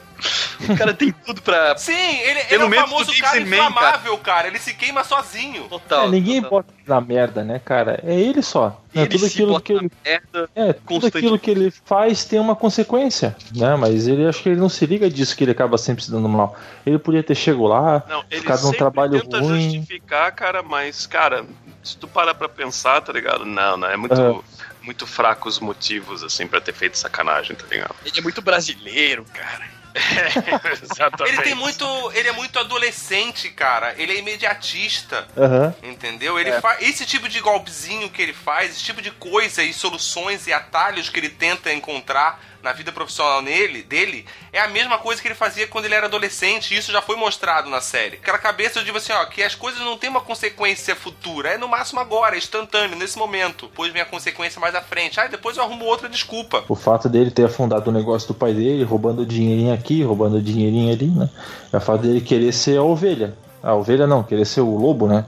O 0.69 0.77
cara 0.77 0.93
tem 0.93 1.13
tudo 1.13 1.41
pra. 1.41 1.77
Sim, 1.79 1.93
ele, 1.93 2.41
ele 2.51 2.63
é 2.63 2.65
o 2.67 2.71
famoso 2.71 3.13
cara 3.19 3.41
inflamável, 3.41 4.19
cara. 4.19 4.49
Ele 4.49 4.59
se 4.59 4.75
queima 4.75 5.03
sozinho. 5.03 5.65
Total. 5.69 6.05
É, 6.07 6.09
ninguém 6.11 6.43
total. 6.43 6.51
bota 6.51 6.75
na 6.87 7.01
merda, 7.01 7.43
né, 7.43 7.59
cara? 7.65 8.01
É 8.05 8.15
ele 8.15 8.43
só. 8.43 8.81
É, 8.95 9.01
Ele 9.01 9.09
tudo 9.09 9.21
se 9.21 9.33
aquilo 9.33 9.53
bota 9.53 9.65
que 9.65 9.73
ele 9.73 9.91
merda. 10.05 10.51
É, 10.55 10.73
tudo 10.73 11.07
aquilo 11.07 11.39
que 11.39 11.51
ele 11.51 11.73
faz 11.85 12.25
tem 12.25 12.39
uma 12.39 12.55
consequência, 12.57 13.37
né? 13.55 13.77
Mas 13.77 14.07
ele 14.07 14.27
acho 14.27 14.43
que 14.43 14.49
ele 14.51 14.61
não 14.61 14.69
se 14.69 14.85
liga 14.85 15.09
disso 15.09 15.37
que 15.37 15.45
ele 15.45 15.53
acaba 15.53 15.79
sempre 15.79 16.05
se 16.05 16.11
dando 16.11 16.29
mal. 16.29 16.55
Ele 16.85 16.99
podia 16.99 17.23
ter 17.23 17.35
chegado 17.35 17.51
lá, 17.65 18.05
Não, 18.09 18.23
ele 18.31 18.41
ficado 18.41 18.59
num 18.61 18.65
sempre 18.65 18.79
trabalho 18.79 19.21
tenta 19.23 19.41
ruim. 19.41 19.71
justificar, 19.77 20.33
cara, 20.33 20.63
mas, 20.63 21.07
cara, 21.07 21.45
se 21.83 21.97
tu 21.97 22.07
parar 22.09 22.35
pra 22.35 22.49
pensar, 22.49 23.01
tá 23.01 23.13
ligado? 23.13 23.45
Não, 23.45 23.77
não, 23.77 23.89
é 23.89 23.97
muito, 23.97 24.15
Aham. 24.15 24.43
muito 24.83 25.07
fraco 25.07 25.49
os 25.49 25.59
motivos, 25.59 26.23
assim, 26.23 26.47
pra 26.47 26.61
ter 26.61 26.73
feito 26.75 26.99
sacanagem, 26.99 27.57
tá 27.57 27.67
ligado? 27.67 27.95
Ele 28.05 28.19
é 28.19 28.23
muito 28.23 28.43
brasileiro, 28.43 29.25
cara. 29.33 29.81
Exatamente. 30.83 31.35
Ele 31.35 31.43
tem 31.43 31.55
muito. 31.55 31.85
Ele 32.15 32.29
é 32.29 32.33
muito 32.33 32.59
adolescente, 32.59 33.49
cara. 33.51 33.95
Ele 33.99 34.13
é 34.13 34.19
imediatista. 34.19 35.27
Aham. 35.37 35.75
Entendeu? 35.83 36.39
Ele 36.39 36.51
É. 36.51 36.61
faz 36.61 36.81
esse 36.83 37.05
tipo 37.05 37.29
de 37.29 37.41
golpezinho 37.41 38.09
que 38.09 38.23
ele 38.23 38.33
faz, 38.33 38.71
esse 38.71 38.85
tipo 38.85 39.03
de 39.03 39.11
coisa 39.11 39.63
e 39.65 39.73
soluções 39.73 40.47
e 40.47 40.53
atalhos 40.53 41.09
que 41.09 41.19
ele 41.19 41.29
tenta 41.29 41.73
encontrar 41.73 42.41
na 42.63 42.73
vida 42.73 42.93
profissional 42.93 43.43
nele, 43.43 43.83
dele, 43.83 44.25
é 44.53 44.61
a 44.61 44.69
mesma 44.69 44.99
coisa 44.99 45.21
que 45.21 45.29
ele 45.29 45.35
fazia 45.35 45.67
quando 45.67 45.87
ele 45.87 45.95
era 45.95 46.07
adolescente, 46.07 46.75
e 46.75 46.79
isso 46.79 46.93
já 46.93 47.01
foi 47.01 47.17
mostrado 47.17 47.71
na 47.71 47.81
série. 47.81 48.17
Aquela 48.17 48.39
cabeça 48.39 48.83
de 48.83 48.91
assim, 48.91 49.13
ó, 49.13 49.25
que 49.25 49.43
as 49.43 49.55
coisas 49.55 49.81
não 49.81 49.97
têm 49.97 50.11
uma 50.11 50.21
consequência 50.21 50.95
futura, 50.95 51.51
é 51.51 51.59
no 51.59 51.69
máximo 51.69 52.01
agora, 52.01 52.35
é 52.35 52.39
instantâneo, 52.39 52.97
nesse 52.97 53.19
momento. 53.19 53.67
Depois 53.67 53.93
vem 53.93 54.03
a 54.03 54.07
consequência 54.07 54.61
mais 54.61 54.75
à 54.75 54.81
frente. 54.81 55.19
Ah, 55.21 55.27
depois 55.27 55.57
eu 55.57 55.63
arrumo 55.63 55.85
outra 55.85 56.09
desculpa. 56.09 56.65
O 56.69 56.75
fato 56.75 57.09
dele 57.09 57.31
ter 57.31 57.45
afundado 57.45 57.91
o 57.91 57.93
negócio 57.93 58.29
do 58.29 58.35
pai 58.35 58.53
dele, 58.53 58.85
roubando 58.85 59.25
dinheirinho 59.25 59.73
aqui, 59.73 60.03
roubando 60.03 60.41
dinheirinho 60.41 60.93
ali, 60.93 61.07
né? 61.07 61.31
É 61.73 61.77
o 61.77 61.81
fato 61.81 62.03
dele 62.03 62.21
querer 62.21 62.53
ser 62.53 62.79
a 62.79 62.83
ovelha. 62.83 63.35
A 63.63 63.75
ovelha 63.75 64.07
não, 64.07 64.23
querer 64.23 64.45
ser 64.45 64.61
o 64.61 64.77
lobo, 64.77 65.07
né? 65.07 65.25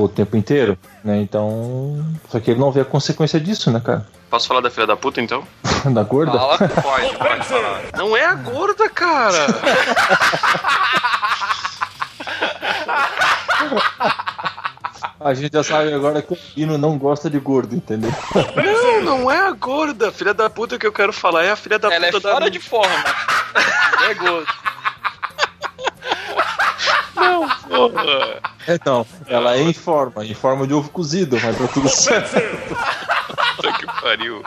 O 0.00 0.08
tempo 0.08 0.36
inteiro, 0.36 0.76
né? 1.04 1.20
Então. 1.20 2.04
Só 2.28 2.40
que 2.40 2.50
ele 2.50 2.58
não 2.58 2.72
vê 2.72 2.80
a 2.80 2.84
consequência 2.84 3.38
disso, 3.38 3.70
né, 3.70 3.78
cara? 3.78 4.06
Posso 4.30 4.48
falar 4.48 4.60
da 4.60 4.70
filha 4.70 4.86
da 4.86 4.96
puta, 4.96 5.20
então? 5.20 5.46
da 5.92 6.02
gorda? 6.02 6.32
Fala. 6.38 6.58
Pode, 6.58 7.16
pode 7.18 7.44
falar. 7.44 7.80
Não 7.96 8.16
é 8.16 8.24
a 8.24 8.34
gorda, 8.34 8.88
cara! 8.88 9.46
A 15.18 15.34
gente 15.34 15.52
já 15.52 15.62
sabe 15.62 15.92
agora 15.92 16.20
que 16.22 16.32
o 16.32 16.36
Pino 16.36 16.76
não 16.78 16.98
gosta 16.98 17.28
de 17.30 17.38
gordo, 17.38 17.74
entendeu? 17.74 18.12
Não, 18.54 19.02
não 19.02 19.30
é 19.30 19.38
a 19.38 19.50
gorda. 19.50 20.12
Filha 20.12 20.34
da 20.34 20.48
puta 20.48 20.78
que 20.78 20.86
eu 20.86 20.92
quero 20.92 21.12
falar 21.12 21.44
é 21.44 21.50
a 21.50 21.56
filha 21.56 21.78
da 21.78 21.92
Ela 21.92 22.06
é 22.06 22.10
puta 22.12 22.28
da. 22.28 22.34
fora 22.34 22.50
de 22.50 22.60
forma. 22.60 22.94
é 24.08 24.14
gosto. 24.14 24.54
Não, 27.16 27.48
porra. 27.48 28.40
Então, 28.68 29.06
ela 29.26 29.56
é 29.56 29.62
em 29.62 29.72
forma, 29.72 30.24
em 30.24 30.34
forma 30.34 30.66
de 30.66 30.74
ovo 30.74 30.90
cozido, 30.90 31.38
mas 31.42 31.56
tá 31.56 31.68
tudo 31.68 31.88
certo. 31.88 32.36
Puta 33.56 33.72
que 33.72 33.86
pariu. 34.00 34.42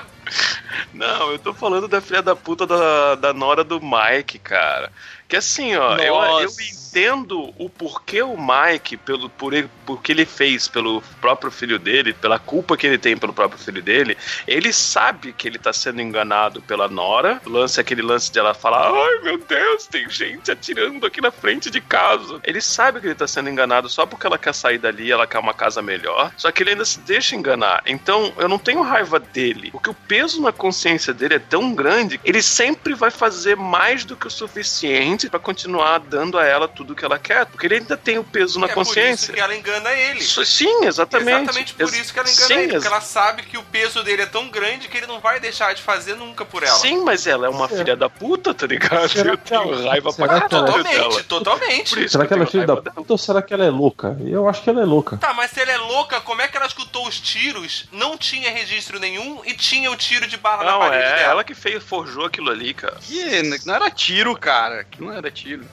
Não, 0.94 1.32
eu 1.32 1.40
tô 1.40 1.54
falando 1.54 1.88
da 1.88 2.00
filha 2.00 2.22
da 2.22 2.36
puta 2.36 2.66
da, 2.66 3.16
da 3.16 3.34
Nora 3.34 3.64
do 3.64 3.80
Mike, 3.82 4.40
cara. 4.40 4.92
Que 5.28 5.36
assim, 5.36 5.76
ó, 5.76 5.96
eu, 5.98 6.16
eu 6.16 6.44
Nossa. 6.44 6.89
Entendo 6.90 7.54
o 7.58 7.70
porquê 7.70 8.24
o 8.24 8.36
Mike, 8.36 8.98
pelo, 8.98 9.30
por 9.30 9.54
ele, 9.54 9.70
por 9.86 10.02
que 10.02 10.12
ele 10.12 10.26
fez 10.26 10.68
pelo 10.68 11.02
próprio 11.22 11.52
filho 11.52 11.78
dele, 11.78 12.14
pela 12.14 12.40
culpa 12.40 12.76
que 12.76 12.88
ele 12.88 12.98
tem 12.98 13.16
pelo 13.16 13.34
próprio 13.34 13.60
filho 13.60 13.82
dele, 13.82 14.18
ele 14.48 14.74
sabe 14.74 15.32
que 15.32 15.48
ele 15.48 15.60
tá 15.60 15.72
sendo 15.72 16.02
enganado 16.02 16.62
pela 16.62 16.88
Nora. 16.88 17.42
Lance 17.46 17.80
é 17.80 17.82
aquele 17.82 18.02
lance 18.02 18.32
de 18.32 18.40
ela 18.40 18.54
falar: 18.54 18.92
Ai 18.92 19.20
meu 19.24 19.38
Deus, 19.38 19.86
tem 19.86 20.10
gente 20.10 20.52
atirando 20.52 21.06
aqui 21.06 21.22
na 21.22 21.32
frente 21.32 21.70
de 21.70 21.80
casa. 21.80 22.40
Ele 22.44 22.60
sabe 22.60 23.00
que 23.00 23.08
ele 23.08 23.16
tá 23.16 23.28
sendo 23.28 23.50
enganado 23.50 23.88
só 23.88 24.06
porque 24.06 24.26
ela 24.26 24.38
quer 24.38 24.54
sair 24.54 24.80
dali, 24.80 25.12
ela 25.12 25.28
quer 25.28 25.40
uma 25.40 25.54
casa 25.54 25.82
melhor. 25.82 26.32
Só 26.38 26.52
que 26.52 26.64
ele 26.64 26.72
ainda 26.72 26.86
se 26.86 27.00
deixa 27.02 27.36
enganar. 27.36 27.84
Então 27.86 28.34
eu 28.38 28.50
não 28.50 28.58
tenho 28.58 28.82
raiva 28.82 29.20
dele, 29.20 29.70
porque 29.72 29.90
o 29.90 29.94
peso 29.94 30.42
na 30.42 30.52
consciência 30.52 31.14
dele 31.14 31.36
é 31.36 31.40
tão 31.40 31.76
grande, 31.76 32.20
ele 32.26 32.42
sempre 32.42 32.94
vai 32.96 33.12
fazer 33.12 33.56
mais 33.56 34.04
do 34.04 34.16
que 34.16 34.28
o 34.28 34.32
suficiente 34.32 35.30
pra 35.30 35.40
continuar 35.40 36.00
dando 36.00 36.38
a 36.38 36.46
ela 36.46 36.68
tudo 36.80 36.96
que 36.96 37.04
ela 37.04 37.20
quer, 37.20 37.46
porque 37.46 37.68
ele 37.68 37.76
ainda 37.76 37.98
tem 37.98 38.18
o 38.18 38.24
peso 38.24 38.58
na 38.58 38.66
é 38.68 38.70
por 38.70 38.84
isso 38.84 38.94
consciência. 38.94 39.34
que 39.34 39.40
ela 39.42 39.54
engana 39.54 39.92
ele. 39.92 40.22
Sim, 40.22 40.86
exatamente. 40.86 41.42
Exatamente 41.44 41.74
por 41.74 41.94
isso 41.94 42.14
que 42.14 42.20
ela 42.20 42.30
engana 42.30 42.48
Sim, 42.48 42.54
ele, 42.54 42.72
porque 42.72 42.88
ela 42.88 43.02
sabe 43.02 43.44
que 43.44 43.58
o 43.58 43.64
peso 43.64 44.02
dele 44.02 44.22
é 44.22 44.26
tão 44.26 44.48
grande 44.48 44.88
que 44.88 44.96
ele 44.98 45.06
não 45.06 45.20
vai 45.20 45.42
deixar 45.42 45.74
de 45.76 45.82
fazer 45.82 46.16
nunca 46.16 46.46
por 46.46 46.64
ela. 46.64 46.78
Sim, 46.78 47.04
mas 47.04 47.28
ela 47.28 47.48
é 47.48 47.50
uma 47.50 47.68
filha 47.68 47.98
da 47.98 48.10
puta, 48.10 48.54
tá 48.54 48.66
ligado? 48.66 49.10
Será 49.10 49.32
Eu 49.34 49.38
que 49.38 49.54
ela- 49.54 49.66
tenho 49.66 49.90
raiva 49.90 50.14
pra 50.14 50.26
será 50.28 50.28
que 50.48 50.56
ela- 50.56 50.66
caralho 50.68 50.84
Totalmente, 50.86 51.10
dela. 51.12 51.24
totalmente. 51.24 51.90
Por 51.90 52.00
isso 52.00 52.12
Será 52.14 52.26
que 52.26 52.34
ela 52.34 52.44
é 52.44 52.46
eu 52.46 52.50
filha 52.50 52.66
da 52.66 52.78
puta 52.78 53.04
ou 53.14 53.18
será 53.18 53.42
que 53.42 53.54
ela 53.54 53.66
é 53.66 53.70
louca? 53.70 54.18
Eu 54.26 54.48
acho 54.48 54.62
que 54.64 54.70
ela 54.70 54.82
é 54.82 54.86
louca. 54.86 55.18
Tá, 55.18 55.34
mas 55.34 55.52
se 55.52 55.60
ela 55.60 55.72
é 55.72 55.78
louca, 55.78 56.22
como 56.22 56.42
é 56.42 56.48
que 56.48 56.56
ela 56.56 56.66
escutou 56.66 57.06
os 57.06 57.20
tiros, 57.20 57.88
não 57.92 58.18
tinha 58.18 58.50
registro 58.52 59.00
nenhum 59.00 59.42
e 59.46 59.54
tinha 59.54 59.92
o 59.92 59.98
tiro 59.98 60.26
de 60.28 60.38
bala 60.38 60.64
na 60.64 60.72
Não, 60.72 60.80
parede 60.80 61.04
é 61.04 61.16
dela? 61.18 61.32
ela 61.32 61.44
que 61.44 61.54
fez, 61.54 61.84
forjou 61.84 62.26
aquilo 62.26 62.50
ali, 62.50 62.74
cara. 62.74 62.96
Que 63.02 63.42
não 63.66 63.76
era 63.76 63.92
tiro, 63.92 64.34
cara. 64.38 64.86
Que 64.86 65.02
não 65.02 65.12
era 65.12 65.30
tiro. 65.30 65.66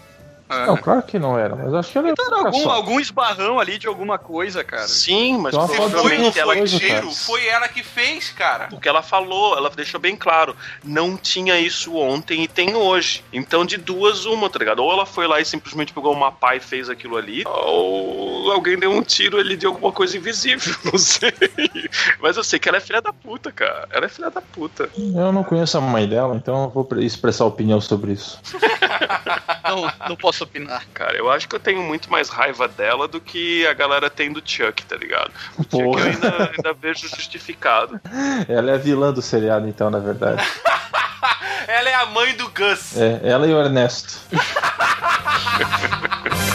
Ah. 0.49 0.67
Não, 0.67 0.77
claro 0.77 1.03
que 1.03 1.19
não 1.19 1.39
era, 1.39 1.57
mas 1.57 1.75
acho 1.75 1.91
que 1.91 1.99
ela 1.99 2.09
é 2.09 2.11
Então 2.13 2.27
era 2.27 2.47
algum, 2.47 2.71
algum 2.71 3.01
esbarrão 3.01 3.59
ali 3.59 3.79
de 3.79 3.87
alguma 3.87 4.17
coisa, 4.19 4.63
cara. 4.63 4.87
Sim, 4.87 5.39
mas 5.39 5.55
Então, 5.55 5.67
Se 5.69 5.75
foi 5.77 6.19
não 6.19 6.33
coisa, 6.33 7.03
foi 7.13 7.47
ela 7.47 7.69
que 7.69 7.83
fez, 7.83 8.31
cara. 8.31 8.69
Porque 8.69 8.89
ela 8.89 9.03
falou, 9.03 9.57
ela 9.57 9.69
deixou 9.71 9.99
bem 10.01 10.15
claro, 10.17 10.55
não 10.85 11.17
tinha 11.17 11.59
isso 11.59 11.95
ontem 11.97 12.45
e 12.45 12.49
tem 12.49 12.75
hoje. 12.77 13.25
Então, 13.33 13.65
de 13.65 13.77
duas, 13.77 14.25
uma, 14.25 14.49
tá 14.49 14.59
ligado? 14.59 14.79
Ou 14.81 14.93
ela 14.93 15.05
foi 15.07 15.27
lá 15.27 15.41
e 15.41 15.45
simplesmente 15.45 15.93
pegou 15.93 16.13
uma 16.13 16.31
pá 16.31 16.55
e 16.55 16.61
fez 16.61 16.89
aquilo 16.89 17.17
ali, 17.17 17.43
ou 17.47 18.51
alguém 18.53 18.79
deu 18.79 18.91
um 18.93 19.03
tiro 19.03 19.39
ali 19.39 19.57
de 19.57 19.67
alguma 19.67 19.91
coisa 19.93 20.17
invisível, 20.17 20.75
não 20.91 20.99
sei. 20.99 21.33
Mas 22.21 22.37
eu 22.37 22.45
sei 22.45 22.59
que 22.59 22.69
ela 22.69 22.79
é 22.79 22.81
filha 22.81 23.03
da 23.03 23.13
puta, 23.13 23.51
cara. 23.51 23.89
Ela 23.91 24.07
é 24.07 24.09
filha 24.09 24.31
da 24.31 24.41
puta. 24.41 24.89
Eu 24.97 25.33
não 25.33 25.43
conheço 25.43 25.77
a 25.77 25.81
mãe 25.81 26.09
dela, 26.09 26.37
então 26.37 26.65
eu 26.65 26.71
vou 26.71 26.85
pre- 26.85 27.05
expressar 27.05 27.45
opinião 27.45 27.81
sobre 27.81 28.13
isso. 28.13 28.41
Não, 29.65 29.93
não 30.11 30.17
posso 30.17 30.36
opinar. 30.43 30.85
Cara, 30.93 31.17
eu 31.17 31.31
acho 31.31 31.49
que 31.49 31.55
eu 31.55 31.61
tenho 31.61 31.83
muito 31.83 32.11
mais 32.11 32.29
raiva 32.29 32.69
dela 32.69 33.07
do 33.07 33.21
que 33.21 33.67
a 33.67 33.73
galera 33.73 34.11
tem 34.11 34.33
do 34.33 34.43
Chuck, 34.45 34.85
tá 34.85 34.97
ligado? 34.97 35.31
O 35.59 35.63
Chuck 35.63 35.79
eu 35.79 35.85
Porra. 35.85 36.05
ainda, 36.05 36.51
ainda 36.57 36.73
vejo 36.73 37.09
justificado. 37.09 38.01
Ela 38.49 38.73
é 38.73 38.75
a 38.75 38.79
vilã 38.79 39.13
do 39.13 39.23
seriado, 39.23 39.69
então, 39.69 39.91
na 39.91 39.99
verdade. 39.99 40.43
Ela 41.67 41.89
é 41.89 41.95
a 41.95 42.07
mãe 42.07 42.35
do 42.37 42.49
Gus. 42.51 42.97
É, 42.97 43.21
ela 43.25 43.47
e 43.47 43.53
o 43.53 43.61
Ernesto. 43.61 44.21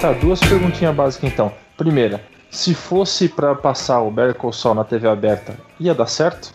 Tá, 0.00 0.12
duas 0.12 0.40
perguntinhas 0.40 0.94
básicas 0.94 1.30
então. 1.30 1.52
Primeira, 1.76 2.22
se 2.50 2.74
fosse 2.74 3.28
pra 3.28 3.54
passar 3.54 4.00
o 4.00 4.10
Better 4.10 4.52
Saul 4.52 4.74
na 4.74 4.84
TV 4.84 5.08
aberta, 5.08 5.56
ia 5.78 5.94
dar 5.94 6.06
certo? 6.06 6.52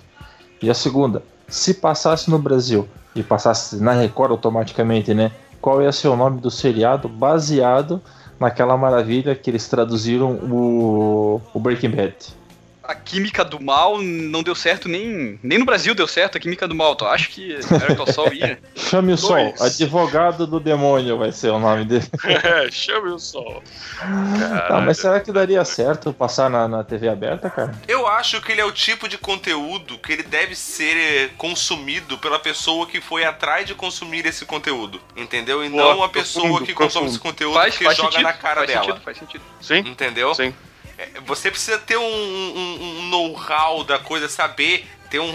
E 0.62 0.70
a 0.70 0.74
segunda, 0.74 1.24
se 1.48 1.74
passasse 1.74 2.30
no 2.30 2.38
Brasil 2.38 2.88
e 3.16 3.24
passasse 3.24 3.78
na 3.78 3.94
Record 3.94 4.32
automaticamente, 4.32 5.14
né? 5.14 5.32
Qual 5.62 5.82
ia 5.82 5.92
ser 5.92 6.10
o 6.10 6.16
nome 6.16 6.42
do 6.42 6.52
seriado 6.52 7.08
baseado 7.08 8.02
naquela 8.40 8.76
maravilha 8.78 9.36
que 9.36 9.50
eles 9.50 9.68
traduziram 9.68 10.34
o, 10.34 11.42
o 11.54 11.60
Breaking 11.60 11.92
Bad? 11.92 12.16
A 12.88 12.96
química 12.96 13.44
do 13.44 13.62
mal 13.62 14.00
não 14.02 14.44
deu 14.44 14.54
certo 14.56 14.88
nem, 14.88 15.40
nem 15.42 15.58
no 15.58 15.66
Brasil 15.66 15.96
deu 15.96 16.08
certo 16.08 16.38
a 16.38 16.42
química 16.42 16.68
do 16.68 16.76
mal. 16.76 16.94
Então 16.94 17.08
acho 17.08 17.30
que 17.30 17.56
Better 17.68 17.96
Call 17.96 18.08
Saul 18.08 18.34
ia. 18.34 18.60
Chame 18.76 19.14
o 19.14 19.18
Sol, 19.18 19.36
Dois. 19.56 19.62
advogado 19.62 20.46
do 20.48 20.60
demônio 20.60 21.18
vai 21.18 21.32
ser 21.32 21.50
o 21.50 21.60
nome 21.60 21.86
dele. 21.86 22.06
É, 22.46 22.70
chame 22.72 23.10
o 23.10 23.20
sol. 23.20 23.62
Tá, 24.68 24.82
mas 24.86 24.98
será 24.98 25.20
que 25.20 25.32
daria 25.32 25.64
certo 25.66 26.14
passar 26.14 26.50
na, 26.50 26.68
na 26.68 26.84
TV 26.84 27.08
aberta, 27.08 27.50
cara? 27.50 27.74
Eu 27.88 28.08
acho 28.08 28.42
que 28.42 28.52
ele 28.52 28.62
é 28.62 28.66
o 28.66 28.72
tipo 28.72 29.08
de 29.08 29.18
conteúdo 29.18 29.98
que 29.98 30.12
ele 30.14 30.24
deve 30.24 30.56
ser 30.56 30.96
eh, 30.98 31.30
consumido 31.38 32.18
pela 32.18 32.38
pessoa 32.40 32.86
que 32.88 33.00
foi 33.02 33.24
atrás 33.26 33.66
de 33.66 33.74
consumir 33.74 34.26
esse 34.26 34.46
conteúdo. 34.46 35.00
Entendeu? 35.16 35.64
E 35.66 35.70
Boa, 35.70 35.96
não 35.96 36.04
a 36.04 36.10
pessoa 36.10 36.46
profundo, 36.46 36.66
que 36.66 36.74
consome 36.74 37.06
profundo. 37.06 37.10
esse 37.10 37.20
conteúdo 37.20 37.54
Faz, 37.56 37.78
que 37.78 37.84
faz 37.84 37.98
joga 37.98 38.10
sentido, 38.12 38.24
na 38.24 38.34
cara 38.34 38.56
faz 38.56 38.68
dela. 38.68 38.86
sentido, 38.86 39.02
faz 39.02 39.18
sentido. 39.18 39.44
Sim? 39.62 39.78
Entendeu? 39.80 40.34
Sim. 40.36 40.54
É, 40.98 41.08
Você 41.26 41.50
precisa 41.52 41.78
ter 41.78 41.98
um, 41.98 42.04
um- 42.04 43.00
um 43.00 43.10
know-how 43.10 43.84
da 43.84 44.00
coisa, 44.00 44.28
saber 44.30 44.88
ter 45.10 45.20
um, 45.20 45.30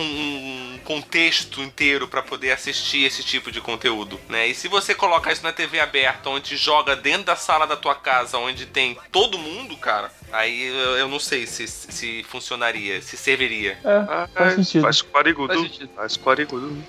um 0.74 0.78
contexto 0.84 1.62
inteiro 1.62 2.08
pra 2.08 2.22
poder 2.22 2.50
assistir 2.50 3.04
esse 3.04 3.22
tipo 3.22 3.52
de 3.52 3.60
conteúdo, 3.60 4.20
né? 4.28 4.48
E 4.48 4.54
se 4.54 4.66
você 4.66 4.94
colocar 4.94 5.32
isso 5.32 5.44
na 5.44 5.52
TV 5.52 5.78
aberta, 5.78 6.28
onde 6.28 6.56
joga 6.56 6.96
dentro 6.96 7.24
da 7.24 7.36
sala 7.36 7.66
da 7.66 7.76
tua 7.76 7.94
casa, 7.94 8.36
onde 8.36 8.66
tem 8.66 8.98
todo 9.12 9.38
mundo, 9.38 9.76
cara, 9.76 10.10
aí 10.32 10.64
eu, 10.66 10.96
eu 10.98 11.08
não 11.08 11.20
sei 11.20 11.46
se, 11.46 11.68
se 11.68 12.24
funcionaria, 12.28 13.00
se 13.00 13.16
serviria. 13.16 13.78
É, 13.84 13.96
Ah, 14.08 14.28
faz 14.34 14.54
sentido. 14.56 14.82
Faz 14.82 15.02
quarigudo. 15.02 15.54
Faz. 15.54 15.88
Faz 15.94 16.16
quarigudo. 16.16 16.84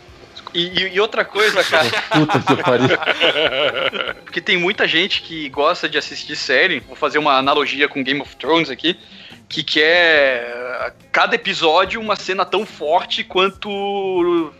E, 0.54 0.68
e- 0.84 0.96
e 0.96 1.00
outra 1.00 1.24
coisa, 1.24 1.64
cara, 1.64 1.90
Puta 2.12 2.40
que 2.40 2.64
pariu. 2.64 2.88
porque 4.24 4.42
tem 4.42 4.58
muita 4.58 4.88
gente 4.88 5.22
que 5.22 5.50
gosta 5.50 5.88
de 5.88 5.98
assistir 5.98 6.36
série, 6.36 6.80
vou 6.82 6.96
fazer 6.96 7.18
uma 7.20 7.38
analogia 7.38 7.88
com 7.88 8.04
Game 8.04 8.22
of 8.22 8.36
Thrones 8.36 8.70
aqui, 8.70 9.00
que 9.48 9.64
quer 9.64 10.94
cada 11.12 11.36
episódio 11.36 12.00
uma 12.00 12.16
cena 12.16 12.46
tão 12.46 12.66
forte 12.66 13.24
quanto 13.24 14.54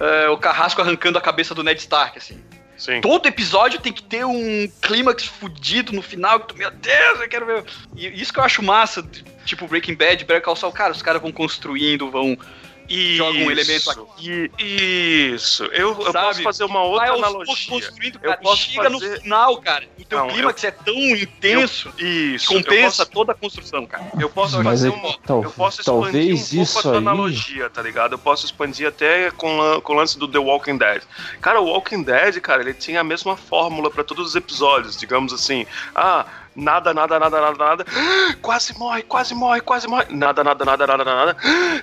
é, 0.00 0.28
o 0.28 0.36
Carrasco 0.36 0.80
arrancando 0.80 1.18
a 1.18 1.20
cabeça 1.20 1.54
do 1.54 1.62
Ned 1.62 1.80
Stark, 1.80 2.18
assim. 2.18 2.42
Sim. 2.76 3.00
Todo 3.00 3.26
episódio 3.26 3.80
tem 3.80 3.90
que 3.92 4.02
ter 4.02 4.26
um 4.26 4.70
clímax 4.82 5.24
fudido 5.24 5.92
no 5.92 6.02
final, 6.02 6.40
que 6.40 6.48
tu, 6.48 6.56
meu 6.58 6.70
Deus, 6.70 7.20
eu 7.20 7.28
quero 7.28 7.46
ver. 7.46 7.64
E 7.96 8.20
isso 8.20 8.30
que 8.32 8.38
eu 8.38 8.44
acho 8.44 8.62
massa, 8.62 9.02
tipo 9.46 9.66
Breaking 9.66 9.94
Bad, 9.94 10.22
Better 10.24 10.42
Call 10.42 10.56
Saul, 10.56 10.72
cara, 10.72 10.92
os 10.92 11.00
caras 11.00 11.22
vão 11.22 11.32
construindo, 11.32 12.10
vão 12.10 12.36
joga 12.88 13.38
um 13.38 13.50
elemento 13.50 13.90
aqui. 13.90 14.50
Isso. 14.58 15.64
Eu, 15.66 15.90
eu 16.00 16.12
posso 16.12 16.42
fazer 16.42 16.64
uma 16.64 16.82
outra 16.82 17.06
Vai 17.08 17.18
analogia. 17.18 17.54
construindo, 17.68 18.16
Eu 18.16 18.20
cara, 18.30 18.38
e 18.40 18.42
posso 18.42 18.62
chega 18.62 18.90
fazer- 18.90 19.10
no 19.10 19.20
final, 19.20 19.56
cara. 19.60 19.84
O 19.98 20.04
teu 20.04 20.18
Não, 20.18 20.28
clímax 20.28 20.64
é 20.64 20.70
tão 20.70 20.94
intenso 20.94 21.92
Isso. 21.98 22.48
que 22.48 22.54
eu 22.54 22.62
compensa 22.62 22.98
posso- 23.04 23.10
toda 23.10 23.32
a 23.32 23.34
construção, 23.34 23.86
cara. 23.86 24.10
Eu 24.18 24.28
posso 24.30 24.56
Mas 24.58 24.64
fazer 24.64 24.88
é- 24.88 24.90
uma. 24.92 25.18
tal- 25.18 25.42
eu 25.42 25.50
posso 25.50 25.80
expandir 25.80 26.02
talvez 26.04 26.40
um 26.40 26.46
pouco 26.48 26.62
isso 26.62 26.78
a 26.78 26.82
tua 26.82 26.92
aí- 26.92 26.98
analogia, 26.98 27.70
tá 27.70 27.82
ligado? 27.82 28.12
Eu 28.12 28.18
posso 28.18 28.44
expandir 28.46 28.86
até 28.88 29.30
com, 29.32 29.80
com 29.82 29.92
o 29.92 29.96
lance 29.96 30.18
do 30.18 30.28
The 30.28 30.38
Walking 30.38 30.76
Dead. 30.78 31.02
Cara, 31.40 31.60
o 31.60 31.66
Walking 31.66 32.02
Dead, 32.02 32.40
cara, 32.40 32.62
ele 32.62 32.74
tinha 32.74 33.00
a 33.00 33.04
mesma 33.04 33.36
fórmula 33.36 33.90
pra 33.90 34.04
todos 34.04 34.26
os 34.28 34.36
episódios, 34.36 34.96
digamos 34.96 35.32
assim. 35.32 35.66
Ah. 35.94 36.26
Nada, 36.56 36.94
nada, 36.94 37.18
nada, 37.18 37.38
nada, 37.40 37.56
nada. 37.64 37.84
Quase 38.40 38.76
morre, 38.78 39.02
quase 39.02 39.34
morre, 39.34 39.60
quase 39.60 39.86
morre. 39.86 40.06
Nada, 40.08 40.42
nada, 40.42 40.64
nada, 40.64 40.86
nada, 40.86 41.04
nada. 41.04 41.36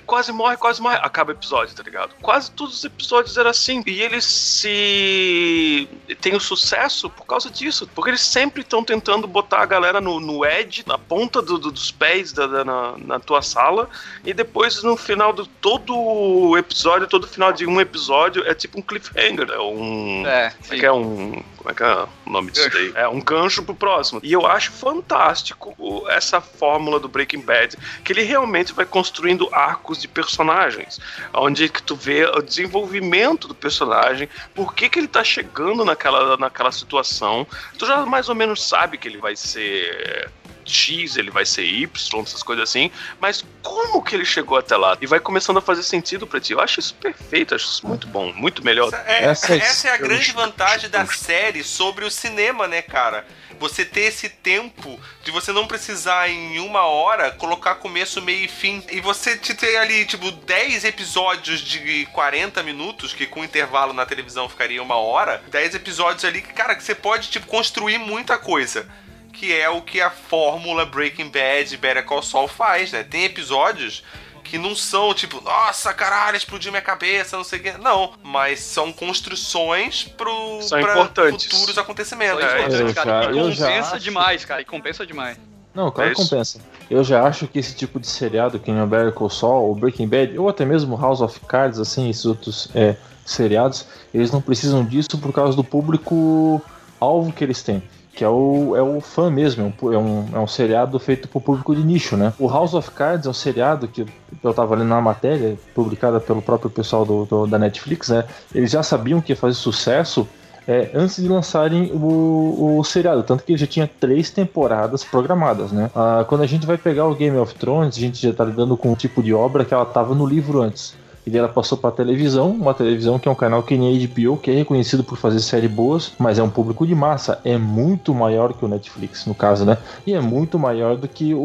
Quase 0.05 0.31
morre, 0.31 0.57
quase 0.57 0.81
morre. 0.81 0.97
Acaba 1.01 1.29
o 1.31 1.35
episódio, 1.35 1.75
tá 1.75 1.83
ligado? 1.83 2.15
Quase 2.21 2.49
todos 2.51 2.77
os 2.79 2.83
episódios 2.83 3.37
eram 3.37 3.51
assim. 3.51 3.83
E 3.85 4.01
eles 4.01 4.25
se. 4.25 5.87
têm 6.21 6.35
o 6.35 6.39
sucesso 6.39 7.09
por 7.09 7.25
causa 7.25 7.49
disso. 7.49 7.87
Porque 7.93 8.09
eles 8.09 8.21
sempre 8.21 8.61
estão 8.61 8.83
tentando 8.83 9.27
botar 9.27 9.61
a 9.61 9.65
galera 9.65 10.01
no, 10.01 10.19
no 10.19 10.43
edge, 10.45 10.83
na 10.87 10.97
ponta 10.97 11.41
do- 11.41 11.57
do- 11.59 11.71
dos 11.71 11.91
pés 11.91 12.31
da, 12.31 12.47
da- 12.47 12.65
na, 12.65 12.93
na 12.97 13.19
tua 13.19 13.41
sala. 13.41 13.89
E 14.25 14.33
depois, 14.33 14.81
no 14.83 14.97
final 14.97 15.31
do 15.33 15.45
todo 15.45 16.57
episódio, 16.57 17.07
todo 17.07 17.27
final 17.27 17.53
de 17.53 17.65
um 17.67 17.79
episódio, 17.79 18.43
é 18.47 18.53
tipo 18.55 18.79
um 18.79 18.81
cliffhanger. 18.81 19.49
É 19.51 19.59
um. 19.59 20.25
É, 20.25 20.49
Como 20.61 20.73
é 20.73 20.79
que 20.79 20.85
é 20.85 20.91
um. 20.91 21.43
Como 21.63 21.71
é 21.71 21.75
que 21.75 21.81
é 21.83 22.05
o 22.25 22.29
nome 22.29 22.51
disso 22.51 22.69
daí? 22.69 22.91
É 22.93 23.07
um 23.07 23.21
gancho 23.21 23.63
pro 23.63 23.73
próximo. 23.73 24.19
E 24.21 24.33
eu 24.33 24.45
acho 24.45 24.69
fantástico 24.73 25.73
o- 25.77 26.05
essa 26.09 26.41
fórmula 26.41 26.99
do 26.99 27.07
Breaking 27.07 27.39
Bad, 27.39 27.77
que 28.03 28.11
ele 28.11 28.23
realmente 28.23 28.73
vai 28.73 28.85
construindo 28.85 29.47
arcos 29.49 30.01
de 30.01 30.09
personagens, 30.09 30.99
onde 31.33 31.69
que 31.69 31.81
tu 31.81 31.95
vê 31.95 32.25
o 32.25 32.41
desenvolvimento 32.41 33.47
do 33.47 33.55
personagem, 33.55 34.27
por 34.53 34.75
que, 34.75 34.89
que 34.89 34.99
ele 34.99 35.07
tá 35.07 35.23
chegando 35.23 35.85
naquela, 35.85 36.35
naquela 36.35 36.71
situação. 36.71 37.47
Tu 37.79 37.85
já 37.85 38.05
mais 38.05 38.27
ou 38.27 38.35
menos 38.35 38.61
sabe 38.67 38.97
que 38.97 39.07
ele 39.07 39.17
vai 39.17 39.35
ser. 39.37 40.29
X, 40.65 41.15
ele 41.17 41.31
vai 41.31 41.45
ser 41.45 41.63
Y, 41.63 42.21
essas 42.21 42.43
coisas 42.43 42.69
assim, 42.69 42.91
mas 43.19 43.43
como 43.61 44.01
que 44.03 44.15
ele 44.15 44.25
chegou 44.25 44.57
até 44.57 44.75
lá? 44.77 44.97
E 45.01 45.07
vai 45.07 45.19
começando 45.19 45.57
a 45.57 45.61
fazer 45.61 45.83
sentido 45.83 46.25
pra 46.27 46.39
ti. 46.39 46.53
Eu 46.53 46.59
acho 46.61 46.79
isso 46.79 46.93
perfeito, 46.95 47.55
acho 47.55 47.65
isso 47.65 47.87
muito 47.87 48.07
bom, 48.07 48.31
muito 48.33 48.63
melhor. 48.63 48.93
É, 49.05 49.25
Essa 49.25 49.55
essa, 49.55 49.87
é- 49.87 49.91
é 49.91 49.93
a 49.93 49.97
grande 49.97 50.31
vantagem 50.31 50.89
da 50.89 51.05
série 51.05 51.63
sobre 51.63 52.05
o 52.05 52.11
cinema, 52.11 52.67
né, 52.67 52.81
cara? 52.81 53.25
Você 53.59 53.85
ter 53.85 54.01
esse 54.01 54.27
tempo 54.29 54.99
de 55.23 55.31
você 55.31 55.51
não 55.53 55.67
precisar 55.67 56.27
em 56.29 56.59
uma 56.59 56.81
hora 56.85 57.31
colocar 57.31 57.75
começo, 57.75 58.21
meio 58.21 58.45
e 58.45 58.47
fim. 58.47 58.83
E 58.91 58.99
você 58.99 59.37
te 59.37 59.53
ter 59.53 59.77
ali, 59.77 60.05
tipo, 60.05 60.31
10 60.31 60.83
episódios 60.83 61.61
de 61.61 62.05
40 62.11 62.61
minutos, 62.63 63.13
que 63.13 63.25
com 63.25 63.43
intervalo 63.43 63.93
na 63.93 64.05
televisão 64.05 64.49
ficaria 64.49 64.81
uma 64.81 64.95
hora. 64.95 65.41
10 65.49 65.75
episódios 65.75 66.25
ali 66.25 66.41
que, 66.41 66.51
cara, 66.51 66.75
que 66.75 66.83
você 66.83 66.95
pode, 66.95 67.29
tipo, 67.29 67.45
construir 67.47 67.99
muita 67.99 68.37
coisa. 68.37 68.87
Que 69.33 69.51
é 69.51 69.69
o 69.69 69.81
que 69.81 69.99
a 69.99 70.09
fórmula 70.09 70.85
Breaking 70.85 71.29
Bad 71.29 71.73
e 71.73 71.77
Better 71.77 72.05
Call 72.05 72.21
Saul 72.21 72.47
faz, 72.47 72.91
né? 72.93 73.03
Tem 73.03 73.25
episódios 73.25 74.03
que 74.43 74.57
não 74.57 74.75
são 74.75 75.13
tipo, 75.13 75.41
nossa, 75.41 75.93
caralho, 75.93 76.37
explodiu 76.37 76.71
minha 76.71 76.81
cabeça, 76.81 77.35
não 77.35 77.43
sei 77.43 77.59
o 77.59 77.63
quê. 77.63 77.73
Não, 77.81 78.13
mas 78.23 78.59
são 78.59 78.93
construções 78.93 80.03
pro, 80.03 80.61
São 80.61 80.79
pra 80.79 80.91
importantes. 80.93 81.45
futuros 81.45 81.77
acontecimentos. 81.77 82.43
É, 82.43 82.59
importante, 82.61 82.81
eu 82.81 82.93
cara. 82.93 83.23
já- 83.23 83.31
E 83.31 83.37
eu 83.37 83.51
já 83.51 83.65
compensa 83.67 83.95
acho- 83.95 83.99
demais, 84.03 84.45
cara. 84.45 84.61
E 84.61 84.65
compensa 84.65 85.05
demais. 85.05 85.37
Não, 85.73 85.89
claro 85.91 86.11
É 86.11 86.13
que 86.13 86.21
compensa. 86.21 86.59
Eu 86.89 87.03
já 87.03 87.23
acho 87.23 87.47
que 87.47 87.57
esse 87.57 87.75
tipo 87.75 87.99
de 87.99 88.05
seriado, 88.05 88.59
que 88.59 88.71
nem 88.71 88.83
o 88.83 88.85
Better 88.85 89.11
Call 89.11 89.29
Saul, 89.29 89.69
ou 89.69 89.75
Breaking 89.75 90.07
Bad, 90.07 90.37
ou 90.37 90.47
até 90.47 90.63
mesmo 90.65 90.95
House 90.95 91.21
of 91.21 91.39
Cards, 91.47 91.79
assim, 91.79 92.09
esses 92.09 92.25
outros 92.25 92.69
é, 92.75 92.95
seriados, 93.25 93.87
eles 94.13 94.31
não 94.31 94.41
precisam 94.41 94.85
disso 94.85 95.17
por 95.17 95.33
causa 95.33 95.55
do 95.55 95.63
público 95.63 96.61
alvo 96.99 97.33
que 97.33 97.43
eles 97.43 97.63
têm. 97.63 97.81
Que 98.15 98.23
é 98.23 98.29
o, 98.29 98.75
é 98.75 98.81
o 98.81 99.01
fã 99.01 99.29
mesmo, 99.31 99.63
é 99.81 99.85
um, 99.85 99.93
é, 99.93 99.97
um, 99.97 100.25
é 100.33 100.39
um 100.39 100.45
seriado 100.47 100.99
feito 100.99 101.27
pro 101.27 101.41
público 101.41 101.75
de 101.75 101.83
nicho, 101.83 102.15
né? 102.15 102.31
O 102.37 102.47
House 102.47 102.75
of 102.75 102.91
Cards 102.91 103.25
é 103.25 103.29
um 103.29 103.33
seriado 103.33 103.87
que 103.87 104.05
eu 104.43 104.53
tava 104.53 104.75
lendo 104.75 104.89
na 104.89 105.01
matéria, 105.01 105.57
publicada 105.73 106.19
pelo 106.19 106.39
próprio 106.41 106.69
pessoal 106.69 107.05
do, 107.05 107.25
do- 107.25 107.47
da 107.47 107.57
Netflix, 107.57 108.09
né? 108.09 108.23
Eles 108.53 108.69
já 108.69 108.83
sabiam 108.83 109.19
que 109.19 109.31
ia 109.31 109.35
fazer 109.35 109.55
sucesso 109.55 110.27
é, 110.67 110.91
antes 110.93 111.15
de 111.21 111.27
lançarem 111.27 111.91
o, 111.91 112.77
o 112.79 112.83
seriado, 112.83 113.23
tanto 113.23 113.43
que 113.43 113.51
ele 113.51 113.59
já 113.59 113.67
tinha 113.67 113.89
três 113.99 114.29
temporadas 114.29 115.03
programadas, 115.03 115.71
né? 115.71 115.89
Ah, 115.95 116.23
quando 116.29 116.41
a 116.41 116.47
gente 116.47 116.65
vai 116.67 116.77
pegar 116.77 117.07
o 117.07 117.15
Game 117.15 117.35
of 117.37 117.55
Thrones, 117.55 117.97
a 117.97 117.99
gente 117.99 118.21
já 118.21 118.31
tá 118.31 118.45
lidando 118.45 118.77
com 118.77 118.91
um 118.91 118.95
tipo 118.95 119.23
de 119.23 119.33
obra 119.33 119.65
que 119.65 119.73
ela 119.73 119.85
tava 119.85 120.13
no 120.13 120.25
livro 120.25 120.61
antes. 120.61 120.95
E 121.25 121.29
daí 121.29 121.39
ela 121.39 121.47
passou 121.47 121.77
pra 121.77 121.89
televisão, 121.91 122.49
uma 122.51 122.73
televisão 122.73 123.17
que 123.17 123.27
é 123.27 123.31
um 123.31 123.35
canal 123.35 123.63
que 123.63 123.77
nem 123.77 123.95
a 123.95 124.07
HBO, 124.07 124.37
que 124.37 124.51
é 124.51 124.53
reconhecido 124.55 125.03
por 125.03 125.17
fazer 125.17 125.39
séries 125.39 125.71
boas, 125.71 126.11
mas 126.19 126.37
é 126.37 126.43
um 126.43 126.49
público 126.49 126.85
de 126.85 126.93
massa, 126.93 127.39
é 127.45 127.57
muito 127.57 128.13
maior 128.13 128.53
que 128.53 128.65
o 128.65 128.67
Netflix, 128.67 129.25
no 129.25 129.33
caso, 129.33 129.63
né? 129.65 129.77
E 130.05 130.13
é 130.13 130.19
muito 130.19 130.59
maior 130.59 130.97
do 130.97 131.07
que 131.07 131.33
o, 131.33 131.39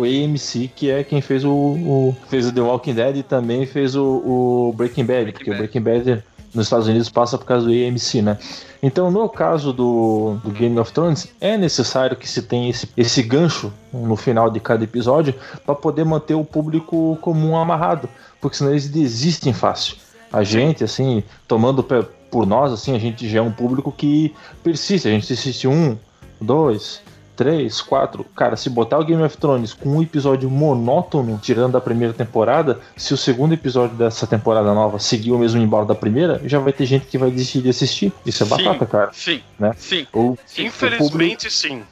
o 0.00 0.04
AMC, 0.04 0.70
que 0.74 0.90
é 0.90 1.02
quem 1.02 1.20
fez 1.20 1.44
o, 1.44 1.50
o- 1.50 2.16
fez 2.28 2.46
o 2.46 2.52
The 2.52 2.60
Walking 2.60 2.94
Dead 2.94 3.16
e 3.16 3.22
também 3.22 3.66
fez 3.66 3.96
o, 3.96 4.04
o 4.04 4.74
Breaking 4.76 5.04
Bad, 5.04 5.32
porque 5.32 5.50
o 5.50 5.54
Breaking 5.58 5.80
Bad 5.82 6.24
nos 6.54 6.66
Estados 6.66 6.86
Unidos 6.86 7.08
passa 7.10 7.36
por 7.36 7.44
causa 7.46 7.66
do 7.66 7.72
AMC, 7.72 8.22
né? 8.22 8.38
Então, 8.80 9.10
no 9.10 9.28
caso 9.28 9.72
do, 9.72 10.36
do 10.44 10.50
Game 10.50 10.78
of 10.78 10.92
Thrones, 10.92 11.26
é 11.40 11.56
necessário 11.56 12.14
que 12.16 12.28
se 12.28 12.42
tenha 12.42 12.68
esse, 12.70 12.88
esse 12.96 13.22
gancho 13.22 13.72
no 13.92 14.14
final 14.14 14.48
de 14.50 14.60
cada 14.60 14.84
episódio 14.84 15.34
para 15.66 15.74
poder 15.74 16.04
manter 16.04 16.34
o 16.34 16.44
público 16.44 17.18
comum 17.20 17.56
amarrado, 17.56 18.08
porque 18.44 18.58
senão 18.58 18.72
eles 18.72 18.86
desistem 18.88 19.54
fácil. 19.54 19.96
A 20.30 20.44
gente, 20.44 20.84
assim, 20.84 21.24
tomando 21.48 21.82
por 22.30 22.44
nós, 22.46 22.72
assim, 22.74 22.94
a 22.94 22.98
gente 22.98 23.26
já 23.26 23.38
é 23.38 23.42
um 23.42 23.50
público 23.50 23.90
que 23.90 24.34
persiste. 24.62 25.08
A 25.08 25.10
gente 25.10 25.32
assiste 25.32 25.66
um, 25.66 25.96
dois, 26.38 27.00
três, 27.34 27.80
quatro. 27.80 28.22
Cara, 28.36 28.54
se 28.54 28.68
botar 28.68 28.98
o 28.98 29.04
Game 29.04 29.22
of 29.22 29.34
Thrones 29.38 29.72
com 29.72 29.88
um 29.96 30.02
episódio 30.02 30.50
monótono, 30.50 31.38
tirando 31.42 31.72
da 31.72 31.80
primeira 31.80 32.12
temporada, 32.12 32.80
se 32.96 33.14
o 33.14 33.16
segundo 33.16 33.54
episódio 33.54 33.96
dessa 33.96 34.26
temporada 34.26 34.74
nova 34.74 34.98
seguir 34.98 35.32
o 35.32 35.38
mesmo 35.38 35.60
embalo 35.62 35.86
da 35.86 35.94
primeira, 35.94 36.42
já 36.44 36.58
vai 36.58 36.72
ter 36.72 36.84
gente 36.84 37.06
que 37.06 37.16
vai 37.16 37.30
desistir 37.30 37.62
de 37.62 37.70
assistir. 37.70 38.12
Isso 38.26 38.42
é 38.42 38.46
Sim. 38.46 38.50
batata, 38.56 38.84
cara. 38.86 39.10
Sim, 39.14 39.40
Né? 39.58 39.72
sim. 39.78 40.06
O, 40.12 40.18
o 40.18 40.36
público- 40.36 40.42
Infelizmente, 40.58 41.50
sim. 41.50 41.82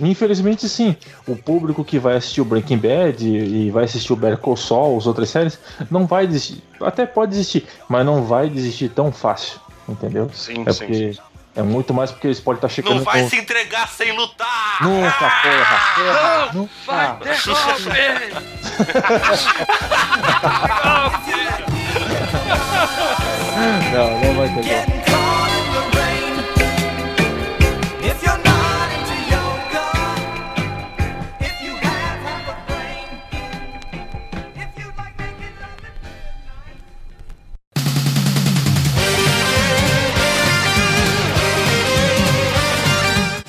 Infelizmente, 0.00 0.68
sim. 0.68 0.96
O 1.26 1.36
público 1.36 1.84
que 1.84 1.98
vai 1.98 2.16
assistir 2.16 2.40
o 2.40 2.44
Breaking 2.44 2.78
Bad 2.78 3.26
e 3.28 3.70
vai 3.70 3.84
assistir 3.84 4.12
o 4.12 4.16
Better 4.16 4.38
Call 4.38 4.56
Saul, 4.56 4.96
as 4.98 5.06
outras 5.06 5.28
séries, 5.30 5.58
não 5.90 6.06
vai 6.06 6.26
desistir. 6.26 6.62
Até 6.80 7.04
pode 7.06 7.32
desistir, 7.32 7.66
mas 7.88 8.04
não 8.06 8.24
vai 8.24 8.48
desistir 8.48 8.88
tão 8.88 9.12
fácil, 9.12 9.60
entendeu? 9.88 10.30
Sim, 10.32 10.62
É 10.66 10.72
sim, 10.72 10.86
porque 10.86 11.18
é 11.56 11.62
muito 11.62 11.92
mais 11.92 12.10
porque 12.10 12.26
eles 12.28 12.40
podem 12.40 12.58
estar 12.58 12.68
checando. 12.68 12.96
Não 12.96 13.04
vai 13.04 13.22
com- 13.22 13.28
se 13.28 13.36
entregar 13.36 13.88
sem 13.88 14.12
lutar! 14.16 14.82
Nunca, 14.82 15.30
porra! 15.42 15.80
porra 15.94 16.50
Não, 16.54 16.68
vai, 16.86 17.12
nunca. 17.12 17.24
derrube! 17.24 17.50
Não, 23.92 24.20
não 24.20 24.34
vai 24.34 24.48
ter 24.54 25.09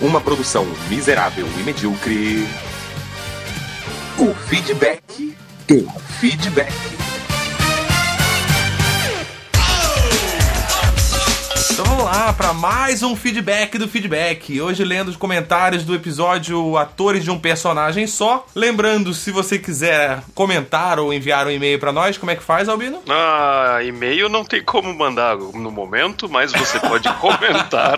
Uma 0.02 0.20
produção 0.20 0.66
miserável 0.90 1.48
e 1.60 1.64
medíocre. 1.64 2.48
O 4.18 4.34
feedback. 4.34 5.38
O 5.70 5.88
feedback. 6.20 6.74
Lá 12.12 12.34
para 12.34 12.54
mais 12.54 13.04
um 13.04 13.16
feedback 13.16 13.78
do 13.78 13.88
feedback. 13.88 14.60
Hoje 14.60 14.84
lendo 14.84 15.08
os 15.08 15.16
comentários 15.16 15.86
do 15.86 15.96
episódio 15.96 16.76
Atores 16.76 17.24
de 17.24 17.32
um 17.32 17.40
Personagem 17.40 18.06
Só. 18.06 18.46
Lembrando, 18.54 19.14
se 19.14 19.32
você 19.32 19.58
quiser 19.58 20.22
comentar 20.36 21.00
ou 21.00 21.14
enviar 21.14 21.48
um 21.48 21.50
e-mail 21.52 21.80
para 21.80 21.94
nós, 21.94 22.18
como 22.18 22.30
é 22.30 22.36
que 22.36 22.44
faz, 22.44 22.68
Albino? 22.68 23.02
Ah, 23.08 23.80
e-mail 23.82 24.28
não 24.28 24.44
tem 24.44 24.62
como 24.62 24.94
mandar 24.94 25.38
no 25.38 25.72
momento, 25.72 26.28
mas 26.28 26.52
você 26.52 26.82
pode 26.82 27.08
comentar 27.16 27.98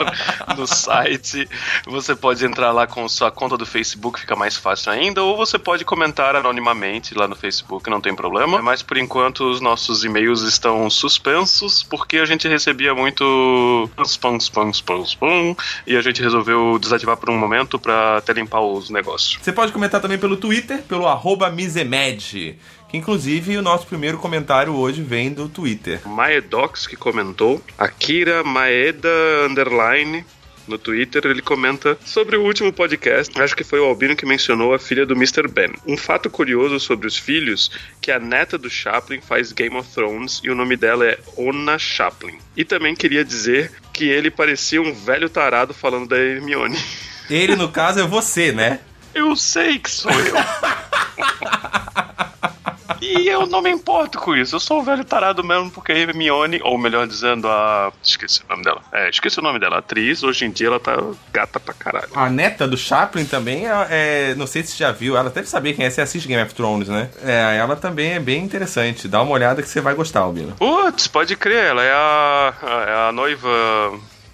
no 0.56 0.68
site. 0.68 1.50
Você 1.88 2.16
pode 2.16 2.46
entrar 2.46 2.72
lá 2.72 2.86
com 2.86 3.10
sua 3.10 3.32
conta 3.32 3.58
do 3.58 3.66
Facebook, 3.66 4.20
fica 4.20 4.36
mais 4.36 4.56
fácil 4.56 4.92
ainda, 4.92 5.24
ou 5.24 5.36
você 5.36 5.58
pode 5.58 5.84
comentar 5.84 6.36
anonimamente 6.36 7.16
lá 7.16 7.28
no 7.28 7.36
Facebook, 7.36 7.90
não 7.90 8.00
tem 8.00 8.14
problema. 8.14 8.62
Mas 8.62 8.84
por 8.84 8.98
enquanto 8.98 9.50
os 9.50 9.60
nosos 9.60 10.06
e-mails 10.06 10.44
estão 10.44 10.88
suspensos 10.88 11.82
porque 11.82 12.18
a 12.18 12.26
gente 12.26 12.48
recebia 12.48 12.94
muito 12.94 13.90
spam, 14.04 14.38
spam, 14.38 14.70
spam, 14.72 15.04
spam. 15.04 15.56
E 15.86 15.96
a 15.96 16.02
gente 16.02 16.22
resolveu 16.22 16.78
desativar 16.80 17.18
por 17.18 17.30
um 17.30 17.38
momento 17.38 17.80
pra 17.80 18.18
até 18.18 18.34
limpar 18.34 18.62
os 18.62 18.90
negócios. 18.90 19.40
Você 19.42 19.52
pode 19.52 19.72
comentar 19.72 20.02
também 20.02 20.18
pelo 20.18 20.38
Twitter, 20.38 20.82
pelo 20.84 21.08
arroba 21.08 21.50
Misemed. 21.50 22.58
Que 22.90 22.98
inclusive 22.98 23.58
o 23.58 23.62
nosso 23.62 23.88
primeiro 23.88 24.20
comentário 24.20 24.76
hoje 24.76 25.02
vem 25.02 25.34
do 25.34 25.50
Twitter. 25.50 26.08
Maedox 26.08 26.86
que 26.86 26.96
comentou, 26.96 27.60
Akira 27.78 28.44
Maeda 28.44 29.10
Underline 29.50 30.24
no 30.68 30.78
Twitter, 30.78 31.26
ele 31.26 31.42
comenta 31.42 31.98
sobre 32.06 32.38
o 32.38 32.44
último 32.44 32.72
podcast. 32.72 33.40
Acho 33.42 33.56
que 33.56 33.64
foi 33.64 33.80
o 33.80 33.86
Albino 33.86 34.16
que 34.16 34.26
mencionou 34.26 34.74
a 34.74 34.80
filha 34.80 35.06
do 35.06 35.14
Mr. 35.14 35.48
Ben. 35.48 35.74
Um 35.88 35.98
fato 35.98 36.30
curioso 36.30 36.80
sobre 36.80 37.08
os 37.08 37.18
filhos 37.18 37.72
que 38.02 38.12
a 38.12 38.20
neta 38.20 38.58
do 38.58 38.70
Chaplin 38.70 39.22
faz 39.22 39.52
Game 39.52 39.76
of 39.76 39.90
Thrones 39.94 40.42
e 40.44 40.50
o 40.50 40.56
nome 40.56 40.76
dela 40.76 41.06
é 41.06 41.20
Ona 41.38 41.78
Chaplin. 41.78 42.38
E 42.56 42.64
também 42.64 42.96
queria 42.96 43.24
dizer 43.24 43.72
que 43.92 44.06
ele 44.06 44.32
parecia 44.32 44.82
um 44.82 44.94
velho 44.94 45.30
tarado 45.30 45.74
falando 45.74 46.08
da 46.08 46.18
Hermione. 46.18 46.78
Ele, 47.30 47.56
no 47.56 47.70
caso, 47.70 48.00
é 48.00 48.04
você, 48.04 48.52
né? 48.52 48.80
Eu 49.14 49.36
sei 49.36 49.80
que 49.80 49.90
sou 49.90 50.12
eu. 50.12 50.36
E 53.02 53.28
eu 53.28 53.46
não 53.46 53.62
me 53.62 53.70
importo 53.70 54.18
com 54.20 54.36
isso. 54.36 54.56
Eu 54.56 54.60
sou 54.60 54.80
um 54.80 54.84
velho 54.84 55.04
tarado 55.04 55.44
mesmo, 55.44 55.70
porque 55.72 55.92
a 55.92 55.98
Hermione, 55.98 56.60
ou 56.64 56.78
melhor 56.78 57.08
dizendo, 57.08 57.48
a. 57.48 57.92
Esqueci 58.04 58.42
o 58.44 58.50
nome 58.50 58.64
dela. 58.64 58.82
É, 58.92 59.10
esqueci 59.10 59.40
o 59.40 59.44
nome 59.44 59.60
dela. 59.60 59.76
A 59.78 59.80
atriz, 59.80 60.24
hoje 60.24 60.46
em 60.46 60.52
dia, 60.52 60.68
ela 60.68 60.80
tá 60.80 60.98
gata 61.32 61.60
pra 61.60 61.74
caralho. 61.74 62.10
A 62.16 62.30
neta 62.30 62.68
do 62.68 62.78
Chaplin 62.78 63.26
também 63.26 63.66
é, 63.68 63.88
é- 64.32 64.36
Não 64.36 64.48
sei 64.48 64.64
se 64.64 64.72
você 64.74 64.78
já 64.84 64.92
viu, 64.92 65.16
ela 65.18 65.30
deve 65.30 65.48
saber 65.48 65.74
quem 65.74 65.86
é. 65.86 65.90
Você 65.90 66.02
assiste 66.02 66.28
Game 66.28 66.42
of 66.44 66.54
Thrones, 66.54 66.88
né? 66.90 67.10
É, 67.24 67.58
ela 67.58 67.76
também 67.76 68.14
é 68.14 68.20
bem 68.20 68.44
interessante. 68.44 69.08
Dá 69.08 69.22
uma 69.22 69.32
olhada 69.34 69.62
que 69.62 69.68
você 69.70 69.82
vai 69.82 69.94
gostar, 69.94 70.22
Albino. 70.22 70.54
Putz, 70.58 71.08
pode 71.08 71.36
crer, 71.36 71.66
ela 71.66 71.84
é 71.84 71.92
a, 71.92 72.54
a- 72.62 72.86
é 72.90 73.10
a 73.10 73.12
noiva 73.12 73.48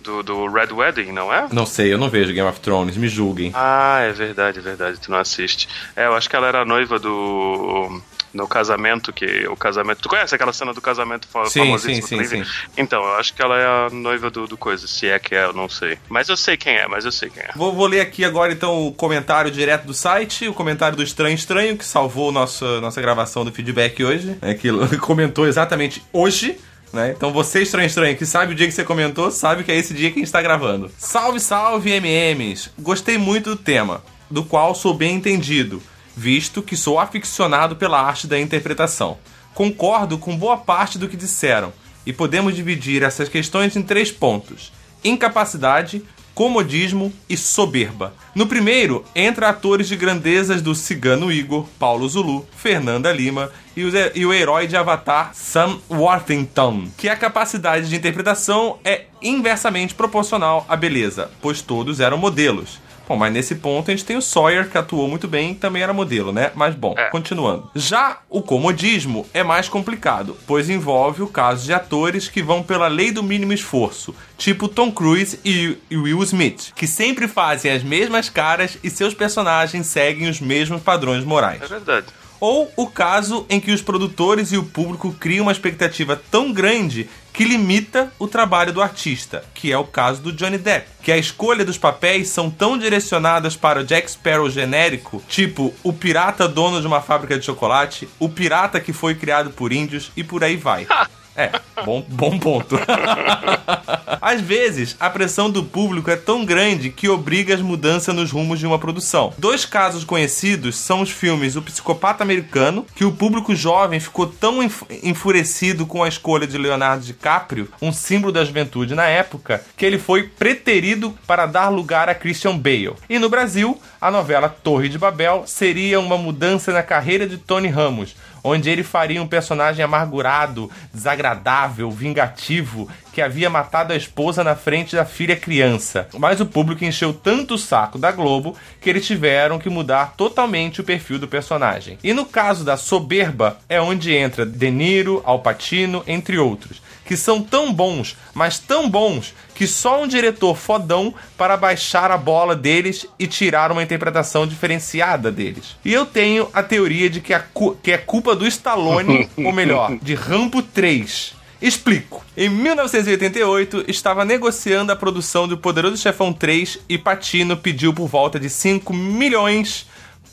do, 0.01 0.23
do 0.23 0.47
Red 0.47 0.73
Wedding, 0.73 1.11
não 1.11 1.31
é? 1.33 1.47
Não 1.51 1.65
sei, 1.65 1.91
eu 1.93 1.97
não 1.97 2.09
vejo 2.09 2.33
Game 2.33 2.47
of 2.49 2.59
Thrones, 2.61 2.95
me 2.97 3.07
julguem. 3.07 3.51
Ah, 3.53 3.99
é 4.01 4.11
verdade, 4.11 4.59
é 4.59 4.61
verdade, 4.61 4.97
tu 4.99 5.11
não 5.11 5.17
assiste. 5.19 5.67
É, 5.95 6.05
eu 6.05 6.15
acho 6.15 6.29
que 6.29 6.35
ela 6.35 6.47
era 6.47 6.61
a 6.61 6.65
noiva 6.65 6.97
do. 6.97 8.01
No 8.33 8.47
casamento, 8.47 9.11
que 9.11 9.47
o 9.47 9.55
casamento. 9.55 10.01
Tu 10.01 10.09
conhece 10.09 10.35
aquela 10.35 10.53
cena 10.53 10.73
do 10.73 10.81
casamento 10.81 11.27
fa 11.27 11.45
Sim, 11.45 11.61
famosíssima 11.61 12.07
sim, 12.07 12.17
do 12.17 12.25
sim, 12.25 12.43
sim. 12.43 12.51
Então, 12.77 13.03
eu 13.03 13.15
acho 13.15 13.33
que 13.33 13.41
ela 13.41 13.57
é 13.57 13.65
a 13.65 13.89
noiva 13.89 14.29
do, 14.29 14.47
do 14.47 14.57
coisa, 14.57 14.87
se 14.87 15.07
é 15.07 15.17
que 15.17 15.33
é, 15.33 15.45
eu 15.45 15.53
não 15.53 15.67
sei. 15.67 15.97
Mas 16.07 16.29
eu 16.29 16.37
sei 16.37 16.57
quem 16.57 16.75
é, 16.75 16.87
mas 16.87 17.05
eu 17.05 17.11
sei 17.11 17.29
quem 17.29 17.43
é. 17.43 17.51
Vou, 17.55 17.73
vou 17.73 17.87
ler 17.87 18.01
aqui 18.01 18.23
agora 18.23 18.53
então 18.53 18.87
o 18.87 18.93
comentário 18.93 19.49
direto 19.49 19.85
do 19.85 19.93
site, 19.93 20.47
o 20.47 20.53
comentário 20.53 20.95
do 20.95 21.03
Estranho 21.03 21.35
Estranho, 21.35 21.77
que 21.77 21.85
salvou 21.85 22.31
nossa, 22.31 22.79
nossa 22.81 23.01
gravação 23.01 23.43
do 23.43 23.51
feedback 23.51 24.03
hoje, 24.03 24.37
né, 24.41 24.53
que 24.53 24.69
comentou 24.99 25.47
exatamente 25.47 26.03
hoje. 26.13 26.57
Né? 26.91 27.13
Então 27.15 27.31
você, 27.31 27.61
Estranho 27.61 27.87
Estranho, 27.87 28.17
que 28.17 28.25
sabe 28.25 28.53
o 28.53 28.55
dia 28.55 28.67
que 28.67 28.73
você 28.73 28.83
comentou, 28.83 29.29
sabe 29.31 29.63
que 29.63 29.71
é 29.71 29.75
esse 29.75 29.93
dia 29.93 30.09
que 30.09 30.15
a 30.15 30.19
gente 30.19 30.27
está 30.27 30.41
gravando. 30.41 30.91
Salve, 30.97 31.39
salve, 31.39 31.91
MMs! 31.91 32.71
Gostei 32.79 33.17
muito 33.17 33.51
do 33.51 33.55
tema, 33.55 34.03
do 34.29 34.43
qual 34.43 34.73
sou 34.73 34.93
bem 34.93 35.15
entendido, 35.15 35.81
visto 36.19 36.61
que 36.61 36.75
sou 36.75 36.99
aficionado 36.99 37.77
pela 37.77 38.01
arte 38.01 38.27
da 38.27 38.37
interpretação. 38.37 39.17
Concordo 39.53 40.17
com 40.17 40.37
boa 40.37 40.57
parte 40.57 40.97
do 40.97 41.07
que 41.07 41.15
disseram, 41.15 41.71
e 42.05 42.11
podemos 42.11 42.53
dividir 42.53 43.03
essas 43.03 43.29
questões 43.29 43.75
em 43.77 43.81
três 43.81 44.11
pontos: 44.11 44.73
incapacidade, 45.01 46.03
comodismo 46.35 47.13
e 47.29 47.37
soberba. 47.37 48.13
No 48.35 48.47
primeiro, 48.47 49.05
entra 49.15 49.49
atores 49.49 49.87
de 49.87 49.95
grandezas 49.95 50.61
do 50.61 50.75
Cigano 50.75 51.31
Igor, 51.31 51.65
Paulo 51.77 52.07
Zulu, 52.07 52.45
Fernanda 52.55 53.11
Lima 53.13 53.49
e 53.75 54.25
o, 54.25 54.33
herói 54.33 54.67
de 54.67 54.75
Avatar, 54.75 55.31
Sam 55.33 55.79
Worthington, 55.89 56.89
que 56.97 57.07
a 57.07 57.15
capacidade 57.15 57.87
de 57.87 57.95
interpretação 57.95 58.77
é 58.83 59.05
inversamente 59.21 59.93
proporcional 59.93 60.65
à 60.67 60.75
beleza, 60.75 61.31
pois 61.41 61.61
todos 61.61 62.01
eram 62.01 62.17
modelos. 62.17 62.79
Bom, 63.09 63.17
mas 63.17 63.33
nesse 63.33 63.55
ponto 63.55 63.89
a 63.89 63.93
gente 63.95 64.05
tem 64.05 64.15
o 64.15 64.21
Sawyer, 64.21 64.69
que 64.69 64.77
atuou 64.77 65.07
muito 65.07 65.27
bem 65.27 65.51
e 65.51 65.55
também 65.55 65.81
era 65.81 65.91
modelo, 65.91 66.31
né? 66.31 66.51
Mas 66.53 66.75
bom, 66.75 66.93
continuando. 67.11 67.71
Já 67.73 68.19
o 68.29 68.41
comodismo 68.43 69.27
é 69.33 69.43
mais 69.43 69.67
complicado, 69.67 70.37
pois 70.45 70.69
envolve 70.69 71.23
o 71.23 71.27
caso 71.27 71.65
de 71.65 71.73
atores 71.73 72.29
que 72.29 72.43
vão 72.43 72.61
pela 72.61 72.87
lei 72.87 73.11
do 73.11 73.23
mínimo 73.23 73.51
esforço, 73.51 74.13
tipo 74.37 74.67
Tom 74.67 74.91
Cruise 74.91 75.39
e 75.43 75.75
e 75.89 75.97
Will 75.97 76.21
Smith, 76.23 76.71
que 76.75 76.85
sempre 76.85 77.27
fazem 77.27 77.71
as 77.71 77.83
mesmas 77.83 78.29
caras 78.29 78.77
e 78.83 78.89
seus 78.89 79.13
personagens 79.13 79.87
seguem 79.87 80.29
os 80.29 80.39
mesmos 80.39 80.81
padrões 80.81 81.23
morais. 81.23 81.61
É 81.63 81.67
verdade. 81.67 82.07
Ou 82.39 82.71
o 82.75 82.87
caso 82.87 83.45
em 83.49 83.59
que 83.59 83.71
os 83.71 83.81
produtores 83.81 84.51
e 84.51 84.57
o 84.57 84.63
público 84.63 85.13
criam 85.19 85.43
uma 85.43 85.51
expectativa 85.51 86.21
tão 86.29 86.51
grande 86.51 87.09
que 87.33 87.43
limita 87.43 88.11
o 88.17 88.27
trabalho 88.27 88.73
do 88.73 88.81
artista, 88.81 89.43
que 89.53 89.71
é 89.71 89.77
o 89.77 89.83
caso 89.83 90.21
do 90.21 90.31
Johnny 90.33 90.57
Depp. 90.57 90.87
Que 91.01 91.11
a 91.11 91.17
escolha 91.17 91.63
dos 91.63 91.77
papéis 91.77 92.29
são 92.29 92.49
tão 92.49 92.77
direcionadas 92.77 93.55
para 93.55 93.81
o 93.81 93.83
Jack 93.83 94.11
Sparrow 94.11 94.49
genérico, 94.49 95.23
tipo 95.27 95.73
o 95.83 95.93
pirata 95.93 96.47
dono 96.47 96.81
de 96.81 96.87
uma 96.87 97.01
fábrica 97.01 97.37
de 97.37 97.45
chocolate, 97.45 98.09
o 98.19 98.29
pirata 98.29 98.79
que 98.79 98.93
foi 98.93 99.15
criado 99.15 99.51
por 99.51 99.71
índios 99.71 100.11
e 100.17 100.23
por 100.23 100.43
aí 100.43 100.57
vai. 100.57 100.87
É, 101.39 101.51
bom, 101.85 102.03
bom 102.07 102.37
ponto. 102.37 102.75
Às 104.21 104.41
vezes, 104.41 104.95
a 104.99 105.09
pressão 105.09 105.49
do 105.49 105.63
público 105.63 106.11
é 106.11 106.15
tão 106.15 106.43
grande 106.43 106.89
que 106.89 107.07
obriga 107.07 107.53
as 107.55 107.61
mudanças 107.61 108.13
nos 108.13 108.31
rumos 108.31 108.59
de 108.59 108.65
uma 108.67 108.77
produção. 108.77 109.33
Dois 109.37 109.65
casos 109.65 110.03
conhecidos 110.03 110.75
são 110.75 111.01
os 111.01 111.09
filmes 111.09 111.55
O 111.55 111.61
Psicopata 111.61 112.23
Americano, 112.23 112.85
que 112.95 113.05
o 113.05 113.11
público 113.13 113.55
jovem 113.55 113.99
ficou 113.99 114.27
tão 114.27 114.61
enf- 114.61 114.83
enfurecido 115.03 115.85
com 115.85 116.03
a 116.03 116.07
escolha 116.09 116.45
de 116.45 116.57
Leonardo 116.57 117.05
DiCaprio, 117.05 117.69
um 117.81 117.93
símbolo 117.93 118.33
da 118.33 118.43
juventude 118.43 118.93
na 118.93 119.05
época, 119.05 119.63
que 119.77 119.85
ele 119.85 119.97
foi 119.97 120.23
preterido 120.23 121.17
para 121.25 121.45
dar 121.45 121.69
lugar 121.69 122.09
a 122.09 122.15
Christian 122.15 122.57
Bale. 122.57 122.93
E 123.09 123.17
no 123.17 123.29
Brasil, 123.29 123.79
a 124.01 124.11
novela 124.11 124.49
Torre 124.49 124.89
de 124.89 124.97
Babel 124.97 125.43
seria 125.45 125.99
uma 125.99 126.17
mudança 126.17 126.73
na 126.73 126.83
carreira 126.83 127.25
de 127.25 127.37
Tony 127.37 127.67
Ramos, 127.69 128.15
onde 128.43 128.69
ele 128.69 128.83
faria 128.83 129.21
um 129.21 129.27
personagem 129.27 129.83
amargurado, 129.83 130.69
desagradável, 130.93 131.89
vingativo, 131.91 132.89
que 133.13 133.21
havia 133.21 133.49
matado 133.49 133.93
a 133.93 133.97
esposa 133.97 134.43
na 134.43 134.55
frente 134.55 134.95
da 134.95 135.05
filha 135.05 135.35
criança. 135.35 136.07
Mas 136.17 136.39
o 136.39 136.45
público 136.45 136.85
encheu 136.85 137.13
tanto 137.13 137.55
o 137.55 137.57
saco 137.57 137.97
da 137.97 138.11
Globo 138.11 138.55
que 138.79 138.89
eles 138.89 139.05
tiveram 139.05 139.59
que 139.59 139.69
mudar 139.69 140.13
totalmente 140.15 140.81
o 140.81 140.83
perfil 140.83 141.19
do 141.19 141.27
personagem. 141.27 141.97
E 142.03 142.13
no 142.13 142.25
caso 142.25 142.63
da 142.63 142.77
soberba, 142.77 143.57
é 143.67 143.81
onde 143.81 144.13
entra 144.13 144.45
De 144.45 144.71
Niro, 144.71 145.21
Al 145.25 145.39
Pacino, 145.39 146.03
entre 146.07 146.37
outros, 146.37 146.81
que 147.09 147.17
são 147.17 147.41
tão 147.41 147.73
bons, 147.73 148.15
mas 148.35 148.59
tão 148.59 148.87
bons, 148.87 149.33
que 149.55 149.65
só 149.65 150.03
um 150.03 150.07
diretor 150.07 150.55
fodão 150.55 151.11
para 151.35 151.57
baixar 151.57 152.11
a 152.11 152.17
bola 152.19 152.55
deles 152.55 153.03
e 153.17 153.25
tirar 153.25 153.71
uma 153.71 153.81
interpretação 153.81 154.45
diferenciada 154.45 155.31
deles. 155.31 155.75
E 155.83 155.91
eu 155.91 156.05
tenho 156.05 156.47
a 156.53 156.61
teoria 156.61 157.09
de 157.09 157.19
que, 157.19 157.33
a 157.33 157.43
que 157.81 157.91
é 157.91 157.97
culpa 157.97 158.35
do 158.35 158.45
Stallone, 158.45 159.27
ou 159.43 159.51
melhor, 159.51 159.97
de 159.99 160.13
Rambo 160.13 160.61
3. 160.61 161.33
Explico. 161.59 162.23
Em 162.37 162.47
1988, 162.47 163.85
estava 163.87 164.23
negociando 164.23 164.91
a 164.91 164.95
produção 164.95 165.47
do 165.47 165.57
Poderoso 165.57 165.97
Chefão 165.97 166.31
3 166.31 166.77
e 166.87 166.95
Patino 166.95 167.57
pediu 167.57 167.91
por 167.91 168.07
volta 168.07 168.39
de 168.39 168.51
5 168.51 168.93
milhões 168.93 169.87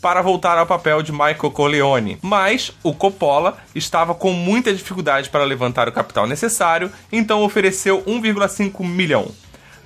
para 0.06 0.22
voltar 0.22 0.56
ao 0.56 0.68
papel 0.68 1.02
de 1.02 1.10
Michael 1.10 1.50
Corleone. 1.50 2.16
Mas 2.22 2.70
o 2.84 2.94
Coppola 2.94 3.58
estava 3.74 4.14
com 4.14 4.32
muita 4.32 4.72
dificuldade 4.72 5.28
para 5.28 5.42
levantar 5.42 5.88
o 5.88 5.92
capital 5.92 6.28
necessário, 6.28 6.92
então 7.10 7.42
ofereceu 7.42 8.04
1,5 8.04 8.86
milhão. 8.86 9.26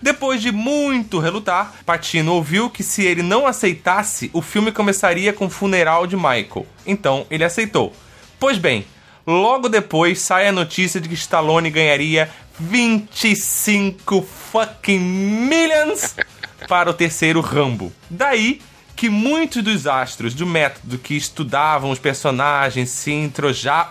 Depois 0.02 0.42
de 0.42 0.52
muito 0.52 1.20
relutar, 1.20 1.72
Patino 1.86 2.34
ouviu 2.34 2.68
que 2.68 2.82
se 2.82 3.02
ele 3.02 3.22
não 3.22 3.46
aceitasse, 3.46 4.28
o 4.34 4.42
filme 4.42 4.70
começaria 4.70 5.32
com 5.32 5.46
o 5.46 5.50
funeral 5.50 6.06
de 6.06 6.16
Michael. 6.16 6.66
Então 6.86 7.24
ele 7.30 7.42
aceitou. 7.42 7.90
Pois 8.38 8.58
bem, 8.58 8.84
logo 9.26 9.70
depois 9.70 10.20
sai 10.20 10.48
a 10.48 10.52
notícia 10.52 11.00
de 11.00 11.08
que 11.08 11.14
Stallone 11.14 11.70
ganharia 11.70 12.28
25 12.58 14.20
fucking 14.52 15.00
millions 15.00 16.14
para 16.68 16.90
o 16.90 16.92
terceiro 16.92 17.40
Rambo. 17.40 17.90
Daí 18.10 18.60
que 19.00 19.08
muitos 19.08 19.62
dos 19.62 19.86
astros 19.86 20.34
do 20.34 20.46
método 20.46 20.98
que 20.98 21.16
estudavam 21.16 21.90
os 21.90 21.98
personagens 21.98 22.90
se 22.90 23.10
introja... 23.10 23.86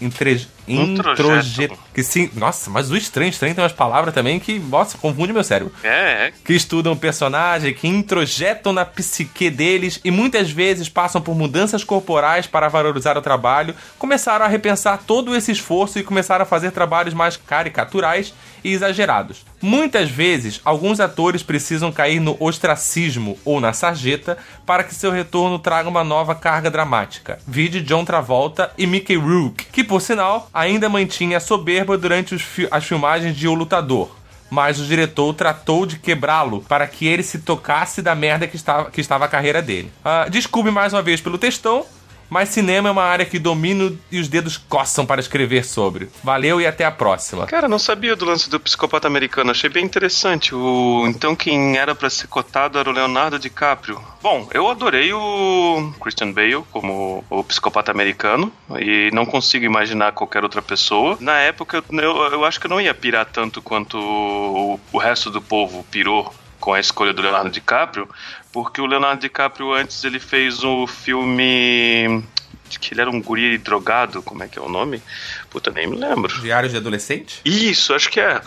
Entre... 0.00 0.46
Introjet... 0.66 1.70
Que 1.92 2.02
sim, 2.02 2.30
nossa, 2.34 2.70
mas 2.70 2.90
o 2.90 2.96
estranho, 2.96 3.28
estranho 3.28 3.54
tem 3.54 3.62
umas 3.62 3.74
palavras 3.74 4.14
também 4.14 4.40
que, 4.40 4.58
nossa, 4.58 4.96
confunde 4.96 5.34
meu 5.34 5.44
cérebro 5.44 5.72
É, 5.82 6.28
é. 6.28 6.32
que 6.42 6.54
estudam 6.54 6.94
o 6.94 6.96
personagem, 6.96 7.74
que 7.74 7.86
introjetam 7.86 8.72
na 8.72 8.86
psique 8.86 9.50
deles 9.50 10.00
e 10.02 10.10
muitas 10.10 10.50
vezes 10.50 10.88
passam 10.88 11.20
por 11.20 11.36
mudanças 11.36 11.84
corporais 11.84 12.46
para 12.46 12.66
valorizar 12.68 13.18
o 13.18 13.22
trabalho, 13.22 13.74
começaram 13.98 14.46
a 14.46 14.48
repensar 14.48 15.02
todo 15.06 15.36
esse 15.36 15.52
esforço 15.52 15.98
e 15.98 16.02
começaram 16.02 16.42
a 16.42 16.46
fazer 16.46 16.70
trabalhos 16.70 17.12
mais 17.12 17.36
caricaturais 17.36 18.32
e 18.64 18.72
exagerados. 18.72 19.44
Muitas 19.60 20.10
vezes, 20.10 20.60
alguns 20.64 20.98
atores 20.98 21.42
precisam 21.42 21.92
cair 21.92 22.18
no 22.18 22.36
ostracismo 22.40 23.38
ou 23.44 23.60
na 23.60 23.72
sarjeta 23.72 24.38
para 24.66 24.82
que 24.82 24.94
seu 24.94 25.10
retorno 25.10 25.58
traga 25.58 25.88
uma 25.88 26.02
nova 26.02 26.34
carga 26.34 26.70
dramática. 26.70 27.38
Vide 27.46 27.80
John 27.82 28.04
Travolta 28.04 28.70
e 28.78 28.86
Mickey 28.86 29.16
Rourke, 29.16 29.66
que 29.70 29.84
por 29.84 30.00
sinal 30.00 30.48
ainda 30.52 30.88
mantinha 30.88 31.36
a 31.36 31.40
soberba 31.40 31.96
durante 31.98 32.38
fi- 32.38 32.66
as 32.70 32.84
filmagens 32.84 33.36
de 33.36 33.46
O 33.46 33.54
Lutador. 33.54 34.16
mas 34.50 34.78
o 34.78 34.84
diretor 34.84 35.34
tratou 35.34 35.84
de 35.84 35.98
quebrá-lo 35.98 36.60
para 36.68 36.86
que 36.86 37.06
ele 37.08 37.22
se 37.24 37.38
tocasse 37.40 38.00
da 38.00 38.14
merda 38.14 38.46
que 38.46 38.54
estava, 38.54 38.88
que 38.90 39.00
estava 39.00 39.24
a 39.24 39.28
carreira 39.28 39.60
dele. 39.60 39.90
Ah, 40.04 40.26
desculpe 40.30 40.70
mais 40.70 40.92
uma 40.92 41.02
vez 41.02 41.20
pelo 41.20 41.38
textão, 41.38 41.84
mas 42.28 42.48
cinema 42.48 42.88
é 42.88 42.92
uma 42.92 43.02
área 43.02 43.24
que 43.24 43.38
domino 43.38 43.98
e 44.10 44.18
os 44.18 44.28
dedos 44.28 44.56
coçam 44.56 45.06
para 45.06 45.20
escrever 45.20 45.64
sobre. 45.64 46.08
Valeu 46.22 46.60
e 46.60 46.66
até 46.66 46.84
a 46.84 46.90
próxima. 46.90 47.46
Cara, 47.46 47.68
não 47.68 47.78
sabia 47.78 48.16
do 48.16 48.24
lance 48.24 48.48
do 48.48 48.60
psicopata 48.60 49.06
americano. 49.06 49.50
Achei 49.50 49.70
bem 49.70 49.84
interessante. 49.84 50.54
O 50.54 51.04
então 51.06 51.36
quem 51.36 51.76
era 51.76 51.94
pra 51.94 52.10
ser 52.10 52.26
cotado 52.26 52.78
era 52.78 52.88
o 52.88 52.92
Leonardo 52.92 53.38
DiCaprio. 53.38 54.00
Bom, 54.22 54.48
eu 54.52 54.68
adorei 54.68 55.12
o 55.12 55.92
Christian 56.00 56.32
Bale 56.32 56.64
como 56.70 57.24
o 57.28 57.44
psicopata 57.44 57.90
americano 57.90 58.50
e 58.78 59.10
não 59.12 59.26
consigo 59.26 59.64
imaginar 59.64 60.12
qualquer 60.12 60.42
outra 60.42 60.62
pessoa. 60.62 61.16
Na 61.20 61.38
época, 61.38 61.84
eu, 61.90 62.00
eu, 62.00 62.32
eu 62.32 62.44
acho 62.44 62.58
que 62.58 62.66
eu 62.66 62.70
não 62.70 62.80
ia 62.80 62.94
pirar 62.94 63.26
tanto 63.26 63.60
quanto 63.60 63.98
o, 63.98 64.80
o 64.92 64.98
resto 64.98 65.30
do 65.30 65.42
povo 65.42 65.84
pirou 65.90 66.32
com 66.64 66.72
a 66.72 66.80
escolha 66.80 67.12
do 67.12 67.20
Leonardo 67.20 67.50
DiCaprio, 67.50 68.08
porque 68.50 68.80
o 68.80 68.86
Leonardo 68.86 69.20
DiCaprio 69.20 69.74
antes 69.74 70.02
ele 70.02 70.18
fez 70.18 70.64
o 70.64 70.86
filme 70.86 72.24
de 72.70 72.78
que 72.78 72.94
ele 72.94 73.02
era 73.02 73.10
um 73.10 73.20
guri 73.20 73.58
drogado, 73.58 74.22
como 74.22 74.42
é 74.42 74.48
que 74.48 74.58
é 74.58 74.62
o 74.62 74.68
nome? 74.68 75.02
Puta, 75.50 75.70
nem 75.70 75.86
me 75.86 75.94
lembro. 75.94 76.40
Diários 76.40 76.72
de 76.72 76.78
Adolescente? 76.78 77.42
Isso, 77.44 77.92
acho 77.92 78.08
que 78.08 78.18
é. 78.18 78.40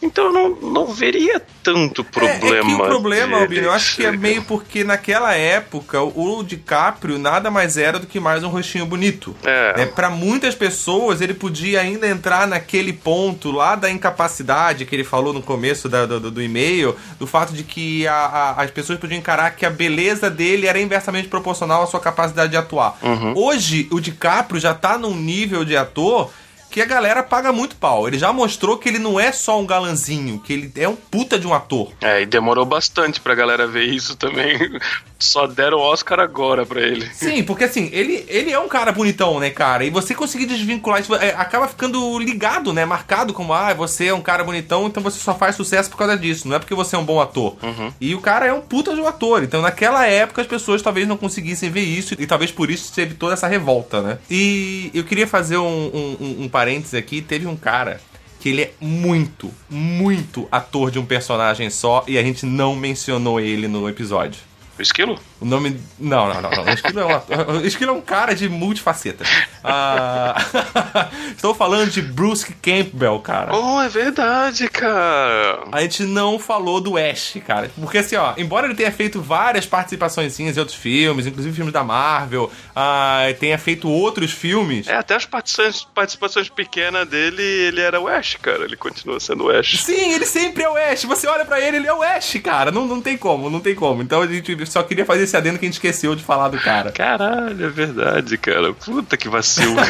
Então 0.00 0.26
eu 0.26 0.32
não, 0.32 0.48
não 0.70 0.86
veria 0.86 1.42
tanto 1.62 2.04
problema. 2.04 2.54
É, 2.56 2.58
é 2.58 2.62
que 2.62 2.72
o 2.72 2.78
problema. 2.78 3.38
Albino, 3.40 3.64
eu 3.66 3.72
acho 3.72 3.96
que 3.96 4.06
é 4.06 4.12
meio 4.12 4.42
porque 4.44 4.84
naquela 4.84 5.34
época 5.34 6.00
o 6.02 6.42
DiCaprio 6.44 7.18
nada 7.18 7.50
mais 7.50 7.76
era 7.76 7.98
do 7.98 8.06
que 8.06 8.20
mais 8.20 8.44
um 8.44 8.48
rostinho 8.48 8.86
bonito. 8.86 9.34
É. 9.44 9.76
Né? 9.78 9.86
Para 9.86 10.08
muitas 10.08 10.54
pessoas 10.54 11.20
ele 11.20 11.34
podia 11.34 11.80
ainda 11.80 12.06
entrar 12.06 12.46
naquele 12.46 12.92
ponto 12.92 13.50
lá 13.50 13.74
da 13.74 13.90
incapacidade 13.90 14.84
que 14.86 14.94
ele 14.94 15.02
falou 15.04 15.32
no 15.32 15.42
começo 15.42 15.88
da- 15.88 16.06
do, 16.06 16.20
do- 16.20 16.30
do 16.30 16.42
e-mail, 16.42 16.94
do 17.18 17.26
fato 17.26 17.52
de 17.52 17.64
que 17.64 18.06
a- 18.06 18.14
a- 18.56 18.62
as 18.62 18.70
pessoas 18.70 18.98
podiam 19.00 19.18
encarar 19.18 19.50
que 19.56 19.66
a 19.66 19.70
beleza 19.70 20.30
dele 20.30 20.66
era 20.68 20.80
inversamente 20.80 21.26
proporcional 21.28 21.82
à 21.82 21.86
sua 21.86 21.98
capacidade 22.00 22.52
de 22.52 22.56
atuar. 22.56 22.96
Uhum. 23.02 23.32
Hoje 23.36 23.88
o 23.90 23.98
DiCaprio 24.00 24.60
já 24.60 24.74
tá 24.74 24.96
num 24.96 25.16
nível 25.16 25.64
de 25.64 25.76
ator 25.76 26.30
que 26.78 26.82
a 26.82 26.86
galera 26.86 27.22
paga 27.24 27.52
muito 27.52 27.74
pau. 27.76 28.06
Ele 28.06 28.18
já 28.18 28.32
mostrou 28.32 28.78
que 28.78 28.88
ele 28.88 28.98
não 29.00 29.18
é 29.18 29.32
só 29.32 29.58
um 29.60 29.66
galanzinho, 29.66 30.38
que 30.38 30.52
ele 30.52 30.72
é 30.76 30.88
um 30.88 30.94
puta 30.96 31.38
de 31.38 31.46
um 31.46 31.52
ator. 31.52 31.90
É, 32.00 32.22
e 32.22 32.26
demorou 32.26 32.64
bastante 32.64 33.20
pra 33.20 33.34
galera 33.34 33.66
ver 33.66 33.84
isso 33.84 34.16
também. 34.16 34.56
Só 35.20 35.48
deram 35.48 35.78
o 35.78 35.80
Oscar 35.80 36.20
agora 36.20 36.64
pra 36.64 36.80
ele. 36.80 37.04
Sim, 37.12 37.42
porque 37.42 37.64
assim, 37.64 37.88
ele, 37.92 38.24
ele 38.28 38.52
é 38.52 38.58
um 38.60 38.68
cara 38.68 38.92
bonitão, 38.92 39.40
né, 39.40 39.50
cara? 39.50 39.84
E 39.84 39.90
você 39.90 40.14
conseguir 40.14 40.46
desvincular 40.46 41.00
isso, 41.00 41.12
é, 41.16 41.30
acaba 41.36 41.66
ficando 41.66 42.16
ligado, 42.20 42.72
né? 42.72 42.84
Marcado 42.84 43.32
como, 43.34 43.52
ah, 43.52 43.74
você 43.74 44.06
é 44.06 44.14
um 44.14 44.20
cara 44.20 44.44
bonitão, 44.44 44.86
então 44.86 45.02
você 45.02 45.18
só 45.18 45.34
faz 45.34 45.56
sucesso 45.56 45.90
por 45.90 45.96
causa 45.96 46.16
disso. 46.16 46.46
Não 46.46 46.54
é 46.54 46.60
porque 46.60 46.72
você 46.72 46.94
é 46.94 46.98
um 47.00 47.04
bom 47.04 47.20
ator. 47.20 47.56
E 48.00 48.14
o 48.14 48.20
cara 48.20 48.46
é 48.46 48.52
um 48.52 48.60
puta 48.60 48.94
de 48.94 49.00
um 49.00 49.08
ator. 49.08 49.42
Então 49.42 49.60
naquela 49.60 50.06
época 50.06 50.40
as 50.40 50.46
pessoas 50.46 50.82
talvez 50.82 51.08
não 51.08 51.16
conseguissem 51.16 51.68
ver 51.68 51.80
isso 51.82 52.14
e 52.16 52.24
talvez 52.24 52.52
por 52.52 52.70
isso 52.70 52.92
teve 52.94 53.14
toda 53.14 53.32
essa 53.34 53.48
revolta, 53.48 54.00
né? 54.00 54.18
E 54.30 54.88
eu 54.94 55.02
queria 55.02 55.26
fazer 55.26 55.56
um, 55.56 55.66
um, 55.66 56.16
um- 56.20 56.36
um 56.44 56.48
parênteses 56.48 56.67
aqui. 56.94 57.20
Teve 57.20 57.46
um 57.46 57.56
cara 57.56 58.00
que 58.40 58.50
ele 58.50 58.62
é 58.62 58.72
muito, 58.80 59.52
muito 59.68 60.46
ator 60.50 60.90
de 60.90 60.98
um 60.98 61.04
personagem 61.04 61.70
só 61.70 62.04
e 62.06 62.18
a 62.18 62.22
gente 62.22 62.46
não 62.46 62.74
mencionou 62.76 63.40
ele 63.40 63.66
no 63.66 63.88
episódio. 63.88 64.40
O 64.78 64.82
Esquilo? 64.82 65.18
O 65.40 65.44
nome. 65.44 65.80
Não, 65.98 66.32
não, 66.32 66.42
não. 66.42 66.50
não. 66.50 66.64
O 66.64 66.70
Esquilo 66.70 67.00
é 67.00 67.04
um, 67.06 67.14
ator- 67.14 67.48
o 67.50 67.66
Esquilo 67.66 67.90
é 67.92 67.94
um 67.94 68.00
cara 68.00 68.34
de 68.34 68.48
multifacetas. 68.48 69.28
Ah, 69.62 70.34
Estou 71.36 71.54
falando 71.54 71.90
de 71.90 72.02
Bruce 72.02 72.52
Campbell, 72.60 73.20
cara. 73.20 73.54
Oh, 73.56 73.80
é 73.80 73.88
verdade, 73.88 74.68
cara. 74.68 75.64
A 75.70 75.80
gente 75.82 76.02
não 76.02 76.38
falou 76.38 76.80
do 76.80 76.96
Ash, 76.96 77.34
cara. 77.46 77.70
Porque 77.80 77.98
assim, 77.98 78.16
ó, 78.16 78.32
embora 78.36 78.66
ele 78.66 78.74
tenha 78.74 78.90
feito 78.90 79.20
várias 79.22 79.64
participações 79.66 80.38
em 80.40 80.48
outros 80.58 80.74
filmes, 80.76 81.26
inclusive 81.26 81.54
filmes 81.54 81.72
da 81.72 81.84
Marvel, 81.84 82.50
ah, 82.74 83.20
tenha 83.38 83.58
feito 83.58 83.88
outros 83.88 84.32
filmes. 84.32 84.88
É, 84.88 84.96
até 84.96 85.14
as 85.14 85.24
participações, 85.24 85.86
participações 85.94 86.48
pequenas 86.48 87.06
dele, 87.08 87.42
ele 87.42 87.80
era 87.80 88.00
o 88.00 88.08
Ash, 88.08 88.36
cara. 88.42 88.64
Ele 88.64 88.76
continua 88.76 89.20
sendo 89.20 89.44
o 89.44 89.50
Ash. 89.50 89.82
Sim, 89.84 90.14
ele 90.14 90.26
sempre 90.26 90.64
é 90.64 90.68
o 90.68 90.76
Ash. 90.76 91.04
Você 91.04 91.28
olha 91.28 91.44
pra 91.44 91.60
ele, 91.60 91.76
ele 91.76 91.86
é 91.86 91.94
o 91.94 92.02
Ash, 92.02 92.36
cara. 92.42 92.72
Não, 92.72 92.86
não 92.86 93.00
tem 93.00 93.16
como, 93.16 93.48
não 93.48 93.60
tem 93.60 93.74
como. 93.76 94.02
Então 94.02 94.22
a 94.22 94.26
gente 94.26 94.66
só 94.66 94.82
queria 94.82 95.04
fazer 95.06 95.27
esse 95.28 95.36
adendo 95.36 95.58
que 95.58 95.64
a 95.64 95.68
gente 95.68 95.74
esqueceu 95.74 96.14
de 96.14 96.22
falar 96.24 96.48
do 96.48 96.58
cara. 96.58 96.90
Caralho, 96.90 97.64
é 97.64 97.68
verdade, 97.68 98.36
cara. 98.38 98.72
Puta 98.74 99.16
que 99.16 99.28
vacilo. 99.28 99.76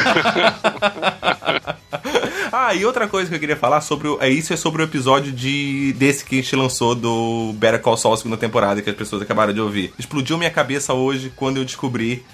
Ah, 2.51 2.73
e 2.73 2.83
outra 2.83 3.07
coisa 3.07 3.29
que 3.29 3.35
eu 3.35 3.39
queria 3.39 3.55
falar 3.55 3.79
sobre 3.81 4.07
o, 4.07 4.17
é 4.21 4.27
isso 4.29 4.51
é 4.51 4.57
sobre 4.57 4.81
o 4.81 4.85
episódio 4.85 5.31
de 5.31 5.93
desse 5.97 6.25
que 6.25 6.39
a 6.39 6.41
gente 6.41 6.55
lançou 6.55 6.95
do 6.95 7.53
Better 7.55 7.79
Call 7.79 7.95
Saul 7.95 8.17
segunda 8.17 8.37
temporada 8.37 8.81
que 8.81 8.89
as 8.89 8.95
pessoas 8.95 9.21
acabaram 9.21 9.53
de 9.53 9.61
ouvir. 9.61 9.93
Explodiu 9.99 10.37
minha 10.37 10.49
cabeça 10.49 10.93
hoje 10.93 11.31
quando 11.35 11.57
eu 11.57 11.65
descobri 11.65 12.25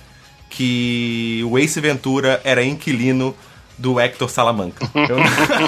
que 0.49 1.41
o 1.49 1.57
Ace 1.59 1.79
Ventura 1.81 2.39
era 2.45 2.63
inquilino 2.63 3.35
do 3.77 3.99
Hector 3.99 4.29
Salamanca. 4.29 4.89
Eu 4.95 5.17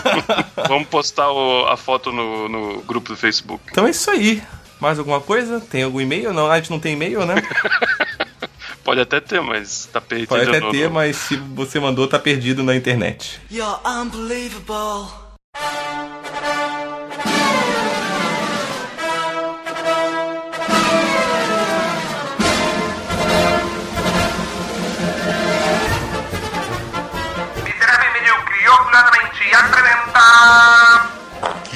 Vamos 0.68 0.88
postar 0.88 1.30
o- 1.30 1.66
a 1.68 1.76
foto 1.76 2.12
no, 2.14 2.48
no 2.48 2.82
grupo 2.84 3.10
do 3.10 3.18
Facebook. 3.18 3.62
Então 3.70 3.86
é 3.86 3.90
isso 3.90 4.10
aí. 4.10 4.42
Mais 4.80 5.00
alguma 5.00 5.20
coisa? 5.20 5.60
Tem 5.60 5.84
algum 5.84 6.00
e-mail? 6.00 6.34
Não, 6.34 6.50
a 6.50 6.58
gente 6.58 6.70
não 6.70 6.80
tem 6.80 6.94
e-mail, 6.94 7.26
né? 7.26 7.36
Pode 8.84 9.02
até 9.02 9.20
ter, 9.20 9.42
mas 9.42 9.90
tá 9.92 10.00
perdido. 10.00 10.30
Pode 10.30 10.48
até 10.48 10.60
no- 10.62 10.72
ter, 10.72 10.88
no- 10.88 10.94
mas 10.94 11.16
se 11.18 11.36
você 11.36 11.80
mandou, 11.80 12.08
tá 12.08 12.18
perdido 12.18 12.64
na 12.64 12.76
internet. 12.76 13.40
You're 13.52 13.80
unbelievable. 13.86 15.08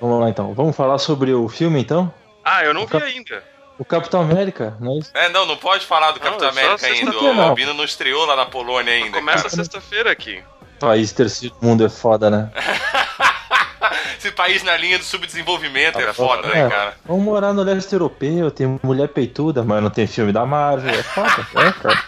Vamos 0.00 0.20
lá 0.20 0.30
então. 0.30 0.54
Vamos 0.54 0.74
falar 0.74 0.98
sobre 0.98 1.32
o 1.32 1.48
filme 1.48 1.80
então? 1.80 2.12
Ah, 2.44 2.64
eu 2.64 2.72
não 2.72 2.82
vi 2.86 2.92
Cap- 2.92 3.04
ainda. 3.04 3.44
O 3.78 3.84
Capitão 3.84 4.20
América, 4.20 4.76
não 4.80 4.92
é 4.92 4.98
isso? 4.98 5.10
É, 5.14 5.28
não, 5.30 5.46
não 5.46 5.56
pode 5.56 5.86
falar 5.86 6.12
do 6.12 6.20
Capitão 6.20 6.48
é 6.48 6.52
só 6.52 6.58
América 6.60 6.86
ainda. 6.86 7.18
O 7.18 7.34
não. 7.34 7.42
Albino 7.48 7.74
não 7.74 7.84
estreou 7.84 8.24
lá 8.26 8.36
na 8.36 8.46
Polônia 8.46 8.92
ainda. 8.92 9.18
Começa 9.18 9.48
sexta-feira 9.48 10.10
aqui. 10.10 10.42
País 10.78 11.12
terceiro 11.12 11.54
mundo 11.60 11.84
é 11.84 11.88
foda, 11.88 12.30
né? 12.30 12.50
Esse 14.18 14.30
país 14.30 14.62
na 14.62 14.76
linha 14.76 14.98
do 14.98 15.04
subdesenvolvimento 15.04 15.98
é 15.98 16.12
foda, 16.12 16.48
É, 16.48 16.64
né, 16.64 16.68
cara? 16.68 16.94
Vamos 17.04 17.24
morar 17.24 17.52
no 17.52 17.62
leste 17.62 17.92
europeu, 17.92 18.50
tem 18.50 18.78
mulher 18.82 19.08
peituda, 19.08 19.62
mas 19.62 19.82
não 19.82 19.90
tem 19.90 20.06
filme 20.06 20.32
da 20.32 20.44
Marvel. 20.44 20.90
É 20.94 21.02
foda, 21.02 21.46
é, 21.56 21.72
cara. 21.72 22.04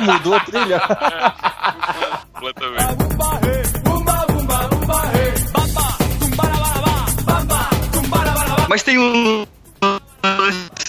Mudou 0.00 0.34
a 0.34 0.40
trilha. 0.40 0.80
Completamente. 2.32 3.47
Mas 8.78 8.82
tem 8.84 8.96
um 8.98 9.44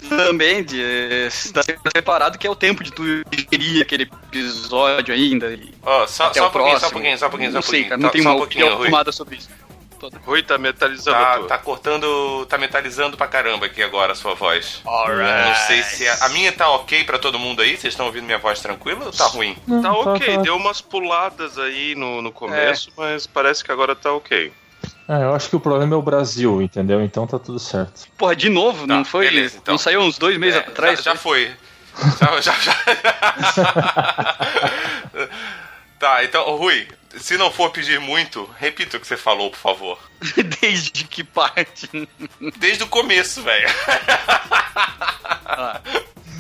também 0.10 0.64
de 0.64 1.28
tá 1.54 1.62
separado 1.96 2.38
que 2.38 2.46
é 2.46 2.50
o 2.50 2.56
tempo 2.56 2.84
de 2.84 2.92
tu 2.92 3.04
digerir 3.32 3.82
aquele 3.82 4.04
episódio 4.04 5.12
ainda. 5.14 5.58
Ó, 5.84 6.06
só, 6.06 6.26
até 6.26 6.40
só 6.40 6.46
o 6.46 6.50
um 6.50 6.52
pouquinho, 6.52 6.80
só 6.80 6.88
um 6.88 6.92
pouquinho, 6.92 7.18
só 7.18 7.26
um 7.28 7.30
pouquinho, 7.30 7.52
só 7.52 7.58
um 7.58 7.62
Não 7.62 7.62
sei, 7.64 7.72
pouquinho. 7.84 7.90
cara, 7.90 8.02
não 8.02 8.10
Tá- 8.10 8.14
tem 8.14 8.22
só 8.22 8.30
um 8.30 8.32
uma 8.34 8.38
pouquinho, 8.38 8.66
opinião 8.66 8.78
Rui. 8.80 8.90
formada 8.90 9.12
sobre 9.12 9.38
isso. 9.38 9.50
Rui 10.26 10.42
tá 10.44 10.58
metalizando 10.58 11.18
Tá, 11.18 11.36
tudo. 11.36 11.48
tá 11.48 11.58
cortando, 11.58 12.46
tá 12.46 12.58
metalizando 12.58 13.18
pra 13.18 13.28
caramba 13.28 13.66
aqui 13.66 13.84
agora 13.84 14.14
a 14.14 14.16
sua 14.16 14.34
voz. 14.34 14.82
Alright. 14.86 15.50
Não 15.50 15.56
sei 15.68 15.84
se 15.84 16.08
a, 16.08 16.26
a 16.26 16.30
minha 16.30 16.52
tá 16.54 16.70
ok 16.70 17.04
pra 17.04 17.18
todo 17.20 17.38
mundo 17.40 17.62
aí. 17.62 17.72
Vocês 17.76 17.94
estão 17.94 18.06
ouvindo 18.06 18.24
minha 18.26 18.38
voz 18.38 18.62
tranquila 18.62 19.06
ou 19.08 19.12
tá 19.12 19.26
ruim? 19.26 19.58
Tá 19.82 19.92
ok, 19.92 20.38
deu 20.38 20.56
umas 20.56 20.80
puladas 20.80 21.58
aí 21.58 21.96
no, 21.96 22.22
no 22.22 22.32
começo, 22.32 22.92
mas 22.96 23.28
parece 23.28 23.64
que 23.64 23.72
agora 23.74 23.94
tá 23.96 24.14
ok. 24.14 24.54
É, 25.10 25.24
eu 25.24 25.34
acho 25.34 25.50
que 25.50 25.56
o 25.56 25.60
problema 25.60 25.96
é 25.96 25.98
o 25.98 26.04
Brasil, 26.04 26.62
entendeu? 26.62 27.04
Então 27.04 27.26
tá 27.26 27.40
tudo 27.40 27.58
certo. 27.58 28.08
Porra, 28.16 28.36
de 28.36 28.48
novo, 28.48 28.86
não 28.86 29.04
foi? 29.04 29.26
Tá, 29.26 29.32
beleza, 29.32 29.58
então. 29.60 29.72
Não 29.74 29.80
saiu 29.80 30.02
uns 30.02 30.20
dois 30.20 30.38
meses 30.38 30.58
É, 30.58 30.60
atrás? 30.60 31.02
Já, 31.02 31.14
já 31.14 31.18
foi. 31.18 31.52
Já, 32.20 32.40
já, 32.40 32.54
já. 32.60 32.76
tá, 35.98 36.24
então, 36.24 36.56
Rui, 36.56 36.88
se 37.18 37.40
não 37.40 37.50
for 37.52 37.72
pedir 37.72 38.00
muito, 38.00 38.48
repita 38.60 38.98
o 38.98 39.00
que 39.00 39.08
você 39.08 39.18
falou, 39.18 39.50
por 39.50 39.58
favor. 39.58 39.98
Desde 40.62 41.04
que 41.06 41.24
parte? 41.24 41.90
Desde 42.58 42.84
o 42.84 42.88
começo, 42.88 43.42
velho. 43.42 43.68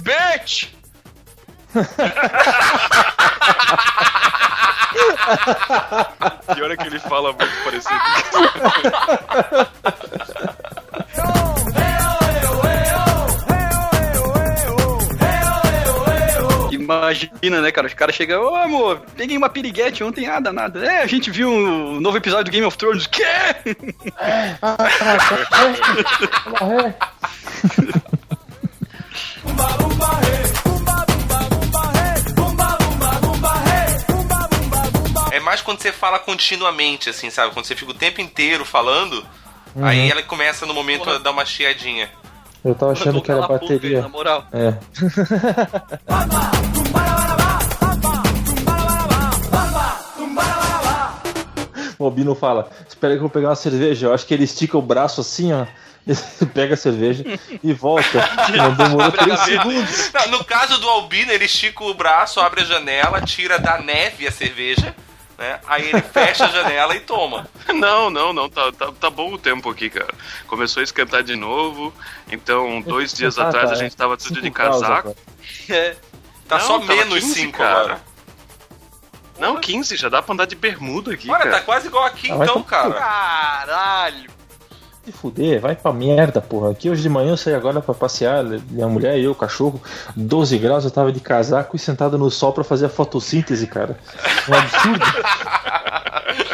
Bitch! 0.03 0.67
Pior 6.55 6.71
é 6.71 6.77
que 6.77 6.87
ele 6.87 6.99
fala 6.99 7.33
muito 7.33 7.63
parecido. 7.63 7.95
Imagina, 16.71 17.61
né, 17.61 17.71
cara? 17.71 17.85
Os 17.87 17.93
caras 17.93 18.15
chegam, 18.15 18.41
ô 18.43 18.55
amor, 18.55 19.01
peguei 19.15 19.37
uma 19.37 19.49
piriguete 19.49 20.03
ontem, 20.03 20.25
nada, 20.27 20.51
nada. 20.51 20.83
É, 20.83 21.03
a 21.03 21.07
gente 21.07 21.29
viu 21.29 21.47
um 21.49 21.99
novo 21.99 22.17
episódio 22.17 22.45
do 22.45 22.51
Game 22.51 22.65
of 22.65 22.77
Thrones. 22.77 23.05
Quê? 23.05 23.23
É 23.23 24.55
mais 35.39 35.61
quando 35.61 35.81
você 35.81 35.91
fala 35.91 36.19
continuamente, 36.19 37.09
assim, 37.09 37.29
sabe? 37.29 37.53
Quando 37.53 37.65
você 37.65 37.75
fica 37.75 37.91
o 37.91 37.95
tempo 37.95 38.21
inteiro 38.21 38.63
falando, 38.65 39.25
Uhum. 39.75 39.85
aí 39.85 40.09
ela 40.09 40.23
começa 40.23 40.65
no 40.65 40.73
momento 40.73 41.09
a 41.09 41.17
dar 41.19 41.31
uma 41.31 41.45
chiadinha. 41.45 42.09
Eu 42.65 42.73
tava 42.75 42.91
achando 42.91 43.21
que 43.21 43.31
era 43.31 43.47
bateria. 43.47 44.01
na 44.01 44.09
moral. 44.09 44.45
É. 44.51 44.73
O 51.97 52.05
Albino 52.05 52.33
fala: 52.35 52.69
Espera 52.87 53.13
que 53.13 53.17
eu 53.17 53.21
vou 53.23 53.29
pegar 53.29 53.49
uma 53.49 53.55
cerveja. 53.55 54.07
Eu 54.07 54.13
acho 54.13 54.25
que 54.25 54.33
ele 54.33 54.43
estica 54.45 54.77
o 54.77 54.81
braço 54.81 55.21
assim, 55.21 55.51
ó. 55.53 55.65
Pega 56.53 56.73
a 56.73 56.77
cerveja 56.77 57.23
e 57.63 57.73
volta. 57.73 58.27
Não 58.55 58.73
demorou 58.73 59.05
Abre 59.07 59.19
a 59.19 59.23
3 59.25 59.37
gaveta. 59.37 59.61
segundos. 59.63 60.11
Não, 60.13 60.27
no 60.39 60.43
caso 60.45 60.77
do 60.79 60.89
Albino, 60.89 61.31
ele 61.31 61.45
estica 61.45 61.83
o 61.83 61.93
braço, 61.93 62.39
abre 62.39 62.61
a 62.61 62.65
janela, 62.65 63.21
tira 63.21 63.59
da 63.59 63.77
neve 63.79 64.25
a 64.27 64.31
cerveja, 64.31 64.95
né? 65.39 65.59
Aí 65.65 65.89
ele 65.89 66.01
fecha 66.01 66.45
a 66.45 66.49
janela 66.49 66.95
e 66.95 66.99
toma. 66.99 67.47
Não, 67.73 68.09
não, 68.09 68.33
não, 68.33 68.49
tá, 68.49 68.71
tá, 68.71 68.91
tá 68.91 69.09
bom 69.09 69.33
o 69.33 69.37
tempo 69.37 69.69
aqui, 69.69 69.89
cara. 69.89 70.13
Começou 70.47 70.81
a 70.81 70.83
esquentar 70.83 71.23
de 71.23 71.35
novo, 71.35 71.93
então 72.29 72.81
dois 72.81 73.13
dias 73.13 73.37
Ah, 73.39 73.47
atrás 73.47 73.69
tá, 73.69 73.75
a 73.75 73.77
gente 73.77 73.95
tava 73.95 74.17
tudo 74.17 74.27
cinco 74.35 74.41
de 74.41 74.51
casaco. 74.51 75.15
É. 75.69 75.95
Tá 76.47 76.57
Não, 76.57 76.65
só 76.65 76.79
menos 76.79 77.19
15, 77.19 77.33
5 77.33 77.57
cara. 77.57 77.79
agora. 77.79 78.01
Não, 79.39 79.57
15, 79.61 79.95
já 79.95 80.09
dá 80.09 80.21
pra 80.21 80.33
andar 80.33 80.45
de 80.45 80.55
bermuda 80.55 81.13
aqui, 81.13 81.29
Olha, 81.29 81.39
cara. 81.43 81.51
tá 81.51 81.61
quase 81.61 81.87
igual 81.87 82.03
aqui 82.05 82.29
Ah, 82.31 82.35
então, 82.41 82.55
no 82.55 82.63
cara. 82.63 82.93
Caralho. 82.95 84.29
Se 85.05 85.11
fuder, 85.11 85.61
vai 85.61 85.75
pra 85.75 85.93
merda, 85.93 86.41
porra. 86.41 86.71
Aqui 86.71 86.89
hoje 86.89 87.01
de 87.01 87.09
manhã 87.09 87.31
eu 87.31 87.37
saí 87.37 87.55
agora 87.55 87.81
pra 87.81 87.93
passear, 87.93 88.43
minha 88.43 88.87
mulher 88.87 89.17
e 89.17 89.23
eu, 89.23 89.31
o 89.31 89.35
cachorro, 89.35 89.81
12 90.15 90.57
graus, 90.57 90.83
eu 90.83 90.91
tava 90.91 91.11
de 91.11 91.19
casaco 91.19 91.75
e 91.75 91.79
sentado 91.79 92.17
no 92.17 92.29
sol 92.29 92.53
pra 92.53 92.63
fazer 92.63 92.87
a 92.87 92.89
fotossíntese, 92.89 93.65
cara. 93.65 93.97
Um 94.47 94.53
absurdo. 94.53 95.05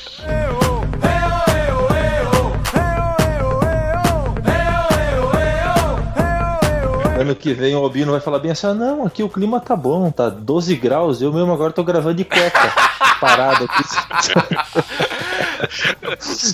Ano 7.17 7.33
que 7.33 7.53
vem 7.53 7.73
o 7.73 7.79
Albino 7.79 8.11
vai 8.11 8.19
falar 8.19 8.37
bem 8.37 8.51
assim: 8.51 8.67
ah, 8.67 8.73
não, 8.73 9.03
aqui 9.03 9.23
o 9.23 9.29
clima 9.29 9.59
tá 9.59 9.75
bom, 9.75 10.11
tá 10.11 10.29
12 10.29 10.75
graus, 10.75 11.21
eu 11.23 11.33
mesmo 11.33 11.51
agora 11.51 11.73
tô 11.73 11.83
gravando 11.83 12.13
de 12.15 12.25
cueca, 12.25 12.71
parado 13.19 13.63
aqui. 13.63 13.83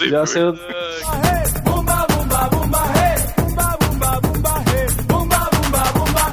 Já 0.09 0.25
saiu. 0.25 0.53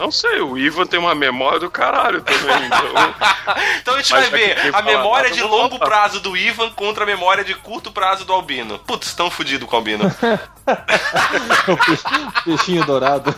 Não 0.09 0.13
sei, 0.13 0.41
o 0.41 0.57
Ivan 0.57 0.87
tem 0.87 0.99
uma 0.99 1.15
memória 1.15 1.61
do 1.61 1.71
caralho 1.71 2.23
também. 2.23 2.65
Então... 2.65 2.79
Então 3.83 3.95
a 3.95 3.99
gente 3.99 4.13
Mas 4.13 4.29
vai 4.29 4.31
que 4.31 4.37
ver 4.47 4.75
a 4.75 4.83
memória 4.83 5.31
nada, 5.31 5.35
de 5.35 5.43
longo 5.43 5.77
falar. 5.79 5.91
prazo 5.91 6.21
do 6.21 6.37
Ivan 6.37 6.71
contra 6.71 7.05
a 7.05 7.07
memória 7.07 7.45
de 7.45 7.55
curto 7.55 7.91
prazo 7.91 8.25
do 8.25 8.33
Albino. 8.33 8.79
Putz, 8.81 9.15
tão 9.15 9.31
fudido 9.31 9.67
com 9.67 9.77
o 9.77 9.79
Albino. 9.79 10.05
o 11.69 12.43
peixinho 12.45 12.85
dourado. 12.85 13.35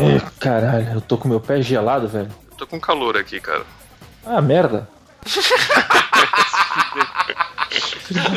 Ih, 0.00 0.20
caralho, 0.38 0.92
eu 0.94 1.00
tô 1.00 1.18
com 1.18 1.28
meu 1.28 1.40
pé 1.40 1.62
gelado, 1.62 2.08
velho. 2.08 2.30
Tô 2.56 2.66
com 2.66 2.80
calor 2.80 3.16
aqui, 3.16 3.40
cara. 3.40 3.64
Ah, 4.24 4.40
merda. 4.40 4.88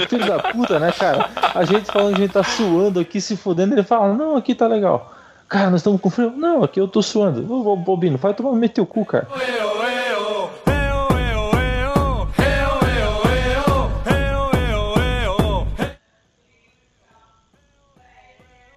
Filho 0.07 0.25
da 0.25 0.39
puta, 0.39 0.79
né, 0.79 0.91
cara? 0.91 1.29
A 1.55 1.65
gente 1.65 1.91
falando 1.91 2.15
que 2.15 2.21
a 2.21 2.25
gente 2.25 2.33
tá 2.33 2.43
suando 2.43 2.99
aqui, 2.99 3.19
se 3.19 3.35
fudendo, 3.35 3.73
ele 3.73 3.83
fala, 3.83 4.13
não, 4.13 4.35
aqui 4.35 4.53
tá 4.53 4.67
legal. 4.67 5.13
Cara, 5.47 5.69
nós 5.69 5.81
estamos 5.81 6.01
com 6.01 6.09
frio. 6.09 6.31
Não, 6.35 6.63
aqui 6.63 6.79
eu 6.79 6.87
tô 6.87 7.01
suando. 7.01 7.51
Ô, 7.51 7.75
Bobino, 7.75 8.17
vai 8.17 8.33
tomar 8.33 8.53
meter 8.53 8.81
o 8.81 8.85
cu, 8.85 9.05
cara. 9.05 9.27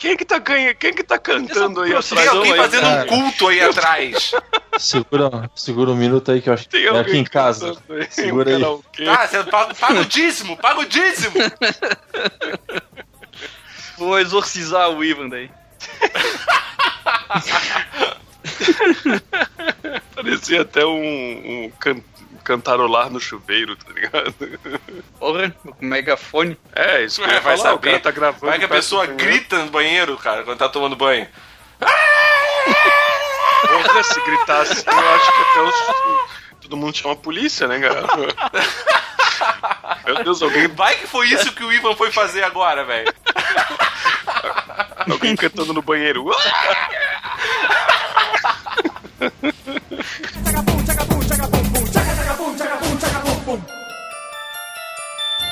Quem 0.07 0.16
que 0.16 0.24
tá, 0.24 0.39
ganha... 0.39 0.73
Quem 0.74 0.95
que 0.95 1.03
tá 1.03 1.19
cantando 1.19 1.81
aí 1.83 1.91
Tem 1.91 1.99
atrás? 1.99 2.28
alguém 2.28 2.53
aí, 2.53 2.59
fazendo 2.59 2.83
cara? 2.83 3.03
um 3.03 3.07
culto 3.09 3.49
aí 3.49 3.61
atrás. 3.61 4.31
Segura, 4.78 5.51
segura 5.57 5.91
um 5.91 5.97
minuto 5.97 6.31
aí 6.31 6.41
que 6.41 6.49
eu 6.49 6.55
acho 6.55 6.62
que 6.65 6.69
Tem 6.70 6.85
é 6.85 6.89
alguém 6.89 7.03
aqui 7.03 7.16
em 7.19 7.24
casa. 7.24 7.77
aí, 7.91 8.07
Segura 8.11 8.57
aí. 8.57 8.62
Tá, 9.05 9.27
você 9.27 9.43
paga, 9.45 9.74
paga 9.74 10.01
o 10.01 10.05
dízimo, 10.05 10.57
paga 10.59 10.78
o 10.81 10.85
dízimo. 10.87 11.35
Vou 13.99 14.16
exorcizar 14.20 14.91
o 14.91 15.03
Ivan 15.03 15.28
daí. 15.28 15.51
Parecia 20.15 20.62
até 20.62 20.85
um, 20.87 21.65
um 21.65 21.70
can- 21.81 22.01
cantarolar 22.47 23.10
no 23.10 23.18
chuveiro, 23.18 23.74
tá 23.74 23.90
ligado? 23.93 24.32
Porra, 25.18 25.51
com 25.51 25.74
megafone. 25.85 26.56
É, 26.73 27.02
isso 27.02 27.20
que 27.20 27.28
É, 27.28 27.40
vai 27.40 27.56
falar, 27.56 27.56
o 27.56 27.62
saber. 27.74 27.89
cara 27.90 28.01
tá 28.01 28.10
gravando. 28.12 28.47
Vai 28.47 28.59
que 28.60 28.64
a 28.64 28.68
pessoa 28.68 29.05
grita 29.06 29.59
no 29.64 29.70
banheiro, 29.70 30.16
cara, 30.16 30.44
quando 30.44 30.59
tá 30.59 30.68
tomando 30.68 30.94
banho. 30.94 31.27
Porra, 33.66 34.02
se 34.05 34.20
gritasse, 34.20 34.85
eu 34.86 35.14
acho 35.14 35.32
que 35.32 35.40
até 35.43 35.60
os... 35.62 35.74
Todo 36.62 36.77
mundo 36.77 36.97
chama 36.97 37.14
a 37.14 37.16
polícia, 37.16 37.66
né, 37.66 37.81
cara? 37.81 38.06
Meu 40.05 40.23
Deus, 40.24 40.40
alguém, 40.43 40.68
Vai 40.68 40.94
que 40.97 41.06
foi 41.09 41.27
isso 41.28 41.52
que 41.52 41.64
o 41.64 41.73
Ivan 41.73 41.94
foi 41.97 42.10
fazer 42.12 42.43
agora, 42.44 42.85
velho. 42.85 43.12
alguém 45.10 45.35
cantando 45.36 45.73
no 45.74 45.82
banheiro. 45.82 46.24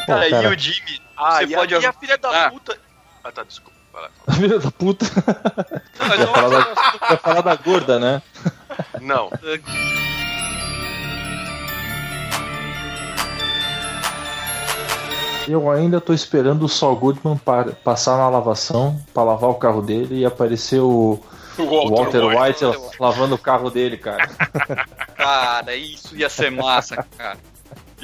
Pô, 0.07 0.13
Cara, 0.13 0.27
e 0.29 0.31
cara, 0.31 0.49
o 0.51 0.59
Jimmy? 0.59 1.01
Ah, 1.17 1.37
você 1.39 1.45
e, 1.45 1.55
pode 1.55 1.75
a, 1.75 1.79
e 1.81 1.87
a 1.87 1.93
filha 1.93 2.19
da 2.19 2.47
Ah. 2.47 2.51
puta. 2.51 2.79
Ah, 3.23 3.33
tá, 3.33 3.43
desculpa. 3.43 3.79
Vai 3.93 4.03
lá. 4.03 4.11
filha 4.35 4.59
da 4.59 4.71
puta. 4.71 5.07
Não, 5.99 6.17
não- 6.19 6.35
falar 6.35 6.49
da, 6.65 7.11
ia 7.11 7.17
falar 7.19 7.41
da 7.43 7.55
gorda, 7.57 7.99
né? 7.99 8.23
Não, 9.01 9.31
Eu 15.47 15.71
ainda 15.71 16.01
tô 16.01 16.15
esperando 16.15 16.63
o 16.65 16.69
Saul 16.69 16.97
Goodman 16.97 17.37
pa- 17.37 17.67
passar 17.85 18.17
na 18.17 18.29
lavação 18.31 18.99
pra 19.13 19.23
lavar 19.23 19.51
o 19.51 19.55
carro 19.55 19.83
dele 19.83 20.21
e 20.21 20.25
aparecer 20.25 20.81
o 20.81 21.21
Walter, 21.59 22.21
Walter 22.23 22.25
White. 22.25 22.65
White 22.65 22.97
lavando 22.99 23.35
o 23.35 23.39
carro 23.39 23.71
dele, 23.71 23.99
cara. 23.99 24.27
Cara, 25.15 25.77
isso 25.77 26.17
ia 26.17 26.31
ser 26.31 26.51
massa, 26.51 27.05
cara. 27.19 27.37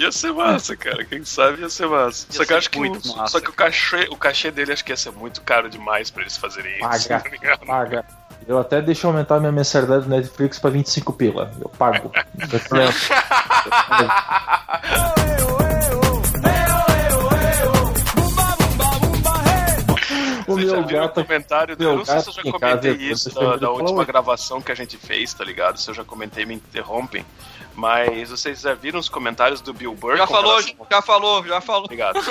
Ia 0.00 0.10
ser 0.10 0.32
massa, 0.32 0.74
cara. 0.74 1.04
Quem 1.04 1.22
sabe 1.26 1.60
ia 1.60 1.68
ser 1.68 1.86
massa. 1.86 2.26
Ia 2.30 2.38
só 2.38 2.46
que 2.46 2.52
eu 2.54 2.56
acho 2.56 2.70
que, 2.70 2.78
muito 2.78 3.04
o, 3.04 3.16
massa, 3.16 3.32
só 3.32 3.40
que 3.40 3.50
o 3.50 3.52
cachê, 3.52 4.08
o 4.10 4.16
cachê 4.16 4.50
dele 4.50 4.72
acho 4.72 4.82
que 4.82 4.92
ia 4.92 4.96
ser 4.96 5.12
muito 5.12 5.42
caro 5.42 5.68
demais 5.68 6.10
pra 6.10 6.22
eles 6.22 6.38
fazerem 6.38 6.72
isso. 6.72 6.80
Paga, 6.80 7.20
tá 7.20 7.58
paga. 7.58 8.04
Eu 8.48 8.58
até 8.58 8.80
deixo 8.80 9.06
aumentar 9.06 9.38
minha 9.38 9.52
mensalidade 9.52 10.04
do 10.04 10.10
Netflix 10.10 10.58
pra 10.58 10.70
25 10.70 11.12
pila. 11.12 11.52
Eu 11.60 11.68
pago. 11.68 12.10
Não 12.34 12.90
já 20.68 20.80
viram 20.80 21.04
o 21.06 21.08
comentário 21.08 21.76
do... 21.76 21.80
meu 21.82 21.90
Eu 21.92 21.96
não 21.98 22.04
sei 22.04 22.20
se 22.20 22.28
eu 22.28 22.32
já 22.34 22.42
comentei 22.42 22.92
casa, 22.96 23.02
isso 23.02 23.30
da, 23.34 23.56
da 23.56 23.70
última 23.70 24.04
gravação 24.04 24.60
que 24.60 24.70
a 24.72 24.74
gente 24.74 24.96
fez, 24.96 25.32
tá 25.34 25.44
ligado? 25.44 25.78
Se 25.78 25.90
eu 25.90 25.94
já 25.94 26.04
comentei, 26.04 26.44
me 26.44 26.54
interrompem. 26.54 27.24
Mas 27.74 28.30
vocês 28.30 28.60
já 28.60 28.74
viram 28.74 28.98
os 28.98 29.08
comentários 29.08 29.60
do 29.60 29.72
Bill 29.72 29.94
Burr? 29.94 30.16
Já 30.16 30.26
falou, 30.26 30.50
relação- 30.58 30.86
já 30.90 31.02
falou, 31.02 31.44
já 31.46 31.60
falou. 31.60 31.84
Obrigado. 31.84 32.18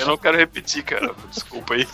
Eu 0.00 0.06
não 0.06 0.18
quero 0.18 0.36
repetir, 0.36 0.82
cara. 0.82 1.14
Desculpa 1.30 1.74
aí. 1.74 1.86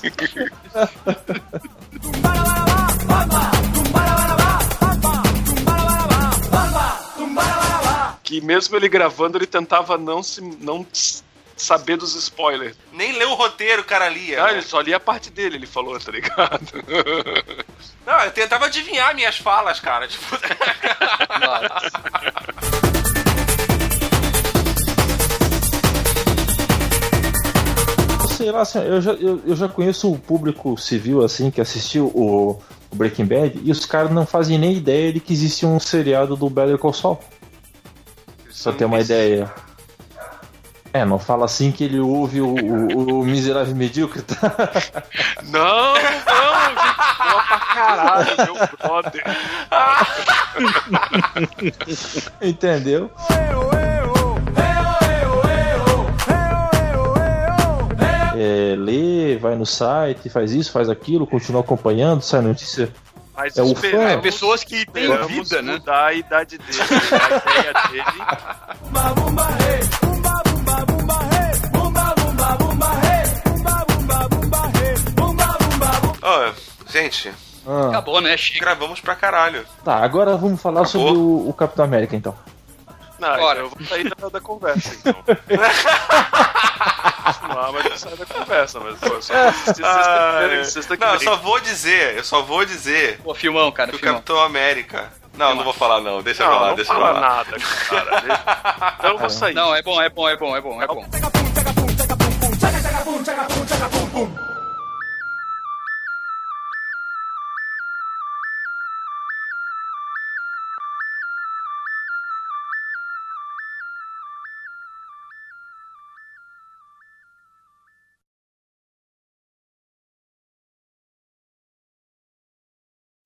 Que 8.23 8.41
mesmo 8.41 8.77
ele 8.77 8.89
gravando, 8.89 9.37
ele 9.37 9.47
tentava 9.47 9.99
não 9.99 10.23
se 10.23 10.41
não 10.41 10.87
saber 11.63 11.97
dos 11.97 12.15
spoilers. 12.15 12.77
Nem 12.93 13.13
leu 13.13 13.31
o 13.31 13.35
roteiro, 13.35 13.83
o 13.83 13.85
cara 13.85 14.09
lia. 14.09 14.43
Ah, 14.43 14.47
né? 14.49 14.53
ele 14.55 14.63
só 14.63 14.81
lia 14.81 14.97
a 14.97 15.01
parte 15.01 15.31
dele, 15.31 15.57
ele 15.57 15.67
falou, 15.67 15.99
tá 15.99 16.11
ligado? 16.11 16.61
Não, 18.05 18.21
eu 18.25 18.33
tentava 18.33 18.67
adivinhar 18.67 19.15
minhas 19.15 19.39
falas, 19.39 19.79
cara. 19.79 20.09
Tipo, 20.09 20.37
Sei 28.37 28.51
lá, 28.51 28.63
assim, 28.63 28.81
eu 28.81 29.01
já, 29.01 29.13
eu, 29.13 29.41
eu 29.47 29.55
já 29.55 29.69
conheço 29.69 30.13
o 30.13 30.19
público 30.19 30.77
civil 30.77 31.25
assim 31.25 31.49
que 31.49 31.61
assistiu 31.61 32.07
o, 32.07 32.61
o 32.91 32.97
Breaking 32.97 33.27
Bad 33.27 33.61
e 33.63 33.71
os 33.71 33.87
caras 33.87 34.11
não 34.11 34.27
fazem 34.27 34.59
nem 34.59 34.77
ideia 34.77 35.13
de 35.13 35.21
que 35.21 35.33
existe 35.33 35.65
um 35.65 35.79
seriado 35.79 36.35
do 36.37 36.51
Better 36.51 36.77
Call 36.77 36.93
Saul. 36.93 37.21
Só 38.51 38.73
ter 38.73 38.85
uma 38.85 39.01
ideia. 39.01 39.53
É, 40.95 41.07
não 41.07 41.19
fala 41.19 41.47
assim 41.47 41.73
que 41.73 41.85
ele 41.85 41.99
ouve 41.99 42.43
o, 42.43 42.55
o, 42.55 43.21
o 43.21 43.25
miserável 43.25 43.75
medíocre, 43.75 44.21
tá? 44.21 44.53
Não, 45.45 45.95
não, 45.95 45.99
gente, 45.99 46.83
boa 47.19 47.43
pra 47.49 47.59
caralho, 47.59 48.37
meu 48.37 48.55
brother. 48.79 49.25
Entendeu? 52.43 53.11
É, 58.37 58.75
lê, 58.77 59.37
vai 59.37 59.55
no 59.55 59.65
site, 59.65 60.29
faz 60.29 60.53
isso, 60.53 60.73
faz 60.73 60.91
aquilo, 60.91 61.27
continua 61.27 61.63
acompanhando, 61.63 62.21
sai 62.23 62.43
notícia. 62.43 62.93
Mas 63.35 63.57
É 63.57 63.75
fã. 63.75 64.03
É 64.11 64.17
pessoas 64.19 64.63
que 64.63 64.85
têm 64.91 65.09
vida, 65.27 65.63
né? 65.63 65.73
mudar 65.73 66.07
a 66.07 66.13
idade 66.13 66.59
dele, 66.59 66.79
a 66.81 67.29
ideia 67.39 67.73
dele. 67.91 68.05
Gente, 76.89 77.33
Ah, 77.67 77.89
Acabou, 77.89 78.21
né? 78.21 78.37
Chega. 78.37 78.61
gravamos 78.61 79.01
pra 79.01 79.15
caralho. 79.15 79.65
tá, 79.85 79.97
agora 79.97 80.37
vamos 80.37 80.61
falar 80.61 80.85
sobre 80.85 81.13
o, 81.13 81.49
o 81.49 81.55
Capitão 81.55 81.85
América 81.85 82.15
então. 82.17 82.37
Não, 83.19 83.37
Bora. 83.37 83.61
eu 83.61 83.71
vou 83.71 83.87
sair 83.87 84.11
da, 84.11 84.29
da 84.29 84.41
conversa, 84.41 84.95
então. 84.97 85.15
Não, 87.55 87.73
mas 87.73 87.87
eu 87.87 87.97
saio 87.99 88.17
da 88.17 88.27
conversa, 88.27 88.81
mas 88.81 88.99
pô, 88.99 89.23
só 89.23 89.33
assistir 89.35 89.85
Ah, 89.85 89.95
sexta-feira, 89.95 90.55
é. 90.61 90.65
sexta 90.65 90.97
que 90.97 91.05
não, 91.05 91.15
eu 91.15 91.21
só 91.21 91.37
vou 91.37 91.61
dizer, 91.61 92.17
eu 92.17 92.25
só 92.25 92.43
vou 92.43 92.65
dizer 92.65 93.21
Pô, 93.23 93.33
filmão, 93.35 93.71
cara, 93.71 93.91
que 93.91 93.97
o 93.97 93.99
filmão. 94.01 94.17
Capitão 94.17 94.41
América. 94.41 95.13
Não, 95.37 95.55
não 95.55 95.65
vou 95.65 95.73
falar 95.73 96.01
não, 96.01 96.23
deixa 96.23 96.45
Não, 96.45 96.51
pra 96.51 96.61
lá, 96.61 96.69
não 96.69 96.77
deixa 96.77 96.93
pra 96.95 97.01
fala 97.03 97.13
lá. 97.13 97.21
nada, 97.21 97.57
cara. 97.89 98.21
Deixa- 98.21 98.95
Então 98.99 99.11
eu 99.13 99.19
vou 99.19 99.31
sair. 99.31 99.55
Não, 99.55 99.75
é 99.75 99.83
bom, 99.83 100.01
é 100.01 100.09
bom, 100.11 100.29
é 100.29 100.37
bom, 100.37 100.57
é 100.57 100.61
bom, 100.61 100.83
é 100.83 100.87
bom. 100.87 101.05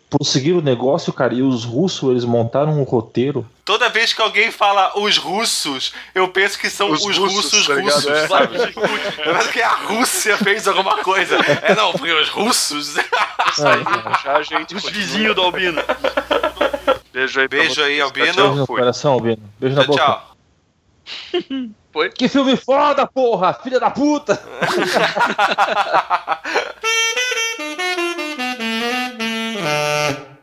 Prosseguiram 0.09 0.59
o 0.59 0.63
negócio, 0.63 1.13
cara, 1.13 1.35
e 1.35 1.43
os 1.43 1.65
russos 1.65 2.11
eles 2.11 2.25
montaram 2.25 2.73
um 2.79 2.85
roteiro. 2.85 3.45
Toda 3.65 3.89
vez 3.89 4.13
que 4.13 4.23
alguém 4.23 4.53
fala 4.53 4.97
os 4.97 5.19
russos, 5.19 5.93
eu 6.15 6.29
penso 6.29 6.57
que 6.59 6.71
são 6.71 6.91
os, 6.93 7.05
Os 7.05 7.19
russos 7.19 7.67
russos, 7.67 7.67
russos, 7.67 7.67
tá 7.67 7.75
ligado? 7.75 8.11
É. 8.11 8.29
sabe? 8.29 8.57
Eu 9.27 9.35
penso 9.35 9.53
que 9.53 9.61
a 9.63 9.73
Rússia 9.75 10.37
fez 10.37 10.69
alguma 10.69 11.03
coisa. 11.03 11.37
É 11.63 11.75
não, 11.75 11.91
porque 11.93 12.13
os 12.13 12.29
russos. 12.29 12.95
Já 14.25 14.37
a 14.37 14.43
gente 14.43 14.77
Os 14.77 14.85
vizinhos 14.85 15.35
do 15.35 15.43
Albino. 15.43 15.83
Beijo 17.13 17.41
aí 17.41 17.49
Beijo 17.49 17.83
aí, 17.83 18.01
Albino. 18.01 18.27
Beijo 18.27 18.55
no 18.55 18.67
coração, 18.67 19.15
Albino. 19.15 19.43
Beijo 19.59 19.75
na 19.75 19.85
Tchau, 19.85 19.97
boca. 19.97 20.05
tchau. 20.05 20.37
Foi? 21.93 22.11
Que 22.11 22.29
filme 22.29 22.57
foda, 22.59 23.07
porra! 23.07 23.55
Filha 23.55 23.81
da 23.81 23.91
puta! 23.91 24.39
Uh... 29.67 30.36